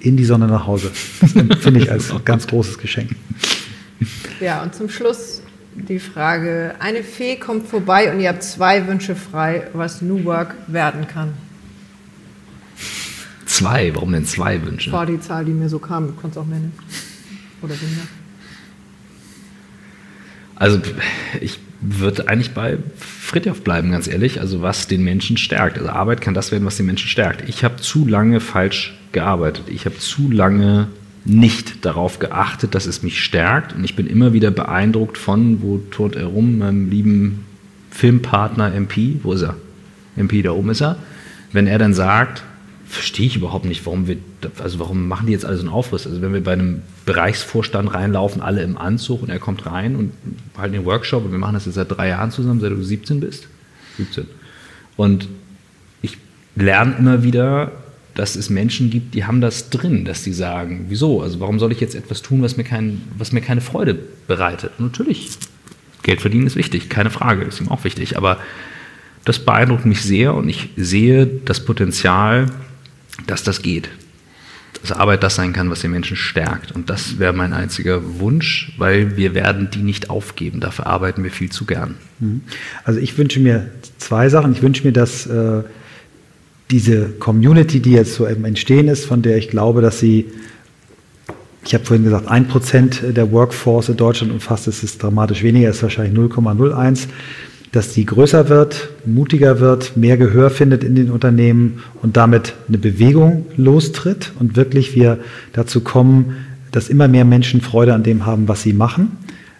in 0.00 0.18
die 0.18 0.24
Sonne 0.26 0.46
nach 0.48 0.66
Hause. 0.66 0.90
Das 1.48 1.58
finde 1.60 1.80
ich 1.80 1.90
als 1.90 2.12
ganz 2.24 2.46
großes 2.46 2.76
Geschenk. 2.76 3.16
Ja, 4.38 4.62
und 4.62 4.74
zum 4.74 4.90
Schluss 4.90 5.40
die 5.74 5.98
Frage: 5.98 6.74
Eine 6.78 7.02
Fee 7.02 7.36
kommt 7.36 7.68
vorbei 7.68 8.12
und 8.12 8.20
ihr 8.20 8.28
habt 8.28 8.42
zwei 8.42 8.86
Wünsche 8.86 9.16
frei, 9.16 9.66
was 9.72 10.02
New 10.02 10.24
Work 10.24 10.54
werden 10.66 11.08
kann. 11.08 11.32
Zwei? 13.46 13.94
Warum 13.94 14.12
denn 14.12 14.26
zwei 14.26 14.62
Wünsche? 14.62 14.92
War 14.92 15.06
die 15.06 15.20
Zahl, 15.20 15.46
die 15.46 15.52
mir 15.52 15.70
so 15.70 15.78
kam. 15.78 16.08
Du 16.08 16.12
kannst 16.20 16.36
auch 16.36 16.46
nennen. 16.46 16.72
Oder 17.62 17.80
weniger. 17.80 18.02
Also 20.56 20.80
ich 21.40 21.60
würde 21.80 22.28
eigentlich 22.28 22.52
bei 22.52 22.78
Fritjof 22.98 23.62
bleiben, 23.62 23.90
ganz 23.90 24.08
ehrlich. 24.08 24.40
Also 24.40 24.62
was 24.62 24.86
den 24.86 25.04
Menschen 25.04 25.36
stärkt. 25.36 25.78
Also 25.78 25.90
Arbeit 25.90 26.20
kann 26.20 26.34
das 26.34 26.52
werden, 26.52 26.64
was 26.64 26.76
den 26.76 26.86
Menschen 26.86 27.08
stärkt. 27.08 27.48
Ich 27.48 27.64
habe 27.64 27.76
zu 27.76 28.06
lange 28.06 28.40
falsch 28.40 28.98
gearbeitet. 29.12 29.64
Ich 29.68 29.84
habe 29.86 29.98
zu 29.98 30.30
lange 30.30 30.88
nicht 31.24 31.84
darauf 31.84 32.18
geachtet, 32.18 32.74
dass 32.74 32.86
es 32.86 33.02
mich 33.02 33.22
stärkt. 33.22 33.74
Und 33.74 33.84
ich 33.84 33.96
bin 33.96 34.06
immer 34.06 34.32
wieder 34.32 34.50
beeindruckt 34.50 35.18
von, 35.18 35.60
wo 35.62 35.78
tot 35.90 36.16
er 36.16 36.26
rum, 36.26 36.58
meinem 36.58 36.88
lieben 36.88 37.44
Filmpartner 37.90 38.72
MP, 38.74 39.20
wo 39.22 39.32
ist 39.32 39.42
er? 39.42 39.56
MP, 40.16 40.42
da 40.42 40.52
oben 40.52 40.70
ist 40.70 40.82
er. 40.82 40.96
Wenn 41.52 41.66
er 41.66 41.78
dann 41.78 41.94
sagt, 41.94 42.42
verstehe 42.88 43.26
ich 43.26 43.36
überhaupt 43.36 43.64
nicht, 43.64 43.84
warum 43.84 44.06
wir, 44.06 44.16
also 44.58 44.78
warum 44.78 45.08
machen 45.08 45.26
die 45.26 45.32
jetzt 45.32 45.44
alle 45.44 45.56
so 45.56 45.62
einen 45.62 45.70
Aufriss? 45.70 46.06
Also 46.06 46.22
wenn 46.22 46.32
wir 46.32 46.42
bei 46.42 46.52
einem 46.52 46.82
Bereichsvorstand 47.04 47.92
reinlaufen, 47.92 48.40
alle 48.40 48.62
im 48.62 48.78
Anzug 48.78 49.22
und 49.22 49.28
er 49.28 49.38
kommt 49.38 49.66
rein 49.66 49.96
und 49.96 50.12
halt 50.56 50.72
den 50.72 50.84
Workshop 50.84 51.24
und 51.24 51.32
wir 51.32 51.38
machen 51.38 51.54
das 51.54 51.66
jetzt 51.66 51.74
seit 51.74 51.90
drei 51.90 52.08
Jahren 52.08 52.30
zusammen, 52.30 52.60
seit 52.60 52.70
du 52.70 52.82
17 52.82 53.20
bist. 53.20 53.48
17. 53.96 54.26
Und 54.96 55.28
ich 56.02 56.16
lerne 56.54 56.96
immer 56.98 57.22
wieder, 57.22 57.72
dass 58.14 58.36
es 58.36 58.48
Menschen 58.48 58.88
gibt, 58.88 59.14
die 59.14 59.24
haben 59.24 59.40
das 59.40 59.68
drin, 59.68 60.04
dass 60.04 60.22
die 60.22 60.32
sagen, 60.32 60.86
wieso? 60.88 61.20
Also 61.20 61.40
warum 61.40 61.58
soll 61.58 61.72
ich 61.72 61.80
jetzt 61.80 61.94
etwas 61.94 62.22
tun, 62.22 62.40
was 62.40 62.56
mir, 62.56 62.64
kein, 62.64 63.02
was 63.18 63.32
mir 63.32 63.42
keine 63.42 63.60
Freude 63.60 63.98
bereitet? 64.26 64.78
natürlich, 64.78 65.28
Geld 66.02 66.20
verdienen 66.20 66.46
ist 66.46 66.56
wichtig, 66.56 66.88
keine 66.88 67.10
Frage, 67.10 67.42
ist 67.42 67.60
ihm 67.60 67.68
auch 67.68 67.84
wichtig, 67.84 68.16
aber 68.16 68.38
das 69.24 69.40
beeindruckt 69.40 69.84
mich 69.84 70.02
sehr 70.02 70.34
und 70.34 70.48
ich 70.48 70.70
sehe 70.76 71.26
das 71.26 71.64
Potenzial, 71.64 72.46
dass 73.26 73.42
das 73.42 73.62
geht. 73.62 73.88
Dass 74.82 74.92
Arbeit 74.92 75.22
das 75.22 75.34
sein 75.34 75.52
kann, 75.52 75.70
was 75.70 75.80
den 75.80 75.90
Menschen 75.90 76.16
stärkt. 76.16 76.72
Und 76.72 76.90
das 76.90 77.18
wäre 77.18 77.32
mein 77.32 77.52
einziger 77.52 78.20
Wunsch, 78.20 78.72
weil 78.78 79.16
wir 79.16 79.34
werden 79.34 79.70
die 79.72 79.82
nicht 79.82 80.10
aufgeben. 80.10 80.60
Dafür 80.60 80.86
arbeiten 80.86 81.24
wir 81.24 81.30
viel 81.30 81.50
zu 81.50 81.64
gern. 81.64 81.94
Mhm. 82.20 82.42
Also 82.84 83.00
ich 83.00 83.16
wünsche 83.16 83.40
mir 83.40 83.70
zwei 83.98 84.28
Sachen. 84.28 84.52
Ich 84.52 84.62
wünsche 84.62 84.84
mir, 84.84 84.92
dass 84.92 85.26
äh, 85.26 85.62
diese 86.70 87.10
Community, 87.10 87.80
die 87.80 87.92
jetzt 87.92 88.14
so 88.14 88.26
im 88.26 88.44
Entstehen 88.44 88.88
ist, 88.88 89.06
von 89.06 89.22
der 89.22 89.38
ich 89.38 89.48
glaube, 89.48 89.80
dass 89.82 89.98
sie 89.98 90.26
ich 91.66 91.74
habe 91.74 91.84
vorhin 91.84 92.04
gesagt, 92.04 92.28
ein 92.28 92.46
Prozent 92.46 93.02
der 93.04 93.32
Workforce 93.32 93.88
in 93.88 93.96
Deutschland 93.96 94.32
umfasst, 94.32 94.68
das 94.68 94.84
ist 94.84 95.02
dramatisch 95.02 95.42
weniger, 95.42 95.68
ist 95.68 95.82
wahrscheinlich 95.82 96.16
0,01 96.16 97.08
dass 97.76 97.92
die 97.92 98.06
größer 98.06 98.48
wird, 98.48 98.88
mutiger 99.04 99.60
wird, 99.60 99.98
mehr 99.98 100.16
Gehör 100.16 100.48
findet 100.48 100.82
in 100.82 100.94
den 100.94 101.10
Unternehmen 101.10 101.82
und 102.00 102.16
damit 102.16 102.54
eine 102.68 102.78
Bewegung 102.78 103.44
lostritt 103.58 104.32
und 104.38 104.56
wirklich 104.56 104.94
wir 104.94 105.18
dazu 105.52 105.82
kommen, 105.82 106.36
dass 106.72 106.88
immer 106.88 107.06
mehr 107.06 107.26
Menschen 107.26 107.60
Freude 107.60 107.92
an 107.92 108.02
dem 108.02 108.24
haben, 108.24 108.48
was 108.48 108.62
sie 108.62 108.72
machen, 108.72 109.18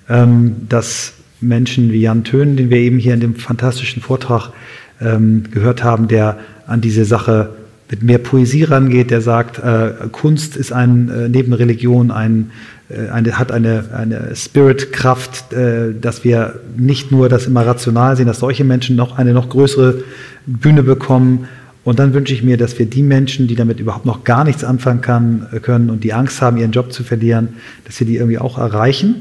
ähm, 0.08 0.56
dass 0.66 1.12
Menschen 1.42 1.92
wie 1.92 2.00
Jan 2.00 2.24
Tönen, 2.24 2.56
den 2.56 2.70
wir 2.70 2.78
eben 2.78 2.98
hier 2.98 3.12
in 3.12 3.20
dem 3.20 3.34
fantastischen 3.34 4.00
Vortrag 4.00 4.50
ähm, 4.98 5.44
gehört 5.50 5.84
haben, 5.84 6.08
der 6.08 6.38
an 6.66 6.80
diese 6.80 7.04
Sache 7.04 7.50
mit 7.90 8.02
mehr 8.02 8.18
Poesie 8.18 8.64
rangeht, 8.64 9.10
der 9.10 9.20
sagt, 9.20 9.58
äh, 9.58 10.08
Kunst 10.10 10.56
ist 10.56 10.72
ein, 10.72 11.10
äh, 11.10 11.28
neben 11.28 11.52
Religion 11.52 12.10
ein 12.10 12.50
eine, 12.88 13.38
hat 13.38 13.50
eine, 13.50 13.84
eine 13.92 14.36
Spirit-Kraft, 14.36 15.52
äh, 15.52 15.92
dass 16.00 16.24
wir 16.24 16.60
nicht 16.76 17.10
nur 17.10 17.28
das 17.28 17.46
immer 17.46 17.66
rational 17.66 18.16
sehen, 18.16 18.26
dass 18.26 18.38
solche 18.38 18.64
Menschen 18.64 18.94
noch 18.94 19.18
eine 19.18 19.32
noch 19.32 19.48
größere 19.48 20.04
Bühne 20.46 20.82
bekommen. 20.82 21.48
Und 21.82 21.98
dann 21.98 22.14
wünsche 22.14 22.32
ich 22.32 22.42
mir, 22.42 22.56
dass 22.56 22.78
wir 22.78 22.86
die 22.86 23.02
Menschen, 23.02 23.48
die 23.48 23.54
damit 23.54 23.80
überhaupt 23.80 24.06
noch 24.06 24.24
gar 24.24 24.44
nichts 24.44 24.62
anfangen 24.62 25.00
kann, 25.00 25.46
äh, 25.52 25.58
können 25.58 25.90
und 25.90 26.04
die 26.04 26.12
Angst 26.12 26.40
haben, 26.40 26.56
ihren 26.58 26.72
Job 26.72 26.92
zu 26.92 27.02
verlieren, 27.02 27.48
dass 27.84 27.98
wir 27.98 28.06
die 28.06 28.16
irgendwie 28.16 28.38
auch 28.38 28.58
erreichen. 28.58 29.16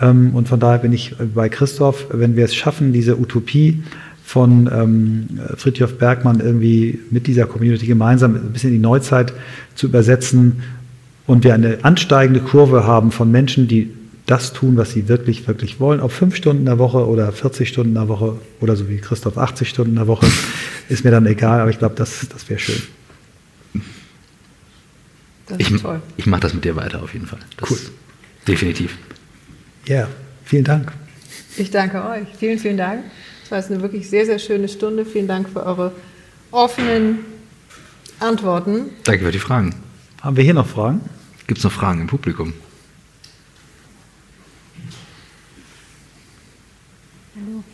Ähm, 0.00 0.34
und 0.34 0.48
von 0.48 0.58
daher 0.58 0.78
bin 0.78 0.92
ich 0.92 1.14
bei 1.34 1.50
Christoph, 1.50 2.06
wenn 2.10 2.36
wir 2.36 2.46
es 2.46 2.54
schaffen, 2.54 2.92
diese 2.94 3.18
Utopie 3.18 3.82
von 4.24 4.70
ähm, 4.72 5.40
Fritjof 5.56 5.98
Bergmann 5.98 6.40
irgendwie 6.40 7.00
mit 7.10 7.26
dieser 7.26 7.46
Community 7.46 7.86
gemeinsam 7.86 8.36
ein 8.36 8.52
bisschen 8.52 8.70
in 8.70 8.76
die 8.76 8.82
Neuzeit 8.82 9.32
zu 9.74 9.88
übersetzen 9.88 10.62
und 11.30 11.44
wir 11.44 11.54
eine 11.54 11.84
ansteigende 11.84 12.40
Kurve 12.40 12.82
haben 12.82 13.12
von 13.12 13.30
Menschen, 13.30 13.68
die 13.68 13.94
das 14.26 14.52
tun, 14.52 14.76
was 14.76 14.90
sie 14.90 15.06
wirklich, 15.06 15.46
wirklich 15.46 15.78
wollen. 15.78 16.00
Ob 16.00 16.10
fünf 16.10 16.34
Stunden 16.34 16.62
in 16.62 16.66
der 16.66 16.80
Woche 16.80 17.06
oder 17.06 17.30
40 17.30 17.68
Stunden 17.68 17.90
in 17.90 17.94
der 17.94 18.08
Woche 18.08 18.40
oder 18.60 18.74
so 18.74 18.88
wie 18.88 18.96
Christoph 18.96 19.38
80 19.38 19.68
Stunden 19.68 19.90
in 19.90 19.96
der 19.96 20.08
Woche, 20.08 20.26
ist 20.88 21.04
mir 21.04 21.12
dann 21.12 21.26
egal, 21.26 21.60
aber 21.60 21.70
ich 21.70 21.78
glaube, 21.78 21.94
das, 21.94 22.26
das 22.28 22.50
wäre 22.50 22.58
schön. 22.58 22.82
ich 25.56 25.72
ich 26.16 26.26
mache 26.26 26.40
das 26.40 26.52
mit 26.52 26.64
dir 26.64 26.74
weiter 26.74 27.00
auf 27.00 27.12
jeden 27.12 27.26
Fall. 27.26 27.38
Das 27.58 27.70
cool. 27.70 27.78
Definitiv. 28.48 28.98
Ja, 29.86 29.98
yeah, 29.98 30.08
vielen 30.44 30.64
Dank. 30.64 30.90
Ich 31.56 31.70
danke 31.70 32.04
euch. 32.04 32.26
Vielen, 32.40 32.58
vielen 32.58 32.76
Dank. 32.76 33.04
Es 33.44 33.52
war 33.52 33.58
jetzt 33.58 33.70
eine 33.70 33.80
wirklich 33.82 34.10
sehr, 34.10 34.26
sehr 34.26 34.40
schöne 34.40 34.68
Stunde. 34.68 35.06
Vielen 35.06 35.28
Dank 35.28 35.48
für 35.48 35.64
eure 35.64 35.92
offenen 36.50 37.20
Antworten. 38.18 38.86
Danke 39.04 39.26
für 39.26 39.32
die 39.32 39.38
Fragen. 39.38 39.76
Haben 40.22 40.36
wir 40.36 40.42
hier 40.42 40.54
noch 40.54 40.66
Fragen? 40.66 41.02
Gibt 41.50 41.58
es 41.58 41.64
noch 41.64 41.72
Fragen 41.72 42.02
im 42.02 42.06
Publikum? 42.06 42.52
Hallo. 47.34 47.64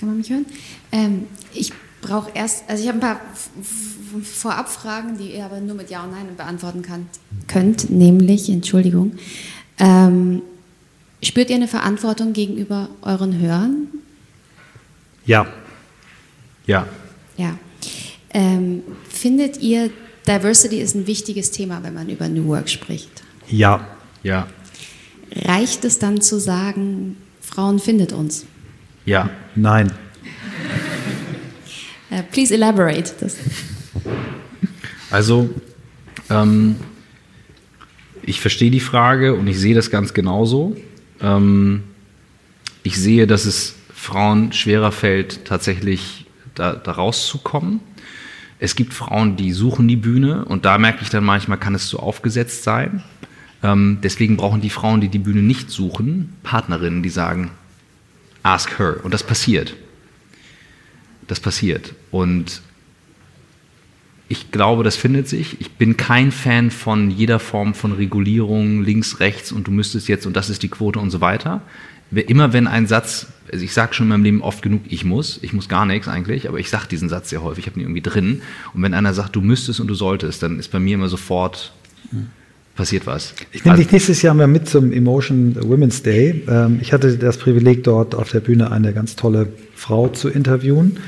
Kann 0.00 0.08
man 0.08 0.18
mich 0.18 0.28
hören? 0.28 0.46
Ähm, 0.90 1.28
ich 1.54 1.72
brauche 2.00 2.32
erst, 2.34 2.68
also 2.68 2.82
ich 2.82 2.88
habe 2.88 2.98
ein 2.98 3.00
paar 3.00 3.20
Vorabfragen, 4.24 5.16
die 5.16 5.30
ihr 5.30 5.44
aber 5.44 5.60
nur 5.60 5.76
mit 5.76 5.90
Ja 5.90 6.02
und 6.02 6.10
Nein 6.10 6.26
beantworten 6.36 6.82
kann, 6.82 7.06
könnt, 7.46 7.88
nämlich, 7.88 8.50
Entschuldigung, 8.50 9.12
ähm, 9.78 10.42
spürt 11.22 11.50
ihr 11.50 11.56
eine 11.56 11.68
Verantwortung 11.68 12.32
gegenüber 12.32 12.88
euren 13.02 13.38
Hörern? 13.38 13.86
Ja. 15.24 15.46
Ja. 16.66 16.88
Ja. 17.36 17.56
Ähm, 18.34 18.82
findet 19.08 19.58
ihr, 19.58 19.90
Diversity 20.26 20.80
ist 20.80 20.94
ein 20.94 21.06
wichtiges 21.06 21.50
Thema, 21.50 21.82
wenn 21.82 21.94
man 21.94 22.08
über 22.08 22.28
New 22.28 22.46
Work 22.46 22.68
spricht? 22.68 23.22
Ja. 23.48 23.86
Ja. 24.22 24.46
Reicht 25.34 25.84
es 25.84 25.98
dann 25.98 26.20
zu 26.20 26.38
sagen, 26.38 27.16
Frauen 27.40 27.78
findet 27.78 28.12
uns? 28.12 28.46
Ja. 29.04 29.30
Nein. 29.54 29.92
Uh, 32.10 32.22
please 32.30 32.54
elaborate. 32.54 33.12
Das. 33.20 33.36
Also, 35.10 35.50
ähm, 36.30 36.76
ich 38.22 38.40
verstehe 38.40 38.70
die 38.70 38.80
Frage 38.80 39.34
und 39.34 39.46
ich 39.46 39.58
sehe 39.58 39.74
das 39.74 39.90
ganz 39.90 40.14
genauso. 40.14 40.76
Ähm, 41.20 41.84
ich 42.82 42.96
sehe, 42.96 43.26
dass 43.26 43.44
es 43.44 43.74
Frauen 43.94 44.52
schwerer 44.52 44.92
fällt, 44.92 45.44
tatsächlich 45.44 46.26
da, 46.54 46.74
da 46.74 46.92
rauszukommen. 46.92 47.80
Es 48.62 48.76
gibt 48.76 48.94
Frauen, 48.94 49.34
die 49.34 49.50
suchen 49.50 49.88
die 49.88 49.96
Bühne 49.96 50.44
und 50.44 50.64
da 50.64 50.78
merke 50.78 51.02
ich 51.02 51.10
dann 51.10 51.24
manchmal, 51.24 51.58
kann 51.58 51.74
es 51.74 51.88
zu 51.88 51.98
aufgesetzt 51.98 52.62
sein. 52.62 53.02
Ähm, 53.60 53.98
deswegen 54.04 54.36
brauchen 54.36 54.60
die 54.60 54.70
Frauen, 54.70 55.00
die 55.00 55.08
die 55.08 55.18
Bühne 55.18 55.42
nicht 55.42 55.68
suchen, 55.68 56.32
Partnerinnen, 56.44 57.02
die 57.02 57.08
sagen, 57.08 57.50
ask 58.44 58.78
her. 58.78 58.98
Und 59.02 59.12
das 59.12 59.24
passiert. 59.24 59.74
Das 61.26 61.40
passiert. 61.40 61.92
Und 62.12 62.62
ich 64.28 64.52
glaube, 64.52 64.84
das 64.84 64.94
findet 64.94 65.26
sich. 65.26 65.60
Ich 65.60 65.72
bin 65.72 65.96
kein 65.96 66.30
Fan 66.30 66.70
von 66.70 67.10
jeder 67.10 67.40
Form 67.40 67.74
von 67.74 67.90
Regulierung, 67.90 68.84
links, 68.84 69.18
rechts 69.18 69.50
und 69.50 69.66
du 69.66 69.72
müsstest 69.72 70.06
jetzt 70.06 70.24
und 70.24 70.36
das 70.36 70.50
ist 70.50 70.62
die 70.62 70.68
Quote 70.68 71.00
und 71.00 71.10
so 71.10 71.20
weiter. 71.20 71.62
Immer 72.14 72.52
wenn 72.52 72.66
ein 72.66 72.86
Satz, 72.86 73.26
also 73.50 73.64
ich 73.64 73.72
sage 73.72 73.94
schon 73.94 74.06
in 74.06 74.10
meinem 74.10 74.24
Leben 74.24 74.42
oft 74.42 74.62
genug, 74.62 74.82
ich 74.88 75.04
muss, 75.04 75.38
ich 75.42 75.52
muss 75.52 75.68
gar 75.68 75.86
nichts 75.86 76.08
eigentlich, 76.08 76.48
aber 76.48 76.58
ich 76.58 76.68
sage 76.68 76.86
diesen 76.90 77.08
Satz 77.08 77.30
sehr 77.30 77.42
häufig, 77.42 77.64
ich 77.64 77.70
habe 77.70 77.80
ihn 77.80 77.86
irgendwie 77.86 78.02
drin. 78.02 78.42
Und 78.74 78.82
wenn 78.82 78.94
einer 78.94 79.14
sagt, 79.14 79.34
du 79.34 79.40
müsstest 79.40 79.80
und 79.80 79.88
du 79.88 79.94
solltest, 79.94 80.42
dann 80.42 80.58
ist 80.58 80.70
bei 80.70 80.78
mir 80.78 80.94
immer 80.94 81.08
sofort 81.08 81.72
passiert 82.74 83.06
was. 83.06 83.34
Ich 83.52 83.64
nehme 83.64 83.72
also, 83.72 83.82
dich 83.82 83.92
nächstes 83.92 84.22
Jahr 84.22 84.34
mal 84.34 84.46
mit 84.46 84.68
zum 84.68 84.92
Emotion 84.92 85.56
Women's 85.60 86.02
Day. 86.02 86.42
Ähm, 86.48 86.78
ich 86.80 86.92
hatte 86.92 87.16
das 87.16 87.36
Privileg, 87.36 87.84
dort 87.84 88.14
auf 88.14 88.30
der 88.30 88.40
Bühne 88.40 88.70
eine 88.70 88.92
ganz 88.92 89.16
tolle 89.16 89.48
Frau 89.74 90.08
zu 90.08 90.28
interviewen. 90.28 90.98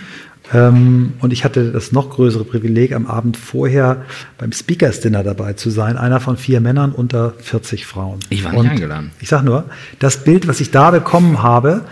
Ähm, 0.53 1.15
und 1.21 1.33
ich 1.33 1.45
hatte 1.45 1.73
das 1.73 1.93
noch 1.93 2.11
größere 2.11 2.45
Privileg, 2.45 2.93
am 2.93 3.07
Abend 3.07 3.37
vorher 3.37 4.05
beim 4.37 4.53
Speakers 4.53 5.01
Dinner 5.01 5.23
dabei 5.23 5.55
zu 5.55 5.71
sein. 5.71 5.97
Einer 5.97 6.21
von 6.21 6.37
vier 6.37 6.61
Männern 6.61 6.93
unter 6.93 7.33
40 7.39 7.87
Frauen. 7.87 8.21
Ich 8.29 8.45
war 8.45 8.53
nicht 8.53 8.61
und 8.61 8.69
eingeladen. 8.69 9.11
Ich 9.21 9.29
sag 9.29 9.43
nur, 9.43 9.65
das 10.01 10.23
Bild, 10.25 10.47
was 10.47 10.61
ich 10.61 10.71
da 10.71 10.91
bekommen 10.91 11.43
habe, 11.43 11.83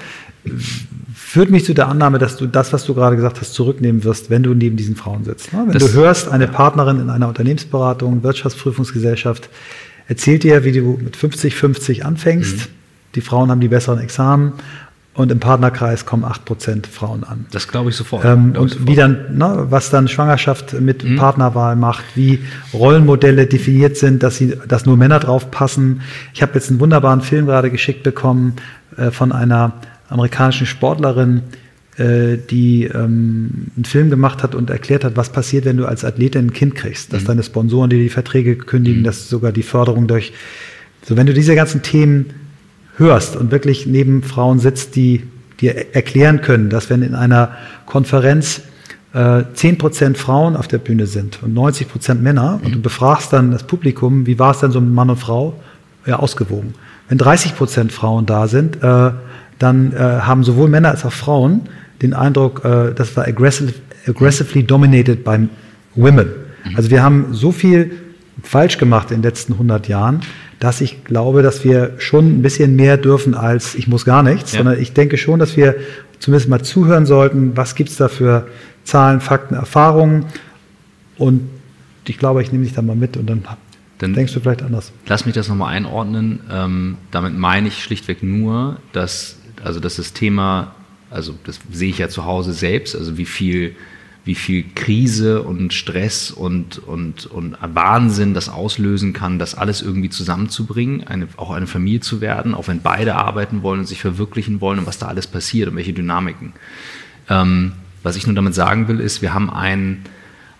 führt 1.14 1.50
mich 1.50 1.64
zu 1.64 1.72
der 1.72 1.88
Annahme, 1.88 2.18
dass 2.18 2.36
du 2.36 2.46
das, 2.46 2.72
was 2.74 2.84
du 2.84 2.94
gerade 2.94 3.16
gesagt 3.16 3.40
hast, 3.40 3.54
zurücknehmen 3.54 4.04
wirst, 4.04 4.28
wenn 4.28 4.42
du 4.42 4.52
neben 4.52 4.76
diesen 4.76 4.96
Frauen 4.96 5.24
sitzt. 5.24 5.52
Ne? 5.52 5.62
Wenn 5.64 5.72
das, 5.72 5.90
du 5.90 5.92
hörst, 5.94 6.28
eine 6.28 6.46
Partnerin 6.46 7.00
in 7.00 7.08
einer 7.08 7.28
Unternehmensberatung, 7.28 8.22
Wirtschaftsprüfungsgesellschaft, 8.22 9.48
erzählt 10.08 10.42
dir, 10.42 10.64
wie 10.64 10.72
du 10.72 10.98
mit 11.02 11.16
50, 11.16 11.54
50 11.54 12.04
anfängst. 12.04 12.56
Mhm. 12.56 12.72
Die 13.14 13.20
Frauen 13.22 13.50
haben 13.50 13.60
die 13.60 13.68
besseren 13.68 13.98
Examen 13.98 14.54
und 15.14 15.30
im 15.30 15.40
Partnerkreis 15.40 16.06
kommen 16.06 16.24
8% 16.24 16.86
Frauen 16.86 17.22
an. 17.24 17.44
Das 17.50 17.68
glaube 17.68 17.90
ich 17.90 17.96
sofort. 17.96 18.24
Ähm, 18.24 18.52
glaub 18.52 18.62
und 18.62 18.70
sofort. 18.70 18.88
wie 18.88 18.94
dann, 18.94 19.36
ne, 19.36 19.66
was 19.68 19.90
dann 19.90 20.08
Schwangerschaft 20.08 20.80
mit 20.80 21.04
mhm. 21.04 21.16
Partnerwahl 21.16 21.76
macht, 21.76 22.04
wie 22.14 22.40
Rollenmodelle 22.72 23.46
definiert 23.46 23.96
sind, 23.98 24.22
dass 24.22 24.38
sie, 24.38 24.56
dass 24.66 24.86
nur 24.86 24.96
Männer 24.96 25.18
drauf 25.18 25.50
passen. 25.50 26.00
Ich 26.32 26.40
habe 26.40 26.54
jetzt 26.54 26.70
einen 26.70 26.80
wunderbaren 26.80 27.20
Film 27.20 27.46
gerade 27.46 27.70
geschickt 27.70 28.02
bekommen 28.02 28.54
äh, 28.96 29.10
von 29.10 29.32
einer 29.32 29.74
amerikanischen 30.08 30.66
Sportlerin, 30.66 31.42
äh, 31.98 32.38
die 32.38 32.84
ähm, 32.84 33.66
einen 33.76 33.84
Film 33.84 34.08
gemacht 34.08 34.42
hat 34.42 34.54
und 34.54 34.70
erklärt 34.70 35.04
hat, 35.04 35.16
was 35.16 35.28
passiert, 35.28 35.66
wenn 35.66 35.76
du 35.76 35.84
als 35.84 36.06
Athletin 36.06 36.46
ein 36.46 36.52
Kind 36.54 36.74
kriegst, 36.74 37.12
dass 37.12 37.24
mhm. 37.24 37.26
deine 37.26 37.42
Sponsoren 37.42 37.90
dir 37.90 37.98
die 37.98 38.08
Verträge 38.08 38.56
kündigen, 38.56 39.00
mhm. 39.00 39.04
dass 39.04 39.28
sogar 39.28 39.52
die 39.52 39.62
Förderung 39.62 40.06
durch, 40.06 40.32
so 41.04 41.18
wenn 41.18 41.26
du 41.26 41.34
diese 41.34 41.54
ganzen 41.54 41.82
Themen 41.82 42.32
hörst 43.02 43.36
und 43.36 43.50
wirklich 43.50 43.86
neben 43.86 44.22
Frauen 44.22 44.58
sitzt, 44.58 44.96
die 44.96 45.24
dir 45.60 45.94
erklären 45.94 46.40
können, 46.40 46.70
dass 46.70 46.90
wenn 46.90 47.02
in 47.02 47.14
einer 47.14 47.52
Konferenz 47.86 48.62
äh, 49.14 49.18
10% 49.18 50.16
Frauen 50.16 50.56
auf 50.56 50.68
der 50.68 50.78
Bühne 50.78 51.06
sind 51.06 51.42
und 51.42 51.54
90% 51.56 52.14
Männer 52.14 52.58
mhm. 52.58 52.66
und 52.66 52.74
du 52.76 52.80
befragst 52.80 53.32
dann 53.32 53.50
das 53.50 53.64
Publikum, 53.64 54.26
wie 54.26 54.38
war 54.38 54.52
es 54.52 54.60
denn 54.60 54.70
so 54.70 54.80
mit 54.80 54.92
Mann 54.92 55.10
und 55.10 55.18
Frau? 55.18 55.54
Ja, 56.06 56.18
ausgewogen. 56.18 56.74
Wenn 57.08 57.18
30% 57.18 57.90
Frauen 57.90 58.26
da 58.26 58.48
sind, 58.48 58.82
äh, 58.82 59.10
dann 59.58 59.92
äh, 59.92 59.98
haben 59.98 60.42
sowohl 60.42 60.68
Männer 60.68 60.90
als 60.90 61.04
auch 61.04 61.12
Frauen 61.12 61.62
den 62.00 62.14
Eindruck, 62.14 62.64
äh, 62.64 62.92
das 62.92 63.16
war 63.16 63.26
aggressive, 63.28 63.72
aggressively 64.08 64.64
dominated 64.64 65.22
by 65.22 65.48
women. 65.94 66.28
Mhm. 66.64 66.76
Also 66.76 66.90
wir 66.90 67.02
haben 67.02 67.26
so 67.30 67.52
viel 67.52 67.92
falsch 68.42 68.78
gemacht 68.78 69.10
in 69.10 69.18
den 69.18 69.22
letzten 69.22 69.52
100 69.52 69.86
Jahren, 69.88 70.20
dass 70.62 70.80
ich 70.80 71.02
glaube, 71.02 71.42
dass 71.42 71.64
wir 71.64 71.94
schon 71.98 72.38
ein 72.38 72.42
bisschen 72.42 72.76
mehr 72.76 72.96
dürfen 72.96 73.34
als 73.34 73.74
ich 73.74 73.88
muss 73.88 74.04
gar 74.04 74.22
nichts, 74.22 74.52
ja. 74.52 74.58
sondern 74.58 74.80
ich 74.80 74.92
denke 74.92 75.18
schon, 75.18 75.40
dass 75.40 75.56
wir 75.56 75.74
zumindest 76.20 76.48
mal 76.48 76.62
zuhören 76.62 77.04
sollten, 77.04 77.56
was 77.56 77.74
gibt 77.74 77.90
es 77.90 77.96
da 77.96 78.06
für 78.06 78.46
Zahlen, 78.84 79.20
Fakten, 79.20 79.56
Erfahrungen 79.56 80.26
und 81.18 81.50
ich 82.06 82.16
glaube, 82.16 82.42
ich 82.42 82.52
nehme 82.52 82.62
dich 82.62 82.74
da 82.74 82.80
mal 82.80 82.94
mit 82.94 83.16
und 83.16 83.28
dann, 83.28 83.42
dann 83.98 84.14
denkst 84.14 84.34
du 84.34 84.38
vielleicht 84.40 84.62
anders. 84.62 84.92
Lass 85.08 85.26
mich 85.26 85.34
das 85.34 85.48
nochmal 85.48 85.74
einordnen. 85.74 86.38
Ähm, 86.48 86.96
damit 87.10 87.36
meine 87.36 87.66
ich 87.66 87.82
schlichtweg 87.82 88.22
nur, 88.22 88.76
dass, 88.92 89.38
also 89.64 89.80
dass 89.80 89.96
das 89.96 90.12
Thema, 90.12 90.76
also 91.10 91.34
das 91.42 91.58
sehe 91.72 91.90
ich 91.90 91.98
ja 91.98 92.08
zu 92.08 92.24
Hause 92.24 92.52
selbst, 92.52 92.94
also 92.94 93.18
wie 93.18 93.26
viel 93.26 93.74
wie 94.24 94.34
viel 94.36 94.64
Krise 94.74 95.42
und 95.42 95.72
Stress 95.72 96.30
und, 96.30 96.78
und, 96.78 97.26
und 97.26 97.56
Wahnsinn 97.60 98.34
das 98.34 98.48
auslösen 98.48 99.12
kann, 99.12 99.40
das 99.40 99.56
alles 99.56 99.82
irgendwie 99.82 100.10
zusammenzubringen, 100.10 101.04
eine, 101.04 101.26
auch 101.36 101.50
eine 101.50 101.66
Familie 101.66 102.00
zu 102.00 102.20
werden, 102.20 102.54
auch 102.54 102.68
wenn 102.68 102.82
beide 102.82 103.16
arbeiten 103.16 103.62
wollen 103.62 103.80
und 103.80 103.86
sich 103.86 104.00
verwirklichen 104.00 104.60
wollen 104.60 104.78
und 104.78 104.86
was 104.86 104.98
da 104.98 105.08
alles 105.08 105.26
passiert 105.26 105.68
und 105.68 105.76
welche 105.76 105.92
Dynamiken. 105.92 106.52
Ähm, 107.28 107.72
was 108.04 108.16
ich 108.16 108.26
nur 108.26 108.36
damit 108.36 108.54
sagen 108.54 108.86
will, 108.86 109.00
ist, 109.00 109.22
wir 109.22 109.34
haben 109.34 109.50
einen, 109.50 110.04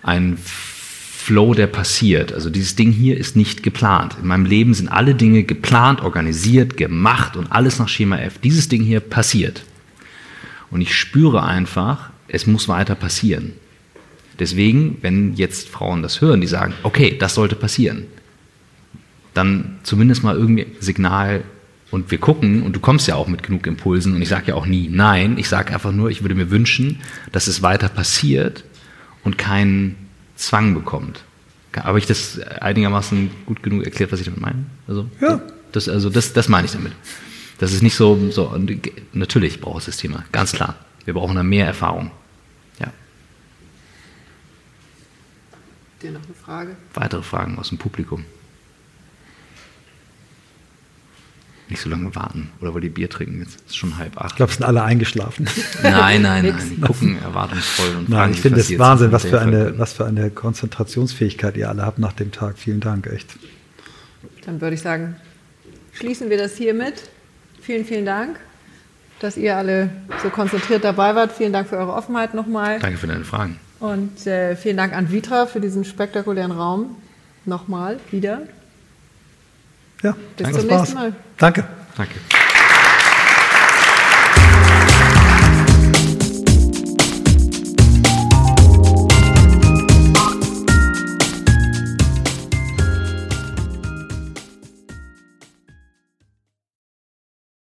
einen 0.03 0.39
Flow, 0.39 1.55
der 1.55 1.69
passiert. 1.69 2.33
Also 2.33 2.51
dieses 2.51 2.75
Ding 2.75 2.91
hier 2.91 3.17
ist 3.17 3.37
nicht 3.37 3.63
geplant. 3.63 4.17
In 4.21 4.27
meinem 4.27 4.45
Leben 4.45 4.75
sind 4.75 4.89
alle 4.89 5.15
Dinge 5.15 5.45
geplant, 5.45 6.01
organisiert, 6.01 6.77
gemacht 6.77 7.37
und 7.37 7.53
alles 7.53 7.79
nach 7.79 7.89
Schema 7.89 8.19
F. 8.19 8.39
Dieses 8.39 8.69
Ding 8.69 8.83
hier 8.83 8.99
passiert. 8.99 9.65
Und 10.73 10.81
ich 10.81 10.97
spüre 10.97 11.45
einfach, 11.45 12.12
es 12.33 12.47
muss 12.47 12.67
weiter 12.67 12.95
passieren. 12.95 13.53
Deswegen, 14.39 14.99
wenn 15.03 15.35
jetzt 15.35 15.69
Frauen 15.69 16.03
das 16.03 16.21
hören, 16.21 16.41
die 16.41 16.47
sagen, 16.47 16.73
okay, 16.83 17.17
das 17.17 17.35
sollte 17.35 17.55
passieren, 17.55 18.07
dann 19.35 19.79
zumindest 19.83 20.25
mal 20.25 20.35
irgendwie 20.35 20.67
Signal 20.81 21.45
und 21.91 22.11
wir 22.11 22.19
gucken, 22.19 22.63
und 22.63 22.75
du 22.75 22.81
kommst 22.81 23.07
ja 23.07 23.17
auch 23.17 23.29
mit 23.29 23.43
genug 23.43 23.67
Impulsen, 23.67 24.15
und 24.15 24.23
ich 24.23 24.31
sage 24.31 24.49
ja 24.49 24.55
auch 24.55 24.65
nie 24.65 24.89
nein, 24.91 25.37
ich 25.37 25.49
sage 25.49 25.75
einfach 25.75 25.93
nur, 25.93 26.11
ich 26.11 26.23
würde 26.23 26.35
mir 26.35 26.51
wünschen, 26.51 27.01
dass 27.33 27.47
es 27.47 27.63
weiter 27.63 27.91
passiert 27.91 28.65
und 29.25 29.37
keinen 29.37 29.95
Zwang 30.37 30.75
bekommt. 30.75 31.23
Habe 31.77 31.99
ich 31.99 32.07
das 32.07 32.41
einigermaßen 32.41 33.31
gut 33.45 33.63
genug 33.63 33.85
erklärt, 33.85 34.11
was 34.11 34.21
ich 34.21 34.27
damit 34.27 34.41
meine? 34.41 34.65
Also, 34.89 35.09
ja. 35.21 35.43
das, 35.73 35.89
also 35.89 36.09
das, 36.09 36.33
das 36.33 36.49
meine 36.49 36.65
ich 36.65 36.73
damit. 36.73 36.93
Das 37.59 37.73
ist 37.75 37.83
nicht 37.83 37.95
so, 37.95 38.19
so 38.31 38.59
natürlich 39.13 39.61
braucht 39.61 39.81
es 39.81 39.87
das 39.87 39.97
Thema, 39.99 40.25
ganz 40.33 40.53
klar. 40.53 40.77
Wir 41.05 41.15
brauchen 41.15 41.37
da 41.37 41.43
mehr 41.43 41.67
Erfahrung. 41.67 42.11
Dir 46.03 46.11
noch 46.11 46.24
eine 46.24 46.35
Frage? 46.35 46.77
Weitere 46.95 47.23
Fragen 47.23 47.59
aus 47.59 47.69
dem 47.69 47.79
Publikum? 47.79 48.24
Nicht 51.69 51.81
so 51.81 51.89
lange 51.89 52.15
warten. 52.15 52.51
Oder 52.61 52.74
wollt 52.74 52.85
ihr 52.85 52.93
Bier 52.93 53.09
trinken? 53.09 53.41
Jetzt 53.41 53.62
ist 53.66 53.77
schon 53.77 53.97
halb 53.97 54.19
acht. 54.19 54.33
Ich 54.33 54.37
glaube, 54.37 54.51
es 54.51 54.59
sind 54.59 54.66
alle 54.66 54.83
eingeschlafen. 54.83 55.49
Nein, 55.83 56.20
nein, 56.23 56.45
nein. 56.45 56.70
Die 56.77 56.81
gucken 56.81 57.23
erwartungsvoll 57.23 57.97
und 57.97 58.09
Nein, 58.09 58.19
fragen 58.19 58.33
ich 58.35 58.41
finde 58.41 58.61
es 58.61 58.79
Wahnsinn, 58.79 59.12
was 59.12 59.24
für, 59.24 59.41
eine, 59.41 59.65
können. 59.65 59.79
was 59.79 59.93
für 59.95 60.05
eine 60.05 60.31
Konzentrationsfähigkeit 60.31 61.57
ihr 61.57 61.69
alle 61.70 61.83
habt 61.87 61.99
nach 61.99 62.12
dem 62.12 62.31
Tag. 62.31 62.59
Vielen 62.59 62.81
Dank, 62.81 63.07
echt. 63.07 63.39
Dann 64.45 64.61
würde 64.61 64.74
ich 64.74 64.83
sagen, 64.83 65.16
schließen 65.93 66.29
wir 66.29 66.37
das 66.37 66.57
hiermit. 66.57 67.09
Vielen, 67.62 67.85
vielen 67.85 68.05
Dank, 68.05 68.39
dass 69.20 69.37
ihr 69.37 69.57
alle 69.57 69.89
so 70.23 70.29
konzentriert 70.31 70.85
dabei 70.85 71.15
wart. 71.15 71.33
Vielen 71.33 71.53
Dank 71.53 71.69
für 71.69 71.79
eure 71.79 71.95
Offenheit 71.95 72.35
nochmal. 72.35 72.81
Danke 72.81 72.99
für 72.99 73.07
deine 73.07 73.24
Fragen. 73.24 73.59
Und 73.83 74.29
äh, 74.29 74.55
vielen 74.55 74.77
Dank 74.77 74.95
an 74.95 75.11
Vitra 75.11 75.47
für 75.47 75.61
diesen 75.61 75.85
spektakulären 75.85 76.53
Raum. 76.53 76.95
Nochmal, 77.45 77.99
wieder. 78.13 78.43
Ja, 80.05 80.15
Bis 80.37 80.47
das 80.47 80.59
zum 80.61 80.67
nächsten 80.69 80.95
Mal. 80.95 81.13
Danke. 81.37 81.65
Danke. 81.97 82.15